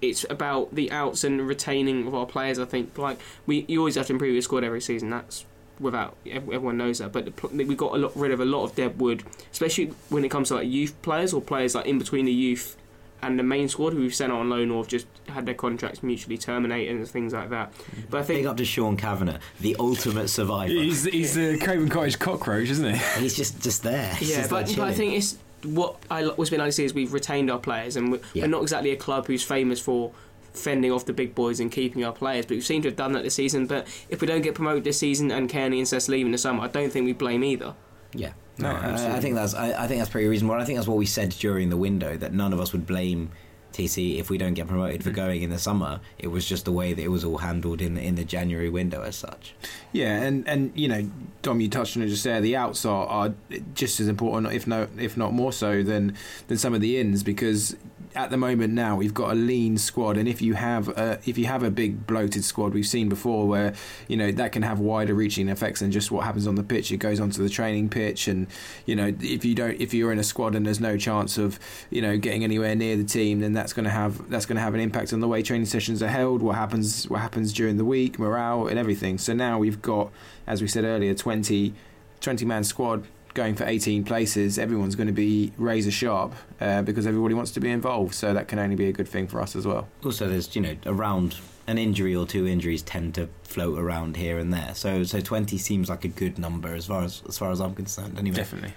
It's 0.00 0.24
about 0.30 0.74
the 0.74 0.92
outs 0.92 1.24
and 1.24 1.46
retaining 1.46 2.06
of 2.06 2.14
our 2.14 2.26
players. 2.26 2.58
I 2.58 2.64
think 2.64 2.96
like 2.96 3.18
we, 3.46 3.64
you 3.68 3.80
always 3.80 3.96
have 3.96 4.06
to 4.06 4.12
improve 4.12 4.32
your 4.32 4.42
squad 4.42 4.62
every 4.64 4.80
season. 4.80 5.10
That's 5.10 5.44
without 5.80 6.16
everyone 6.30 6.76
knows 6.78 6.98
that. 6.98 7.12
But 7.12 7.52
we 7.52 7.74
got 7.74 7.94
a 7.94 7.98
lot, 7.98 8.16
rid 8.16 8.30
of 8.30 8.40
a 8.40 8.44
lot 8.44 8.64
of 8.64 8.74
dead 8.74 9.00
wood, 9.00 9.24
especially 9.52 9.92
when 10.08 10.24
it 10.24 10.30
comes 10.30 10.48
to 10.48 10.54
like 10.54 10.68
youth 10.68 11.00
players 11.02 11.32
or 11.32 11.40
players 11.40 11.74
like 11.74 11.86
in 11.86 11.98
between 11.98 12.24
the 12.24 12.32
youth 12.32 12.76
and 13.22 13.38
the 13.38 13.42
main 13.42 13.68
squad 13.68 13.92
who 13.92 14.00
we've 14.00 14.14
sent 14.14 14.32
out 14.32 14.38
on 14.40 14.48
loan 14.50 14.70
or 14.70 14.82
have 14.82 14.88
just 14.88 15.06
had 15.28 15.44
their 15.46 15.54
contracts 15.54 16.02
mutually 16.02 16.38
terminated 16.38 16.94
and 16.96 17.08
things 17.08 17.32
like 17.32 17.50
that. 17.50 17.72
But 18.10 18.20
I 18.20 18.22
think 18.22 18.38
Big 18.40 18.46
up 18.46 18.56
to 18.58 18.64
Sean 18.64 18.96
Kavanagh, 18.96 19.38
the 19.60 19.76
ultimate 19.78 20.28
survivor. 20.28 20.72
He's 20.72 21.04
he's 21.04 21.34
the 21.34 21.58
Craven 21.58 21.88
Cottage 21.88 22.18
cockroach, 22.18 22.68
isn't 22.68 22.94
he? 22.94 23.20
He's 23.20 23.36
just 23.36 23.60
just 23.62 23.82
there. 23.82 24.14
He's 24.14 24.30
Yeah, 24.30 24.36
just 24.38 24.50
there 24.50 24.62
but, 24.64 24.76
but 24.76 24.88
I 24.88 24.92
think 24.94 25.14
it's 25.14 25.36
what 25.64 25.96
I 26.10 26.24
what's 26.26 26.50
been 26.50 26.58
nice 26.60 26.74
to 26.74 26.76
see 26.76 26.84
is 26.84 26.94
we've 26.94 27.12
retained 27.12 27.50
our 27.50 27.58
players, 27.58 27.96
and 27.96 28.12
we're, 28.12 28.20
Yeah. 28.34 28.44
we're 28.44 28.48
not 28.50 28.62
exactly 28.62 28.90
a 28.92 28.96
club 28.96 29.26
who's 29.26 29.42
famous 29.42 29.80
for 29.80 30.12
fending 30.54 30.90
off 30.92 31.04
the 31.04 31.12
big 31.12 31.34
boys 31.34 31.60
and 31.60 31.70
keeping 31.72 32.04
our 32.04 32.12
players. 32.12 32.46
But 32.46 32.54
we 32.56 32.60
seem 32.60 32.82
to 32.82 32.88
have 32.88 32.96
done 32.96 33.12
that 33.12 33.24
this 33.24 33.34
season. 33.34 33.66
But 33.66 33.86
if 34.08 34.20
we 34.20 34.26
don't 34.26 34.42
get 34.42 34.54
promoted 34.54 34.84
this 34.84 34.98
season 34.98 35.30
and 35.30 35.48
Cairney 35.50 35.78
and 35.78 35.86
Cess 35.88 36.08
leave 36.08 36.26
in 36.26 36.32
the 36.32 36.38
summer, 36.38 36.62
I 36.62 36.68
don't 36.68 36.90
think 36.92 37.06
we 37.06 37.12
blame 37.12 37.42
either. 37.44 37.74
Yeah. 38.14 38.32
No, 38.58 38.70
I, 38.70 39.16
I 39.16 39.20
think 39.20 39.34
that's 39.34 39.54
I, 39.54 39.84
I 39.84 39.86
think 39.86 40.00
that's 40.00 40.10
pretty 40.10 40.28
reasonable. 40.28 40.56
I 40.56 40.64
think 40.64 40.78
that's 40.78 40.88
what 40.88 40.96
we 40.98 41.06
said 41.06 41.30
during 41.30 41.70
the 41.70 41.76
window 41.76 42.16
that 42.16 42.32
none 42.32 42.52
of 42.52 42.60
us 42.60 42.72
would 42.72 42.86
blame 42.86 43.30
TC 43.72 44.18
if 44.18 44.30
we 44.30 44.38
don't 44.38 44.54
get 44.54 44.66
promoted 44.66 45.00
Mm. 45.00 45.04
for 45.04 45.10
going 45.10 45.42
in 45.42 45.50
the 45.50 45.58
summer. 45.58 46.00
It 46.18 46.28
was 46.28 46.44
just 46.46 46.64
the 46.64 46.72
way 46.72 46.92
that 46.94 47.02
it 47.02 47.08
was 47.10 47.22
all 47.24 47.38
handled 47.38 47.80
in 47.80 47.96
in 47.98 48.14
the 48.16 48.24
January 48.24 48.68
window 48.70 49.02
as 49.02 49.14
such. 49.14 49.54
Yeah, 49.92 50.16
and, 50.22 50.48
and 50.48 50.72
you 50.74 50.88
know, 50.88 51.08
Dom, 51.42 51.60
you 51.60 51.68
touched 51.68 51.96
on 51.96 52.02
it 52.02 52.08
just 52.08 52.24
there. 52.24 52.40
The 52.40 52.56
outs 52.56 52.84
are, 52.84 53.06
are 53.06 53.34
just 53.74 54.00
as 54.00 54.08
important, 54.08 54.52
if 54.52 54.66
no, 54.66 54.88
if 54.98 55.16
not 55.16 55.32
more 55.32 55.52
so, 55.52 55.82
than 55.82 56.14
than 56.48 56.58
some 56.58 56.74
of 56.74 56.80
the 56.80 56.98
ins 56.98 57.22
because 57.22 57.76
at 58.14 58.30
the 58.30 58.36
moment 58.36 58.74
now 58.74 58.96
we've 58.96 59.14
got 59.14 59.32
a 59.32 59.34
lean 59.34 59.78
squad, 59.78 60.16
and 60.16 60.28
if 60.28 60.42
you 60.42 60.54
have 60.54 60.88
a, 60.88 61.18
if 61.26 61.38
you 61.38 61.46
have 61.46 61.62
a 61.62 61.70
big 61.70 62.06
bloated 62.06 62.44
squad, 62.44 62.74
we've 62.74 62.86
seen 62.86 63.08
before 63.08 63.46
where 63.46 63.74
you 64.06 64.16
know 64.16 64.32
that 64.32 64.52
can 64.52 64.62
have 64.62 64.78
wider 64.78 65.14
reaching 65.14 65.48
effects 65.48 65.80
than 65.80 65.90
just 65.90 66.10
what 66.10 66.24
happens 66.24 66.46
on 66.46 66.54
the 66.54 66.62
pitch. 66.62 66.92
It 66.92 66.98
goes 66.98 67.20
onto 67.20 67.42
the 67.42 67.48
training 67.48 67.88
pitch, 67.88 68.28
and 68.28 68.46
you 68.86 68.96
know 68.96 69.14
if 69.20 69.44
you 69.44 69.54
don't 69.54 69.80
if 69.80 69.94
you're 69.94 70.12
in 70.12 70.18
a 70.18 70.24
squad 70.24 70.54
and 70.54 70.66
there's 70.66 70.80
no 70.80 70.96
chance 70.96 71.38
of 71.38 71.58
you 71.90 72.02
know 72.02 72.16
getting 72.18 72.44
anywhere 72.44 72.74
near 72.74 72.96
the 72.96 73.04
team, 73.04 73.40
then 73.40 73.52
that's 73.52 73.72
going 73.72 73.84
to 73.84 73.90
have 73.90 74.28
that's 74.30 74.46
going 74.46 74.56
to 74.56 74.62
have 74.62 74.74
an 74.74 74.80
impact 74.80 75.12
on 75.12 75.20
the 75.20 75.28
way 75.28 75.42
training 75.42 75.66
sessions 75.66 76.02
are 76.02 76.08
held. 76.08 76.42
What 76.42 76.56
happens 76.56 77.08
what 77.08 77.20
happens 77.20 77.52
during 77.52 77.76
the 77.76 77.84
week, 77.84 78.18
morale, 78.18 78.66
and 78.66 78.78
everything. 78.78 79.18
So 79.18 79.32
now 79.34 79.58
we've 79.58 79.82
got, 79.82 80.10
as 80.46 80.62
we 80.62 80.68
said 80.68 80.84
earlier, 80.84 81.14
20, 81.14 81.74
20 82.20 82.44
man 82.44 82.64
squad 82.64 83.06
going 83.38 83.54
for 83.54 83.64
18 83.64 84.02
places, 84.04 84.58
everyone's 84.58 84.96
going 84.96 85.06
to 85.06 85.12
be 85.12 85.52
razor 85.56 85.92
sharp 85.92 86.34
uh, 86.60 86.82
because 86.82 87.06
everybody 87.06 87.34
wants 87.34 87.52
to 87.52 87.60
be 87.60 87.70
involved. 87.70 88.14
So 88.14 88.34
that 88.34 88.48
can 88.48 88.58
only 88.58 88.74
be 88.74 88.88
a 88.88 88.92
good 88.92 89.08
thing 89.08 89.28
for 89.28 89.40
us 89.40 89.54
as 89.54 89.64
well. 89.64 89.88
Also, 90.04 90.28
there's 90.28 90.54
you 90.56 90.62
know 90.62 90.76
around 90.84 91.36
an 91.68 91.78
injury 91.78 92.16
or 92.16 92.26
two 92.26 92.46
injuries 92.46 92.82
tend 92.82 93.14
to 93.14 93.28
float 93.44 93.78
around 93.78 94.16
here 94.16 94.38
and 94.38 94.52
there. 94.52 94.74
So 94.74 95.04
so 95.04 95.20
20 95.20 95.56
seems 95.56 95.88
like 95.88 96.04
a 96.04 96.08
good 96.08 96.38
number 96.38 96.74
as 96.74 96.86
far 96.86 97.04
as 97.04 97.22
as 97.28 97.38
far 97.38 97.52
as 97.52 97.60
I'm 97.60 97.74
concerned. 97.74 98.18
Anyway, 98.18 98.36
Definitely. 98.36 98.74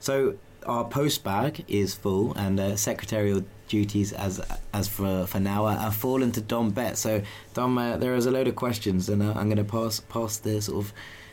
So 0.00 0.38
our 0.66 0.84
post 0.84 1.22
bag 1.22 1.64
is 1.68 1.94
full, 1.94 2.32
and 2.34 2.58
uh, 2.58 2.76
secretarial 2.76 3.44
duties 3.68 4.14
as 4.14 4.40
as 4.72 4.88
for 4.88 5.26
for 5.26 5.38
now 5.38 5.66
are, 5.66 5.76
are 5.76 5.92
fallen 5.92 6.32
to 6.32 6.40
Dom 6.40 6.70
Betts. 6.70 7.00
So 7.00 7.22
Dom, 7.52 7.76
uh, 7.76 7.98
there 7.98 8.14
is 8.14 8.24
a 8.24 8.30
load 8.30 8.48
of 8.48 8.56
questions, 8.56 9.10
and 9.10 9.22
uh, 9.22 9.34
I'm 9.36 9.48
going 9.50 9.58
to 9.58 9.64
pass 9.64 10.00
pass 10.00 10.38
the 10.38 10.62
sort 10.62 10.84
of 10.84 10.92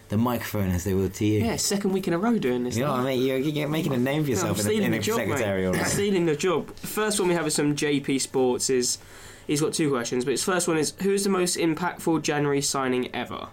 the 0.10 0.18
microphone 0.18 0.70
as 0.72 0.84
they 0.84 0.94
will 0.94 1.10
to 1.10 1.26
you. 1.26 1.44
Yeah, 1.44 1.56
second 1.56 1.92
week 1.94 2.08
in 2.08 2.14
a 2.14 2.18
row 2.18 2.38
doing 2.38 2.64
this. 2.64 2.76
You 2.78 2.86
know, 2.86 2.92
what 2.92 3.02
I 3.02 3.06
mean, 3.06 3.26
you're, 3.26 3.38
you're 3.38 3.68
making 3.68 3.94
a 3.94 3.98
name 3.98 4.24
for 4.24 4.30
No, 4.30 4.34
yourself 4.36 4.60
in, 4.60 4.66
a, 4.66 4.70
stealing 4.70 4.86
in 4.86 4.92
the 4.92 4.98
a 4.98 5.02
job, 5.02 5.18
mate. 5.18 5.26
secretarial. 5.28 5.76
I'm 5.76 5.86
stealing 5.86 6.26
the 6.26 6.36
job. 6.36 6.76
First 6.78 7.20
one 7.20 7.30
we 7.30 7.36
have 7.36 7.48
is 7.48 7.56
some 7.56 7.76
JP 7.76 8.22
Sports. 8.22 8.70
Is 8.70 8.98
he's 9.48 9.62
got 9.62 9.74
two 9.74 9.90
questions, 9.90 10.26
but 10.26 10.32
his 10.32 10.44
first 10.44 10.68
one 10.68 10.78
is 10.78 10.94
who's 11.02 11.24
the 11.24 11.30
most 11.30 11.58
impactful 11.58 12.22
January 12.22 12.62
signing 12.62 13.14
ever? 13.16 13.48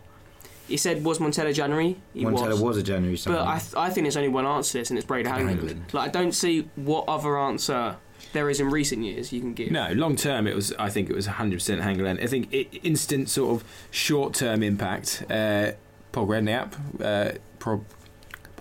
He 0.69 0.77
said 0.77 1.05
was 1.05 1.19
Montella 1.19 1.53
January. 1.53 1.97
He 2.15 2.25
Montella 2.25 2.51
was. 2.51 2.61
was 2.61 2.77
a 2.79 2.83
January 2.83 3.17
signing. 3.17 3.39
But 3.39 3.47
I, 3.49 3.59
th- 3.59 3.75
I 3.75 3.91
think 3.91 4.05
there's 4.05 4.17
only 4.17 4.29
one 4.29 4.47
answer 4.47 4.73
to 4.73 4.79
this, 4.79 4.91
and 4.91 4.99
it's 4.99 5.07
Brede 5.07 5.25
Brede 5.25 5.35
Hangeland. 5.37 5.59
Hangeland. 5.61 5.93
Like 5.95 6.09
I 6.09 6.13
don't 6.13 6.33
see 6.33 6.69
what 6.77 7.05
other 7.09 7.39
answer 7.39 7.97
there 8.33 8.49
is 8.49 8.61
in 8.61 8.71
recent 8.71 9.03
years 9.05 9.33
you 9.33 9.41
can 9.41 9.53
give. 9.53 9.71
No, 9.73 9.93
long 9.93 10.17
term 10.17 10.47
it 10.47 10.55
was. 10.55 10.73
I 10.79 10.89
think 10.89 11.11
it 11.11 11.17
was 11.17 11.27
100% 11.27 11.83
Hangeland. 11.83 12.23
I 12.23 12.27
think 12.27 12.53
it, 12.55 12.69
instant 12.85 13.29
sort 13.29 13.61
of 13.61 13.69
short 13.91 14.35
term 14.35 14.63
impact. 14.63 15.25
Uh, 15.29 15.73
Paul 16.13 16.27
Redknapp, 16.27 16.73
uh, 17.03 17.39
Pro, 17.59 17.85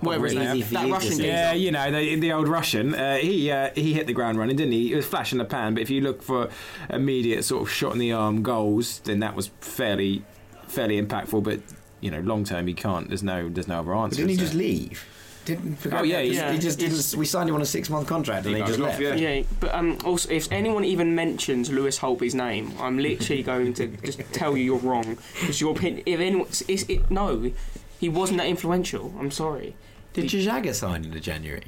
Whatever 0.02 0.26
his 0.26 0.34
Easy 0.34 0.44
name, 0.44 0.62
for 0.64 0.74
that 0.74 0.88
you 0.88 0.94
Russian 0.94 1.18
dude. 1.18 1.26
Yeah, 1.28 1.54
you 1.54 1.72
know 1.72 1.92
the, 1.92 2.16
the 2.16 2.32
old 2.34 2.48
Russian. 2.48 2.96
Uh, 2.96 3.18
he 3.18 3.52
uh, 3.52 3.70
he 3.76 3.94
hit 3.94 4.08
the 4.08 4.14
ground 4.14 4.40
running, 4.40 4.56
didn't 4.56 4.72
he? 4.74 4.92
It 4.92 4.96
was 4.96 5.06
flash 5.06 5.32
in 5.32 5.38
the 5.38 5.46
pan. 5.46 5.76
But 5.76 5.84
if 5.84 5.92
you 5.92 6.02
look 6.02 6.24
for 6.24 6.50
immediate 6.90 7.44
sort 7.44 7.62
of 7.62 7.70
shot 7.72 7.94
in 7.94 8.00
the 8.00 8.12
arm 8.12 8.42
goals, 8.42 9.00
then 9.02 9.20
that 9.20 9.36
was 9.36 9.52
fairly 9.62 10.24
fairly 10.68 11.00
impactful. 11.00 11.44
But 11.44 11.60
you 12.00 12.10
know, 12.10 12.20
long 12.22 12.46
term, 12.46 12.68
you 12.68 12.74
can't. 12.74 13.10
There's 13.10 13.22
no 13.22 13.48
there's 13.48 13.68
no 13.68 13.80
other 13.80 13.92
But 13.94 14.00
answer. 14.02 14.16
didn't 14.18 14.30
he 14.30 14.36
is 14.36 14.42
just 14.42 14.54
leave? 14.56 15.06
Didn't 15.46 15.78
Oh, 15.92 16.04
yeah, 16.04 16.22
he, 16.22 16.36
yeah. 16.36 16.52
he 16.52 16.60
just 16.60 16.78
didn't. 16.78 17.16
We 17.18 17.26
signed 17.26 17.50
him 17.50 17.56
on 17.56 17.62
a 17.62 17.66
six 17.66 17.90
month 17.90 18.08
contract, 18.08 18.46
and 18.46 18.56
He 18.56 18.62
he 18.62 18.68
just 18.68 18.80
left. 18.80 19.02
yeah. 19.02 19.16
Yeah, 19.16 19.44
but 19.60 19.74
um, 19.74 19.98
also, 20.06 20.30
if 20.30 20.52
anyone 20.52 20.86
even 20.86 21.16
mentions 21.16 21.72
Lewis 21.72 21.98
Holtby's 22.00 22.36
name, 22.36 22.74
I'm 22.80 22.98
literally 23.00 23.42
going 23.42 23.74
to 23.76 23.88
just 24.04 24.20
tell 24.34 24.56
you 24.56 24.64
you're 24.64 24.78
wrong. 24.78 25.18
Because 25.40 25.60
your 25.60 25.72
opinion, 25.76 26.04
if 26.06 26.20
anyone, 26.20 26.48
it's, 26.48 26.84
it, 26.84 27.10
no, 27.10 27.52
he 28.00 28.08
wasn't 28.10 28.38
that 28.38 28.48
influential. 28.48 29.14
I'm 29.20 29.32
sorry. 29.32 29.76
Did 30.14 30.26
Dejagah 30.26 30.76
sign 30.76 31.06
in 31.06 31.12
the 31.12 31.20
January? 31.20 31.64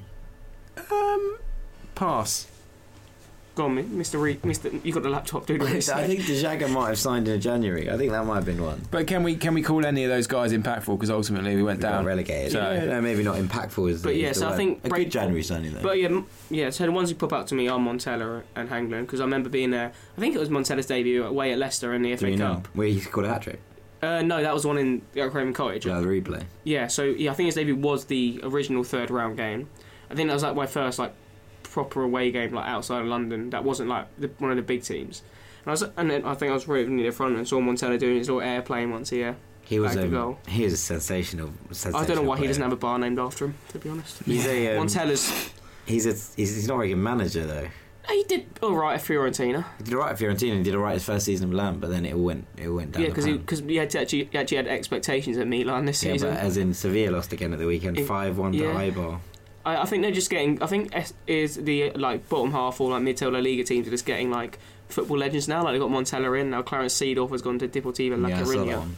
Um, 0.91 1.37
pass. 1.95 2.47
Go 3.55 3.65
on, 3.65 3.77
Mr. 3.77 4.19
Re- 4.19 4.37
Mr. 4.37 4.83
You 4.83 4.91
got 4.91 5.03
the 5.03 5.09
laptop, 5.09 5.45
dude. 5.45 5.61
I 5.63 5.79
think 5.79 6.21
Dejagah 6.21 6.71
might 6.71 6.87
have 6.87 6.97
signed 6.97 7.27
in 7.27 7.39
January. 7.39 7.87
I 7.91 7.97
think 7.97 8.11
that 8.11 8.25
might 8.25 8.35
have 8.37 8.45
been 8.45 8.63
one. 8.63 8.81
But 8.89 9.05
can 9.05 9.21
we 9.21 9.35
can 9.35 9.53
we 9.53 9.61
call 9.61 9.85
any 9.85 10.03
of 10.05 10.09
those 10.09 10.25
guys 10.25 10.51
impactful? 10.53 10.97
Because 10.97 11.11
ultimately 11.11 11.55
we 11.55 11.61
went 11.61 11.77
We 11.77 11.83
got 11.83 11.91
down. 11.91 12.05
relegated. 12.05 12.53
So- 12.53 12.59
yeah, 12.71 12.85
no, 12.85 13.01
maybe 13.01 13.21
not 13.21 13.35
impactful 13.35 13.91
is 13.91 14.01
the, 14.01 14.07
But 14.07 14.15
yeah, 14.15 14.29
is 14.29 14.37
the 14.37 14.39
so 14.41 14.47
I 14.47 14.49
word. 14.49 14.57
think 14.57 14.85
a 14.85 14.89
Brady- 14.89 15.05
good 15.05 15.11
January 15.11 15.43
signing 15.43 15.73
though. 15.75 15.83
But 15.83 15.99
yeah, 15.99 16.21
yeah. 16.49 16.69
So 16.71 16.85
the 16.85 16.91
ones 16.91 17.09
who 17.09 17.15
pop 17.15 17.31
out 17.31 17.45
to 17.47 17.55
me 17.55 17.67
are 17.67 17.77
Montella 17.77 18.41
and 18.55 18.69
Hangeland 18.69 19.01
because 19.01 19.19
I 19.19 19.23
remember 19.25 19.49
being 19.49 19.69
there. 19.69 19.91
I 20.17 20.19
think 20.19 20.33
it 20.33 20.39
was 20.39 20.49
Montella's 20.49 20.87
debut 20.87 21.23
away 21.23 21.51
at 21.51 21.59
Leicester 21.59 21.93
in 21.93 22.01
the 22.01 22.09
Do 22.09 22.17
FA 22.17 22.31
you 22.31 22.37
know 22.37 22.55
Cup. 22.55 22.67
where 22.73 22.87
he 22.87 22.99
scored 22.99 23.27
a 23.27 23.29
hat 23.29 23.43
trick? 23.43 23.59
Uh, 24.01 24.23
no, 24.23 24.41
that 24.41 24.53
was 24.53 24.65
one 24.65 24.79
in 24.79 25.01
the 25.13 25.29
Craven 25.29 25.53
Cottage. 25.53 25.85
Yeah, 25.85 25.99
the 25.99 26.07
replay. 26.07 26.43
Yeah, 26.63 26.87
so 26.87 27.03
yeah, 27.03 27.31
I 27.31 27.35
think 27.35 27.45
his 27.45 27.55
debut 27.55 27.75
was 27.75 28.05
the 28.05 28.39
original 28.43 28.83
third 28.83 29.11
round 29.11 29.37
game. 29.37 29.69
I 30.09 30.15
think 30.15 30.27
that 30.27 30.33
was 30.33 30.43
like 30.43 30.55
my 30.55 30.65
first 30.65 30.97
like 30.99 31.13
proper 31.73 32.03
away 32.03 32.29
game 32.31 32.53
like 32.53 32.67
outside 32.67 33.01
of 33.01 33.07
London. 33.07 33.49
That 33.49 33.63
wasn't 33.63 33.89
like 33.89 34.07
the, 34.19 34.29
one 34.37 34.51
of 34.51 34.57
the 34.57 34.63
big 34.63 34.83
teams. 34.83 35.23
And 35.65 35.69
I 35.69 35.71
was, 35.71 35.83
and 35.97 36.11
then 36.11 36.23
I 36.23 36.35
think 36.35 36.51
I 36.51 36.53
was 36.53 36.67
right 36.67 36.87
near 36.87 37.09
the 37.09 37.15
front 37.15 37.35
and 37.35 37.47
saw 37.47 37.59
Montella 37.59 37.97
doing 37.97 38.17
his 38.17 38.29
little 38.29 38.41
airplane 38.41 38.91
once 38.91 39.11
a 39.11 39.15
year. 39.15 39.35
He 39.63 39.79
was 39.79 39.95
Back 39.95 40.01
to 40.01 40.05
um, 40.07 40.11
goal. 40.11 40.39
he 40.47 40.65
was 40.65 40.73
a 40.73 40.77
sensational. 40.77 41.51
sensational 41.71 42.01
I 42.01 42.05
don't 42.05 42.17
know 42.17 42.29
why 42.29 42.37
he 42.37 42.45
doesn't 42.47 42.61
have 42.61 42.73
a 42.73 42.77
bar 42.77 42.99
named 42.99 43.17
after 43.17 43.45
him. 43.45 43.55
To 43.69 43.79
be 43.79 43.89
honest, 43.89 44.21
He's 44.23 44.45
a 44.45 44.77
um, 44.77 44.85
Montella's. 44.85 45.51
he's 45.85 46.05
a 46.05 46.11
he's, 46.11 46.55
he's 46.55 46.67
not 46.67 46.79
a 46.79 46.87
good 46.87 46.95
manager 46.95 47.45
though. 47.47 47.67
He 48.09 48.23
did 48.27 48.45
all 48.61 48.75
right 48.75 48.95
at 48.95 49.01
Fiorentina. 49.01 49.63
He 49.77 49.85
did 49.85 49.93
alright 49.93 50.11
at 50.11 50.19
Fiorentina. 50.19 50.57
He 50.57 50.63
did 50.63 50.75
alright 50.75 50.95
his 50.95 51.05
first 51.05 51.25
season 51.25 51.45
in 51.45 51.51
Milan, 51.51 51.79
but 51.79 51.89
then 51.89 52.05
it 52.05 52.17
went 52.17 52.45
it 52.57 52.67
went 52.67 52.91
down. 52.91 53.01
yeah, 53.01 53.07
the 53.07 53.13
because 53.13 53.25
he 53.25 53.37
because 53.37 53.59
he 53.61 53.77
had 53.77 53.89
to 53.91 54.01
actually 54.01 54.25
he 54.29 54.37
actually 54.37 54.57
had 54.57 54.67
expectations 54.67 55.37
at 55.37 55.47
Milan 55.47 55.85
this 55.85 56.03
yeah, 56.03 56.13
season. 56.13 56.31
but 56.33 56.39
as 56.39 56.57
in 56.57 56.73
Sevilla 56.73 57.15
lost 57.15 57.31
again 57.31 57.53
at 57.53 57.59
the 57.59 57.65
weekend, 57.65 57.99
five 58.05 58.37
one 58.37 58.51
to 58.51 58.57
yeah. 58.57 58.73
Eibar. 58.73 59.19
I, 59.65 59.77
I 59.77 59.85
think 59.85 60.03
they're 60.03 60.11
just 60.11 60.29
getting. 60.29 60.61
I 60.61 60.67
think 60.67 60.95
S 60.95 61.13
is 61.27 61.55
the 61.55 61.91
like 61.91 62.27
bottom 62.29 62.51
half 62.51 62.79
or 62.81 62.91
like 62.91 63.03
mid-table 63.03 63.33
La 63.33 63.39
Liga 63.39 63.63
teams 63.63 63.87
are 63.87 63.91
just 63.91 64.05
getting 64.05 64.29
like 64.29 64.59
football 64.89 65.17
legends 65.17 65.47
now. 65.47 65.63
Like 65.63 65.73
they 65.73 65.79
got 65.79 65.89
Montella 65.89 66.39
in 66.39 66.49
now. 66.49 66.61
Clarence 66.61 66.93
Seedorf 66.93 67.31
has 67.31 67.41
gone 67.41 67.59
to 67.59 67.67
Deportivo 67.67 68.21
La 68.21 68.29
yeah, 68.29 68.39
I 68.39 68.43
saw 68.43 68.51
that 68.51 68.57
Coruña. 68.57 68.79
one. 68.79 68.97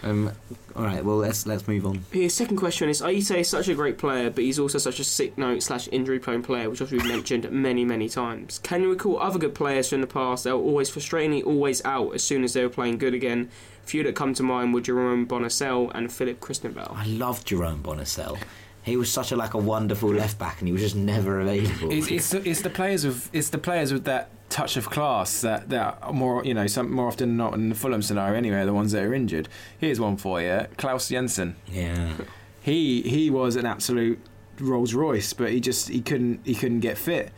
Um, 0.00 0.30
all 0.76 0.84
right, 0.84 1.04
well 1.04 1.16
let's 1.16 1.44
let's 1.44 1.66
move 1.66 1.84
on. 1.84 2.04
His 2.12 2.32
second 2.32 2.56
question 2.56 2.88
is: 2.88 3.02
Ayité 3.02 3.38
is 3.38 3.48
such 3.48 3.66
a 3.68 3.74
great 3.74 3.98
player, 3.98 4.30
but 4.30 4.44
he's 4.44 4.58
also 4.58 4.78
such 4.78 5.00
a 5.00 5.04
sick 5.04 5.36
note 5.36 5.62
slash 5.62 5.88
injury 5.90 6.20
prone 6.20 6.42
player, 6.42 6.70
which 6.70 6.80
we've 6.80 7.04
mentioned 7.04 7.50
many 7.50 7.84
many 7.84 8.08
times. 8.08 8.60
Can 8.60 8.82
you 8.82 8.90
recall 8.90 9.18
other 9.18 9.40
good 9.40 9.56
players 9.56 9.88
from 9.88 10.00
the 10.00 10.06
past 10.06 10.44
that 10.44 10.56
were 10.56 10.62
always 10.62 10.90
frustratingly 10.90 11.44
always 11.44 11.84
out 11.84 12.14
as 12.14 12.22
soon 12.22 12.44
as 12.44 12.52
they 12.52 12.62
were 12.62 12.68
playing 12.68 12.98
good 12.98 13.14
again? 13.14 13.50
Few 13.82 14.04
that 14.04 14.14
come 14.14 14.34
to 14.34 14.42
mind 14.42 14.72
were 14.72 14.82
Jerome 14.82 15.26
Bonnissel 15.26 15.90
and 15.94 16.12
Philip 16.12 16.40
Christanval. 16.40 16.94
I 16.94 17.06
love 17.06 17.44
Jerome 17.44 17.82
Bonnissel. 17.82 18.38
He 18.82 18.96
was 18.96 19.10
such 19.12 19.32
a 19.32 19.36
like 19.36 19.54
a 19.54 19.58
wonderful 19.58 20.12
left 20.14 20.38
back, 20.38 20.60
and 20.60 20.68
he 20.68 20.72
was 20.72 20.80
just 20.82 20.96
never 20.96 21.40
available. 21.40 21.92
It's, 21.92 22.10
it's, 22.10 22.30
the, 22.30 22.48
it's 22.48 22.62
the 22.62 22.70
players 22.70 23.04
with 23.04 23.28
it's 23.32 23.50
the 23.50 23.58
players 23.58 23.92
with 23.92 24.04
that 24.04 24.30
touch 24.48 24.78
of 24.78 24.88
class 24.88 25.42
that 25.42 25.68
that 25.68 25.98
are 26.00 26.12
more 26.12 26.42
you 26.44 26.54
know 26.54 26.66
some 26.66 26.90
more 26.90 27.08
often 27.08 27.28
than 27.30 27.36
not 27.36 27.54
in 27.54 27.68
the 27.68 27.74
Fulham 27.74 28.00
scenario 28.00 28.34
anyway 28.34 28.64
the 28.64 28.72
ones 28.72 28.92
that 28.92 29.02
are 29.02 29.12
injured. 29.12 29.48
Here's 29.78 30.00
one 30.00 30.16
for 30.16 30.40
you, 30.40 30.66
Claus 30.78 31.08
Jensen. 31.08 31.56
yeah, 31.66 32.14
He 32.62 33.02
he 33.02 33.28
was 33.30 33.56
an 33.56 33.66
absolute 33.66 34.18
Rolls 34.58 34.94
Royce, 34.94 35.32
but 35.34 35.50
he 35.50 35.60
just 35.60 35.88
he 35.88 36.00
couldn't 36.00 36.40
he 36.44 36.54
couldn't 36.54 36.80
get 36.80 36.96
fit. 36.96 37.30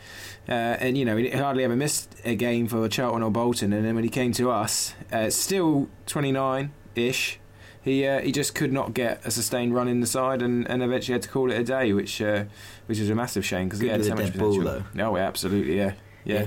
Uh, 0.48 0.52
and 0.52 0.96
you 0.96 1.04
know 1.04 1.16
he 1.16 1.30
hardly 1.30 1.64
ever 1.64 1.76
missed 1.76 2.14
a 2.24 2.34
game 2.34 2.66
for 2.68 2.88
Charlton 2.88 3.22
or 3.22 3.30
Bolton. 3.30 3.72
And 3.72 3.84
then 3.84 3.94
when 3.96 4.04
he 4.04 4.10
came 4.10 4.32
to 4.34 4.50
us, 4.50 4.94
uh, 5.12 5.30
still 5.30 5.88
29 6.06 6.72
ish, 6.94 7.38
he 7.82 8.06
uh, 8.06 8.20
he 8.20 8.32
just 8.32 8.54
could 8.54 8.72
not 8.72 8.94
get 8.94 9.24
a 9.24 9.30
sustained 9.30 9.74
run 9.74 9.88
in 9.88 10.00
the 10.00 10.06
side, 10.06 10.42
and, 10.42 10.68
and 10.68 10.82
eventually 10.82 11.14
had 11.14 11.22
to 11.22 11.28
call 11.28 11.50
it 11.50 11.58
a 11.58 11.64
day, 11.64 11.92
which 11.92 12.20
uh, 12.20 12.44
which 12.86 12.98
is 12.98 13.08
a 13.10 13.14
massive 13.14 13.44
shame 13.44 13.68
because 13.68 13.80
he 13.80 13.88
Good 13.88 13.96
had 13.96 14.04
so 14.04 14.14
much 14.14 14.32
dead 14.32 14.38
ball, 14.38 14.56
potential. 14.56 14.84
No, 14.94 15.16
absolutely, 15.16 15.76
yeah, 15.76 15.92
yeah. 16.24 16.46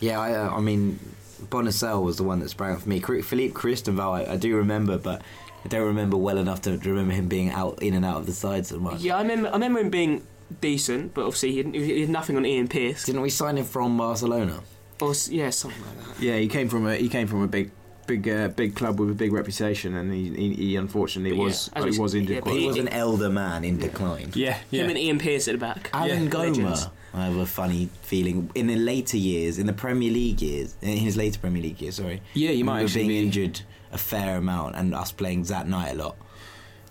yeah. 0.00 0.18
I, 0.18 0.34
uh, 0.34 0.50
I 0.50 0.60
mean, 0.60 0.98
Bonnissel 1.44 2.02
was 2.02 2.16
the 2.16 2.24
one 2.24 2.40
that 2.40 2.48
sprang 2.48 2.74
up 2.74 2.80
for 2.80 2.88
me. 2.88 3.00
Philippe 3.00 3.54
Christanval, 3.54 4.28
I, 4.28 4.32
I 4.32 4.36
do 4.36 4.56
remember, 4.56 4.98
but 4.98 5.22
I 5.64 5.68
don't 5.68 5.86
remember 5.86 6.16
well 6.16 6.38
enough 6.38 6.62
to, 6.62 6.76
to 6.76 6.88
remember 6.90 7.14
him 7.14 7.28
being 7.28 7.50
out 7.50 7.82
in 7.82 7.94
and 7.94 8.04
out 8.04 8.16
of 8.16 8.26
the 8.26 8.32
side 8.32 8.66
so 8.66 8.78
much. 8.78 9.00
Yeah, 9.00 9.16
I 9.16 9.22
remember. 9.22 9.48
I 9.48 9.52
remember 9.52 9.80
him 9.80 9.90
being 9.90 10.26
decent, 10.60 11.14
but 11.14 11.22
obviously 11.22 11.52
he 11.52 11.58
had, 11.58 11.74
he 11.74 12.00
had 12.00 12.10
nothing 12.10 12.36
on 12.36 12.44
Ian 12.44 12.68
Pearce. 12.68 13.04
Didn't 13.04 13.22
we 13.22 13.30
sign 13.30 13.58
him 13.58 13.64
from 13.64 13.96
Barcelona? 13.96 14.60
Or 15.00 15.14
yeah, 15.28 15.50
something 15.50 15.80
like 15.80 16.16
that. 16.16 16.22
Yeah, 16.22 16.38
he 16.38 16.48
came 16.48 16.68
from 16.68 16.86
a 16.86 16.96
he 16.96 17.08
came 17.08 17.28
from 17.28 17.42
a 17.42 17.46
big 17.46 17.70
big 18.08 18.28
uh, 18.28 18.48
big 18.48 18.74
club 18.74 18.98
with 18.98 19.10
a 19.10 19.14
big 19.14 19.32
reputation, 19.32 19.94
and 19.94 20.12
he 20.12 20.30
he, 20.34 20.54
he 20.54 20.76
unfortunately 20.76 21.30
But 21.30 21.36
yeah, 21.38 21.44
was 21.44 21.70
as 21.74 21.84
we 21.84 21.90
he 21.90 21.94
s- 21.96 22.00
was 22.00 22.14
injured 22.14 22.34
yeah, 22.36 22.40
but 22.44 22.54
He 22.54 22.66
was 22.66 22.76
an 22.76 22.88
elder 22.88 23.30
man 23.30 23.62
in 23.64 23.78
decline. 23.78 24.32
Yeah, 24.34 24.58
yeah. 24.70 24.82
Him 24.82 24.90
and 24.90 24.98
Ian 24.98 25.18
Pearce 25.20 25.46
at 25.46 25.52
the 25.52 25.58
back. 25.58 25.90
Alan 25.92 26.24
Yeah, 26.24 26.30
Goma, 26.30 26.48
legends. 26.48 26.88
I 27.14 27.24
have 27.26 27.36
a 27.36 27.46
funny 27.46 27.88
feeling 28.02 28.50
in 28.54 28.66
the 28.66 28.76
later 28.76 29.16
years, 29.16 29.58
in 29.58 29.66
the 29.66 29.72
Premier 29.72 30.10
League 30.10 30.42
years, 30.42 30.74
in 30.82 30.96
his 30.98 31.16
later 31.16 31.38
Premier 31.38 31.62
League 31.62 31.80
years, 31.80 31.94
sorry. 31.96 32.20
Yeah, 32.34 32.50
you 32.50 32.64
might 32.64 32.80
have 32.80 32.86
actually 32.88 33.06
being 33.08 33.20
be- 33.22 33.26
injured 33.26 33.60
a 33.92 33.98
fair 33.98 34.36
amount, 34.36 34.76
and 34.76 34.94
us 34.94 35.12
playing 35.12 35.44
Zat 35.44 35.66
Knight 35.68 35.92
a 35.94 35.94
lot. 35.94 36.16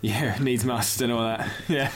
Yeah, 0.02 0.38
needs 0.42 0.64
must 0.66 1.02
and 1.02 1.12
all 1.12 1.22
that. 1.22 1.50
Yeah. 1.68 1.92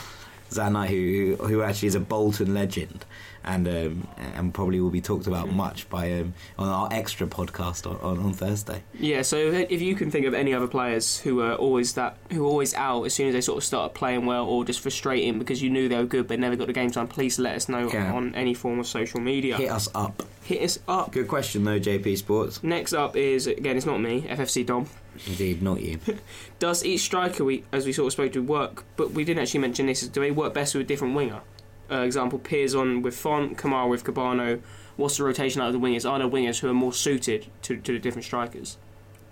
Zat 0.50 0.70
Knight, 0.72 0.90
who, 0.90 1.36
who 1.40 1.46
who 1.48 1.62
actually 1.62 1.88
is 1.88 1.94
a 1.94 2.00
Bolton 2.00 2.52
legend, 2.54 3.04
and 3.44 3.66
um, 3.68 4.08
and 4.34 4.54
probably 4.54 4.80
will 4.80 4.90
be 4.90 5.00
talked 5.00 5.26
about 5.26 5.50
much 5.50 5.88
by 5.90 6.12
um, 6.20 6.34
on 6.58 6.68
our 6.68 6.88
extra 6.92 7.26
podcast 7.26 7.90
on, 7.90 7.96
on, 8.00 8.24
on 8.24 8.32
Thursday. 8.32 8.82
Yeah, 8.94 9.22
so 9.22 9.36
if, 9.36 9.80
you 9.82 9.94
can 9.94 10.10
think 10.10 10.26
of 10.26 10.34
any 10.34 10.54
other 10.54 10.68
players 10.68 11.18
who 11.18 11.40
are 11.40 11.54
always 11.54 11.94
that 11.94 12.16
who 12.30 12.44
are 12.44 12.48
always 12.48 12.74
out 12.74 13.04
as 13.04 13.14
soon 13.14 13.28
as 13.28 13.34
they 13.34 13.40
sort 13.40 13.58
of 13.58 13.64
start 13.64 13.94
playing 13.94 14.26
well, 14.26 14.46
or 14.46 14.64
just 14.64 14.80
frustrating 14.80 15.38
because 15.38 15.62
you 15.62 15.70
knew 15.70 15.88
they 15.88 15.96
were 15.96 16.04
good 16.04 16.28
but 16.28 16.38
never 16.38 16.56
got 16.56 16.66
the 16.66 16.72
game 16.72 16.90
time, 16.90 17.08
please 17.08 17.38
let 17.38 17.56
us 17.56 17.68
know 17.68 17.90
Yeah. 17.90 18.12
on 18.12 18.34
any 18.34 18.54
form 18.54 18.78
of 18.78 18.86
social 18.86 19.20
media. 19.20 19.56
Hit 19.56 19.70
us 19.70 19.88
up. 19.94 20.22
Hit 20.44 20.62
us 20.62 20.78
up. 20.88 21.12
Good 21.12 21.28
question 21.28 21.64
though, 21.64 21.78
JP 21.80 22.18
Sports. 22.18 22.62
Next 22.62 22.92
up 22.92 23.16
is 23.16 23.46
again, 23.46 23.76
it's 23.76 23.86
not 23.86 24.00
me, 24.00 24.22
FFC 24.22 24.64
Dom. 24.66 24.86
Indeed, 25.26 25.62
not 25.62 25.80
you. 25.80 25.98
Does 26.58 26.84
each 26.84 27.00
striker 27.02 27.44
we, 27.44 27.64
as 27.72 27.84
we 27.84 27.92
sort 27.92 28.06
of 28.06 28.12
spoke 28.12 28.32
to, 28.32 28.42
work? 28.42 28.84
But 28.96 29.10
we 29.10 29.24
didn't 29.24 29.42
actually 29.42 29.60
mention 29.60 29.86
this. 29.86 30.02
Is 30.02 30.08
do 30.08 30.20
they 30.20 30.30
work 30.30 30.54
best 30.54 30.74
with 30.74 30.82
a 30.82 30.86
different 30.86 31.14
winger? 31.14 31.40
Uh, 31.92 32.02
example: 32.02 32.38
Piazon 32.38 33.02
with 33.02 33.14
Fonte, 33.14 33.56
Kamara 33.56 33.88
with 33.88 34.04
Kebano. 34.04 34.62
What's 34.96 35.16
the 35.16 35.24
rotation 35.24 35.60
out 35.60 35.68
of 35.68 35.72
the 35.74 35.86
wingers? 35.86 36.08
Are 36.08 36.18
there 36.18 36.28
wingers 36.28 36.60
who 36.60 36.68
are 36.68 36.74
more 36.74 36.92
suited 36.92 37.46
to, 37.62 37.76
to 37.76 37.92
the 37.92 37.98
different 37.98 38.24
strikers? 38.24 38.78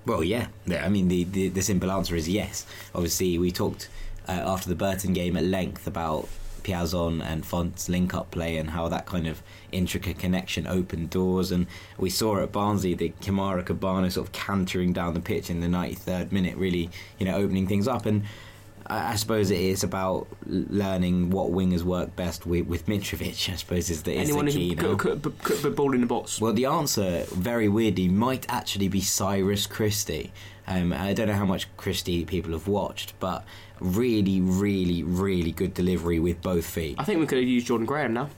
Well, 0.06 0.24
yeah. 0.24 0.48
I 0.70 0.88
mean, 0.88 1.08
the, 1.08 1.24
the 1.24 1.48
the 1.48 1.62
simple 1.62 1.90
answer 1.90 2.14
is 2.16 2.28
yes. 2.28 2.66
Obviously, 2.94 3.38
we 3.38 3.50
talked 3.50 3.88
uh, 4.28 4.32
after 4.32 4.68
the 4.68 4.74
Burton 4.74 5.12
game 5.12 5.36
at 5.36 5.44
length 5.44 5.86
about 5.86 6.28
Piazon 6.62 7.22
and 7.22 7.44
Fonte's 7.44 7.88
link 7.88 8.14
up 8.14 8.30
play 8.30 8.56
and 8.56 8.70
how 8.70 8.88
that 8.88 9.06
kind 9.06 9.26
of 9.26 9.42
intricate 9.72 10.18
connection 10.18 10.66
opened 10.66 11.10
doors. 11.10 11.50
And 11.50 11.66
we 11.98 12.10
saw 12.10 12.42
at 12.42 12.52
Barnsley 12.52 12.94
the 12.94 13.10
Kamara 13.20 13.64
Kebano 13.64 14.10
sort 14.10 14.28
of 14.28 14.32
cantering 14.32 14.92
down 14.92 15.14
the 15.14 15.20
pitch 15.20 15.50
in 15.50 15.60
the 15.60 15.66
93rd 15.66 16.32
minute, 16.32 16.56
really, 16.56 16.90
you 17.18 17.26
know, 17.26 17.36
opening 17.36 17.66
things 17.66 17.88
up. 17.88 18.06
And 18.06 18.24
I, 18.90 19.16
suppose 19.16 19.50
it 19.50 19.60
is 19.60 19.84
about 19.84 20.26
learning 20.46 21.30
what 21.30 21.50
wingers 21.50 21.82
work 21.82 22.14
best 22.16 22.44
with, 22.46 22.66
with 22.66 22.86
Mitrovic, 22.86 23.50
I 23.50 23.56
suppose, 23.56 23.88
is 23.90 24.02
the, 24.02 24.12
is 24.12 24.28
Anyone 24.28 24.46
the 24.46 24.52
who 24.52 24.58
key 24.58 24.74
can 24.74 24.90
now. 24.90 24.96
put, 24.96 25.22
put, 25.22 25.38
put 25.38 25.62
the 25.62 25.70
ball 25.70 25.94
in 25.94 26.00
the 26.00 26.06
box. 26.06 26.40
Well, 26.40 26.52
the 26.52 26.66
answer, 26.66 27.24
very 27.30 27.68
weirdly, 27.68 28.08
might 28.08 28.46
actually 28.48 28.88
be 28.88 29.00
Cyrus 29.00 29.66
Christie. 29.66 30.32
Um, 30.66 30.92
I 30.92 31.12
don't 31.14 31.26
know 31.28 31.34
how 31.34 31.46
much 31.46 31.74
Christie 31.76 32.24
people 32.24 32.52
have 32.52 32.68
watched, 32.68 33.18
but 33.18 33.44
really, 33.80 34.40
really, 34.40 35.02
really 35.02 35.52
good 35.52 35.74
delivery 35.74 36.20
with 36.20 36.42
both 36.42 36.66
feet. 36.66 36.96
I 36.98 37.04
think 37.04 37.20
we 37.20 37.26
could 37.26 37.38
have 37.38 37.48
used 37.48 37.66
Jordan 37.66 37.86
Graham 37.86 38.12
now. 38.12 38.30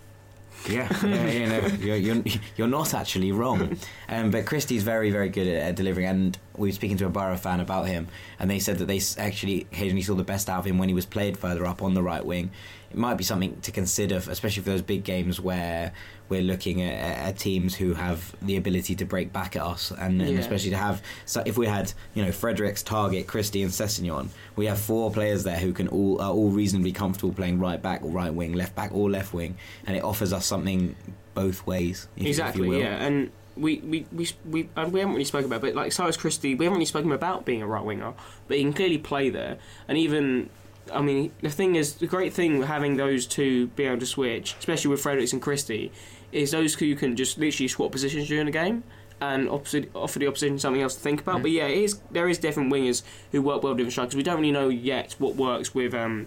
Yeah, 0.68 0.88
yeah, 1.04 1.26
you 1.28 1.46
know, 1.46 1.66
you're, 1.80 1.96
you're, 1.96 2.22
you're 2.56 2.68
not 2.68 2.94
actually 2.94 3.32
wrong. 3.32 3.76
Um, 4.08 4.30
but 4.30 4.46
Christie's 4.46 4.82
very, 4.82 5.10
very 5.10 5.28
good 5.28 5.46
at, 5.48 5.62
at 5.68 5.74
delivering. 5.76 6.06
And 6.06 6.38
we 6.56 6.68
were 6.68 6.72
speaking 6.72 6.96
to 6.98 7.06
a 7.06 7.10
Borough 7.10 7.36
fan 7.36 7.60
about 7.60 7.88
him, 7.88 8.08
and 8.38 8.50
they 8.50 8.58
said 8.58 8.78
that 8.78 8.86
they 8.86 9.00
actually 9.18 9.62
occasionally 9.72 10.02
saw 10.02 10.14
the 10.14 10.24
best 10.24 10.48
out 10.48 10.60
of 10.60 10.66
him 10.66 10.78
when 10.78 10.88
he 10.88 10.94
was 10.94 11.06
played 11.06 11.36
further 11.36 11.66
up 11.66 11.82
on 11.82 11.94
the 11.94 12.02
right 12.02 12.24
wing. 12.24 12.50
It 12.92 12.98
might 12.98 13.14
be 13.14 13.24
something 13.24 13.58
to 13.62 13.70
consider, 13.72 14.16
especially 14.16 14.62
for 14.62 14.68
those 14.70 14.82
big 14.82 15.02
games 15.02 15.40
where 15.40 15.92
we're 16.28 16.42
looking 16.42 16.82
at, 16.82 16.92
at 17.28 17.38
teams 17.38 17.74
who 17.74 17.94
have 17.94 18.34
the 18.42 18.56
ability 18.56 18.94
to 18.96 19.06
break 19.06 19.32
back 19.32 19.56
at 19.56 19.62
us, 19.62 19.90
and, 19.90 20.20
and 20.20 20.30
Yeah. 20.30 20.38
especially 20.40 20.70
to 20.70 20.76
have. 20.76 21.02
So 21.24 21.42
if 21.46 21.56
we 21.56 21.66
had, 21.66 21.92
you 22.14 22.22
know, 22.22 22.32
Fredericks, 22.32 22.82
Targett, 22.82 23.26
Christie, 23.26 23.62
and 23.62 23.72
Sessegnon, 23.72 24.28
we 24.56 24.66
have 24.66 24.78
four 24.78 25.10
players 25.10 25.42
there 25.44 25.56
who 25.58 25.72
can 25.72 25.88
all 25.88 26.20
are 26.20 26.30
all 26.32 26.50
reasonably 26.50 26.92
comfortable 26.92 27.32
playing 27.32 27.58
right 27.58 27.80
back 27.80 28.02
or 28.02 28.10
right 28.10 28.32
wing, 28.32 28.52
left 28.52 28.74
back 28.74 28.90
or 28.92 29.08
left 29.10 29.32
wing, 29.32 29.56
and 29.86 29.96
it 29.96 30.04
offers 30.04 30.32
us 30.34 30.44
something 30.44 30.94
both 31.34 31.66
ways. 31.66 32.08
if- 32.16 32.22
if 32.22 32.28
exactly, 32.28 32.68
will. 32.68 32.78
yeah. 32.78 33.02
And 33.04 33.30
we 33.56 33.78
we, 33.80 34.06
we, 34.12 34.28
we, 34.48 34.68
and 34.76 34.92
we 34.92 35.00
haven't 35.00 35.14
really 35.14 35.24
spoken 35.24 35.46
about 35.46 35.56
it, 35.56 35.60
but 35.60 35.74
like 35.74 35.92
Cyrus 35.92 36.16
Christie, 36.18 36.54
we 36.54 36.66
haven't 36.66 36.76
really 36.76 36.86
spoken 36.86 37.10
about 37.12 37.44
being 37.46 37.62
a 37.62 37.66
right 37.66 37.84
winger, 37.84 38.12
but 38.48 38.56
he 38.58 38.62
can 38.62 38.72
clearly 38.74 38.98
play 38.98 39.28
there. 39.30 39.56
And 39.88 39.96
even, 39.98 40.48
I 40.92 41.02
mean, 41.02 41.32
the 41.42 41.50
thing 41.50 41.76
is, 41.76 41.94
the 41.94 42.06
great 42.06 42.32
thing 42.32 42.58
with 42.58 42.68
having 42.68 42.96
those 42.96 43.26
two 43.26 43.68
being 43.68 43.90
able 43.90 44.00
to 44.00 44.06
switch, 44.06 44.56
especially 44.58 44.90
with 44.90 45.00
Fredericks 45.00 45.32
and 45.32 45.42
Christie, 45.42 45.92
is 46.32 46.50
those 46.50 46.74
two 46.74 46.96
can 46.96 47.14
just 47.14 47.38
literally 47.38 47.68
swap 47.68 47.92
positions 47.92 48.28
during 48.28 48.46
the 48.46 48.52
game. 48.52 48.82
And 49.20 49.48
opposite, 49.48 49.88
offer 49.94 50.18
the 50.18 50.26
opposition 50.26 50.58
something 50.58 50.82
else 50.82 50.96
to 50.96 51.00
think 51.00 51.20
about. 51.20 51.42
But 51.42 51.52
yeah, 51.52 51.66
it 51.66 51.78
is, 51.78 52.00
there 52.10 52.28
is 52.28 52.38
different 52.38 52.72
wingers 52.72 53.02
who 53.30 53.40
work 53.40 53.62
well 53.62 53.72
with 53.72 53.78
different 53.78 53.92
strikers. 53.92 54.16
We 54.16 54.24
don't 54.24 54.38
really 54.40 54.50
know 54.50 54.68
yet 54.68 55.14
what 55.18 55.36
works 55.36 55.72
with 55.72 55.94
um, 55.94 56.26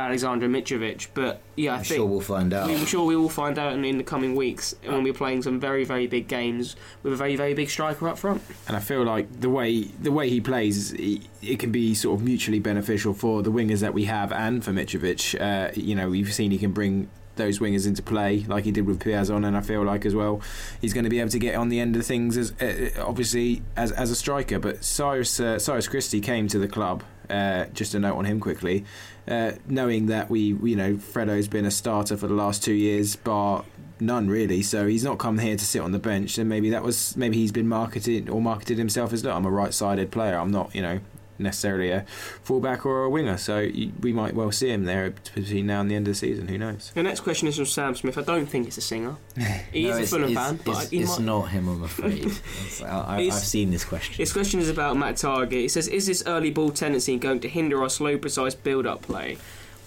Alexander 0.00 0.48
Mitrovic. 0.48 1.08
But 1.14 1.40
yeah, 1.56 1.72
I 1.72 1.78
I'm 1.78 1.84
think 1.84 1.98
sure 1.98 2.06
we'll 2.06 2.20
find 2.20 2.52
out. 2.52 2.70
I'm 2.70 2.86
sure 2.86 3.04
we 3.04 3.16
will 3.16 3.28
find 3.28 3.58
out 3.58 3.72
in, 3.74 3.84
in 3.84 3.98
the 3.98 4.04
coming 4.04 4.34
weeks 4.34 4.74
when 4.84 5.02
we're 5.02 5.12
playing 5.12 5.42
some 5.42 5.60
very, 5.60 5.84
very 5.84 6.06
big 6.06 6.28
games 6.28 6.76
with 7.02 7.12
a 7.12 7.16
very, 7.16 7.36
very 7.36 7.54
big 7.54 7.70
striker 7.70 8.08
up 8.08 8.18
front. 8.18 8.42
and 8.66 8.76
I 8.76 8.80
feel 8.80 9.02
like 9.04 9.40
the 9.40 9.50
way 9.50 9.82
the 9.82 10.12
way 10.12 10.28
he 10.28 10.40
plays, 10.40 10.92
it, 10.92 11.22
it 11.42 11.58
can 11.58 11.70
be 11.70 11.94
sort 11.94 12.18
of 12.18 12.24
mutually 12.24 12.58
beneficial 12.58 13.14
for 13.14 13.42
the 13.42 13.52
wingers 13.52 13.80
that 13.80 13.94
we 13.94 14.04
have 14.04 14.32
and 14.32 14.64
for 14.64 14.72
Mitrovic. 14.72 15.40
Uh, 15.40 15.72
you 15.74 15.94
know, 15.94 16.08
we've 16.10 16.32
seen 16.32 16.50
he 16.50 16.58
can 16.58 16.72
bring 16.72 17.08
those 17.40 17.58
wingers 17.58 17.86
into 17.86 18.02
play 18.02 18.44
like 18.48 18.64
he 18.64 18.70
did 18.70 18.86
with 18.86 19.00
Piazon, 19.00 19.46
and 19.46 19.56
I 19.56 19.60
feel 19.60 19.82
like 19.82 20.06
as 20.06 20.14
well 20.14 20.40
he's 20.80 20.92
going 20.92 21.04
to 21.04 21.10
be 21.10 21.20
able 21.20 21.30
to 21.30 21.38
get 21.38 21.54
on 21.56 21.68
the 21.68 21.80
end 21.80 21.96
of 21.96 22.06
things 22.06 22.36
as 22.36 22.52
uh, 22.60 22.90
obviously 22.98 23.62
as 23.76 23.90
as 23.92 24.10
a 24.10 24.16
striker. 24.16 24.58
But 24.58 24.84
Cyrus 24.84 25.40
uh, 25.40 25.58
Cyrus 25.58 25.88
Christie 25.88 26.20
came 26.20 26.48
to 26.48 26.58
the 26.58 26.68
club. 26.68 27.02
Uh, 27.28 27.66
just 27.66 27.94
a 27.94 28.00
note 28.00 28.16
on 28.16 28.24
him 28.24 28.40
quickly, 28.40 28.84
uh, 29.28 29.52
knowing 29.68 30.06
that 30.06 30.28
we, 30.28 30.40
you 30.64 30.74
know, 30.74 30.96
Fredo's 30.96 31.46
been 31.46 31.64
a 31.64 31.70
starter 31.70 32.16
for 32.16 32.26
the 32.26 32.34
last 32.34 32.60
two 32.60 32.72
years, 32.72 33.14
bar 33.14 33.64
none 34.00 34.28
really. 34.28 34.62
So 34.62 34.86
he's 34.86 35.04
not 35.04 35.18
come 35.18 35.38
here 35.38 35.56
to 35.56 35.64
sit 35.64 35.80
on 35.80 35.92
the 35.92 35.98
bench. 35.98 36.38
And 36.38 36.48
maybe 36.48 36.70
that 36.70 36.82
was 36.82 37.16
maybe 37.16 37.36
he's 37.36 37.52
been 37.52 37.68
marketed 37.68 38.28
or 38.28 38.40
marketed 38.40 38.78
himself 38.78 39.12
as 39.12 39.24
look, 39.24 39.34
I'm 39.34 39.46
a 39.46 39.50
right-sided 39.50 40.10
player. 40.10 40.36
I'm 40.36 40.50
not, 40.50 40.74
you 40.74 40.82
know, 40.82 41.00
necessarily 41.40 41.90
a 41.90 42.02
fullback 42.42 42.84
or 42.86 43.04
a 43.04 43.10
winger. 43.10 43.36
So 43.38 43.56
y- 43.58 43.90
we 44.00 44.12
might 44.12 44.34
well 44.34 44.52
see 44.52 44.70
him 44.70 44.84
there 44.84 45.10
between 45.10 45.66
now 45.66 45.80
and 45.80 45.90
the 45.90 45.94
end 45.96 46.06
of 46.06 46.12
the 46.14 46.18
season. 46.18 46.48
Who 46.48 46.58
knows? 46.58 46.92
The 46.94 47.02
next 47.02 47.20
question 47.20 47.48
is 47.48 47.56
from 47.56 47.66
Sam 47.66 47.94
Smith. 47.94 48.16
I 48.18 48.22
don't 48.22 48.46
think 48.46 48.66
it's 48.66 48.78
a 48.78 48.82
singer. 48.82 49.16
He 49.72 49.84
No, 49.84 49.90
is 49.90 49.96
a 49.98 50.00
it's, 50.02 50.10
Fulham 50.10 50.24
it's, 50.30 50.34
fan, 50.34 50.60
but 50.64 50.82
it's, 50.82 50.90
he 50.90 51.00
it's 51.00 51.18
might- 51.18 51.24
not 51.24 51.42
him, 51.50 51.68
I'm 51.68 51.82
afraid. 51.82 52.32
I, 52.84 52.86
I, 52.88 53.16
I've 53.26 53.32
seen 53.34 53.70
this 53.70 53.84
question. 53.84 54.14
His 54.16 54.32
question 54.32 54.60
is 54.60 54.68
about 54.68 54.96
Matt 54.96 55.16
Targett. 55.16 55.52
He 55.52 55.68
says, 55.68 55.88
"Is 55.88 56.06
this 56.06 56.22
early 56.26 56.50
ball 56.50 56.70
tendency 56.70 57.16
going 57.18 57.40
to 57.40 57.48
hinder 57.48 57.82
our 57.82 57.88
slow, 57.90 58.18
precise 58.18 58.54
build-up 58.54 59.02
play?" 59.02 59.38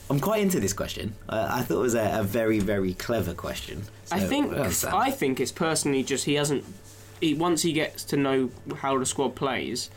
I'm 0.10 0.20
quite 0.20 0.42
into 0.42 0.60
this 0.60 0.74
question. 0.74 1.16
Uh, 1.30 1.48
I 1.50 1.62
thought 1.62 1.78
it 1.78 1.82
was 1.82 1.96
a, 1.96 2.20
a 2.20 2.24
very, 2.24 2.60
very 2.60 2.94
clever 2.94 3.34
question. 3.34 3.84
I 4.12 4.20
think 4.20 4.52
well, 4.52 4.70
I 4.94 5.12
think 5.12 5.40
it's 5.40 5.52
personally 5.52 6.04
just 6.04 6.26
he 6.26 6.34
hasn't. 6.36 6.66
He, 7.22 7.34
once 7.34 7.62
he 7.62 7.72
gets 7.72 8.04
to 8.06 8.18
know 8.18 8.52
how 8.78 9.00
the 9.00 9.06
squad 9.06 9.34
plays, 9.36 9.90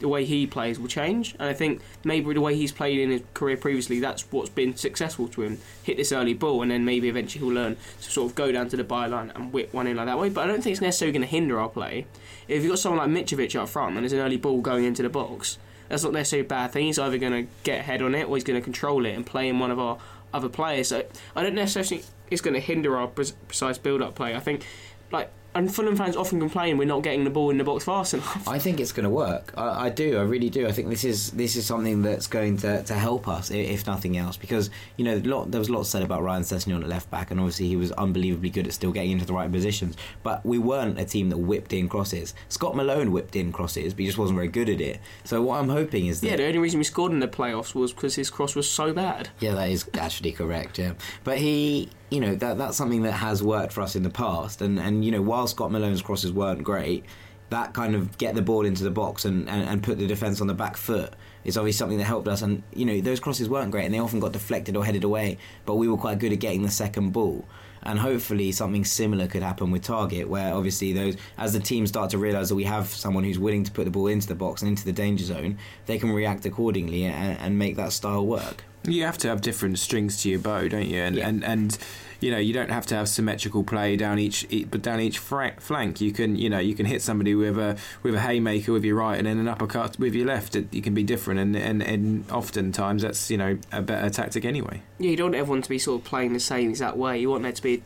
the 0.00 0.08
way 0.08 0.24
he 0.24 0.46
plays 0.46 0.78
will 0.78 0.88
change. 0.88 1.34
And 1.38 1.48
I 1.48 1.52
think 1.52 1.82
maybe 2.04 2.32
the 2.32 2.40
way 2.40 2.54
he's 2.54 2.72
played 2.72 2.98
in 2.98 3.10
his 3.10 3.22
career 3.34 3.56
previously, 3.56 4.00
that's 4.00 4.22
what's 4.30 4.50
been 4.50 4.76
successful 4.76 5.28
to 5.28 5.42
him. 5.42 5.58
Hit 5.82 5.96
this 5.96 6.12
early 6.12 6.34
ball, 6.34 6.62
and 6.62 6.70
then 6.70 6.84
maybe 6.84 7.08
eventually 7.08 7.44
he'll 7.44 7.54
learn 7.54 7.76
to 8.00 8.10
sort 8.10 8.30
of 8.30 8.36
go 8.36 8.52
down 8.52 8.68
to 8.68 8.76
the 8.76 8.84
byline 8.84 9.34
and 9.34 9.52
whip 9.52 9.74
one 9.74 9.86
in 9.86 9.96
like 9.96 10.06
that 10.06 10.18
way. 10.18 10.28
But 10.28 10.44
I 10.44 10.46
don't 10.46 10.62
think 10.62 10.74
it's 10.74 10.80
necessarily 10.80 11.12
going 11.12 11.22
to 11.22 11.28
hinder 11.28 11.58
our 11.58 11.68
play. 11.68 12.06
If 12.46 12.62
you've 12.62 12.70
got 12.70 12.78
someone 12.78 13.12
like 13.12 13.26
Mitrovic 13.26 13.60
up 13.60 13.68
front 13.68 13.96
and 13.96 14.04
there's 14.04 14.12
an 14.12 14.20
early 14.20 14.36
ball 14.36 14.60
going 14.60 14.84
into 14.84 15.02
the 15.02 15.08
box, 15.08 15.58
that's 15.88 16.04
not 16.04 16.12
necessarily 16.12 16.46
a 16.46 16.48
bad 16.48 16.70
thing. 16.72 16.86
He's 16.86 16.98
either 16.98 17.18
going 17.18 17.32
to 17.32 17.50
get 17.62 17.80
ahead 17.80 18.02
on 18.02 18.14
it 18.14 18.28
or 18.28 18.36
he's 18.36 18.44
going 18.44 18.58
to 18.58 18.64
control 18.64 19.06
it 19.06 19.14
and 19.14 19.26
play 19.26 19.48
in 19.48 19.58
one 19.58 19.70
of 19.70 19.78
our 19.78 19.98
other 20.32 20.48
players. 20.48 20.88
So 20.88 21.04
I 21.34 21.42
don't 21.42 21.54
necessarily 21.54 21.88
think 21.88 22.04
it's 22.30 22.42
going 22.42 22.54
to 22.54 22.60
hinder 22.60 22.96
our 22.96 23.06
precise 23.08 23.78
build-up 23.78 24.14
play. 24.14 24.34
I 24.36 24.40
think, 24.40 24.66
like, 25.10 25.30
and 25.58 25.74
Fulham 25.74 25.96
fans 25.96 26.16
often 26.16 26.38
complain 26.38 26.78
we're 26.78 26.84
not 26.86 27.02
getting 27.02 27.24
the 27.24 27.30
ball 27.30 27.50
in 27.50 27.58
the 27.58 27.64
box 27.64 27.84
fast 27.84 28.14
enough. 28.14 28.46
I 28.46 28.58
think 28.60 28.78
it's 28.78 28.92
going 28.92 29.04
to 29.04 29.10
work. 29.10 29.52
I, 29.56 29.86
I 29.86 29.88
do. 29.90 30.16
I 30.16 30.22
really 30.22 30.50
do. 30.50 30.68
I 30.68 30.72
think 30.72 30.88
this 30.88 31.04
is 31.04 31.32
this 31.32 31.56
is 31.56 31.66
something 31.66 32.02
that's 32.02 32.28
going 32.28 32.56
to, 32.58 32.82
to 32.84 32.94
help 32.94 33.26
us, 33.26 33.50
if 33.50 33.86
nothing 33.86 34.16
else, 34.16 34.36
because 34.36 34.70
you 34.96 35.04
know 35.04 35.20
lot, 35.24 35.50
there 35.50 35.58
was 35.58 35.68
a 35.68 35.72
lot 35.72 35.82
said 35.84 36.02
about 36.02 36.22
Ryan 36.22 36.42
Sessegnon 36.44 36.82
at 36.82 36.88
left 36.88 37.10
back, 37.10 37.32
and 37.32 37.40
obviously 37.40 37.66
he 37.66 37.76
was 37.76 37.90
unbelievably 37.92 38.50
good 38.50 38.66
at 38.68 38.72
still 38.72 38.92
getting 38.92 39.10
into 39.10 39.26
the 39.26 39.32
right 39.32 39.50
positions. 39.50 39.96
But 40.22 40.46
we 40.46 40.58
weren't 40.58 40.98
a 40.98 41.04
team 41.04 41.28
that 41.30 41.38
whipped 41.38 41.72
in 41.72 41.88
crosses. 41.88 42.34
Scott 42.48 42.76
Malone 42.76 43.10
whipped 43.10 43.34
in 43.34 43.50
crosses, 43.50 43.94
but 43.94 44.00
he 44.00 44.06
just 44.06 44.18
wasn't 44.18 44.36
very 44.36 44.48
good 44.48 44.68
at 44.68 44.80
it. 44.80 45.00
So 45.24 45.42
what 45.42 45.58
I'm 45.58 45.68
hoping 45.68 46.06
is 46.06 46.20
that 46.20 46.28
Yeah, 46.28 46.36
the 46.36 46.46
only 46.46 46.58
reason 46.58 46.78
we 46.78 46.84
scored 46.84 47.10
in 47.10 47.18
the 47.18 47.28
playoffs 47.28 47.74
was 47.74 47.92
because 47.92 48.14
his 48.14 48.30
cross 48.30 48.54
was 48.54 48.70
so 48.70 48.92
bad. 48.92 49.30
Yeah, 49.40 49.54
that 49.54 49.68
is 49.70 49.90
actually 49.94 50.32
correct. 50.32 50.78
Yeah, 50.78 50.92
but 51.24 51.38
he, 51.38 51.88
you 52.10 52.20
know, 52.20 52.36
that 52.36 52.58
that's 52.58 52.76
something 52.76 53.02
that 53.02 53.12
has 53.12 53.42
worked 53.42 53.72
for 53.72 53.80
us 53.80 53.96
in 53.96 54.04
the 54.04 54.10
past, 54.10 54.62
and 54.62 54.78
and 54.78 55.04
you 55.04 55.10
know, 55.10 55.22
while 55.22 55.47
Scott 55.48 55.70
Malone's 55.70 56.02
crosses 56.02 56.32
weren't 56.32 56.62
great, 56.62 57.04
that 57.50 57.72
kind 57.72 57.94
of 57.94 58.18
get 58.18 58.34
the 58.34 58.42
ball 58.42 58.66
into 58.66 58.84
the 58.84 58.90
box 58.90 59.24
and, 59.24 59.48
and, 59.48 59.68
and 59.68 59.82
put 59.82 59.98
the 59.98 60.06
defence 60.06 60.40
on 60.40 60.46
the 60.46 60.54
back 60.54 60.76
foot 60.76 61.14
is 61.44 61.56
obviously 61.56 61.78
something 61.78 61.98
that 61.98 62.04
helped 62.04 62.28
us. 62.28 62.42
And 62.42 62.62
you 62.74 62.84
know, 62.84 63.00
those 63.00 63.20
crosses 63.20 63.48
weren't 63.48 63.70
great, 63.70 63.86
and 63.86 63.94
they 63.94 63.98
often 63.98 64.20
got 64.20 64.32
deflected 64.32 64.76
or 64.76 64.84
headed 64.84 65.02
away, 65.04 65.38
but 65.64 65.76
we 65.76 65.88
were 65.88 65.96
quite 65.96 66.18
good 66.18 66.32
at 66.32 66.40
getting 66.40 66.62
the 66.62 66.70
second 66.70 67.12
ball. 67.12 67.44
And 67.82 68.00
hopefully 68.00 68.50
something 68.52 68.84
similar 68.84 69.28
could 69.28 69.42
happen 69.42 69.70
with 69.70 69.82
Targett, 69.84 70.26
where 70.26 70.52
obviously 70.52 70.92
those, 70.92 71.16
as 71.38 71.52
the 71.52 71.60
team 71.60 71.86
start 71.86 72.10
to 72.10 72.18
realise 72.18 72.48
that 72.48 72.56
we 72.56 72.64
have 72.64 72.88
someone 72.88 73.22
who's 73.24 73.38
willing 73.38 73.62
to 73.64 73.70
put 73.70 73.84
the 73.84 73.90
ball 73.90 74.08
into 74.08 74.26
the 74.26 74.34
box 74.34 74.62
and 74.62 74.68
into 74.70 74.84
the 74.84 74.92
danger 74.92 75.24
zone, 75.24 75.56
they 75.86 75.96
can 75.96 76.10
react 76.10 76.44
accordingly 76.44 77.04
and, 77.04 77.38
and 77.38 77.58
make 77.58 77.76
that 77.76 77.92
style 77.92 78.26
work. 78.26 78.64
You 78.84 79.04
have 79.04 79.16
to 79.18 79.28
have 79.28 79.40
different 79.40 79.78
strings 79.78 80.20
to 80.22 80.28
your 80.28 80.40
bow, 80.40 80.66
don't 80.68 80.88
you? 80.88 80.98
And 81.00 81.16
Yeah. 81.16 81.28
and, 81.28 81.44
and 81.44 81.78
you 82.20 82.30
know 82.30 82.38
you 82.38 82.52
don't 82.52 82.70
have 82.70 82.84
to 82.86 82.94
have 82.94 83.08
symmetrical 83.08 83.62
play 83.64 83.96
down 83.96 84.18
each, 84.18 84.46
but 84.70 84.82
down 84.82 85.00
each 85.00 85.18
flank 85.18 86.00
you 86.00 86.12
can 86.12 86.36
you 86.36 86.50
know 86.50 86.58
you 86.58 86.74
can 86.74 86.86
hit 86.86 87.00
somebody 87.02 87.34
with 87.34 87.56
a 87.58 87.76
with 88.02 88.14
a 88.14 88.20
haymaker 88.20 88.72
with 88.72 88.84
your 88.84 88.96
right 88.96 89.16
and 89.18 89.26
then 89.26 89.38
an 89.38 89.48
uppercut 89.48 89.98
with 89.98 90.14
your 90.14 90.26
left. 90.26 90.56
It, 90.56 90.72
you 90.72 90.82
can 90.82 90.94
be 90.94 91.02
different, 91.02 91.40
and, 91.40 91.56
and 91.56 91.82
and 91.82 92.30
oftentimes 92.30 93.02
that's 93.02 93.30
you 93.30 93.36
know 93.36 93.58
a 93.72 93.82
better 93.82 94.10
tactic 94.10 94.44
anyway. 94.44 94.82
Yeah, 94.98 95.10
you 95.10 95.16
don't 95.16 95.26
want 95.26 95.36
everyone 95.36 95.62
to 95.62 95.68
be 95.68 95.78
sort 95.78 96.00
of 96.00 96.06
playing 96.06 96.32
the 96.32 96.40
same 96.40 96.70
exact 96.70 96.96
way. 96.96 97.18
You 97.20 97.30
want 97.30 97.44
there 97.44 97.52
to 97.52 97.62
be, 97.62 97.82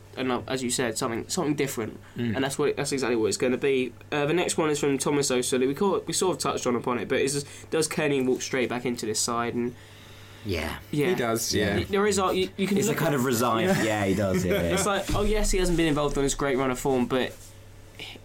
as 0.47 0.63
you 0.63 0.69
said, 0.71 0.97
something 0.97 1.27
something 1.29 1.55
different, 1.55 1.99
Mm. 2.17 2.35
and 2.35 2.43
that's 2.43 2.57
what 2.57 2.75
that's 2.77 2.91
exactly 2.91 3.15
what 3.15 3.27
it's 3.27 3.37
going 3.37 3.51
to 3.53 3.57
be. 3.57 3.93
Uh, 4.11 4.25
the 4.25 4.33
next 4.33 4.57
one 4.57 4.69
is 4.69 4.79
from 4.79 4.97
Thomas 4.97 5.29
O'Sully. 5.31 5.67
We 5.67 5.75
call 5.75 6.01
we 6.07 6.13
sort 6.13 6.35
of 6.37 6.41
touched 6.41 6.65
on 6.67 6.75
upon 6.75 6.97
it, 6.99 7.07
but 7.07 7.19
is 7.21 7.43
does 7.69 7.87
Kenny 7.87 8.21
walk 8.21 8.41
straight 8.41 8.69
back 8.69 8.85
into 8.85 9.05
this 9.05 9.19
side? 9.19 9.53
And 9.53 9.75
Yeah. 10.45 10.75
yeah, 10.91 11.09
He 11.09 11.15
does, 11.15 11.53
yeah. 11.55 11.77
Y- 11.77 11.85
There 11.89 12.05
is 12.07 12.19
a- 12.19 12.33
you, 12.35 12.49
you 12.57 12.67
can 12.67 12.77
It's 12.77 12.87
a 12.87 12.91
look 12.91 12.97
kind 12.99 13.13
at- 13.13 13.19
of 13.19 13.25
resigned. 13.25 13.77
Yeah, 13.85 14.05
he 14.05 14.13
does. 14.15 14.43
Yeah. 14.45 14.53
It's 14.61 14.85
like, 14.85 15.05
oh 15.15 15.23
yes, 15.23 15.51
he 15.51 15.57
hasn't 15.59 15.77
been 15.77 15.87
involved 15.87 16.17
on 16.17 16.23
this 16.23 16.35
great 16.35 16.57
run 16.57 16.69
of 16.71 16.79
form, 16.79 17.05
but 17.05 17.33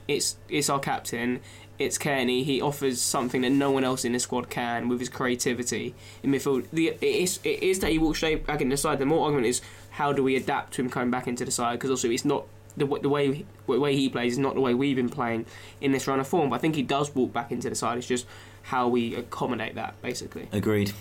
it's 0.06 0.36
it's 0.48 0.68
our 0.70 0.80
captain. 0.80 1.40
It's 1.78 1.96
Cairney. 1.96 2.42
He 2.44 2.60
offers 2.60 3.00
something 3.00 3.42
that 3.42 3.50
no 3.50 3.70
one 3.70 3.84
else 3.84 4.04
in 4.04 4.12
the 4.12 4.18
squad 4.18 4.50
can 4.50 4.88
with 4.88 4.98
his 4.98 5.08
creativity 5.08 5.94
in 6.24 6.32
midfield. 6.32 6.66
The, 6.72 6.88
it, 6.88 7.00
is, 7.02 7.38
it 7.44 7.62
is 7.62 7.78
that 7.80 7.92
he 7.92 7.98
walks 7.98 8.18
straight 8.18 8.44
back 8.44 8.60
into 8.60 8.72
the 8.74 8.76
side. 8.78 8.98
The 8.98 9.06
more 9.06 9.26
argument 9.26 9.46
is 9.46 9.60
how 9.90 10.12
do 10.12 10.24
we 10.24 10.34
adapt 10.34 10.72
to 10.74 10.82
him 10.82 10.90
coming 10.90 11.12
back 11.12 11.28
into 11.28 11.44
the 11.44 11.52
side? 11.52 11.74
Because 11.74 11.90
also 11.90 12.10
it's 12.10 12.24
not 12.24 12.46
the, 12.76 12.84
w- 12.84 13.00
the 13.00 13.08
way 13.08 13.44
the 13.68 13.78
way 13.78 13.94
he 13.94 14.08
plays 14.08 14.32
is 14.32 14.38
not 14.40 14.54
the 14.54 14.60
way 14.60 14.74
we've 14.74 14.96
been 14.96 15.08
playing 15.08 15.46
in 15.80 15.92
this 15.92 16.08
run 16.08 16.18
of 16.18 16.26
form. 16.26 16.50
But 16.50 16.56
I 16.56 16.58
think 16.58 16.74
he 16.74 16.82
does 16.82 17.14
walk 17.14 17.32
back 17.32 17.52
into 17.52 17.68
the 17.70 17.76
side. 17.76 17.96
It's 17.98 18.08
just 18.08 18.26
how 18.62 18.88
we 18.88 19.14
accommodate 19.14 19.76
that, 19.76 20.00
basically. 20.02 20.48
Agreed. 20.50 20.92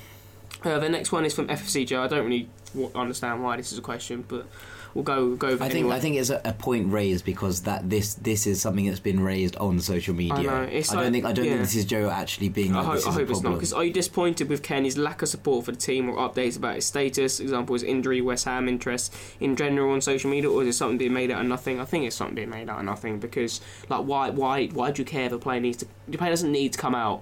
Uh, 0.63 0.79
the 0.79 0.89
next 0.89 1.11
one 1.11 1.25
is 1.25 1.33
from 1.33 1.47
FFC 1.47 1.85
Joe. 1.85 2.03
I 2.03 2.07
don't 2.07 2.25
really 2.25 2.49
w- 2.73 2.91
understand 2.95 3.43
why 3.43 3.57
this 3.57 3.71
is 3.71 3.77
a 3.77 3.81
question, 3.81 4.25
but 4.27 4.47
we'll 4.93 5.03
go 5.03 5.35
go 5.35 5.49
over 5.49 5.63
I 5.63 5.67
think 5.67 5.81
anyway. 5.81 5.95
I 5.95 5.99
think 5.99 6.15
it's 6.15 6.31
a, 6.31 6.41
a 6.43 6.53
point 6.53 6.91
raised 6.91 7.23
because 7.23 7.61
that 7.61 7.89
this 7.89 8.15
this 8.15 8.47
is 8.47 8.59
something 8.59 8.87
that's 8.87 8.99
been 8.99 9.19
raised 9.19 9.55
on 9.57 9.79
social 9.79 10.15
media. 10.15 10.63
it's 10.63 10.91
I 10.91 11.03
don't 11.03 11.11
think 11.11 11.25
I 11.25 11.31
don't 11.31 11.45
yeah. 11.45 11.51
think 11.51 11.63
this 11.63 11.75
is 11.75 11.85
Joe 11.85 12.09
actually 12.09 12.49
being 12.49 12.75
I 12.75 12.79
like 12.79 12.85
hope, 12.85 12.93
I 12.93 12.97
is 12.97 13.05
a 13.05 13.11
hope 13.11 13.29
it's 13.29 13.41
not. 13.41 13.53
Because 13.53 13.73
are 13.73 13.83
you 13.83 13.93
disappointed 13.93 14.49
with 14.49 14.63
Kenny's 14.63 14.97
lack 14.97 15.21
of 15.21 15.29
support 15.29 15.65
for 15.65 15.71
the 15.71 15.77
team 15.77 16.09
or 16.09 16.17
updates 16.17 16.57
about 16.57 16.75
his 16.75 16.85
status? 16.85 17.39
Example 17.39 17.75
is 17.75 17.83
injury, 17.83 18.21
West 18.21 18.45
Ham 18.45 18.67
interest 18.67 19.15
in 19.39 19.55
general 19.55 19.93
on 19.93 20.01
social 20.01 20.31
media, 20.31 20.49
or 20.49 20.63
is 20.63 20.69
it 20.69 20.73
something 20.77 20.97
being 20.97 21.13
made 21.13 21.29
out 21.29 21.41
of 21.41 21.47
nothing? 21.47 21.79
I 21.79 21.85
think 21.85 22.05
it's 22.05 22.15
something 22.15 22.35
being 22.35 22.49
made 22.49 22.69
out 22.69 22.79
of 22.79 22.85
nothing 22.85 23.19
because, 23.19 23.61
like, 23.89 24.03
why, 24.05 24.31
why, 24.31 24.67
why 24.67 24.91
do 24.91 25.01
you 25.01 25.05
care 25.05 25.27
if 25.27 25.31
a 25.31 25.37
player 25.37 25.59
needs 25.59 25.77
to? 25.77 25.87
The 26.07 26.17
player 26.17 26.31
doesn't 26.31 26.51
need 26.51 26.73
to 26.73 26.79
come 26.79 26.95
out 26.95 27.21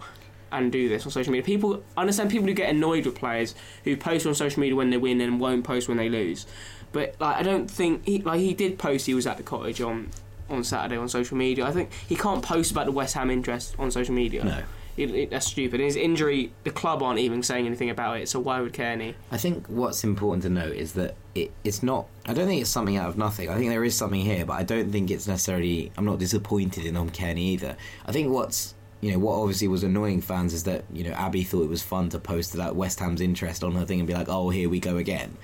and 0.62 0.72
do 0.72 0.90
this 0.90 1.06
on 1.06 1.12
social 1.12 1.32
media. 1.32 1.46
People 1.46 1.84
I 1.98 2.02
understand 2.02 2.30
people 2.30 2.48
who 2.48 2.54
get 2.54 2.70
annoyed 2.70 3.06
with 3.06 3.16
players 3.16 3.56
who 3.84 3.96
post 3.98 4.26
on 4.26 4.36
social 4.36 4.60
media 4.60 4.76
when 4.76 4.90
they 4.90 4.98
win 4.98 5.22
and 5.22 5.40
won't 5.40 5.64
post 5.64 5.88
when 5.88 5.98
they 5.98 6.10
lose. 6.10 6.46
But 6.92 7.16
like, 7.20 7.36
I 7.36 7.44
don't 7.44 7.70
think 7.70 8.06
he 8.06 8.20
like 8.20 8.40
he 8.40 8.54
did 8.54 8.80
post. 8.80 9.06
He 9.06 9.14
was 9.14 9.28
at 9.28 9.38
the 9.38 9.44
cottage 9.44 9.82
on 9.82 10.12
on 10.50 10.64
Saturday 10.64 10.98
on 10.98 11.10
social 11.10 11.38
media. 11.38 11.66
I 11.66 11.72
think 11.72 11.92
he 12.08 12.16
can't 12.16 12.44
post 12.44 12.72
about 12.72 12.86
the 12.86 12.92
West 12.92 13.16
Ham 13.16 13.30
interest 13.30 13.76
on 13.80 13.92
social 13.92 14.14
media. 14.14 14.44
No. 14.44 14.64
It, 14.98 15.12
it, 15.12 15.30
that's 15.30 15.48
stupid. 15.48 15.82
His 15.82 15.98
injury, 15.98 16.54
the 16.64 16.72
club 16.72 17.04
aren't 17.04 17.20
even 17.20 17.44
saying 17.44 17.66
anything 17.66 17.90
about 17.90 18.20
it, 18.22 18.30
so 18.30 18.40
why 18.40 18.62
would 18.62 18.72
Cairney? 18.72 19.16
I 19.30 19.38
think 19.38 19.68
what's 19.68 20.06
important 20.06 20.44
to 20.44 20.50
note 20.50 20.74
is 20.74 20.94
that 20.94 21.16
it, 21.34 21.52
it's 21.66 21.84
not. 21.84 22.08
I 22.26 22.34
don't 22.34 22.48
think 22.48 22.62
it's 22.62 22.70
something 22.70 22.96
out 22.96 23.10
of 23.10 23.18
nothing. 23.18 23.50
I 23.50 23.58
think 23.58 23.70
there 23.70 23.84
is 23.84 23.96
something 23.96 24.22
here, 24.22 24.46
but 24.46 24.54
I 24.54 24.64
don't 24.64 24.92
think 24.92 25.12
it's 25.12 25.28
necessarily. 25.28 25.92
I'm 25.98 26.06
not 26.06 26.20
disappointed 26.20 26.86
in 26.86 26.96
Om 26.96 27.10
Kenny 27.10 27.44
either. 27.50 27.76
I 28.06 28.14
think 28.14 28.32
what's 28.32 28.75
you 29.06 29.12
know 29.12 29.20
what 29.20 29.36
obviously 29.36 29.68
was 29.68 29.84
annoying 29.84 30.20
fans 30.20 30.52
is 30.52 30.64
that 30.64 30.84
you 30.92 31.04
know 31.04 31.12
Abby 31.12 31.44
thought 31.44 31.62
it 31.62 31.70
was 31.70 31.84
fun 31.84 32.10
to 32.10 32.18
post 32.18 32.54
that 32.54 32.76
West 32.76 33.00
Ham's 33.00 33.22
interest 33.22 33.64
on 33.64 33.74
her 33.76 33.86
thing 33.86 34.00
and 34.00 34.08
be 34.08 34.16
like, 34.16 34.30
oh 34.30 34.50
here 34.50 34.68
we 34.68 34.80
go 34.80 34.98
again, 34.98 35.38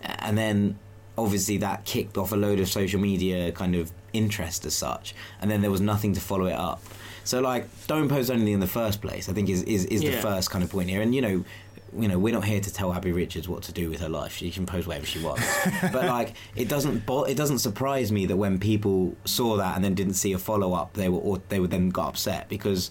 and 0.00 0.38
then 0.38 0.78
obviously 1.18 1.58
that 1.58 1.84
kicked 1.84 2.16
off 2.16 2.32
a 2.32 2.36
load 2.36 2.60
of 2.60 2.66
social 2.66 2.98
media 2.98 3.52
kind 3.52 3.74
of 3.74 3.92
interest 4.14 4.64
as 4.64 4.72
such, 4.72 5.14
and 5.42 5.50
then 5.50 5.60
there 5.60 5.70
was 5.70 5.82
nothing 5.82 6.14
to 6.14 6.20
follow 6.20 6.46
it 6.46 6.54
up. 6.54 6.82
So 7.24 7.42
like, 7.42 7.68
don't 7.86 8.08
post 8.08 8.30
anything 8.30 8.54
in 8.54 8.60
the 8.60 8.66
first 8.66 9.02
place. 9.02 9.28
I 9.28 9.34
think 9.34 9.50
is 9.50 9.62
is, 9.64 9.84
is 9.84 10.00
the 10.00 10.12
first 10.12 10.50
kind 10.50 10.64
of 10.64 10.70
point 10.70 10.88
here, 10.88 11.02
and 11.02 11.14
you 11.14 11.20
know. 11.20 11.44
You 11.96 12.08
know, 12.08 12.18
we're 12.18 12.34
not 12.34 12.44
here 12.44 12.60
to 12.60 12.72
tell 12.72 12.92
Abby 12.92 13.12
Richards 13.12 13.48
what 13.48 13.62
to 13.64 13.72
do 13.72 13.88
with 13.88 14.00
her 14.00 14.08
life. 14.08 14.36
She 14.36 14.50
can 14.50 14.66
post 14.66 14.86
whatever 14.86 15.06
she 15.06 15.20
wants. 15.20 15.46
but 15.92 16.06
like, 16.06 16.34
it 16.56 16.68
doesn't 16.68 17.06
bo- 17.06 17.24
it 17.24 17.36
doesn't 17.36 17.58
surprise 17.58 18.10
me 18.10 18.26
that 18.26 18.36
when 18.36 18.58
people 18.58 19.16
saw 19.24 19.56
that 19.56 19.76
and 19.76 19.84
then 19.84 19.94
didn't 19.94 20.14
see 20.14 20.32
a 20.32 20.38
follow 20.38 20.72
up, 20.72 20.94
they 20.94 21.08
were 21.08 21.20
or 21.20 21.40
they 21.48 21.60
would 21.60 21.70
then 21.70 21.90
got 21.90 22.08
upset 22.08 22.48
because, 22.48 22.90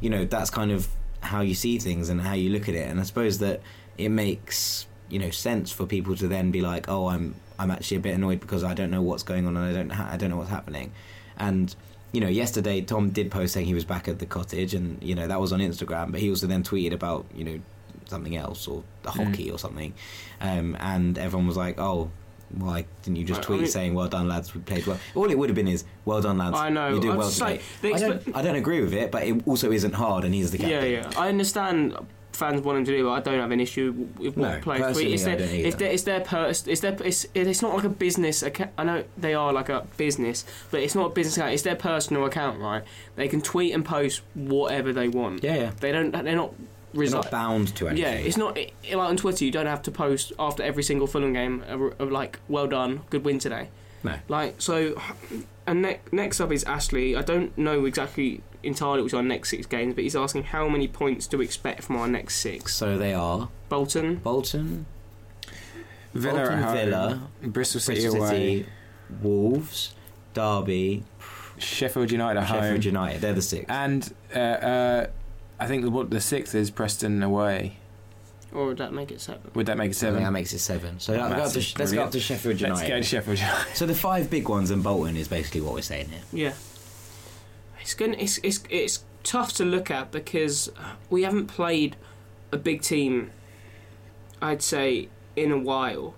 you 0.00 0.10
know, 0.10 0.24
that's 0.24 0.50
kind 0.50 0.70
of 0.70 0.88
how 1.20 1.40
you 1.40 1.54
see 1.54 1.78
things 1.78 2.08
and 2.08 2.20
how 2.20 2.34
you 2.34 2.50
look 2.50 2.68
at 2.68 2.74
it. 2.74 2.88
And 2.88 3.00
I 3.00 3.04
suppose 3.04 3.38
that 3.38 3.60
it 3.96 4.08
makes 4.08 4.86
you 5.08 5.18
know 5.18 5.30
sense 5.30 5.70
for 5.70 5.86
people 5.86 6.16
to 6.16 6.26
then 6.26 6.50
be 6.50 6.62
like, 6.62 6.88
oh, 6.88 7.08
I'm 7.08 7.34
I'm 7.58 7.70
actually 7.70 7.98
a 7.98 8.00
bit 8.00 8.14
annoyed 8.14 8.40
because 8.40 8.64
I 8.64 8.74
don't 8.74 8.90
know 8.90 9.02
what's 9.02 9.22
going 9.22 9.46
on 9.46 9.56
and 9.56 9.66
I 9.66 9.72
don't 9.72 9.90
ha- 9.90 10.08
I 10.10 10.16
don't 10.16 10.30
know 10.30 10.38
what's 10.38 10.50
happening, 10.50 10.92
and. 11.36 11.74
You 12.14 12.20
know, 12.20 12.28
yesterday 12.28 12.82
Tom 12.82 13.08
did 13.08 13.30
post 13.30 13.54
saying 13.54 13.64
he 13.64 13.72
was 13.72 13.86
back 13.86 14.06
at 14.06 14.18
the 14.18 14.26
cottage, 14.26 14.74
and 14.74 15.02
you 15.02 15.14
know 15.14 15.26
that 15.26 15.40
was 15.40 15.50
on 15.50 15.60
Instagram. 15.60 16.12
But 16.12 16.20
he 16.20 16.28
also 16.28 16.46
then 16.46 16.62
tweeted 16.62 16.92
about 16.92 17.24
you 17.34 17.42
know 17.42 17.58
something 18.08 18.36
else 18.36 18.66
or 18.68 18.82
the 19.02 19.10
Hmm. 19.10 19.22
hockey 19.24 19.50
or 19.50 19.58
something, 19.58 19.92
um, 20.40 20.76
and 20.80 21.18
everyone 21.18 21.46
was 21.46 21.56
like, 21.56 21.78
"Oh, 21.78 22.10
why 22.58 22.84
didn't 23.02 23.16
you 23.16 23.24
just 23.24 23.40
I- 23.40 23.42
I 23.42 23.46
tweet 23.46 23.60
mean- 23.60 23.70
saying 23.70 23.94
well 23.94 24.08
done 24.08 24.28
lads, 24.28 24.54
we 24.54 24.60
played 24.60 24.86
well?" 24.86 24.98
All 25.14 25.30
it 25.30 25.38
would 25.38 25.48
have 25.48 25.56
been 25.56 25.68
is 25.68 25.84
well 26.04 26.20
done 26.20 26.38
lads. 26.38 26.56
I 26.56 26.68
know, 26.68 26.94
you 26.94 27.00
did 27.00 27.10
I 27.12 27.16
well 27.16 27.28
just 27.28 27.38
today. 27.38 27.50
like- 27.52 27.62
they 27.80 27.92
I, 27.94 27.98
don't, 27.98 28.36
I 28.36 28.42
don't 28.42 28.56
agree 28.56 28.80
with 28.82 28.92
it, 28.92 29.10
but 29.10 29.22
it 29.24 29.46
also 29.46 29.72
isn't 29.72 29.94
hard, 29.94 30.24
and 30.24 30.34
he's 30.34 30.50
the 30.50 30.58
captain. 30.58 30.90
Yeah, 30.92 31.00
yeah. 31.02 31.10
I 31.16 31.28
understand 31.28 31.96
fans 32.32 32.62
wanting 32.62 32.82
to 32.82 32.90
do 32.96 33.08
it. 33.08 33.12
I 33.12 33.20
don't 33.20 33.38
have 33.38 33.50
an 33.50 33.60
issue 33.60 33.92
with 34.18 34.36
what 34.38 34.54
No, 34.54 34.58
players 34.60 34.80
tweet. 34.96 35.08
personally, 35.08 35.12
It's 35.12 35.22
I 35.22 35.26
their, 35.26 35.38
don't 35.38 35.54
either. 35.54 35.68
it's 35.68 35.76
their, 35.76 35.90
it's 35.92 36.02
their 36.04 36.20
pers- 36.20 36.66
it's 36.66 36.80
their, 36.80 36.96
it's, 37.04 37.26
it's 37.34 37.60
not 37.62 37.74
like 37.74 37.84
a 37.84 37.88
business 37.90 38.42
account. 38.42 38.70
I 38.78 38.84
know 38.84 39.04
they 39.18 39.34
are 39.34 39.52
like 39.52 39.68
a 39.68 39.86
business, 39.98 40.44
but 40.70 40.80
it's 40.80 40.94
not 40.94 41.06
a 41.06 41.10
business 41.10 41.36
account. 41.36 41.52
It's 41.52 41.62
their 41.62 41.76
personal 41.76 42.24
account, 42.24 42.58
right? 42.58 42.84
They 43.16 43.28
can 43.28 43.42
tweet 43.42 43.74
and 43.74 43.84
post 43.84 44.22
whatever 44.34 44.94
they 44.94 45.08
want. 45.08 45.44
Yeah, 45.44 45.56
yeah. 45.56 45.70
They 45.80 45.92
don't. 45.92 46.10
They're 46.10 46.34
not. 46.34 46.54
They're 46.92 47.10
not 47.10 47.30
bound 47.30 47.74
to 47.76 47.88
anything. 47.88 48.04
yeah, 48.04 48.18
it's 48.18 48.36
not 48.36 48.56
it, 48.58 48.72
like 48.84 49.08
on 49.08 49.16
Twitter. 49.16 49.44
You 49.44 49.50
don't 49.50 49.66
have 49.66 49.82
to 49.82 49.90
post 49.90 50.32
after 50.38 50.62
every 50.62 50.82
single 50.82 51.06
Fulham 51.06 51.32
game 51.32 51.64
of, 51.68 52.00
of 52.00 52.10
like, 52.12 52.38
"Well 52.48 52.66
done, 52.66 53.02
good 53.10 53.24
win 53.24 53.38
today." 53.38 53.68
No. 54.04 54.16
Like 54.28 54.60
so, 54.60 55.00
and 55.66 55.82
ne- 55.82 56.00
next 56.10 56.40
up 56.40 56.50
is 56.52 56.64
Ashley. 56.64 57.16
I 57.16 57.22
don't 57.22 57.56
know 57.56 57.84
exactly 57.84 58.42
entirely 58.62 59.02
which 59.02 59.12
are 59.12 59.18
our 59.18 59.22
next 59.22 59.50
six 59.50 59.66
games, 59.66 59.94
but 59.94 60.04
he's 60.04 60.16
asking 60.16 60.44
how 60.44 60.68
many 60.68 60.88
points 60.88 61.26
do 61.26 61.38
we 61.38 61.44
expect 61.44 61.82
from 61.84 61.96
our 61.96 62.08
next 62.08 62.36
six? 62.36 62.74
So 62.74 62.98
they 62.98 63.14
are 63.14 63.48
Bolton, 63.68 64.16
Bolton, 64.16 64.86
Villa 66.14 66.38
Bolton, 66.40 66.58
at 66.58 66.64
home, 66.64 66.76
Villa, 66.76 67.30
Bristol 67.42 67.80
City 67.80 68.00
Bristol 68.02 68.20
away, 68.24 68.30
City, 68.30 68.66
Wolves, 69.22 69.94
Derby, 70.34 71.04
Sheffield 71.58 72.10
United 72.10 72.40
at 72.40 72.48
Sheffield 72.48 72.72
home, 72.72 72.82
United. 72.82 73.20
They're 73.20 73.32
the 73.32 73.42
six. 73.42 73.66
and 73.68 74.12
uh, 74.34 74.38
uh, 74.38 75.06
I 75.62 75.66
think 75.66 75.82
the, 75.84 75.90
what 75.90 76.10
the 76.10 76.20
sixth 76.20 76.54
is 76.54 76.70
Preston 76.70 77.22
away. 77.22 77.76
or 78.52 78.66
would 78.66 78.78
that 78.78 78.92
make 78.92 79.10
it 79.10 79.20
seven? 79.20 79.50
Would 79.54 79.66
that 79.66 79.76
make 79.78 79.86
it 79.90 79.90
I 79.90 79.92
think 79.92 80.00
seven? 80.00 80.22
that 80.24 80.30
makes 80.32 80.52
it 80.52 80.58
seven. 80.58 81.00
So 81.00 81.14
uh, 81.14 81.28
let's 81.28 81.28
go, 81.28 81.42
up 81.42 81.52
to, 81.52 81.58
Massive, 81.58 81.78
let's 81.78 81.92
go 81.92 82.02
up 82.04 82.10
to 82.12 82.20
Sheffield 82.20 82.60
Let's 82.60 82.82
go 82.82 82.88
to 82.96 83.02
Sheffield 83.02 83.38
United. 83.38 83.74
So 83.76 83.86
the 83.86 83.94
five 83.94 84.28
big 84.30 84.48
ones 84.48 84.70
and 84.70 84.82
Bolton 84.82 85.16
is 85.16 85.28
basically 85.28 85.60
what 85.62 85.74
we're 85.74 85.82
saying 85.82 86.08
here. 86.10 86.22
Yeah, 86.32 86.52
it's 87.80 87.94
going 87.94 88.14
it's 88.14 88.38
it's 88.42 88.62
it's 88.70 89.04
tough 89.22 89.52
to 89.54 89.64
look 89.64 89.90
at 89.90 90.10
because 90.10 90.70
we 91.10 91.22
haven't 91.22 91.46
played 91.46 91.96
a 92.50 92.56
big 92.56 92.82
team. 92.82 93.30
I'd 94.40 94.62
say 94.62 95.08
in 95.36 95.52
a 95.52 95.58
while. 95.58 96.14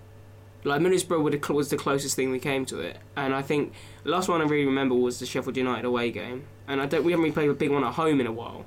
Like 0.63 0.81
Middlesbrough 0.81 1.21
would 1.21 1.33
have- 1.33 1.49
was 1.51 1.69
the 1.69 1.77
closest 1.77 2.15
thing 2.15 2.31
we 2.31 2.39
came 2.39 2.65
to 2.65 2.79
it, 2.79 2.97
and 3.15 3.35
I 3.35 3.43
think 3.43 3.71
the 4.03 4.09
last 4.09 4.27
one 4.27 4.41
I 4.41 4.45
really 4.45 4.65
remember 4.65 4.95
was 4.95 5.19
the 5.19 5.27
Sheffield 5.27 5.55
United 5.57 5.85
away 5.85 6.09
game, 6.09 6.45
and 6.67 6.81
I 6.81 6.87
don't 6.87 7.03
we 7.03 7.11
haven't 7.11 7.21
really 7.21 7.33
played 7.35 7.51
a 7.51 7.53
big 7.53 7.69
one 7.69 7.83
at 7.83 7.93
home 7.93 8.19
in 8.19 8.25
a 8.25 8.31
while, 8.31 8.65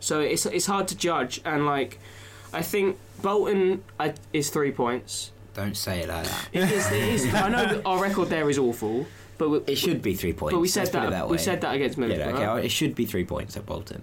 so 0.00 0.20
it's 0.20 0.46
it's 0.46 0.66
hard 0.66 0.88
to 0.88 0.96
judge. 0.96 1.40
And 1.44 1.66
like, 1.66 1.98
I 2.52 2.62
think 2.62 2.98
Bolton 3.22 3.82
I, 3.98 4.14
is 4.32 4.50
three 4.50 4.72
points. 4.72 5.32
Don't 5.54 5.76
say 5.76 6.00
it 6.00 6.08
like 6.08 6.24
that. 6.24 6.48
It 6.52 6.70
is, 6.70 6.86
it 6.92 7.02
is, 7.02 7.34
I 7.34 7.48
know 7.48 7.82
our 7.84 8.00
record 8.00 8.28
there 8.28 8.48
is 8.48 8.58
awful, 8.58 9.06
but 9.38 9.48
we, 9.48 9.58
It 9.66 9.76
should 9.76 10.02
be 10.02 10.14
three 10.14 10.32
points. 10.32 10.54
but 10.54 10.60
we 10.60 10.68
said 10.68 10.82
Let's 10.82 10.90
that, 10.92 11.10
that 11.10 11.28
we 11.28 11.36
said 11.38 11.60
that 11.62 11.74
against 11.74 11.98
Middlesbrough. 11.98 12.38
Yeah, 12.38 12.52
okay. 12.54 12.66
It 12.66 12.70
should 12.70 12.94
be 12.94 13.06
three 13.06 13.24
points 13.24 13.56
at 13.56 13.66
Bolton. 13.66 14.02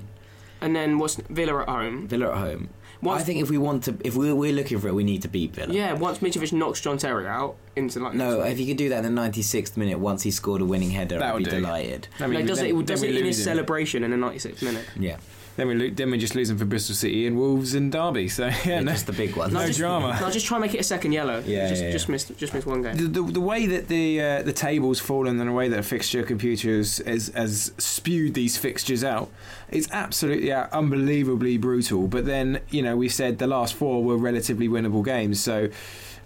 And 0.60 0.76
then 0.76 0.98
what's 1.00 1.16
Villa 1.16 1.62
at 1.62 1.70
home? 1.70 2.08
Villa 2.08 2.32
at 2.32 2.38
home. 2.38 2.70
Once, 3.02 3.22
I 3.22 3.26
think 3.26 3.42
if 3.42 3.50
we 3.50 3.58
want 3.58 3.84
to, 3.84 3.98
if 4.04 4.16
we're, 4.16 4.34
we're 4.34 4.54
looking 4.54 4.80
for 4.80 4.88
it, 4.88 4.94
we 4.96 5.04
need 5.04 5.22
to 5.22 5.28
beat 5.28 5.54
Villa. 5.54 5.74
yeah, 5.74 5.94
once 5.94 6.20
Mitrovic 6.20 6.52
knocks 6.54 6.82
John 6.82 6.98
Terry 6.98 7.28
out 7.28 7.56
into 7.76 8.00
like 8.00 8.16
No, 8.16 8.42
if 8.42 8.60
you 8.60 8.66
could 8.66 8.78
do 8.78 8.90
that 8.90 9.06
in 9.06 9.14
the 9.16 9.22
96th 9.22 9.78
minute, 9.78 10.00
once 10.00 10.24
he 10.24 10.32
scored 10.32 10.62
a 10.62 10.66
winning 10.66 10.90
header, 10.92 11.20
That 11.20 11.36
I'd 11.36 11.38
be 11.38 11.44
do. 11.46 11.52
delighted. 11.52 12.08
Then 12.18 12.34
like, 12.34 12.46
does 12.48 12.58
then- 12.60 12.68
it, 12.68 12.74
then 12.74 12.86
does 12.86 13.02
we 13.02 13.10
it 13.10 13.16
in 13.18 13.26
his 13.26 13.38
him. 13.40 13.44
celebration 13.44 14.04
in 14.04 14.12
the 14.12 14.18
96th 14.18 14.62
minute? 14.64 14.86
Yeah, 15.00 15.18
Then 15.56 15.68
we 15.68 15.76
lo- 15.76 15.90
then 15.90 16.12
we 16.12 16.18
just 16.18 16.36
lose 16.36 16.50
them 16.50 16.58
for 16.58 16.66
Bristol 16.66 16.96
City 16.96 17.26
and 17.26 17.38
Wolves 17.38 17.76
and 17.76 17.92
Derby. 17.92 18.28
So 18.28 18.48
yeah, 18.48 18.58
yeah 18.66 18.80
no. 18.82 18.92
just 18.92 19.08
the 19.08 19.14
big 19.14 19.36
one. 19.36 19.54
No 19.54 19.66
just, 19.66 19.80
drama. 19.80 20.18
No, 20.20 20.30
just 20.30 20.46
try 20.46 20.58
and 20.58 20.66
make 20.66 20.74
it 20.74 20.80
a 20.80 20.84
second 20.84 21.14
yellow. 21.14 21.42
Yeah, 21.46 21.70
just 21.70 21.84
yeah, 21.84 21.92
just 21.92 22.08
yeah. 22.08 22.12
missed 22.12 22.38
just 22.38 22.54
missed 22.54 22.68
one 22.68 22.82
game. 22.82 22.98
The, 22.98 23.22
the, 23.22 23.32
the 23.32 23.42
way 23.42 23.66
that 23.66 23.88
the 23.88 24.22
uh, 24.22 24.42
the 24.44 24.54
table's 24.54 25.00
fallen 25.00 25.40
and 25.40 25.50
the 25.50 25.54
way 25.54 25.70
that 25.70 25.80
a 25.80 25.84
fixture 25.84 26.24
computer 26.24 26.78
has, 26.78 26.98
has, 27.06 27.30
has 27.30 27.72
spewed 27.78 28.34
these 28.34 28.58
fixtures 28.58 29.04
out, 29.04 29.32
it's 29.70 29.90
absolutely 29.92 30.52
uh, 30.52 30.68
unbelievably 30.72 31.58
brutal. 31.58 32.08
But 32.08 32.26
then 32.26 32.60
you 32.70 32.82
know 32.82 32.98
we 32.98 33.08
said 33.08 33.38
the 33.38 33.48
last 33.48 33.76
four 33.76 34.04
were 34.04 34.18
relatively 34.18 34.68
winnable 34.68 35.06
games. 35.06 35.42
So, 35.42 35.70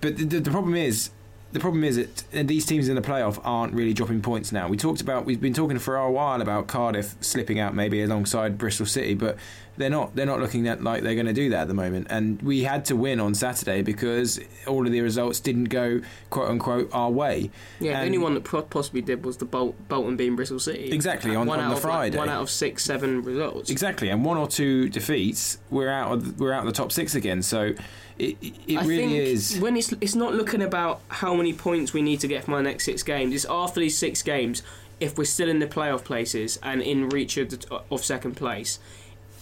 but 0.02 0.18
the, 0.18 0.26
the, 0.26 0.40
the 0.40 0.52
problem 0.52 0.76
is. 0.76 1.12
The 1.52 1.60
problem 1.60 1.84
is 1.84 1.95
that 1.95 2.24
uh, 2.34 2.43
these 2.43 2.64
teams 2.64 2.88
in 2.89 2.95
the 2.95 3.02
playoff 3.02 3.39
aren't 3.43 3.74
really 3.74 3.93
dropping 3.93 4.22
points 4.22 4.52
now. 4.52 4.68
We 4.68 4.78
talked 4.78 5.02
about 5.02 5.26
we've 5.26 5.41
been 5.41 5.54
talking 5.54 5.80
for 5.80 5.95
a 5.95 6.12
while 6.12 6.41
about 6.41 6.68
Cardiff 6.68 7.16
slipping 7.22 7.60
out 7.60 7.74
maybe 7.74 8.04
alongside 8.04 8.58
Bristol 8.58 8.86
City, 8.86 9.16
but 9.16 9.36
they're 9.76 9.89
not 9.89 10.16
they're 10.16 10.28
not 10.28 10.39
looking 10.39 10.68
at 10.68 10.84
like 10.84 11.02
they're 11.02 11.16
going 11.16 11.26
to 11.26 11.34
do 11.34 11.50
that 11.50 11.62
at 11.62 11.68
the 11.68 11.74
moment. 11.74 12.06
And 12.12 12.39
we 12.43 12.64
had 12.64 12.86
to 12.86 12.95
win 12.95 13.20
on 13.20 13.34
Saturday 13.34 13.82
because 13.82 14.39
all 14.68 14.86
of 14.86 14.91
the 14.91 15.02
results 15.02 15.39
didn't 15.39 15.66
go 15.70 16.02
quote 16.30 16.50
unquote 16.50 16.89
our 16.93 17.10
way. 17.10 17.50
Yeah, 17.80 18.00
the 18.02 18.06
only 18.06 18.18
one 18.20 18.36
that 18.36 18.43
possibly 18.70 19.02
did 19.02 19.26
was 19.26 19.38
the 19.38 19.45
Bol- 19.45 19.76
Bolton 19.88 20.18
being 20.18 20.36
Bristol 20.36 20.60
City. 20.60 20.91
Exactly, 20.91 21.36
on- 21.36 21.47
one 21.47 21.60
on 21.60 21.70
the 21.70 21.78
of, 21.78 21.84
like, 21.84 21.91
Friday. 21.93 22.18
one 22.20 22.30
out 22.30 22.43
of 22.43 22.50
six, 22.52 22.84
seven 22.86 23.24
results. 23.24 23.72
Exactly, 23.72 24.10
and 24.10 24.24
one 24.24 24.38
or 24.38 24.47
two 24.47 24.88
defeats, 24.89 25.58
we're 25.72 25.89
out 25.89 26.12
of 26.12 26.39
we're 26.39 26.54
out 26.54 26.60
of 26.60 26.68
the 26.68 26.78
top 26.78 26.91
six 26.91 27.16
again. 27.16 27.41
So 27.41 27.74
it 28.20 28.38
it, 28.41 28.53
it 28.67 28.78
I 28.78 28.84
really 28.86 28.97
think 28.97 29.11
is. 29.13 29.59
when 29.59 29.76
it's 29.78 29.91
it's 30.01 30.15
not 30.15 30.34
looking 30.36 30.61
about 30.61 31.01
how 31.07 31.34
many 31.34 31.53
points 31.53 31.93
we 31.93 32.01
need 32.01 32.20
to 32.20 32.28
get 32.28 32.43
from 32.43 32.53
our 32.53 32.61
next 32.63 32.86
six 32.86 33.01
games. 33.03 33.34
It's 33.34 33.45
after 33.49 33.80
these 33.80 33.97
six 33.97 34.22
games, 34.22 34.61
if 34.99 35.17
we're 35.17 35.24
still 35.26 35.49
in 35.49 35.59
the 35.59 35.67
playoff 35.67 36.03
places 36.03 36.59
and 36.61 36.82
in 36.82 37.09
reach 37.09 37.38
of, 37.38 37.49
the, 37.49 37.82
of 37.89 38.03
second 38.03 38.36
place, 38.36 38.78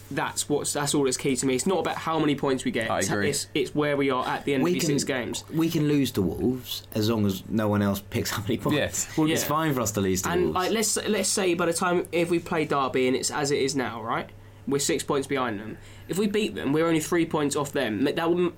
that's 0.10 0.48
what's 0.48 0.72
that's 0.74 0.94
all 0.96 1.04
that's 1.04 1.18
key 1.18 1.36
to 1.36 1.46
me. 1.46 1.56
It's 1.56 1.66
not 1.68 1.80
about 1.80 1.98
how 1.98 2.18
many 2.20 2.36
points 2.36 2.64
we 2.64 2.72
get. 2.72 2.90
I 2.90 3.00
It's- 3.00 3.10
agree. 3.12 3.30
It's, 3.30 3.48
it's 3.54 3.76
where 3.76 3.98
we 3.98 4.10
are 4.10 4.26
at 4.26 4.46
the 4.46 4.54
end 4.54 4.64
We 4.64 4.70
of 4.72 4.74
these 4.76 4.84
can- 4.84 5.00
six 5.00 5.04
games. 5.04 5.44
We 5.54 5.70
can 5.70 5.88
lose 5.90 6.12
to 6.12 6.22
Wolves 6.22 6.84
as 6.94 7.10
long 7.10 7.26
as 7.26 7.44
no 7.50 7.68
one 7.68 7.82
else 7.82 8.02
picks 8.10 8.32
up 8.38 8.46
any 8.48 8.58
points. 8.58 8.78
Yeah. 9.08 9.14
Well, 9.18 9.28
Yeah. 9.28 9.34
It's 9.34 9.44
fine 9.44 9.74
for 9.74 9.82
us 9.82 9.92
to 9.94 10.02
lose 10.02 10.22
to 10.22 10.30
And 10.30 10.42
Wolves. 10.44 10.56
like 10.56 10.72
let's 10.72 10.96
let's 11.08 11.30
say 11.30 11.56
by 11.56 11.66
the 11.66 11.74
time 11.74 12.08
if 12.14 12.30
we 12.30 12.40
play 12.40 12.64
Derby 12.66 13.08
and 13.08 13.18
it's 13.18 13.32
as 13.32 13.52
it 13.52 13.60
is 13.60 13.76
now, 13.76 14.02
right? 14.02 14.30
We're 14.66 14.80
six 14.80 15.04
points 15.04 15.28
behind 15.28 15.60
them. 15.60 15.78
If 16.08 16.18
we 16.18 16.28
beat 16.28 16.56
them, 16.56 16.74
we're 16.74 16.88
only 16.88 17.00
three 17.00 17.26
points 17.26 17.56
off 17.56 17.72
them. 17.72 18.04
That 18.04 18.16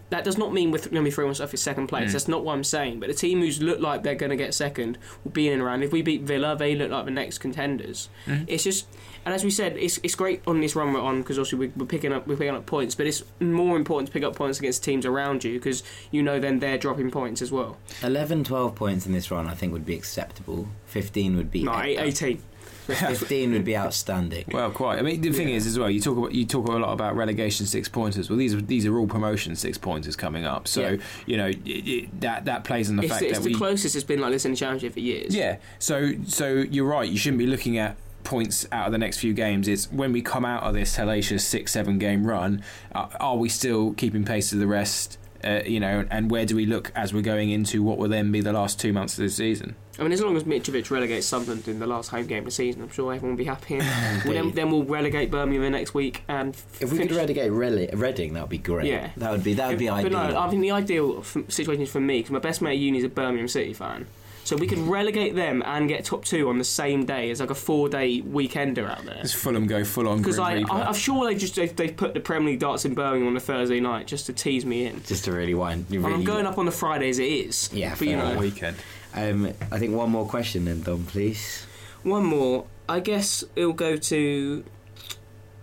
that 0.09 0.23
does 0.23 0.37
not 0.37 0.53
mean 0.53 0.71
we're 0.71 0.79
going 0.79 0.95
to 0.95 1.01
be 1.03 1.11
three 1.11 1.25
points 1.25 1.39
off 1.39 1.55
second 1.57 1.87
place. 1.87 2.09
Mm. 2.09 2.13
That's 2.13 2.27
not 2.27 2.43
what 2.43 2.53
I'm 2.53 2.63
saying. 2.63 2.99
But 2.99 3.09
the 3.09 3.15
team 3.15 3.39
who's 3.39 3.61
look 3.61 3.79
like 3.79 4.03
they're 4.03 4.15
going 4.15 4.29
to 4.29 4.35
get 4.35 4.53
second 4.53 4.97
will 5.23 5.31
be 5.31 5.47
in 5.47 5.53
and 5.53 5.61
around. 5.61 5.83
If 5.83 5.91
we 5.91 6.01
beat 6.01 6.21
Villa, 6.21 6.55
they 6.55 6.75
look 6.75 6.91
like 6.91 7.05
the 7.05 7.11
next 7.11 7.39
contenders. 7.39 8.09
Mm. 8.25 8.45
It's 8.47 8.63
just, 8.63 8.87
and 9.25 9.33
as 9.33 9.43
we 9.43 9.51
said, 9.51 9.77
it's, 9.77 9.99
it's 10.03 10.15
great 10.15 10.41
on 10.47 10.61
this 10.61 10.75
run 10.75 10.93
we're 10.93 11.01
on 11.01 11.21
because 11.21 11.37
obviously 11.37 11.59
we're, 11.59 11.73
we're, 11.75 11.85
picking 11.85 12.13
up 12.13 12.27
we're 12.27 12.37
picking 12.37 12.55
up 12.55 12.65
points. 12.65 12.95
But 12.95 13.07
it's 13.07 13.23
more 13.39 13.75
important 13.75 14.07
to 14.07 14.13
pick 14.13 14.23
up 14.23 14.35
points 14.35 14.59
against 14.59 14.83
teams 14.83 15.05
around 15.05 15.43
you 15.43 15.53
because 15.53 15.83
you 16.11 16.23
know 16.23 16.39
then 16.39 16.59
they're 16.59 16.77
dropping 16.77 17.11
points 17.11 17.41
as 17.41 17.51
well. 17.51 17.77
11, 18.03 18.43
12 18.45 18.75
points 18.75 19.05
in 19.05 19.13
this 19.13 19.31
run, 19.31 19.47
I 19.47 19.53
think, 19.53 19.73
would 19.73 19.85
be 19.85 19.95
acceptable. 19.95 20.67
15 20.85 21.37
would 21.37 21.51
be 21.51 21.63
no, 21.63 21.81
18 21.81 22.41
for 22.89 22.95
fifteen 23.15 23.51
would 23.53 23.65
be 23.65 23.77
outstanding. 23.77 24.45
Well, 24.51 24.71
quite. 24.71 24.99
I 24.99 25.01
mean, 25.01 25.21
the 25.21 25.31
thing 25.31 25.49
is, 25.49 25.65
as 25.65 25.77
well, 25.77 25.89
you 25.89 26.01
talk 26.01 26.17
about 26.17 26.33
you 26.33 26.45
talk 26.45 26.67
a 26.67 26.71
lot 26.71 26.91
about 26.91 27.15
relegation 27.15 27.65
six 27.65 27.87
pointers. 27.87 28.29
Well, 28.29 28.37
these 28.37 28.53
are 28.53 28.61
these 28.61 28.85
are 28.85 28.97
all 28.97 29.07
promotion 29.07 29.55
six 29.55 29.77
pointers 29.77 30.15
coming 30.15 30.45
up. 30.45 30.67
So 30.67 30.81
yeah. 30.81 30.97
you 31.25 31.37
know 31.37 31.47
it, 31.47 31.57
it, 31.65 32.21
that 32.21 32.45
that 32.45 32.63
plays 32.63 32.89
on 32.89 32.97
the 32.97 33.03
it's, 33.03 33.11
fact 33.11 33.23
it's 33.23 33.39
that 33.39 33.43
the 33.43 33.53
we, 33.53 33.55
closest 33.55 33.95
it's 33.95 34.03
been 34.03 34.19
like 34.19 34.31
this 34.31 34.45
in 34.45 34.51
the 34.51 34.57
championship 34.57 34.93
for 34.93 34.99
years. 34.99 35.35
Yeah. 35.35 35.57
So 35.79 36.13
so 36.27 36.53
you're 36.53 36.87
right. 36.87 37.09
You 37.09 37.17
shouldn't 37.17 37.39
be 37.39 37.47
looking 37.47 37.77
at 37.77 37.97
points 38.23 38.67
out 38.71 38.87
of 38.87 38.91
the 38.91 38.97
next 38.97 39.17
few 39.17 39.33
games 39.33 39.67
It's 39.67 39.91
when 39.91 40.11
we 40.11 40.21
come 40.21 40.45
out 40.45 40.63
of 40.63 40.73
this 40.73 40.97
hellacious 40.97 41.41
six 41.41 41.71
seven 41.71 41.97
game 41.97 42.27
run 42.27 42.61
uh, 42.93 43.07
are 43.19 43.37
we 43.37 43.49
still 43.49 43.93
keeping 43.93 44.25
pace 44.25 44.51
with 44.51 44.59
the 44.59 44.67
rest 44.67 45.17
uh, 45.43 45.61
you 45.65 45.79
know, 45.79 46.05
and 46.11 46.29
where 46.29 46.45
do 46.45 46.55
we 46.55 46.65
look 46.65 46.91
as 46.95 47.13
we're 47.13 47.21
going 47.21 47.49
into 47.49 47.81
what 47.81 47.97
will 47.97 48.09
then 48.09 48.29
be 48.31 48.41
the 48.41 48.51
last 48.51 48.77
two 48.79 48.91
months 48.91 49.17
of 49.17 49.23
the 49.23 49.29
season? 49.29 49.75
I 49.97 50.03
mean, 50.03 50.11
as 50.11 50.21
long 50.21 50.35
as 50.37 50.43
Mitrovic 50.43 50.89
relegates 50.91 51.27
Sunderland 51.27 51.67
in 51.67 51.79
the 51.79 51.87
last 51.87 52.09
home 52.09 52.25
game 52.25 52.39
of 52.39 52.45
the 52.45 52.51
season, 52.51 52.81
I'm 52.81 52.89
sure 52.89 53.13
everyone 53.13 53.31
will 53.35 53.37
be 53.37 53.45
happy. 53.45 53.77
well, 54.25 54.33
then, 54.33 54.51
then 54.51 54.69
we'll 54.71 54.83
relegate 54.83 55.29
Birmingham 55.31 55.63
the 55.63 55.69
next 55.69 55.93
week 55.93 56.23
and 56.27 56.53
f- 56.55 56.65
If 56.81 56.91
we 56.91 56.97
could 56.99 57.07
finish- 57.09 57.17
relegate 57.17 57.51
Rel- 57.51 57.87
Reading, 57.93 58.33
that 58.33 58.41
would 58.41 58.49
be 58.49 58.57
great. 58.57 58.87
Yeah. 58.87 59.11
That 59.17 59.31
would 59.31 59.43
be 59.43 59.53
that 59.55 59.69
would 59.69 59.77
be 59.79 59.87
but 59.87 59.93
ideal. 60.05 60.11
no, 60.11 60.39
I 60.39 60.49
think 60.49 60.61
the 60.61 60.71
ideal 60.71 61.19
f- 61.19 61.37
situation 61.49 61.83
is 61.83 61.91
for 61.91 61.99
me 62.01 62.19
because 62.19 62.31
my 62.31 62.39
best 62.39 62.61
mate 62.61 62.71
at 62.71 62.77
uni 62.77 62.97
is 62.99 63.03
a 63.05 63.09
Birmingham 63.09 63.47
City 63.47 63.73
fan. 63.73 64.07
So 64.43 64.55
we 64.55 64.65
could 64.67 64.79
relegate 64.79 65.35
them 65.35 65.61
and 65.65 65.87
get 65.87 66.05
top 66.05 66.25
two 66.25 66.49
on 66.49 66.57
the 66.57 66.63
same 66.63 67.05
day 67.05 67.29
as 67.29 67.39
like 67.39 67.51
a 67.51 67.55
four-day 67.55 68.21
weekender 68.21 68.89
out 68.89 69.05
there. 69.05 69.21
Does 69.21 69.33
Fulham 69.33 69.67
go 69.67 69.83
full 69.83 70.07
on? 70.07 70.17
Because 70.19 70.37
Grim 70.37 70.65
I, 70.71 70.73
I, 70.73 70.87
I'm 70.87 70.93
sure 70.93 71.25
they 71.27 71.35
just 71.35 71.55
they've, 71.55 71.75
they've 71.75 71.95
put 71.95 72.13
the 72.13 72.19
Premier 72.19 72.51
League 72.51 72.59
darts 72.59 72.85
in 72.85 72.95
Birmingham 72.95 73.27
on 73.27 73.37
a 73.37 73.39
Thursday 73.39 73.79
night 73.79 74.07
just 74.07 74.25
to 74.25 74.33
tease 74.33 74.65
me 74.65 74.85
in. 74.85 75.03
Just 75.03 75.25
to 75.25 75.31
really 75.31 75.53
wind. 75.53 75.85
you 75.89 75.99
And 75.99 76.05
Really, 76.05 76.17
I'm 76.19 76.23
going 76.23 76.45
up 76.47 76.57
on 76.57 76.65
the 76.65 76.71
Friday 76.71 77.09
as 77.09 77.19
it 77.19 77.25
is. 77.25 77.69
Yeah, 77.71 77.95
but 77.97 78.07
you 78.07 78.17
fair 78.17 78.33
know, 78.33 78.39
weekend. 78.39 78.77
Um, 79.13 79.53
I 79.71 79.77
think 79.79 79.93
one 79.93 80.09
more 80.09 80.25
question 80.25 80.65
then, 80.65 80.81
Dom, 80.81 81.05
please. 81.05 81.65
One 82.03 82.25
more. 82.25 82.65
I 82.87 82.99
guess 83.01 83.43
it'll 83.55 83.73
go 83.73 83.97
to. 83.97 84.63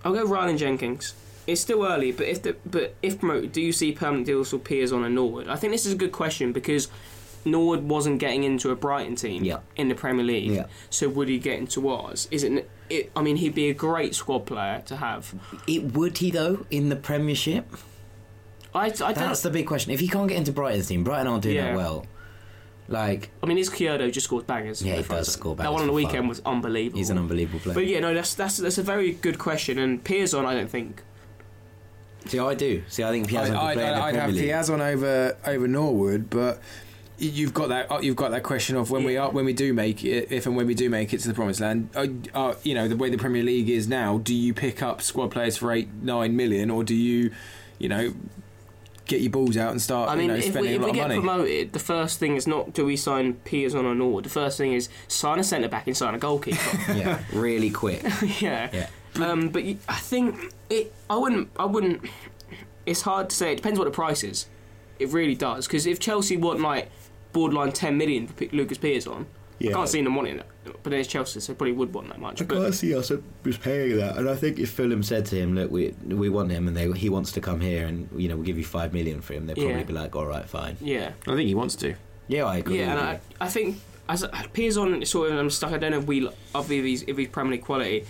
I'll 0.05 0.13
go 0.13 0.25
Ryan 0.25 0.57
Jenkins. 0.57 1.15
It's 1.47 1.61
still 1.61 1.85
early, 1.85 2.13
but 2.13 2.27
if 2.27 2.43
the 2.43 2.57
but 2.65 2.95
if 3.03 3.19
promoted, 3.21 3.53
do 3.53 3.61
you 3.61 3.73
see 3.73 3.93
permanent 3.93 4.27
deals 4.27 4.51
for 4.51 4.59
Piazon 4.59 5.05
a 5.05 5.09
Norwood? 5.09 5.49
I 5.49 5.57
think 5.57 5.73
this 5.73 5.87
is 5.87 5.93
a 5.93 5.97
good 5.97 6.13
question 6.13 6.53
because 6.53 6.89
Norwood 7.47 7.85
wasn't 7.89 8.19
getting 8.19 8.45
into 8.45 8.71
a 8.71 8.77
Brighton 8.77 9.15
team 9.17 9.43
Yeah. 9.45 9.61
in 9.77 9.89
the 9.89 9.95
Premier 9.95 10.25
League. 10.25 10.51
Yeah. 10.51 10.67
So 10.91 11.09
would 11.09 11.29
he 11.29 11.39
get 11.39 11.59
into 11.59 11.89
ours? 11.89 12.29
Is 12.31 12.43
it, 12.45 12.69
it? 12.91 13.11
I 13.17 13.23
mean, 13.23 13.37
he'd 13.37 13.55
be 13.55 13.71
a 13.71 13.75
great 13.75 14.15
squad 14.15 14.41
player 14.47 14.83
to 14.87 14.97
have. 14.97 15.35
It 15.67 15.95
would 15.95 16.19
he 16.19 16.31
though 16.31 16.67
in 16.71 16.89
the 16.91 16.97
Premiership? 16.97 17.67
I, 18.75 18.87
I 18.87 18.89
don't. 18.91 19.15
That's 19.15 19.41
the 19.43 19.49
big 19.51 19.67
question. 19.67 19.93
If 19.93 20.01
he 20.01 20.09
can't 20.09 20.29
get 20.29 20.37
into 20.37 20.53
Brighton's 20.53 20.89
team, 20.89 21.03
Brighton 21.03 21.27
aren't 21.29 21.45
doing 21.45 21.57
Yeah. 21.57 21.69
that 21.69 21.77
well. 21.77 22.05
Like 22.89 23.31
I 23.43 23.47
mean, 23.47 23.57
his 23.57 23.69
Kyoto 23.69 24.11
just 24.11 24.27
scored 24.27 24.47
bangers. 24.47 24.81
Yeah, 24.83 24.97
he 24.97 25.03
For 25.03 25.15
does 25.15 25.29
us. 25.29 25.35
score 25.35 25.57
That 25.57 25.73
one 25.73 25.81
on 25.81 25.87
the 25.89 25.93
weekend 25.93 26.19
fun. 26.19 26.29
was 26.29 26.41
unbelievable. 26.47 26.99
he's 26.99 27.11
an 27.11 27.19
unbelievable 27.19 27.59
player. 27.59 27.75
But 27.75 27.87
yeah, 27.87 27.99
no, 28.01 28.15
that's 28.15 28.35
that's 28.35 28.59
that's 28.59 28.79
a 28.79 28.83
very 28.83 29.13
good 29.13 29.39
question. 29.39 29.79
And 29.79 30.05
Piazon, 30.05 30.45
I 30.45 30.55
don't 30.55 30.71
think. 30.71 31.03
See, 32.27 32.39
I 32.39 32.55
do. 32.55 32.83
See, 32.89 33.03
I 33.05 33.11
think 33.11 33.29
Piazon 33.29 33.57
I, 33.57 33.75
could 33.75 33.81
play 33.81 33.89
in 33.89 33.95
the 33.95 33.95
would 33.95 34.01
Premier 34.03 34.21
have 34.21 34.31
League. 34.33 34.45
Piazon 34.51 34.81
over 34.81 35.37
over 35.47 35.69
Norwood, 35.69 36.31
but 36.31 36.61
you've 37.19 37.55
got 37.55 37.69
that 37.69 37.91
uh, 37.91 38.01
you've 38.01 38.17
got 38.17 38.31
that 38.31 38.43
question 38.43 38.77
of 38.77 38.91
when 38.91 39.05
we 39.05 39.17
are 39.17 39.31
when 39.31 39.45
we 39.45 39.53
do 39.53 39.73
make 39.73 40.05
it, 40.05 40.31
if 40.31 40.47
and 40.47 40.57
when 40.57 40.67
we 40.67 40.75
do 40.75 40.91
make 40.91 41.13
it 41.13 41.21
to 41.21 41.29
the 41.29 41.35
promised 41.35 41.61
land. 41.61 41.89
Uh, 41.95 42.07
uh, 42.35 42.55
you 42.63 42.75
know 42.75 42.89
the 42.89 42.97
way 42.97 43.11
the 43.11 43.19
Premier 43.19 43.43
League 43.43 43.69
is 43.69 43.89
now. 43.89 44.19
Do 44.19 44.35
you 44.35 44.53
pick 44.53 44.83
up 44.83 45.03
squad 45.03 45.31
players 45.31 45.57
for 45.57 45.73
eight 45.73 45.89
nine 46.03 46.37
million, 46.37 46.71
or 46.71 46.85
do 46.85 46.95
you, 46.95 47.33
you 47.79 47.89
know, 47.89 48.15
get 49.07 49.21
your 49.21 49.31
balls 49.31 49.57
out 49.57 49.71
and 49.71 49.81
start 49.81 50.11
I 50.11 50.15
mean, 50.15 50.25
you 50.25 50.29
know, 50.29 50.35
if 50.35 50.45
spending 50.45 50.63
we, 50.63 50.69
if 50.71 50.79
a 50.79 50.81
lot 50.81 50.85
we 50.85 50.91
of 50.91 50.95
get 50.95 51.09
money? 51.09 51.21
promoted, 51.21 51.73
the 51.73 51.79
first 51.79 52.19
thing 52.19 52.37
is 52.37 52.47
not 52.47 52.73
do 52.73 52.85
we 52.85 52.97
sign 52.97 53.35
Piazon 53.45 53.85
or 53.85 53.95
Norwood. 53.95 54.25
The 54.25 54.31
first 54.31 54.59
thing 54.59 54.73
is 54.73 54.89
sign 55.09 55.39
a 55.39 55.45
centre 55.45 55.69
back 55.69 55.87
and 55.87 55.97
sign 55.97 56.15
a 56.15 56.19
goalkeeper. 56.19 56.93
yeah, 56.93 57.21
really 57.33 57.71
quick. 57.71 58.03
yeah. 58.41 58.71
Yeah. 58.73 58.89
Um, 59.21 59.49
but 59.49 59.65
you, 59.65 59.79
I 59.89 59.97
think 59.97 60.53
it. 60.69 60.93
I 61.09 61.17
wouldn't. 61.17 61.51
I 61.59 61.65
wouldn't. 61.65 62.03
It's 62.85 63.03
hard 63.03 63.31
to 63.31 63.37
say. 63.37 63.53
It 63.53 63.57
depends 63.57 63.79
what 63.79 63.87
the 63.87 63.91
price 63.91 64.23
is. 64.23 64.47
It 64.99 65.09
really 65.11 65.35
does. 65.35 65.67
Because 65.67 65.87
if 65.87 65.99
Chelsea 65.99 66.37
want 66.37 66.61
like 66.61 66.91
borderline 67.37 67.73
ten 67.73 67.97
million 67.99 68.27
for 68.27 68.33
P- 68.35 68.49
Lucas 68.57 68.79
Piazon, 68.79 69.27
I 69.61 69.67
can't 69.73 69.89
see 69.89 70.03
them 70.03 70.15
wanting 70.15 70.39
that. 70.39 70.47
But 70.83 70.91
there's 70.91 71.07
Chelsea, 71.07 71.39
so 71.41 71.53
they 71.53 71.57
probably 71.57 71.73
would 71.73 71.93
want 71.95 72.09
that 72.09 72.19
much. 72.21 72.41
I 72.43 72.45
but 72.45 72.73
see 72.73 72.95
us 72.95 73.11
was 73.45 73.59
paying 73.59 73.97
that, 73.99 74.17
and 74.19 74.29
I 74.29 74.35
think 74.35 74.59
if 74.59 74.71
Fulham 74.71 75.03
said 75.03 75.27
to 75.27 75.37
him, 75.37 75.55
"Look, 75.55 75.71
we 75.71 75.95
we 76.25 76.29
want 76.29 76.51
him, 76.51 76.67
and 76.69 76.77
they, 76.77 76.91
he 76.93 77.09
wants 77.09 77.31
to 77.33 77.41
come 77.41 77.61
here, 77.61 77.87
and 77.87 78.09
you 78.17 78.29
know 78.29 78.37
we'll 78.37 78.45
give 78.51 78.59
you 78.59 78.65
five 78.65 78.93
million 78.93 79.21
for 79.21 79.35
him," 79.35 79.47
they'd 79.47 79.55
probably 79.57 79.75
Yeah. 79.75 79.83
be 79.85 79.93
like, 79.93 80.17
"All 80.17 80.27
right, 80.27 80.49
fine." 80.49 80.77
yeah. 80.81 81.13
I 81.27 81.35
think 81.37 81.47
he 81.49 81.55
wants 81.55 81.77
to. 81.77 81.95
Yeah, 82.29 82.45
I 82.45 82.57
agree. 82.59 82.79
Yeah, 82.81 82.91
and 82.93 83.01
I. 83.01 83.21
I 83.41 83.49
think 83.49 83.77
as 84.09 84.23
Piazon 84.55 85.07
sort 85.07 85.29
of 85.29 85.35
um, 85.35 85.41
I'm 85.41 85.51
stuck. 85.51 85.73
I 85.73 85.79
don't 85.79 85.93
know 85.93 85.99
if 85.99 86.07
we 86.07 86.27
of 86.55 86.71
if 86.73 86.85
he's 86.85 87.03
if 87.03 87.17
he's 87.19 87.29
Premier 87.29 87.53
League 87.53 87.65
quality. 87.65 88.05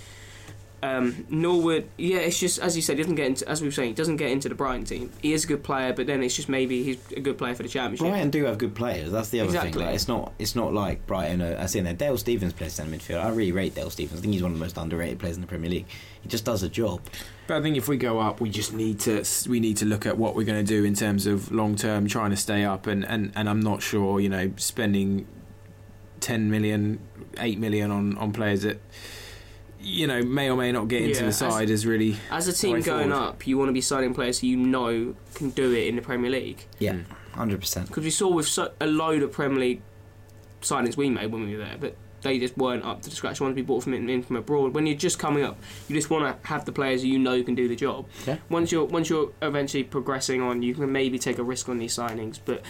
Um, 0.86 1.26
Norwood, 1.28 1.88
yeah, 1.96 2.18
it's 2.18 2.38
just 2.38 2.58
as 2.58 2.76
you 2.76 2.82
said, 2.82 2.96
he 2.98 3.02
doesn't 3.02 3.16
get 3.16 3.26
into 3.26 3.48
as 3.48 3.60
we 3.60 3.68
were 3.68 3.72
saying, 3.72 3.88
he 3.90 3.94
doesn't 3.94 4.16
get 4.16 4.30
into 4.30 4.48
the 4.48 4.54
Brighton 4.54 4.84
team. 4.84 5.10
He 5.20 5.32
is 5.32 5.44
a 5.44 5.46
good 5.48 5.62
player, 5.64 5.92
but 5.92 6.06
then 6.06 6.22
it's 6.22 6.36
just 6.36 6.48
maybe 6.48 6.82
he's 6.82 6.98
a 7.16 7.20
good 7.20 7.38
player 7.38 7.54
for 7.54 7.62
the 7.62 7.68
Championship. 7.68 8.06
Brighton 8.06 8.30
do 8.30 8.44
have 8.44 8.58
good 8.58 8.74
players. 8.74 9.10
That's 9.10 9.30
the 9.30 9.40
other 9.40 9.48
Exactly. 9.48 9.72
thing. 9.72 9.82
Like, 9.86 9.94
it's 9.94 10.08
not. 10.08 10.32
It's 10.38 10.54
not 10.54 10.72
like 10.72 11.06
Brighton. 11.06 11.42
Are, 11.42 11.56
I 11.58 11.66
see 11.66 11.80
there. 11.80 11.92
Dale 11.94 12.18
Stephens 12.18 12.52
plays 12.52 12.74
centre 12.74 12.96
midfield. 12.96 13.24
I 13.24 13.28
really 13.30 13.52
rate 13.52 13.74
Dale 13.74 13.90
Stephens. 13.90 14.20
I 14.20 14.22
think 14.22 14.34
he's 14.34 14.42
one 14.42 14.52
of 14.52 14.58
the 14.58 14.64
most 14.64 14.76
underrated 14.76 15.18
players 15.18 15.36
in 15.36 15.40
the 15.42 15.48
Premier 15.48 15.70
League. 15.70 15.86
He 16.22 16.28
just 16.28 16.44
does 16.44 16.62
a 16.62 16.68
job. 16.68 17.00
But 17.46 17.58
I 17.58 17.62
think 17.62 17.76
if 17.76 17.88
we 17.88 17.96
go 17.96 18.18
up, 18.20 18.40
we 18.40 18.50
just 18.50 18.72
need 18.72 19.00
to 19.00 19.24
we 19.48 19.60
need 19.60 19.76
to 19.78 19.84
look 19.84 20.06
at 20.06 20.18
what 20.18 20.34
we're 20.34 20.44
going 20.44 20.64
to 20.64 20.68
do 20.68 20.84
in 20.84 20.94
terms 20.94 21.26
of 21.26 21.50
long 21.52 21.76
term 21.76 22.06
trying 22.08 22.30
to 22.30 22.36
stay 22.36 22.64
up, 22.64 22.86
and, 22.86 23.04
and, 23.04 23.32
and 23.36 23.48
I'm 23.48 23.60
not 23.60 23.82
sure 23.82 24.20
you 24.20 24.28
know 24.28 24.52
spending 24.56 25.26
10 26.20 26.50
million, 26.50 26.98
8 27.38 27.58
million 27.58 27.90
on 27.90 28.18
on 28.18 28.32
players 28.32 28.62
that 28.62 28.80
you 29.86 30.06
know 30.06 30.22
may 30.22 30.50
or 30.50 30.56
may 30.56 30.72
not 30.72 30.88
get 30.88 31.02
into 31.02 31.14
Yeah, 31.14 31.20
the 31.22 31.26
as- 31.28 31.38
side 31.38 31.70
is 31.70 31.86
really 31.86 32.16
As 32.30 32.48
a 32.48 32.52
team 32.52 32.80
going 32.80 33.10
forward. 33.10 33.12
up, 33.30 33.46
you 33.46 33.56
want 33.56 33.68
to 33.68 33.72
be 33.72 33.80
signing 33.80 34.14
players 34.14 34.40
who 34.40 34.46
you 34.48 34.56
know 34.56 35.14
can 35.34 35.50
do 35.50 35.72
it 35.72 35.86
in 35.86 35.96
the 35.96 36.02
Premier 36.02 36.30
League. 36.30 36.66
Yeah, 36.78 36.94
Mm. 36.94 37.04
hundred 37.34 37.60
percent. 37.60 37.88
Because 37.88 38.04
we 38.04 38.10
saw 38.10 38.28
with 38.28 38.48
so, 38.48 38.72
a 38.80 38.86
load 38.86 39.22
of 39.22 39.30
Premier 39.32 39.58
League 39.60 39.82
signings 40.62 40.96
we 40.96 41.08
made 41.10 41.30
when 41.30 41.44
we 41.46 41.52
were 41.56 41.64
there, 41.64 41.76
but 41.78 41.96
they 42.22 42.38
just 42.40 42.56
weren't 42.58 42.84
up 42.84 43.02
to 43.02 43.10
the 43.10 43.14
scratch. 43.14 43.40
Ones 43.40 43.54
we 43.54 43.62
bought 43.62 43.84
from 43.84 43.94
in, 43.94 44.08
in 44.10 44.22
from 44.22 44.36
abroad. 44.36 44.74
When 44.74 44.86
you're 44.86 44.96
just 44.96 45.18
coming 45.18 45.44
up, 45.44 45.56
you 45.86 45.94
just 45.94 46.10
want 46.10 46.24
to 46.42 46.48
have 46.48 46.64
the 46.64 46.72
players 46.72 47.02
who 47.02 47.08
you 47.08 47.18
know 47.18 47.40
can 47.44 47.54
do 47.54 47.68
the 47.68 47.76
job. 47.76 48.06
Yeah. 48.26 48.38
Once 48.48 48.72
you're 48.72 48.84
once 48.86 49.08
you're 49.08 49.30
eventually 49.42 49.84
progressing 49.84 50.42
on, 50.42 50.62
you 50.62 50.74
can 50.74 50.90
maybe 50.90 51.18
take 51.18 51.38
a 51.38 51.44
risk 51.44 51.68
on 51.68 51.78
these 51.78 51.94
signings. 51.96 52.40
But 52.44 52.62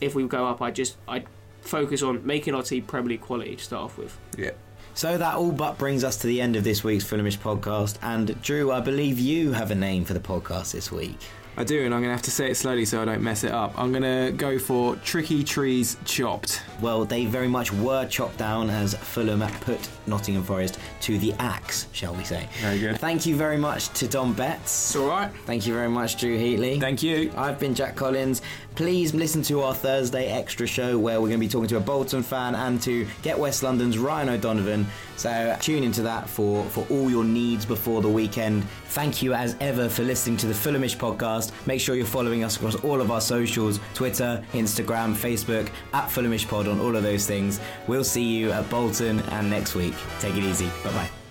if 0.00 0.14
we 0.16 0.26
go 0.26 0.46
up, 0.46 0.60
I 0.60 0.70
just 0.72 0.96
I 1.06 1.24
focus 1.60 2.02
on 2.02 2.26
making 2.26 2.54
our 2.54 2.62
team 2.62 2.82
Premier 2.84 3.10
League 3.10 3.20
quality 3.20 3.54
to 3.56 3.62
start 3.64 3.84
off 3.84 3.98
with. 3.98 4.18
yeah. 4.36 4.50
So 4.94 5.18
that 5.18 5.34
all 5.34 5.50
but 5.50 5.76
brings 5.76 6.04
us 6.04 6.16
to 6.18 6.28
the 6.28 6.40
end 6.40 6.54
of 6.54 6.62
this 6.62 6.84
week's 6.84 7.04
Fulhamish 7.04 7.38
podcast. 7.38 7.98
And 8.00 8.40
Drew, 8.42 8.70
I 8.70 8.80
believe 8.80 9.18
you 9.18 9.50
have 9.52 9.72
a 9.72 9.74
name 9.74 10.04
for 10.04 10.14
the 10.14 10.20
podcast 10.20 10.72
this 10.72 10.92
week. 10.92 11.18
I 11.56 11.62
do, 11.62 11.84
and 11.84 11.94
I'm 11.94 12.00
going 12.00 12.10
to 12.10 12.14
have 12.16 12.22
to 12.22 12.32
say 12.32 12.50
it 12.50 12.56
slowly 12.56 12.84
so 12.84 13.00
I 13.00 13.04
don't 13.04 13.22
mess 13.22 13.44
it 13.44 13.52
up. 13.52 13.78
I'm 13.78 13.92
going 13.92 14.02
to 14.02 14.36
go 14.36 14.58
for 14.58 14.96
Tricky 14.96 15.44
Trees 15.44 15.96
Chopped. 16.04 16.62
Well, 16.80 17.04
they 17.04 17.26
very 17.26 17.46
much 17.46 17.72
were 17.72 18.06
chopped 18.06 18.38
down 18.38 18.70
as 18.70 18.94
Fulham 18.94 19.40
put 19.60 19.88
Nottingham 20.08 20.42
Forest 20.42 20.80
to 21.02 21.16
the 21.18 21.32
axe, 21.34 21.86
shall 21.92 22.12
we 22.12 22.24
say. 22.24 22.48
Very 22.60 22.80
good. 22.80 22.98
Thank 22.98 23.24
you 23.24 23.36
very 23.36 23.56
much 23.56 23.88
to 23.90 24.08
Dom 24.08 24.32
Betts. 24.32 24.64
It's 24.64 24.96
all 24.96 25.08
right. 25.08 25.30
Thank 25.46 25.64
you 25.64 25.74
very 25.74 25.88
much, 25.88 26.18
Drew 26.18 26.36
Heatley. 26.36 26.80
Thank 26.80 27.04
you. 27.04 27.32
I've 27.36 27.60
been 27.60 27.74
Jack 27.74 27.94
Collins. 27.94 28.42
Please 28.74 29.14
listen 29.14 29.40
to 29.42 29.60
our 29.60 29.72
Thursday 29.72 30.26
extra 30.26 30.66
show 30.66 30.98
where 30.98 31.20
we're 31.20 31.28
going 31.28 31.38
to 31.38 31.46
be 31.46 31.48
talking 31.48 31.68
to 31.68 31.76
a 31.76 31.80
Bolton 31.80 32.24
fan 32.24 32.56
and 32.56 32.82
to 32.82 33.06
Get 33.22 33.38
West 33.38 33.62
London's 33.62 33.98
Ryan 33.98 34.30
O'Donovan. 34.30 34.86
So 35.16 35.56
tune 35.60 35.84
into 35.84 36.02
that 36.02 36.28
for, 36.28 36.64
for 36.64 36.84
all 36.90 37.08
your 37.08 37.22
needs 37.22 37.64
before 37.64 38.02
the 38.02 38.08
weekend. 38.08 38.64
Thank 38.88 39.22
you 39.22 39.32
as 39.32 39.56
ever 39.60 39.88
for 39.88 40.02
listening 40.02 40.36
to 40.38 40.46
the 40.46 40.52
Fulhamish 40.52 40.96
podcast. 40.96 41.52
Make 41.66 41.80
sure 41.80 41.94
you're 41.94 42.04
following 42.04 42.42
us 42.42 42.56
across 42.56 42.74
all 42.82 43.00
of 43.00 43.12
our 43.12 43.20
socials 43.20 43.78
Twitter, 43.94 44.44
Instagram, 44.52 45.14
Facebook, 45.14 45.70
at 45.92 46.08
Fulhamish 46.08 46.48
Pod 46.48 46.66
on 46.66 46.80
all 46.80 46.96
of 46.96 47.04
those 47.04 47.26
things. 47.26 47.60
We'll 47.86 48.04
see 48.04 48.24
you 48.24 48.50
at 48.50 48.68
Bolton 48.70 49.20
and 49.20 49.48
next 49.48 49.76
week. 49.76 49.94
Take 50.18 50.34
it 50.34 50.42
easy. 50.42 50.66
Bye 50.82 50.90
bye. 50.92 51.23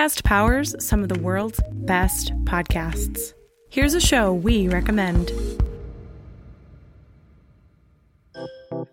ACAST 0.00 0.24
powers 0.24 0.74
some 0.78 1.02
of 1.02 1.10
the 1.10 1.18
world's 1.18 1.60
best 1.72 2.32
podcasts. 2.44 3.34
Here's 3.68 3.92
a 3.92 4.00
show 4.00 4.32
we 4.32 4.66
recommend. 4.66 5.30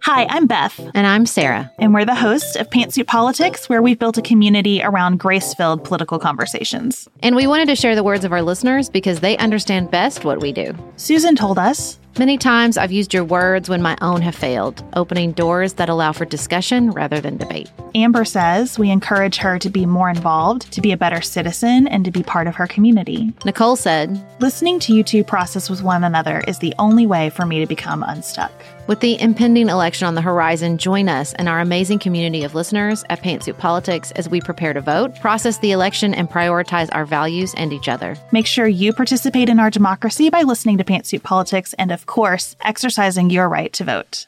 Hi, 0.01 0.27
I'm 0.29 0.47
Beth. 0.47 0.77
And 0.93 1.07
I'm 1.07 1.25
Sarah. 1.25 1.71
And 1.79 1.93
we're 1.93 2.03
the 2.03 2.13
hosts 2.13 2.57
of 2.57 2.69
Pantsuit 2.69 3.07
Politics, 3.07 3.69
where 3.69 3.81
we've 3.81 3.97
built 3.97 4.17
a 4.17 4.21
community 4.21 4.81
around 4.83 5.19
grace 5.19 5.53
filled 5.53 5.85
political 5.85 6.19
conversations. 6.19 7.07
And 7.23 7.37
we 7.37 7.47
wanted 7.47 7.67
to 7.67 7.77
share 7.77 7.95
the 7.95 8.03
words 8.03 8.25
of 8.25 8.33
our 8.33 8.41
listeners 8.41 8.89
because 8.89 9.21
they 9.21 9.37
understand 9.37 9.89
best 9.89 10.25
what 10.25 10.41
we 10.41 10.51
do. 10.51 10.75
Susan 10.97 11.37
told 11.37 11.57
us 11.57 11.99
Many 12.19 12.39
times 12.39 12.79
I've 12.79 12.91
used 12.91 13.13
your 13.13 13.23
words 13.23 13.69
when 13.69 13.83
my 13.83 13.95
own 14.01 14.23
have 14.23 14.33
failed, 14.33 14.83
opening 14.93 15.33
doors 15.33 15.73
that 15.73 15.87
allow 15.87 16.13
for 16.13 16.25
discussion 16.25 16.89
rather 16.89 17.21
than 17.21 17.37
debate. 17.37 17.69
Amber 17.93 18.25
says 18.25 18.79
we 18.79 18.89
encourage 18.89 19.37
her 19.37 19.59
to 19.59 19.69
be 19.69 19.85
more 19.85 20.09
involved, 20.09 20.71
to 20.73 20.81
be 20.81 20.91
a 20.91 20.97
better 20.97 21.21
citizen, 21.21 21.87
and 21.87 22.03
to 22.05 22.11
be 22.11 22.23
part 22.23 22.47
of 22.47 22.55
her 22.55 22.65
community. 22.65 23.31
Nicole 23.45 23.75
said, 23.75 24.19
Listening 24.39 24.79
to 24.79 24.93
you 24.93 25.03
two 25.03 25.23
process 25.23 25.69
with 25.69 25.83
one 25.83 26.03
another 26.03 26.43
is 26.47 26.57
the 26.57 26.73
only 26.79 27.05
way 27.05 27.29
for 27.29 27.45
me 27.45 27.59
to 27.59 27.67
become 27.67 28.01
unstuck. 28.01 28.51
With 28.87 29.01
the 29.01 29.19
impending 29.19 29.67
election 29.67 30.07
on 30.07 30.15
the 30.15 30.21
horizon, 30.21 30.77
join 30.77 31.09
us 31.09 31.33
and 31.33 31.49
our 31.49 31.59
amazing 31.59 31.99
community 31.99 32.45
of 32.45 32.55
listeners 32.55 33.03
at 33.09 33.21
Pantsuit 33.21 33.57
Politics 33.57 34.11
as 34.11 34.29
we 34.29 34.39
prepare 34.39 34.71
to 34.71 34.79
vote, 34.79 35.19
process 35.19 35.57
the 35.57 35.71
election, 35.71 36.13
and 36.13 36.29
prioritize 36.29 36.87
our 36.93 37.05
values 37.05 37.53
and 37.57 37.73
each 37.73 37.89
other. 37.89 38.15
Make 38.31 38.47
sure 38.47 38.65
you 38.65 38.93
participate 38.93 39.49
in 39.49 39.59
our 39.59 39.69
democracy 39.69 40.29
by 40.29 40.43
listening 40.43 40.77
to 40.77 40.85
Pantsuit 40.85 41.21
Politics 41.21 41.73
and, 41.77 41.91
of 41.91 42.05
course, 42.07 42.55
exercising 42.63 43.29
your 43.29 43.47
right 43.47 43.71
to 43.73 43.83
vote. 43.83 44.27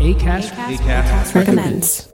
ACAST, 0.00 0.50
ACAST, 0.50 1.34
recommends. 1.34 2.11